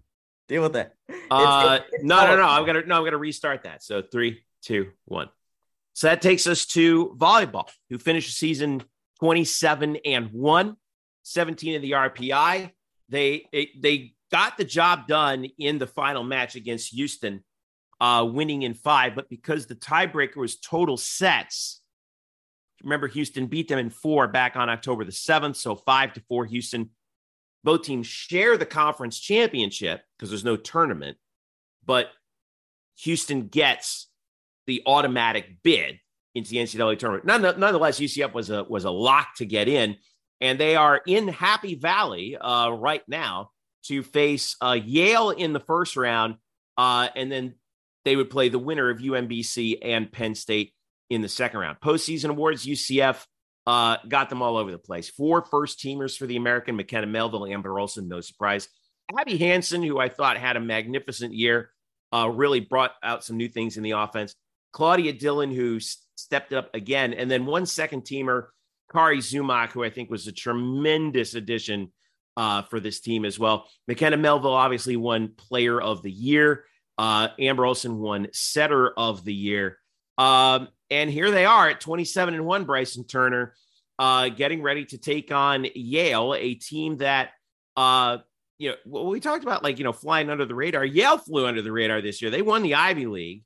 Deal 0.49 0.63
with 0.63 0.77
it. 0.77 0.93
Uh, 1.31 1.79
it's- 1.81 1.89
it's 1.95 2.05
no, 2.05 2.27
no, 2.27 2.37
no. 2.37 2.43
I'm 2.43 2.67
gonna 2.67 2.83
no. 2.85 2.97
I'm 2.99 3.05
gonna 3.05 3.17
restart 3.17 3.63
that. 3.63 3.83
So 3.83 4.03
three, 4.03 4.45
two, 4.63 4.91
one. 5.07 5.29
So 5.95 6.09
that 6.09 6.21
takes 6.21 6.47
us 6.47 6.67
to 6.67 7.17
volleyball, 7.19 7.69
who 7.89 7.97
finished 7.99 8.29
the 8.29 8.33
season 8.33 8.83
27 9.21 9.97
and 10.05 10.31
one, 10.33 10.77
17 11.23 11.75
in 11.75 11.81
the 11.83 11.93
RPI. 11.93 12.71
They 13.09 13.47
it, 13.53 13.81
they 13.81 14.15
got 14.31 14.59
the 14.59 14.65
job 14.65 15.07
done 15.07 15.47
in 15.59 15.79
the 15.79 15.87
final 15.87 16.23
match 16.25 16.57
against 16.57 16.93
Houston, 16.93 17.43
uh, 18.01 18.29
winning 18.31 18.63
in 18.63 18.75
five. 18.75 19.15
But 19.15 19.31
because 19.31 19.67
the 19.67 19.77
tiebreaker 19.77 20.37
was 20.37 20.59
total 20.59 20.97
sets, 20.99 21.81
remember 22.87 23.09
Houston 23.09 23.47
beat 23.47 23.67
them 23.67 23.81
in 23.81 23.91
four 23.91 24.29
back 24.29 24.55
on 24.55 24.71
October 24.71 25.05
the 25.05 25.11
7th. 25.11 25.57
So 25.57 25.75
five 25.75 26.13
to 26.15 26.21
four, 26.29 26.47
Houston. 26.47 26.91
Both 27.65 27.83
teams 27.83 28.07
share 28.07 28.57
the 28.57 28.65
conference 28.65 29.19
championship 29.19 30.03
because 30.17 30.31
there's 30.31 30.45
no 30.45 30.57
tournament, 30.57 31.19
but 31.85 32.11
Houston 33.01 33.49
gets 33.49 34.09
the 34.69 34.85
automatic 34.87 35.63
bid 35.65 35.99
into 36.37 36.51
the 36.51 36.59
NCAA 36.59 36.97
tournament. 36.99 37.27
Nonetheless, 37.59 37.99
UCF 37.99 38.33
was 38.33 38.51
a 38.51 38.63
was 38.63 38.85
a 38.85 38.91
lock 38.91 39.35
to 39.39 39.47
get 39.47 39.69
in. 39.69 39.97
and 40.41 40.61
they 40.61 40.77
are 40.77 41.01
in 41.07 41.27
Happy 41.29 41.75
Valley 41.75 42.37
uh, 42.37 42.71
right 42.71 43.03
now 43.09 43.51
to 43.85 44.03
face 44.03 44.55
uh, 44.61 44.79
Yale 44.81 45.31
in 45.31 45.53
the 45.53 45.61
first 45.61 45.97
round, 45.97 46.37
uh, 46.77 47.09
and 47.17 47.33
then 47.33 47.55
they 48.05 48.15
would 48.15 48.31
play 48.31 48.49
the 48.49 48.59
winner 48.59 48.91
of 48.91 48.99
UMBC 48.99 49.79
and 49.83 50.13
Penn 50.13 50.37
State 50.37 50.73
in 51.11 51.23
the 51.23 51.29
second 51.29 51.61
round. 51.61 51.79
Postseason 51.81 52.31
awards, 52.31 52.67
UCF 52.67 53.25
uh, 53.67 53.97
got 54.09 54.31
them 54.31 54.43
all 54.43 54.57
over 54.57 54.71
the 54.71 54.79
place. 54.79 55.09
Four 55.09 55.45
first 55.45 55.79
teamers 55.81 56.17
for 56.17 56.27
the 56.27 56.37
American 56.37 56.77
McKenna 56.77 57.07
Melville, 57.07 57.47
Amber 57.47 57.79
Olson, 57.79 58.09
no 58.09 58.21
surprise. 58.21 58.69
Abby 59.19 59.37
Hanson, 59.37 59.83
who 59.83 59.99
I 59.99 60.09
thought 60.09 60.37
had 60.37 60.57
a 60.57 60.61
magnificent 60.61 61.35
year, 61.35 61.71
uh, 62.13 62.29
really 62.29 62.61
brought 62.61 62.93
out 63.03 63.25
some 63.25 63.37
new 63.37 63.49
things 63.49 63.77
in 63.77 63.83
the 63.83 63.93
offense. 63.93 64.35
Claudia 64.73 65.13
Dillon, 65.13 65.53
who 65.53 65.81
stepped 65.81 66.53
up 66.53 66.75
again, 66.75 67.15
and 67.15 67.31
then 67.31 67.47
one 67.47 67.67
second 67.67 68.03
teamer, 68.03 68.49
Kari 68.91 69.19
Zumach, 69.19 69.71
who 69.71 69.85
I 69.85 69.91
think 69.91 70.11
was 70.11 70.27
a 70.27 70.33
tremendous 70.33 71.35
addition 71.35 71.93
uh, 72.37 72.63
for 72.63 72.81
this 72.81 73.01
team 73.01 73.25
as 73.25 73.39
well. 73.39 73.69
McKenna 73.89 74.17
Melville 74.17 74.53
obviously 74.53 74.97
won 74.97 75.33
Player 75.37 75.81
of 75.81 76.03
the 76.03 76.11
Year. 76.11 76.65
Uh, 76.99 77.29
Amber 77.39 77.65
Olson 77.65 77.99
won 77.99 78.29
Setter 78.33 78.93
of 78.97 79.25
the 79.25 79.35
Year. 79.35 79.79
Um, 80.19 80.69
and 80.91 81.11
here 81.11 81.31
they 81.31 81.45
are 81.45 81.69
at 81.69 81.81
27 81.81 82.35
and 82.35 82.47
1, 82.47 82.65
Bryson 82.65 83.05
Turner, 83.05 83.55
uh, 83.99 84.29
getting 84.29 84.63
ready 84.63 84.85
to 84.87 84.99
take 84.99 85.33
on 85.33 85.67
Yale, 85.75 86.35
a 86.35 86.55
team 86.55 86.99
that, 86.99 87.31
uh, 87.77 88.19
you 88.59 88.73
know, 88.87 89.05
we 89.05 89.21
talked 89.21 89.45
about 89.45 89.63
like, 89.63 89.79
you 89.79 89.85
know, 89.85 89.93
flying 89.93 90.31
under 90.31 90.45
the 90.45 90.55
radar. 90.55 90.85
Yale 90.85 91.19
flew 91.19 91.47
under 91.47 91.63
the 91.63 91.73
radar 91.73 92.01
this 92.01 92.23
year. 92.23 92.31
They 92.31 92.43
won 92.43 92.63
the 92.63 92.75
Ivy 92.75 93.07
League 93.07 93.43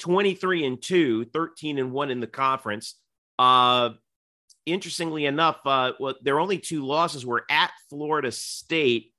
23 0.00 0.66
and 0.66 0.82
2, 0.82 1.26
13 1.26 1.78
and 1.78 1.92
1 1.92 2.10
in 2.10 2.20
the 2.20 2.26
conference. 2.26 2.96
Uh, 3.38 3.90
interestingly 4.66 5.26
enough, 5.26 5.58
uh, 5.64 5.92
well, 5.98 6.14
their 6.22 6.40
only 6.40 6.58
two 6.58 6.84
losses 6.84 7.24
were 7.24 7.44
at 7.50 7.70
Florida 7.88 8.32
State 8.32 9.12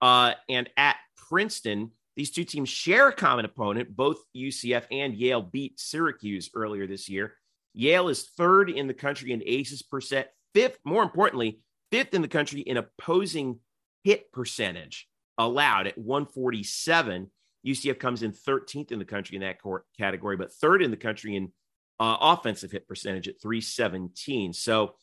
uh, 0.00 0.32
and 0.48 0.68
at 0.76 0.96
Princeton. 1.28 1.92
These 2.18 2.32
two 2.32 2.42
teams 2.42 2.68
share 2.68 3.06
a 3.06 3.12
common 3.12 3.44
opponent. 3.44 3.94
Both 3.94 4.24
UCF 4.36 4.86
and 4.90 5.14
Yale 5.14 5.40
beat 5.40 5.78
Syracuse 5.78 6.50
earlier 6.52 6.84
this 6.84 7.08
year. 7.08 7.34
Yale 7.74 8.08
is 8.08 8.24
third 8.36 8.68
in 8.68 8.88
the 8.88 8.94
country 8.94 9.30
in 9.30 9.40
aces 9.46 9.82
percent, 9.82 10.26
fifth, 10.52 10.80
more 10.84 11.04
importantly, 11.04 11.60
fifth 11.92 12.14
in 12.14 12.22
the 12.22 12.26
country 12.26 12.60
in 12.60 12.76
opposing 12.76 13.60
hit 14.02 14.32
percentage 14.32 15.08
allowed 15.38 15.86
at 15.86 15.96
147. 15.96 17.30
UCF 17.64 18.00
comes 18.00 18.24
in 18.24 18.32
13th 18.32 18.90
in 18.90 18.98
the 18.98 19.04
country 19.04 19.36
in 19.36 19.42
that 19.42 19.58
category, 19.96 20.36
but 20.36 20.52
third 20.52 20.82
in 20.82 20.90
the 20.90 20.96
country 20.96 21.36
in 21.36 21.52
uh, 22.00 22.16
offensive 22.20 22.72
hit 22.72 22.88
percentage 22.88 23.28
at 23.28 23.40
317. 23.40 24.52
So, 24.54 24.96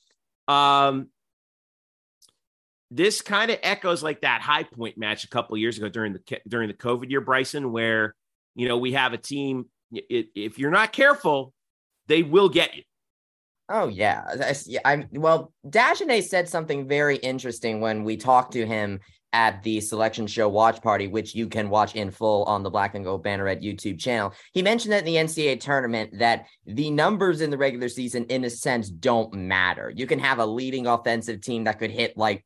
um, 0.49 1.07
this 2.91 3.21
kind 3.21 3.51
of 3.51 3.59
echoes 3.63 4.03
like 4.03 4.21
that 4.21 4.41
high 4.41 4.63
point 4.63 4.97
match 4.97 5.23
a 5.23 5.29
couple 5.29 5.57
years 5.57 5.77
ago 5.77 5.89
during 5.89 6.13
the 6.13 6.39
during 6.47 6.67
the 6.67 6.73
COVID 6.73 7.09
year, 7.09 7.21
Bryson, 7.21 7.71
where 7.71 8.15
you 8.55 8.67
know 8.67 8.77
we 8.77 8.93
have 8.93 9.13
a 9.13 9.17
team. 9.17 9.65
If 9.91 10.59
you're 10.59 10.71
not 10.71 10.93
careful, 10.93 11.53
they 12.07 12.23
will 12.23 12.49
get 12.49 12.75
you. 12.75 12.83
Oh 13.67 13.87
yeah, 13.87 14.51
I'm 14.83 15.07
well. 15.11 15.51
Dagenais 15.67 16.25
said 16.25 16.47
something 16.47 16.87
very 16.87 17.17
interesting 17.17 17.81
when 17.81 18.03
we 18.03 18.17
talked 18.17 18.53
to 18.53 18.65
him 18.65 18.99
at 19.35 19.61
the 19.63 19.81
selection 19.81 20.25
show 20.25 20.47
watch 20.47 20.81
party, 20.81 21.07
which 21.07 21.35
you 21.35 21.49
can 21.49 21.69
watch 21.69 21.93
in 21.93 22.09
full 22.09 22.45
on 22.45 22.63
the 22.63 22.69
Black 22.69 22.95
and 22.95 23.03
Gold 23.03 23.25
Banneret 23.25 23.61
YouTube 23.61 23.99
channel. 23.99 24.33
He 24.53 24.63
mentioned 24.63 24.93
that 24.93 24.99
in 24.99 25.05
the 25.05 25.15
NCAA 25.17 25.59
tournament 25.59 26.17
that 26.19 26.45
the 26.65 26.89
numbers 26.89 27.41
in 27.41 27.49
the 27.49 27.57
regular 27.57 27.89
season, 27.89 28.23
in 28.29 28.45
a 28.45 28.49
sense, 28.49 28.89
don't 28.89 29.33
matter. 29.33 29.91
You 29.93 30.07
can 30.07 30.19
have 30.19 30.39
a 30.39 30.45
leading 30.45 30.87
offensive 30.87 31.41
team 31.41 31.65
that 31.65 31.79
could 31.79 31.91
hit 31.91 32.17
like 32.17 32.45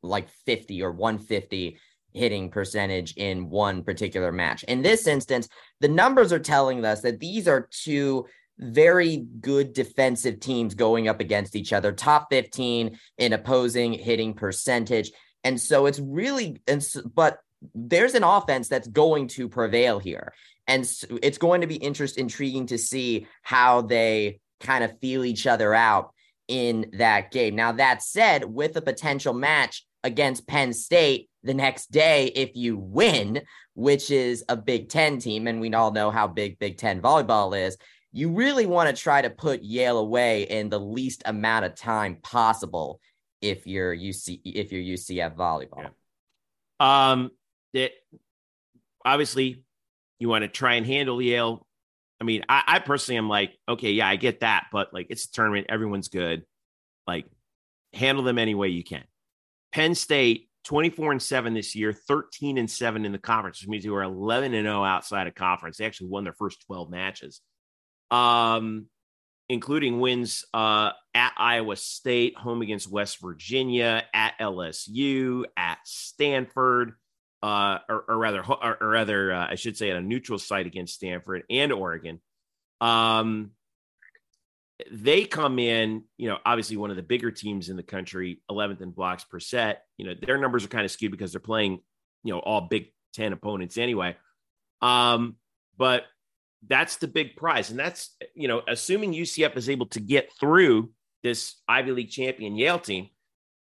like 0.00 0.28
50 0.46 0.80
or 0.80 0.92
150 0.92 1.76
hitting 2.12 2.50
percentage 2.50 3.14
in 3.16 3.50
one 3.50 3.82
particular 3.82 4.30
match. 4.30 4.62
In 4.62 4.80
this 4.80 5.08
instance, 5.08 5.48
the 5.80 5.88
numbers 5.88 6.32
are 6.32 6.38
telling 6.38 6.84
us 6.84 7.00
that 7.00 7.18
these 7.18 7.48
are 7.48 7.68
two 7.72 8.26
very 8.58 9.26
good 9.40 9.72
defensive 9.72 10.38
teams 10.38 10.74
going 10.74 11.08
up 11.08 11.18
against 11.18 11.56
each 11.56 11.72
other, 11.72 11.90
top 11.90 12.28
15 12.30 12.96
in 13.18 13.32
opposing 13.32 13.92
hitting 13.92 14.34
percentage. 14.34 15.10
And 15.44 15.60
so 15.60 15.86
it's 15.86 16.00
really, 16.00 16.60
and 16.66 16.84
but 17.14 17.38
there's 17.74 18.14
an 18.14 18.24
offense 18.24 18.68
that's 18.68 18.88
going 18.88 19.28
to 19.28 19.48
prevail 19.48 19.98
here. 19.98 20.32
And 20.66 20.88
it's 21.22 21.38
going 21.38 21.62
to 21.62 21.66
be 21.66 21.76
interest 21.76 22.18
intriguing 22.18 22.66
to 22.66 22.78
see 22.78 23.26
how 23.42 23.82
they 23.82 24.40
kind 24.60 24.84
of 24.84 24.98
feel 25.00 25.24
each 25.24 25.46
other 25.46 25.74
out 25.74 26.12
in 26.46 26.90
that 26.94 27.30
game. 27.30 27.56
Now, 27.56 27.72
that 27.72 28.02
said, 28.02 28.44
with 28.44 28.76
a 28.76 28.82
potential 28.82 29.32
match 29.32 29.86
against 30.04 30.46
Penn 30.46 30.72
State 30.72 31.30
the 31.42 31.54
next 31.54 31.90
day, 31.90 32.26
if 32.26 32.54
you 32.54 32.76
win, 32.76 33.42
which 33.74 34.10
is 34.10 34.44
a 34.48 34.56
Big 34.56 34.88
Ten 34.88 35.18
team, 35.18 35.46
and 35.46 35.60
we 35.60 35.72
all 35.72 35.90
know 35.90 36.10
how 36.10 36.26
big 36.26 36.58
Big 36.58 36.76
Ten 36.78 37.00
volleyball 37.00 37.58
is, 37.58 37.76
you 38.12 38.30
really 38.30 38.66
want 38.66 38.94
to 38.94 39.02
try 39.02 39.22
to 39.22 39.30
put 39.30 39.62
Yale 39.62 39.98
away 39.98 40.42
in 40.42 40.68
the 40.68 40.80
least 40.80 41.22
amount 41.26 41.64
of 41.64 41.74
time 41.74 42.16
possible 42.22 43.00
if 43.40 43.66
you're 43.66 43.94
UC 43.94 44.40
if 44.44 44.72
you're 44.72 44.82
UCF 44.82 45.36
volleyball. 45.36 45.90
Yeah. 46.80 47.10
Um, 47.10 47.30
that 47.74 47.92
obviously 49.04 49.64
you 50.18 50.28
want 50.28 50.42
to 50.42 50.48
try 50.48 50.74
and 50.74 50.86
handle 50.86 51.20
Yale. 51.20 51.66
I 52.20 52.24
mean, 52.24 52.44
I, 52.48 52.62
I 52.66 52.78
personally 52.80 53.18
am 53.18 53.28
like, 53.28 53.52
okay, 53.68 53.92
yeah, 53.92 54.08
I 54.08 54.16
get 54.16 54.40
that, 54.40 54.66
but 54.72 54.92
like 54.92 55.06
it's 55.10 55.26
a 55.26 55.32
tournament, 55.32 55.66
everyone's 55.68 56.08
good. 56.08 56.44
Like, 57.06 57.26
handle 57.92 58.24
them 58.24 58.38
any 58.38 58.54
way 58.54 58.68
you 58.68 58.82
can. 58.82 59.04
Penn 59.72 59.94
State, 59.94 60.48
24 60.64 61.12
and 61.12 61.22
7 61.22 61.54
this 61.54 61.74
year, 61.74 61.92
13 61.92 62.58
and 62.58 62.70
7 62.70 63.04
in 63.04 63.12
the 63.12 63.18
conference, 63.18 63.60
which 63.60 63.68
means 63.68 63.84
they 63.84 63.90
were 63.90 64.02
11 64.02 64.54
and 64.54 64.66
0 64.66 64.84
outside 64.84 65.26
of 65.26 65.34
conference. 65.34 65.78
They 65.78 65.86
actually 65.86 66.08
won 66.08 66.24
their 66.24 66.34
first 66.34 66.64
12 66.66 66.90
matches. 66.90 67.40
Um, 68.10 68.86
including 69.48 70.00
wins 70.00 70.44
uh, 70.52 70.90
at 71.14 71.32
Iowa 71.36 71.76
State, 71.76 72.36
home 72.36 72.62
against 72.62 72.90
West 72.90 73.20
Virginia, 73.20 74.04
at 74.12 74.38
LSU, 74.38 75.44
at 75.56 75.78
Stanford, 75.84 76.94
uh, 77.42 77.78
or, 77.88 78.04
or, 78.08 78.18
rather, 78.18 78.44
or, 78.44 78.76
or 78.80 78.88
rather, 78.88 79.32
uh, 79.32 79.46
I 79.50 79.54
should 79.54 79.76
say, 79.76 79.90
at 79.90 79.96
a 79.96 80.00
neutral 80.00 80.38
site 80.38 80.66
against 80.66 80.94
Stanford 80.94 81.44
and 81.48 81.72
Oregon. 81.72 82.20
Um, 82.80 83.52
they 84.92 85.24
come 85.24 85.58
in, 85.58 86.04
you 86.16 86.28
know, 86.28 86.38
obviously 86.44 86.76
one 86.76 86.90
of 86.90 86.96
the 86.96 87.02
bigger 87.02 87.30
teams 87.30 87.68
in 87.68 87.76
the 87.76 87.82
country, 87.82 88.40
11th 88.50 88.80
in 88.80 88.90
blocks 88.90 89.24
per 89.24 89.40
set. 89.40 89.84
You 89.96 90.06
know, 90.06 90.14
their 90.20 90.38
numbers 90.38 90.64
are 90.64 90.68
kind 90.68 90.84
of 90.84 90.90
skewed 90.90 91.10
because 91.10 91.32
they're 91.32 91.40
playing, 91.40 91.80
you 92.22 92.32
know, 92.32 92.38
all 92.38 92.62
Big 92.62 92.92
Ten 93.14 93.32
opponents 93.32 93.78
anyway. 93.78 94.16
Um, 94.80 95.36
but 95.76 96.04
that's 96.68 96.96
the 96.96 97.08
big 97.08 97.36
prize. 97.36 97.70
And 97.70 97.78
that's, 97.78 98.14
you 98.34 98.48
know, 98.48 98.62
assuming 98.68 99.12
UCF 99.12 99.56
is 99.56 99.68
able 99.68 99.86
to 99.86 100.00
get 100.00 100.30
through 100.38 100.90
this 101.22 101.56
Ivy 101.68 101.92
League 101.92 102.10
champion 102.10 102.56
Yale 102.56 102.78
team, 102.78 103.08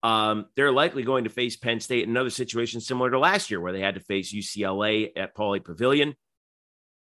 um, 0.02 0.46
they're 0.56 0.72
likely 0.72 1.02
going 1.02 1.24
to 1.24 1.30
face 1.30 1.56
Penn 1.56 1.80
State 1.80 2.04
in 2.04 2.10
another 2.10 2.30
situation 2.30 2.80
similar 2.80 3.10
to 3.10 3.18
last 3.18 3.50
year, 3.50 3.60
where 3.60 3.72
they 3.72 3.80
had 3.80 3.94
to 3.96 4.00
face 4.00 4.32
UCLA 4.32 5.10
at 5.16 5.36
Pauley 5.36 5.62
Pavilion. 5.62 6.14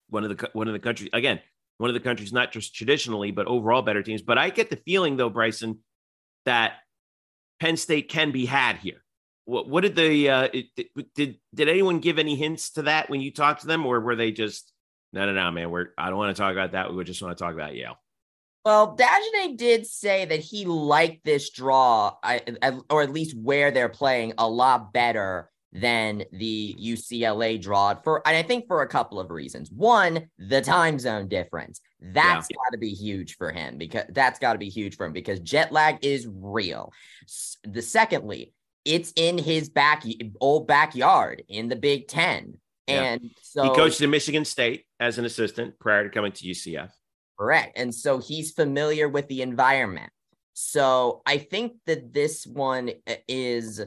One 0.10 0.24
of 0.24 0.38
the 0.38 0.50
one 0.54 0.68
of 0.68 0.74
the 0.74 0.80
countries 0.80 1.10
again, 1.14 1.40
one 1.78 1.90
of 1.90 1.94
the 1.94 2.02
countries 2.02 2.34
not 2.34 2.52
just 2.52 2.76
traditionally 2.76 3.32
but 3.32 3.48
overall 3.48 3.82
better 3.82 4.04
teams. 4.04 4.22
But 4.22 4.38
I 4.38 4.50
get 4.50 4.70
the 4.70 4.76
feeling 4.76 5.16
though, 5.16 5.30
Bryson, 5.30 5.80
that 6.46 6.74
Penn 7.60 7.78
State 7.78 8.10
can 8.10 8.32
be 8.32 8.46
had 8.46 8.78
here. 8.78 9.04
What, 9.46 9.70
what 9.70 9.82
did 9.82 9.96
the 9.96 10.30
uh, 10.30 10.48
did 11.16 11.38
did 11.56 11.70
anyone 11.70 12.00
give 12.00 12.20
any 12.20 12.36
hints 12.36 12.72
to 12.72 12.84
that 12.84 13.10
when 13.10 13.22
you 13.22 13.32
talked 13.32 13.62
to 13.62 13.68
them, 13.68 13.86
or 13.86 14.02
were 14.02 14.18
they 14.18 14.32
just 14.32 14.73
no, 15.14 15.26
no, 15.27 15.31
no, 15.31 15.52
man. 15.52 15.69
We're 15.69 15.90
I 15.98 16.10
don't 16.10 16.18
want 16.18 16.35
to 16.35 16.41
talk 16.41 16.52
about 16.52 16.73
that. 16.73 16.94
We 16.94 17.03
just 17.03 17.22
want 17.22 17.38
to 17.38 17.41
talk 17.41 17.53
about 17.53 17.76
Yale. 17.76 17.98
Well, 18.65 18.95
Dagenais 18.95 19.57
did 19.57 19.85
say 19.85 20.26
that 20.26 20.40
he 20.40 20.65
liked 20.65 21.26
this 21.26 21.49
draw, 21.49 22.15
or 22.90 23.02
at 23.02 23.11
least 23.11 23.38
where 23.38 23.72
they're 23.72 23.90
playing, 23.90 24.34
a 24.38 24.48
lot 24.48 24.94
better 24.94 25.49
than 25.73 26.23
the 26.31 26.76
UCLA 26.80 27.61
draw 27.61 27.95
for, 28.03 28.26
and 28.27 28.38
I 28.38 28.44
think 28.44 28.68
for 28.68 28.81
a 28.81 28.88
couple 28.88 29.19
of 29.19 29.31
reasons. 29.31 29.69
One, 29.72 30.30
the 30.38 30.61
time 30.61 30.99
zone 30.99 31.27
difference. 31.27 31.81
That's 31.99 32.48
yeah. 32.49 32.57
got 32.57 32.72
to 32.73 32.77
be 32.77 32.91
huge 32.91 33.38
for 33.38 33.52
him 33.52 33.77
because 33.77 34.06
that's 34.10 34.40
got 34.40 34.53
to 34.53 34.60
be 34.60 34.69
huge 34.69 34.95
for 34.95 35.06
him 35.06 35.14
because 35.14 35.40
jet 35.40 35.72
lag 35.72 36.06
is 36.06 36.27
real. 36.30 36.94
The 37.64 37.81
secondly, 37.81 38.53
it's 38.85 39.14
in 39.15 39.38
his 39.38 39.69
back 39.69 40.03
old 40.40 40.68
backyard 40.68 41.44
in 41.48 41.69
the 41.69 41.76
Big 41.76 42.07
Ten. 42.07 42.57
And 42.88 43.22
yeah. 43.24 43.30
so 43.42 43.64
he 43.64 43.70
coached 43.70 44.02
at 44.02 44.10
Michigan 44.10 44.46
State 44.46 44.86
as 45.00 45.18
an 45.18 45.26
assistant 45.26 45.80
prior 45.80 46.04
to 46.04 46.10
coming 46.10 46.32
to 46.32 46.46
UCF. 46.46 46.90
Correct. 47.40 47.78
And 47.78 47.94
so 47.94 48.20
he's 48.20 48.52
familiar 48.52 49.10
with 49.10 49.28
the 49.28 49.42
environment. 49.42 50.12
So 50.54 51.22
I 51.26 51.38
think 51.38 51.74
that 51.88 52.14
this 52.14 52.46
one 52.46 52.92
is 53.28 53.82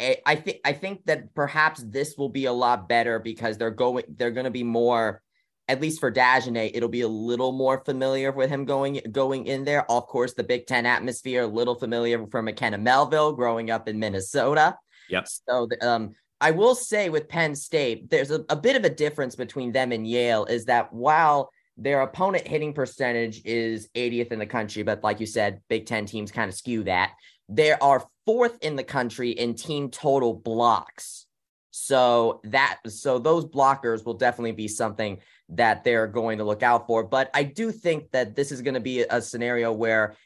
I 0.00 0.36
think 0.36 0.60
I 0.64 0.72
think 0.72 1.04
that 1.06 1.34
perhaps 1.34 1.82
this 1.82 2.16
will 2.16 2.30
be 2.30 2.46
a 2.46 2.52
lot 2.52 2.88
better 2.88 3.18
because 3.18 3.58
they're 3.58 3.70
going 3.70 4.04
they're 4.16 4.30
going 4.30 4.44
to 4.44 4.50
be 4.50 4.64
more 4.64 5.22
at 5.68 5.80
least 5.80 6.00
for 6.00 6.10
Dagenais, 6.10 6.72
it'll 6.74 6.88
be 6.88 7.02
a 7.02 7.08
little 7.08 7.52
more 7.52 7.84
familiar 7.84 8.32
with 8.32 8.50
him 8.50 8.64
going 8.64 9.00
going 9.12 9.46
in 9.46 9.64
there. 9.64 9.88
Of 9.88 10.08
course, 10.08 10.34
the 10.34 10.42
Big 10.42 10.66
Ten 10.66 10.84
atmosphere, 10.84 11.42
a 11.42 11.46
little 11.46 11.76
familiar 11.76 12.26
for 12.26 12.42
McKenna 12.42 12.76
Melville 12.76 13.34
growing 13.34 13.70
up 13.70 13.88
in 13.88 14.00
Minnesota. 14.00 14.76
Yep. 15.10 15.28
So 15.28 15.68
um, 15.80 16.14
I 16.40 16.50
will 16.52 16.74
say 16.74 17.10
with 17.10 17.28
Penn 17.28 17.54
State, 17.54 18.10
there's 18.10 18.30
a, 18.30 18.44
a 18.48 18.56
bit 18.56 18.76
of 18.76 18.84
a 18.84 18.90
difference 18.90 19.36
between 19.36 19.72
them 19.72 19.92
and 19.92 20.06
Yale. 20.06 20.44
Is 20.46 20.64
that 20.66 20.92
while 20.92 21.50
their 21.76 22.02
opponent 22.02 22.46
hitting 22.46 22.72
percentage 22.72 23.42
is 23.44 23.88
80th 23.94 24.32
in 24.32 24.38
the 24.38 24.46
country, 24.46 24.82
but 24.82 25.02
like 25.02 25.20
you 25.20 25.26
said, 25.26 25.60
Big 25.68 25.86
Ten 25.86 26.06
teams 26.06 26.30
kind 26.30 26.48
of 26.48 26.54
skew 26.54 26.84
that. 26.84 27.12
They 27.48 27.72
are 27.72 28.06
fourth 28.26 28.58
in 28.62 28.76
the 28.76 28.84
country 28.84 29.30
in 29.30 29.54
team 29.54 29.90
total 29.90 30.34
blocks. 30.34 31.26
So 31.72 32.40
that 32.44 32.78
so 32.88 33.18
those 33.18 33.44
blockers 33.44 34.04
will 34.04 34.14
definitely 34.14 34.52
be 34.52 34.68
something 34.68 35.18
that 35.50 35.84
they're 35.84 36.06
going 36.06 36.38
to 36.38 36.44
look 36.44 36.62
out 36.62 36.86
for. 36.86 37.04
But 37.04 37.30
I 37.32 37.44
do 37.44 37.70
think 37.72 38.10
that 38.10 38.34
this 38.34 38.52
is 38.52 38.62
going 38.62 38.74
to 38.74 38.80
be 38.80 39.02
a 39.02 39.20
scenario 39.22 39.72
where 39.72 40.16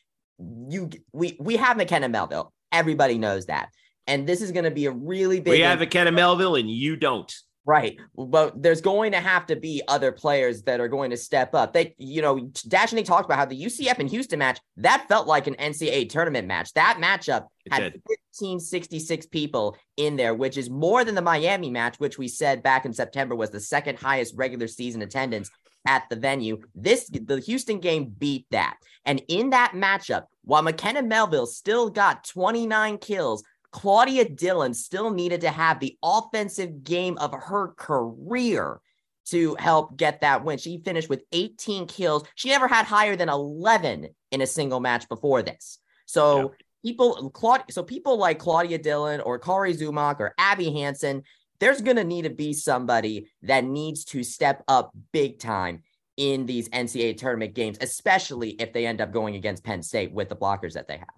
you 0.69 0.91
we 1.13 1.37
we 1.39 1.57
have 1.57 1.77
McKenna 1.77 2.09
Melville. 2.09 2.53
Everybody 2.73 3.19
knows 3.19 3.47
that. 3.47 3.71
And 4.07 4.27
this 4.27 4.43
is 4.43 4.53
going 4.53 4.65
to 4.65 4.71
be 4.71 4.87
a 4.87 4.91
really 4.91 5.41
big 5.41 5.53
We 5.53 5.61
have 5.61 5.79
McKenna 5.79 6.13
Melville 6.13 6.57
and 6.57 6.71
you 6.71 6.97
don't. 6.97 7.33
Right. 7.67 7.99
But 8.15 8.63
there's 8.63 8.83
going 8.83 9.13
to 9.13 9.21
have 9.21 9.47
to 9.47 9.57
be 9.57 9.83
other 9.89 10.13
players 10.13 10.63
that 10.63 10.81
are 10.81 10.89
going 10.89 11.11
to 11.11 11.17
step 11.17 11.55
up. 11.55 11.73
They, 11.73 11.95
you 11.97 12.21
know, 12.21 12.37
Dagenais 12.37 13.07
talked 13.07 13.25
about 13.25 13.39
how 13.39 13.47
the 13.47 13.61
UCF 13.61 13.99
and 13.99 14.11
Houston 14.11 14.39
match, 14.39 14.61
that 14.77 15.07
felt 15.09 15.27
like 15.27 15.47
an 15.47 15.55
NCAA 15.55 16.11
tournament 16.11 16.47
match. 16.47 16.75
That 16.75 16.99
matchup 17.01 17.47
It 17.65 17.73
had 17.73 17.83
did. 17.85 18.03
1566 18.05 19.27
people 19.27 19.79
in 19.97 20.17
there, 20.17 20.35
which 20.35 20.59
is 20.59 20.69
more 20.69 21.05
than 21.05 21.15
the 21.15 21.23
Miami 21.23 21.71
match, 21.71 21.99
which 21.99 22.19
we 22.19 22.29
said 22.29 22.63
back 22.63 22.85
in 22.85 22.93
September 22.93 23.35
was 23.35 23.51
the 23.51 23.61
second 23.61 23.99
highest 23.99 24.35
regular 24.37 24.69
season 24.69 25.01
attendance 25.01 25.51
at 25.87 26.05
the 26.11 26.17
venue. 26.17 26.61
This 26.75 27.09
the 27.09 27.41
Houston 27.41 27.81
game 27.81 28.15
beat 28.19 28.47
that. 28.51 28.77
And 29.07 29.23
in 29.29 29.51
that 29.51 29.73
matchup, 29.75 30.25
while 30.43 30.63
McKenna 30.63 31.03
Melville 31.03 31.47
still 31.47 31.91
got 31.91 32.25
29 32.25 32.99
kills, 32.99 33.43
Claudia 33.75 34.29
Dillon 34.29 34.73
still 34.73 35.11
needed 35.11 35.41
to 35.41 35.51
have 35.51 35.81
the 35.81 35.99
offensive 36.01 36.85
game 36.85 37.19
of 37.19 37.33
her 37.33 37.75
career 37.77 38.81
to 39.27 39.57
help 39.59 39.97
get 39.97 40.21
that 40.21 40.45
win. 40.45 40.59
She 40.59 40.79
finished 40.79 41.09
with 41.09 41.25
18 41.33 41.89
kills. 41.89 42.23
She 42.37 42.51
never 42.51 42.69
had 42.69 42.87
higher 42.87 43.17
than 43.17 43.29
11 43.29 44.11
in 44.31 44.41
a 44.41 44.47
single 44.47 44.79
match 44.79 45.09
before 45.09 45.43
this. 45.43 45.81
So 46.07 46.55
people, 46.85 47.31
Claudia, 47.31 47.65
so 47.71 47.83
people 47.83 48.17
like 48.17 48.39
Claudia 48.39 48.79
Dillon 48.79 49.21
or 49.21 49.41
Kari 49.41 49.75
Zumach 49.75 50.21
or 50.21 50.35
Abby 50.39 50.71
Hansen, 50.71 51.25
there's 51.59 51.81
going 51.81 51.97
to 51.97 52.05
need 52.05 52.23
to 52.23 52.31
be 52.31 52.53
somebody 52.53 53.29
that 53.43 53.65
needs 53.65 54.05
to 54.05 54.23
step 54.23 54.63
up 54.69 54.93
big 55.11 55.41
time 55.41 55.83
in 56.17 56.47
these 56.47 56.69
NCAA 56.69 57.17
tournament 57.17 57.55
games, 57.55 57.79
especially 57.81 58.51
if 58.51 58.73
they 58.73 58.87
end 58.87 59.01
up 59.01 59.11
going 59.11 59.35
against 59.35 59.65
Penn 59.65 59.83
State 59.83 60.13
with 60.13 60.29
the 60.29 60.37
blockers 60.37 60.75
that 60.75 60.87
they 60.87 60.99
have. 60.99 61.09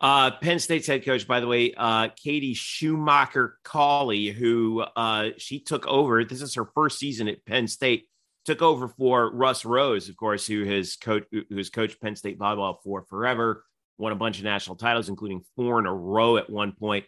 Uh, 0.00 0.32
Penn 0.32 0.58
State's 0.58 0.86
head 0.86 1.04
coach, 1.04 1.26
by 1.26 1.40
the 1.40 1.46
way, 1.46 1.72
uh, 1.76 2.08
Katie 2.16 2.54
Schumacher 2.54 3.58
Cawley, 3.64 4.28
who 4.28 4.80
uh, 4.80 5.30
she 5.38 5.60
took 5.60 5.86
over. 5.86 6.24
This 6.24 6.42
is 6.42 6.54
her 6.54 6.66
first 6.74 6.98
season 6.98 7.28
at 7.28 7.44
Penn 7.46 7.68
State. 7.68 8.06
Took 8.44 8.60
over 8.60 8.88
for 8.88 9.30
Russ 9.34 9.64
Rose, 9.64 10.10
of 10.10 10.16
course, 10.18 10.46
who 10.46 10.64
has 10.64 10.96
coach 10.96 11.24
who 11.32 11.56
has 11.56 11.70
coached 11.70 12.02
Penn 12.02 12.14
State 12.14 12.38
volleyball 12.38 12.76
for 12.84 13.02
forever. 13.04 13.64
Won 13.96 14.12
a 14.12 14.16
bunch 14.16 14.36
of 14.38 14.44
national 14.44 14.76
titles, 14.76 15.08
including 15.08 15.42
four 15.56 15.78
in 15.78 15.86
a 15.86 15.94
row 15.94 16.36
at 16.36 16.50
one 16.50 16.72
point. 16.72 17.06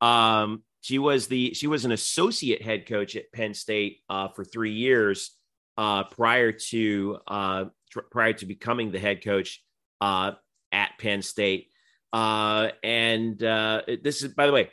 Um, 0.00 0.62
she 0.80 0.98
was 0.98 1.26
the 1.26 1.52
she 1.52 1.66
was 1.66 1.84
an 1.84 1.92
associate 1.92 2.62
head 2.62 2.86
coach 2.86 3.16
at 3.16 3.30
Penn 3.32 3.52
State 3.52 3.98
uh, 4.08 4.28
for 4.28 4.44
three 4.44 4.72
years 4.72 5.32
uh, 5.76 6.04
prior 6.04 6.52
to 6.52 7.18
uh, 7.26 7.64
tr- 7.90 8.00
prior 8.10 8.32
to 8.34 8.46
becoming 8.46 8.90
the 8.90 8.98
head 8.98 9.22
coach 9.22 9.62
uh, 10.00 10.32
at 10.72 10.92
Penn 10.98 11.20
State. 11.20 11.68
Uh, 12.12 12.68
and 12.82 13.42
uh, 13.42 13.82
this 14.02 14.22
is, 14.22 14.32
by 14.32 14.46
the 14.46 14.52
way, 14.52 14.70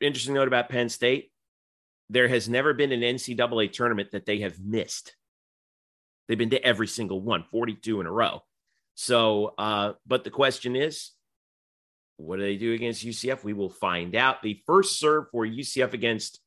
interesting 0.00 0.34
note 0.34 0.48
about 0.48 0.68
Penn 0.68 0.88
State. 0.88 1.30
There 2.08 2.28
has 2.28 2.48
never 2.48 2.72
been 2.72 2.92
an 2.92 3.00
NCAA 3.00 3.72
tournament 3.72 4.12
that 4.12 4.26
they 4.26 4.40
have 4.40 4.58
missed. 4.58 5.14
They've 6.28 6.38
been 6.38 6.50
to 6.50 6.64
every 6.64 6.86
single 6.86 7.20
one, 7.20 7.44
42 7.50 8.00
in 8.00 8.06
a 8.06 8.12
row. 8.12 8.42
So, 8.94 9.54
uh, 9.58 9.92
but 10.06 10.24
the 10.24 10.30
question 10.30 10.76
is, 10.76 11.10
what 12.16 12.36
do 12.36 12.42
they 12.42 12.56
do 12.56 12.72
against 12.72 13.04
UCF? 13.04 13.44
We 13.44 13.52
will 13.52 13.70
find 13.70 14.14
out. 14.16 14.42
The 14.42 14.62
first 14.66 14.98
serve 14.98 15.26
for 15.30 15.46
UCF 15.46 15.92
against 15.92 16.40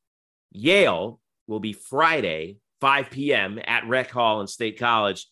Yale 0.50 1.20
will 1.46 1.60
be 1.60 1.72
Friday, 1.72 2.58
5 2.80 3.10
p.m. 3.10 3.60
at 3.64 3.86
Rec 3.86 4.10
Hall 4.10 4.40
in 4.40 4.46
State 4.48 4.78
College. 4.78 5.26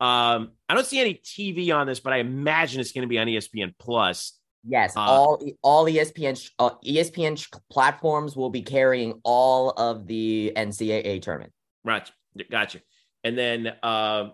Um, 0.00 0.52
I 0.68 0.74
don't 0.74 0.86
see 0.86 1.00
any 1.00 1.14
TV 1.14 1.74
on 1.74 1.86
this, 1.86 2.00
but 2.00 2.12
I 2.12 2.18
imagine 2.18 2.80
it's 2.80 2.92
going 2.92 3.02
to 3.02 3.08
be 3.08 3.18
on 3.18 3.26
ESPN 3.26 3.74
Plus. 3.78 4.38
Yes, 4.66 4.96
Uh, 4.96 5.00
all 5.00 5.42
all 5.62 5.84
ESPN 5.84 6.50
uh, 6.58 6.70
ESPN 6.84 7.46
platforms 7.70 8.34
will 8.34 8.48
be 8.48 8.62
carrying 8.62 9.20
all 9.22 9.70
of 9.70 10.06
the 10.06 10.52
NCAA 10.56 11.20
tournament. 11.20 11.52
Right. 11.84 12.10
Gotcha. 12.50 12.80
And 13.22 13.36
then 13.36 13.72
um, 13.82 14.32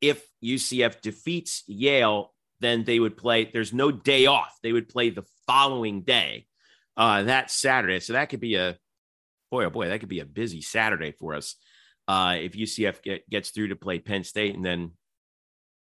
if 0.00 0.24
UCF 0.42 1.00
defeats 1.02 1.64
Yale, 1.66 2.32
then 2.60 2.84
they 2.84 2.98
would 2.98 3.16
play. 3.16 3.50
There's 3.52 3.72
no 3.72 3.90
day 3.90 4.26
off. 4.26 4.56
They 4.62 4.72
would 4.72 4.88
play 4.88 5.10
the 5.10 5.24
following 5.46 6.02
day, 6.02 6.46
uh, 6.96 7.24
that 7.24 7.50
Saturday. 7.50 8.00
So 8.00 8.14
that 8.14 8.30
could 8.30 8.40
be 8.40 8.54
a 8.54 8.78
boy, 9.50 9.64
oh 9.64 9.70
boy, 9.70 9.88
that 9.88 10.00
could 10.00 10.08
be 10.08 10.20
a 10.20 10.26
busy 10.26 10.62
Saturday 10.62 11.12
for 11.12 11.34
us 11.34 11.56
uh, 12.10 12.34
if 12.34 12.54
UCF 12.54 13.02
get, 13.02 13.30
gets 13.30 13.50
through 13.50 13.68
to 13.68 13.76
play 13.76 14.00
Penn 14.00 14.24
State, 14.24 14.56
and 14.56 14.64
then 14.64 14.90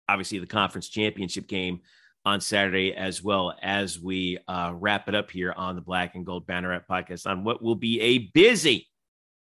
obviously 0.07 0.37
the 0.37 0.45
conference 0.45 0.87
championship 0.87 1.47
game 1.47 1.79
on 2.23 2.39
Saturday, 2.39 2.93
as 2.93 3.23
well 3.23 3.55
as 3.63 3.99
we 3.99 4.37
uh, 4.47 4.73
wrap 4.75 5.09
it 5.09 5.15
up 5.15 5.31
here 5.31 5.51
on 5.57 5.75
the 5.75 5.81
Black 5.81 6.13
and 6.13 6.23
Gold 6.23 6.45
Banneret 6.45 6.83
podcast 6.87 7.25
on 7.25 7.43
what 7.43 7.63
will 7.63 7.73
be 7.73 7.99
a 7.99 8.19
busy 8.19 8.87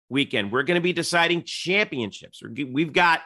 weekend. 0.07 0.53
We're 0.53 0.63
going 0.63 0.79
to 0.79 0.81
be 0.81 0.93
deciding 0.93 1.43
championships. 1.43 2.41
We've 2.41 2.93
got 2.93 3.19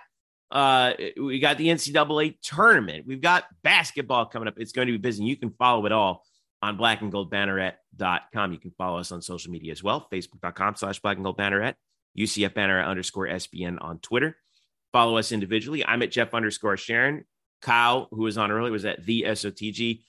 uh 0.50 0.94
we 1.22 1.40
got 1.40 1.60
the 1.60 1.68
NCAA 1.68 2.38
tournament. 2.42 3.06
We've 3.06 3.22
got 3.22 3.44
basketball 3.62 4.26
coming 4.26 4.48
up. 4.48 4.56
It's 4.58 4.72
going 4.72 4.88
to 4.88 4.94
be 4.94 4.98
busy. 4.98 5.24
You 5.26 5.36
can 5.36 5.52
follow 5.52 5.86
it 5.86 5.92
all 5.92 6.24
on 6.64 6.76
black 6.76 7.02
and 7.02 7.12
gold 7.12 7.32
banneret.com. 7.32 8.52
You 8.52 8.58
can 8.58 8.72
follow 8.72 8.98
us 8.98 9.12
on 9.12 9.22
social 9.22 9.52
media 9.52 9.74
as 9.74 9.84
well. 9.84 10.08
Facebook.com 10.12 10.76
slash 10.78 11.00
black 11.02 11.18
and 11.18 11.24
gold 11.24 11.38
banneret, 11.38 11.76
UCF 12.18 12.54
Banner 12.54 12.84
underscore 12.84 13.28
SBN 13.28 13.78
on 13.82 14.00
Twitter. 14.00 14.38
Follow 14.92 15.18
us 15.18 15.32
individually. 15.32 15.86
I'm 15.86 16.02
at 16.02 16.12
Jeff 16.12 16.34
underscore 16.34 16.78
Sharon. 16.78 17.26
Kyle, 17.62 18.08
who 18.12 18.24
was 18.24 18.38
on 18.38 18.52
earlier, 18.52 18.72
was 18.72 18.86
at 18.86 19.06
the 19.06 19.24
SOTG. 19.24 20.02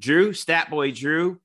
Drew, 0.00 0.32
Stat 0.32 0.70
Boy 0.70 0.92
Drew. 0.92 1.40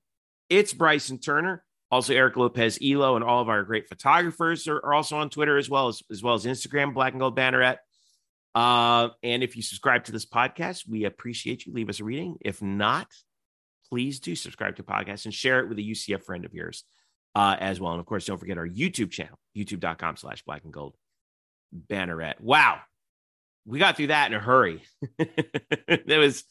It's 0.48 0.72
Bryson 0.72 1.18
Turner. 1.18 1.64
Also, 1.90 2.14
Eric 2.14 2.36
Lopez 2.36 2.78
Elo 2.82 3.16
and 3.16 3.24
all 3.24 3.40
of 3.40 3.48
our 3.48 3.62
great 3.62 3.88
photographers 3.88 4.66
are, 4.66 4.76
are 4.76 4.94
also 4.94 5.16
on 5.16 5.30
Twitter 5.30 5.56
as 5.56 5.70
well 5.70 5.88
as 5.88 6.02
as 6.10 6.22
well 6.22 6.34
as 6.34 6.44
Instagram, 6.44 6.94
Black 6.94 7.12
and 7.12 7.20
Gold 7.20 7.36
Banneret. 7.36 7.78
Uh, 8.54 9.10
and 9.22 9.42
if 9.42 9.56
you 9.56 9.62
subscribe 9.62 10.04
to 10.04 10.12
this 10.12 10.26
podcast, 10.26 10.88
we 10.88 11.04
appreciate 11.04 11.66
you. 11.66 11.72
Leave 11.72 11.88
us 11.88 12.00
a 12.00 12.04
reading. 12.04 12.36
If 12.40 12.62
not, 12.62 13.08
please 13.90 14.18
do 14.18 14.34
subscribe 14.34 14.76
to 14.76 14.82
podcast 14.82 15.26
and 15.26 15.34
share 15.34 15.60
it 15.60 15.68
with 15.68 15.78
a 15.78 15.82
UCF 15.82 16.24
friend 16.24 16.44
of 16.44 16.54
yours 16.54 16.84
uh, 17.36 17.54
as 17.60 17.78
well. 17.78 17.92
And 17.92 18.00
of 18.00 18.06
course, 18.06 18.24
don't 18.24 18.38
forget 18.38 18.56
our 18.56 18.66
YouTube 18.66 19.10
channel, 19.10 19.38
youtube.com 19.54 20.16
slash 20.16 20.42
black 20.44 20.64
and 20.64 20.72
gold 20.72 20.94
banneret. 21.74 22.40
Wow. 22.40 22.80
We 23.66 23.78
got 23.78 23.96
through 23.96 24.06
that 24.06 24.28
in 24.28 24.34
a 24.34 24.40
hurry. 24.40 24.82
there 26.06 26.18
was, 26.18 26.44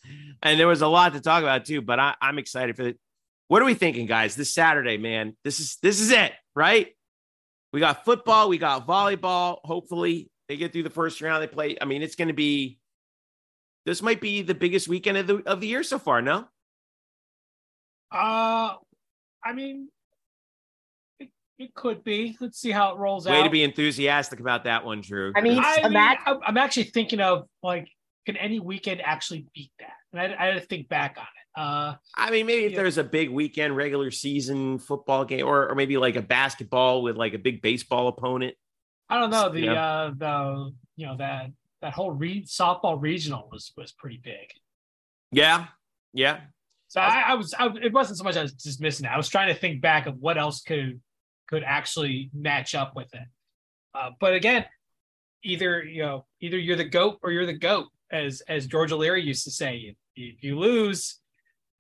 and 0.44 0.60
there 0.60 0.68
was 0.68 0.84
a 0.84 0.88
lot 0.88 1.14
to 1.14 1.22
talk 1.22 1.42
about 1.42 1.66
too, 1.66 1.82
but 1.82 2.00
I, 2.00 2.14
I'm 2.22 2.38
excited 2.38 2.76
for 2.76 2.84
it. 2.84 3.00
What 3.48 3.64
are 3.64 3.66
we 3.66 3.74
thinking, 3.74 4.06
guys? 4.06 4.36
This 4.36 4.54
Saturday, 4.54 4.98
man. 4.98 5.36
This 5.44 5.60
is 5.60 5.78
this 5.82 6.00
is 6.02 6.12
it, 6.12 6.34
right? 6.56 6.90
We 7.74 7.80
got 7.80 8.06
football, 8.06 8.50
we 8.50 8.58
got 8.58 8.88
volleyball. 8.88 9.60
Hopefully, 9.64 10.30
they 10.50 10.58
get 10.58 10.72
through 10.72 10.84
the 10.84 10.90
first 10.90 11.22
round. 11.22 11.42
They 11.42 11.48
play. 11.48 11.78
I 11.80 11.86
mean, 11.86 12.02
it's 12.02 12.16
going 12.16 12.28
to 12.28 12.34
be. 12.34 12.80
This 13.86 14.02
might 14.02 14.20
be 14.20 14.42
the 14.42 14.56
biggest 14.56 14.88
weekend 14.88 15.18
of 15.18 15.28
the 15.28 15.44
of 15.46 15.62
the 15.62 15.68
year 15.68 15.84
so 15.84 16.00
far. 16.00 16.22
No, 16.22 16.46
Uh, 18.12 18.74
I 19.44 19.54
mean, 19.54 19.90
it, 21.58 21.64
it 21.64 21.74
could 21.74 22.04
be. 22.04 22.38
Let's 22.40 22.60
see 22.60 22.72
how 22.72 22.94
it 22.94 22.98
rolls 22.98 23.26
way 23.26 23.34
out. 23.34 23.38
Way 23.40 23.44
to 23.44 23.50
be 23.50 23.64
enthusiastic 23.64 24.40
about 24.40 24.64
that 24.66 24.86
one, 24.86 25.02
Drew. 25.02 25.34
I 25.36 25.42
mean, 25.42 25.60
I 25.60 25.88
mean 25.88 25.98
I'm 25.98 26.40
I'm 26.46 26.58
actually 26.58 26.86
thinking 26.86 27.20
of 27.20 27.48
like, 27.64 27.88
can 28.26 28.38
any 28.38 28.60
weekend 28.60 29.02
actually 29.04 29.46
beat 29.54 29.72
that? 29.80 29.94
And 30.14 30.22
I, 30.22 30.44
I 30.44 30.46
had 30.48 30.62
to 30.62 30.68
think 30.68 30.90
back 30.90 31.16
on 31.18 31.24
it. 31.24 31.60
Uh, 31.62 31.96
I 32.16 32.32
mean, 32.32 32.46
maybe 32.48 32.66
if 32.66 32.72
Yeah. 32.74 32.80
there's 32.80 32.98
a 32.98 33.04
big 33.04 33.30
weekend 33.30 33.76
regular 33.78 34.12
season 34.12 34.78
football 34.80 35.24
game, 35.26 35.46
or 35.46 35.70
or 35.70 35.76
maybe 35.76 35.98
like 35.98 36.16
a 36.16 36.22
basketball 36.22 37.02
with 37.02 37.16
like 37.16 37.34
a 37.34 37.40
big 37.40 37.62
baseball 37.62 38.08
opponent. 38.08 38.56
I 39.10 39.20
don't 39.20 39.30
know 39.30 39.50
the 39.50 39.62
Yeah. 39.62 39.86
uh 39.86 40.12
the 40.18 40.72
you 40.98 41.06
know 41.06 41.18
that 41.18 41.52
that 41.82 41.94
whole 41.94 42.12
re- 42.12 42.46
softball 42.46 43.02
regional 43.02 43.48
was 43.52 43.72
was 43.78 43.92
pretty 43.92 44.18
big. 44.18 44.52
Yeah, 45.32 45.68
yeah. 46.14 46.42
So 46.88 47.02
I, 47.02 47.22
I 47.28 47.34
was 47.36 47.54
I, 47.54 47.68
it 47.82 47.94
wasn't 47.94 48.18
so 48.18 48.24
much 48.24 48.38
I 48.38 48.42
was 48.42 48.54
just 48.54 48.80
missing 48.82 49.06
it. 49.06 49.10
I 49.10 49.18
was 49.18 49.28
trying 49.30 49.54
to 49.54 49.60
think 49.60 49.82
back 49.82 50.08
of 50.08 50.18
what 50.18 50.38
else 50.38 50.62
could 50.62 51.00
could 51.48 51.64
actually 51.64 52.30
match 52.34 52.76
up 52.76 52.96
with 52.96 53.14
it. 53.14 53.28
Uh, 53.94 54.12
but 54.20 54.34
again, 54.34 54.66
either 55.44 55.84
you 55.84 56.02
know 56.02 56.26
either 56.42 56.58
you're 56.58 56.76
the 56.76 56.84
goat 56.84 57.20
or 57.24 57.32
you're 57.32 57.46
the 57.46 57.54
goat, 57.54 57.88
as 58.12 58.42
as 58.48 58.68
George 58.68 58.92
O'Leary 58.92 59.24
used 59.24 59.44
to 59.46 59.52
say. 59.52 59.96
If 60.16 60.44
you 60.44 60.58
lose, 60.58 61.20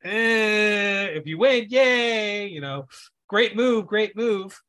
eh, 0.03 1.05
if 1.05 1.25
you 1.25 1.37
win, 1.37 1.67
yay! 1.69 2.47
You 2.47 2.61
know, 2.61 2.87
great 3.27 3.55
move, 3.55 3.87
great 3.87 4.15
move. 4.15 4.59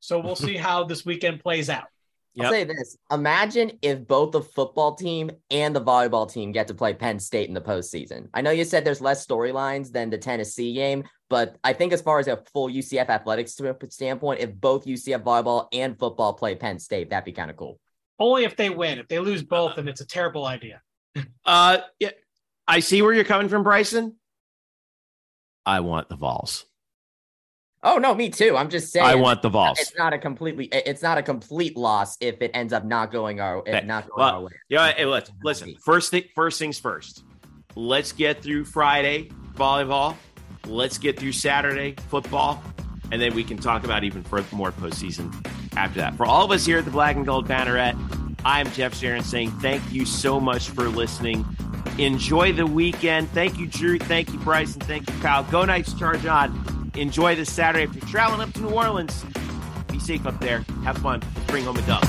So 0.00 0.18
we'll 0.18 0.36
see 0.36 0.56
how 0.66 0.84
this 0.84 1.04
weekend 1.04 1.40
plays 1.40 1.70
out. 1.70 1.86
I'll 2.40 2.50
say 2.50 2.64
this. 2.64 2.96
Imagine 3.10 3.72
if 3.82 4.06
both 4.06 4.32
the 4.32 4.42
football 4.42 4.94
team 4.94 5.30
and 5.50 5.74
the 5.74 5.80
volleyball 5.80 6.30
team 6.30 6.52
get 6.52 6.68
to 6.68 6.74
play 6.74 6.94
Penn 6.94 7.18
State 7.18 7.48
in 7.48 7.54
the 7.54 7.60
postseason. 7.60 8.28
I 8.32 8.42
know 8.42 8.50
you 8.50 8.64
said 8.64 8.84
there's 8.84 9.00
less 9.00 9.26
storylines 9.26 9.90
than 9.90 10.10
the 10.10 10.18
Tennessee 10.18 10.72
game, 10.74 11.04
but 11.28 11.56
I 11.62 11.72
think 11.72 11.92
as 11.92 12.00
far 12.00 12.18
as 12.18 12.26
a 12.26 12.38
full 12.52 12.68
UCF 12.68 13.08
athletics 13.08 13.58
standpoint, 13.90 14.40
if 14.40 14.54
both 14.54 14.86
UCF 14.86 15.22
volleyball 15.22 15.68
and 15.72 15.98
football 15.98 16.34
play 16.34 16.54
Penn 16.54 16.78
State, 16.78 17.10
that'd 17.10 17.24
be 17.24 17.32
kind 17.32 17.50
of 17.50 17.56
cool. 17.56 17.78
Only 18.18 18.44
if 18.44 18.56
they 18.56 18.70
win. 18.70 18.98
If 18.98 19.08
they 19.08 19.18
lose 19.18 19.42
both, 19.42 19.76
then 19.76 19.88
it's 19.88 20.00
a 20.00 20.06
terrible 20.06 20.46
idea. 20.46 20.82
Uh, 21.44 21.78
yeah, 21.98 22.10
I 22.68 22.80
see 22.80 23.00
where 23.00 23.12
you're 23.12 23.24
coming 23.24 23.48
from, 23.48 23.62
Bryson. 23.62 24.16
I 25.64 25.80
want 25.80 26.08
the 26.08 26.16
Vols. 26.16 26.66
Oh 27.82 27.96
no, 27.96 28.14
me 28.14 28.28
too. 28.28 28.56
I'm 28.56 28.68
just 28.68 28.92
saying. 28.92 29.06
I 29.06 29.14
want 29.14 29.40
the 29.42 29.48
Vols. 29.48 29.78
It's 29.80 29.96
not 29.96 30.12
a 30.12 30.18
completely. 30.18 30.66
It's 30.66 31.02
not 31.02 31.16
a 31.16 31.22
complete 31.22 31.76
loss 31.76 32.16
if 32.20 32.42
it 32.42 32.50
ends 32.54 32.72
up 32.72 32.84
not 32.84 33.10
going 33.10 33.40
our 33.40 33.58
Okay. 33.58 33.82
not 33.84 34.08
going 34.08 34.18
Well, 34.18 34.34
our 34.34 34.42
way. 34.42 34.52
Yeah, 34.68 34.92
hey, 34.92 35.06
let's 35.06 35.30
listen. 35.42 35.74
First 35.84 36.10
thing, 36.10 36.24
first 36.34 36.58
things 36.58 36.78
first. 36.78 37.24
Let's 37.74 38.12
get 38.12 38.42
through 38.42 38.64
Friday 38.64 39.30
volleyball. 39.54 40.16
Let's 40.68 40.98
get 40.98 41.18
through 41.18 41.32
Saturday 41.32 41.94
football, 42.08 42.62
and 43.10 43.20
then 43.20 43.34
we 43.34 43.42
can 43.42 43.56
talk 43.56 43.84
about 43.84 44.04
even 44.04 44.22
further 44.22 44.54
more 44.54 44.70
postseason 44.70 45.34
after 45.76 46.00
that. 46.00 46.14
For 46.16 46.26
all 46.26 46.44
of 46.44 46.50
us 46.50 46.66
here 46.66 46.78
at 46.78 46.84
the 46.84 46.90
Black 46.90 47.16
and 47.16 47.24
Gold 47.24 47.48
Banneret, 47.48 47.96
I'm 48.44 48.70
Jeff 48.72 48.94
Sharon 48.94 49.24
saying 49.24 49.50
thank 49.62 49.82
you 49.90 50.04
so 50.04 50.38
much 50.38 50.68
for 50.68 50.88
listening. 50.88 51.44
Enjoy 51.98 52.52
the 52.52 52.66
weekend. 52.66 53.28
Thank 53.30 53.58
you, 53.58 53.66
Drew. 53.66 53.98
Thank 53.98 54.32
you, 54.32 54.38
Bryson. 54.40 54.80
Thank 54.82 55.10
you, 55.10 55.18
Kyle. 55.20 55.42
Go 55.44 55.64
Knights, 55.64 55.94
charge 55.94 56.26
on. 56.26 56.92
Enjoy 56.94 57.34
this 57.34 57.52
Saturday. 57.52 57.84
If 57.84 57.94
you're 57.94 58.08
traveling 58.08 58.40
up 58.40 58.52
to 58.54 58.60
New 58.60 58.68
Orleans, 58.68 59.24
be 59.90 59.98
safe 59.98 60.26
up 60.26 60.38
there. 60.38 60.60
Have 60.84 60.98
fun. 60.98 61.22
Bring 61.46 61.64
home 61.64 61.76
a 61.76 61.82
dub. 61.82 62.04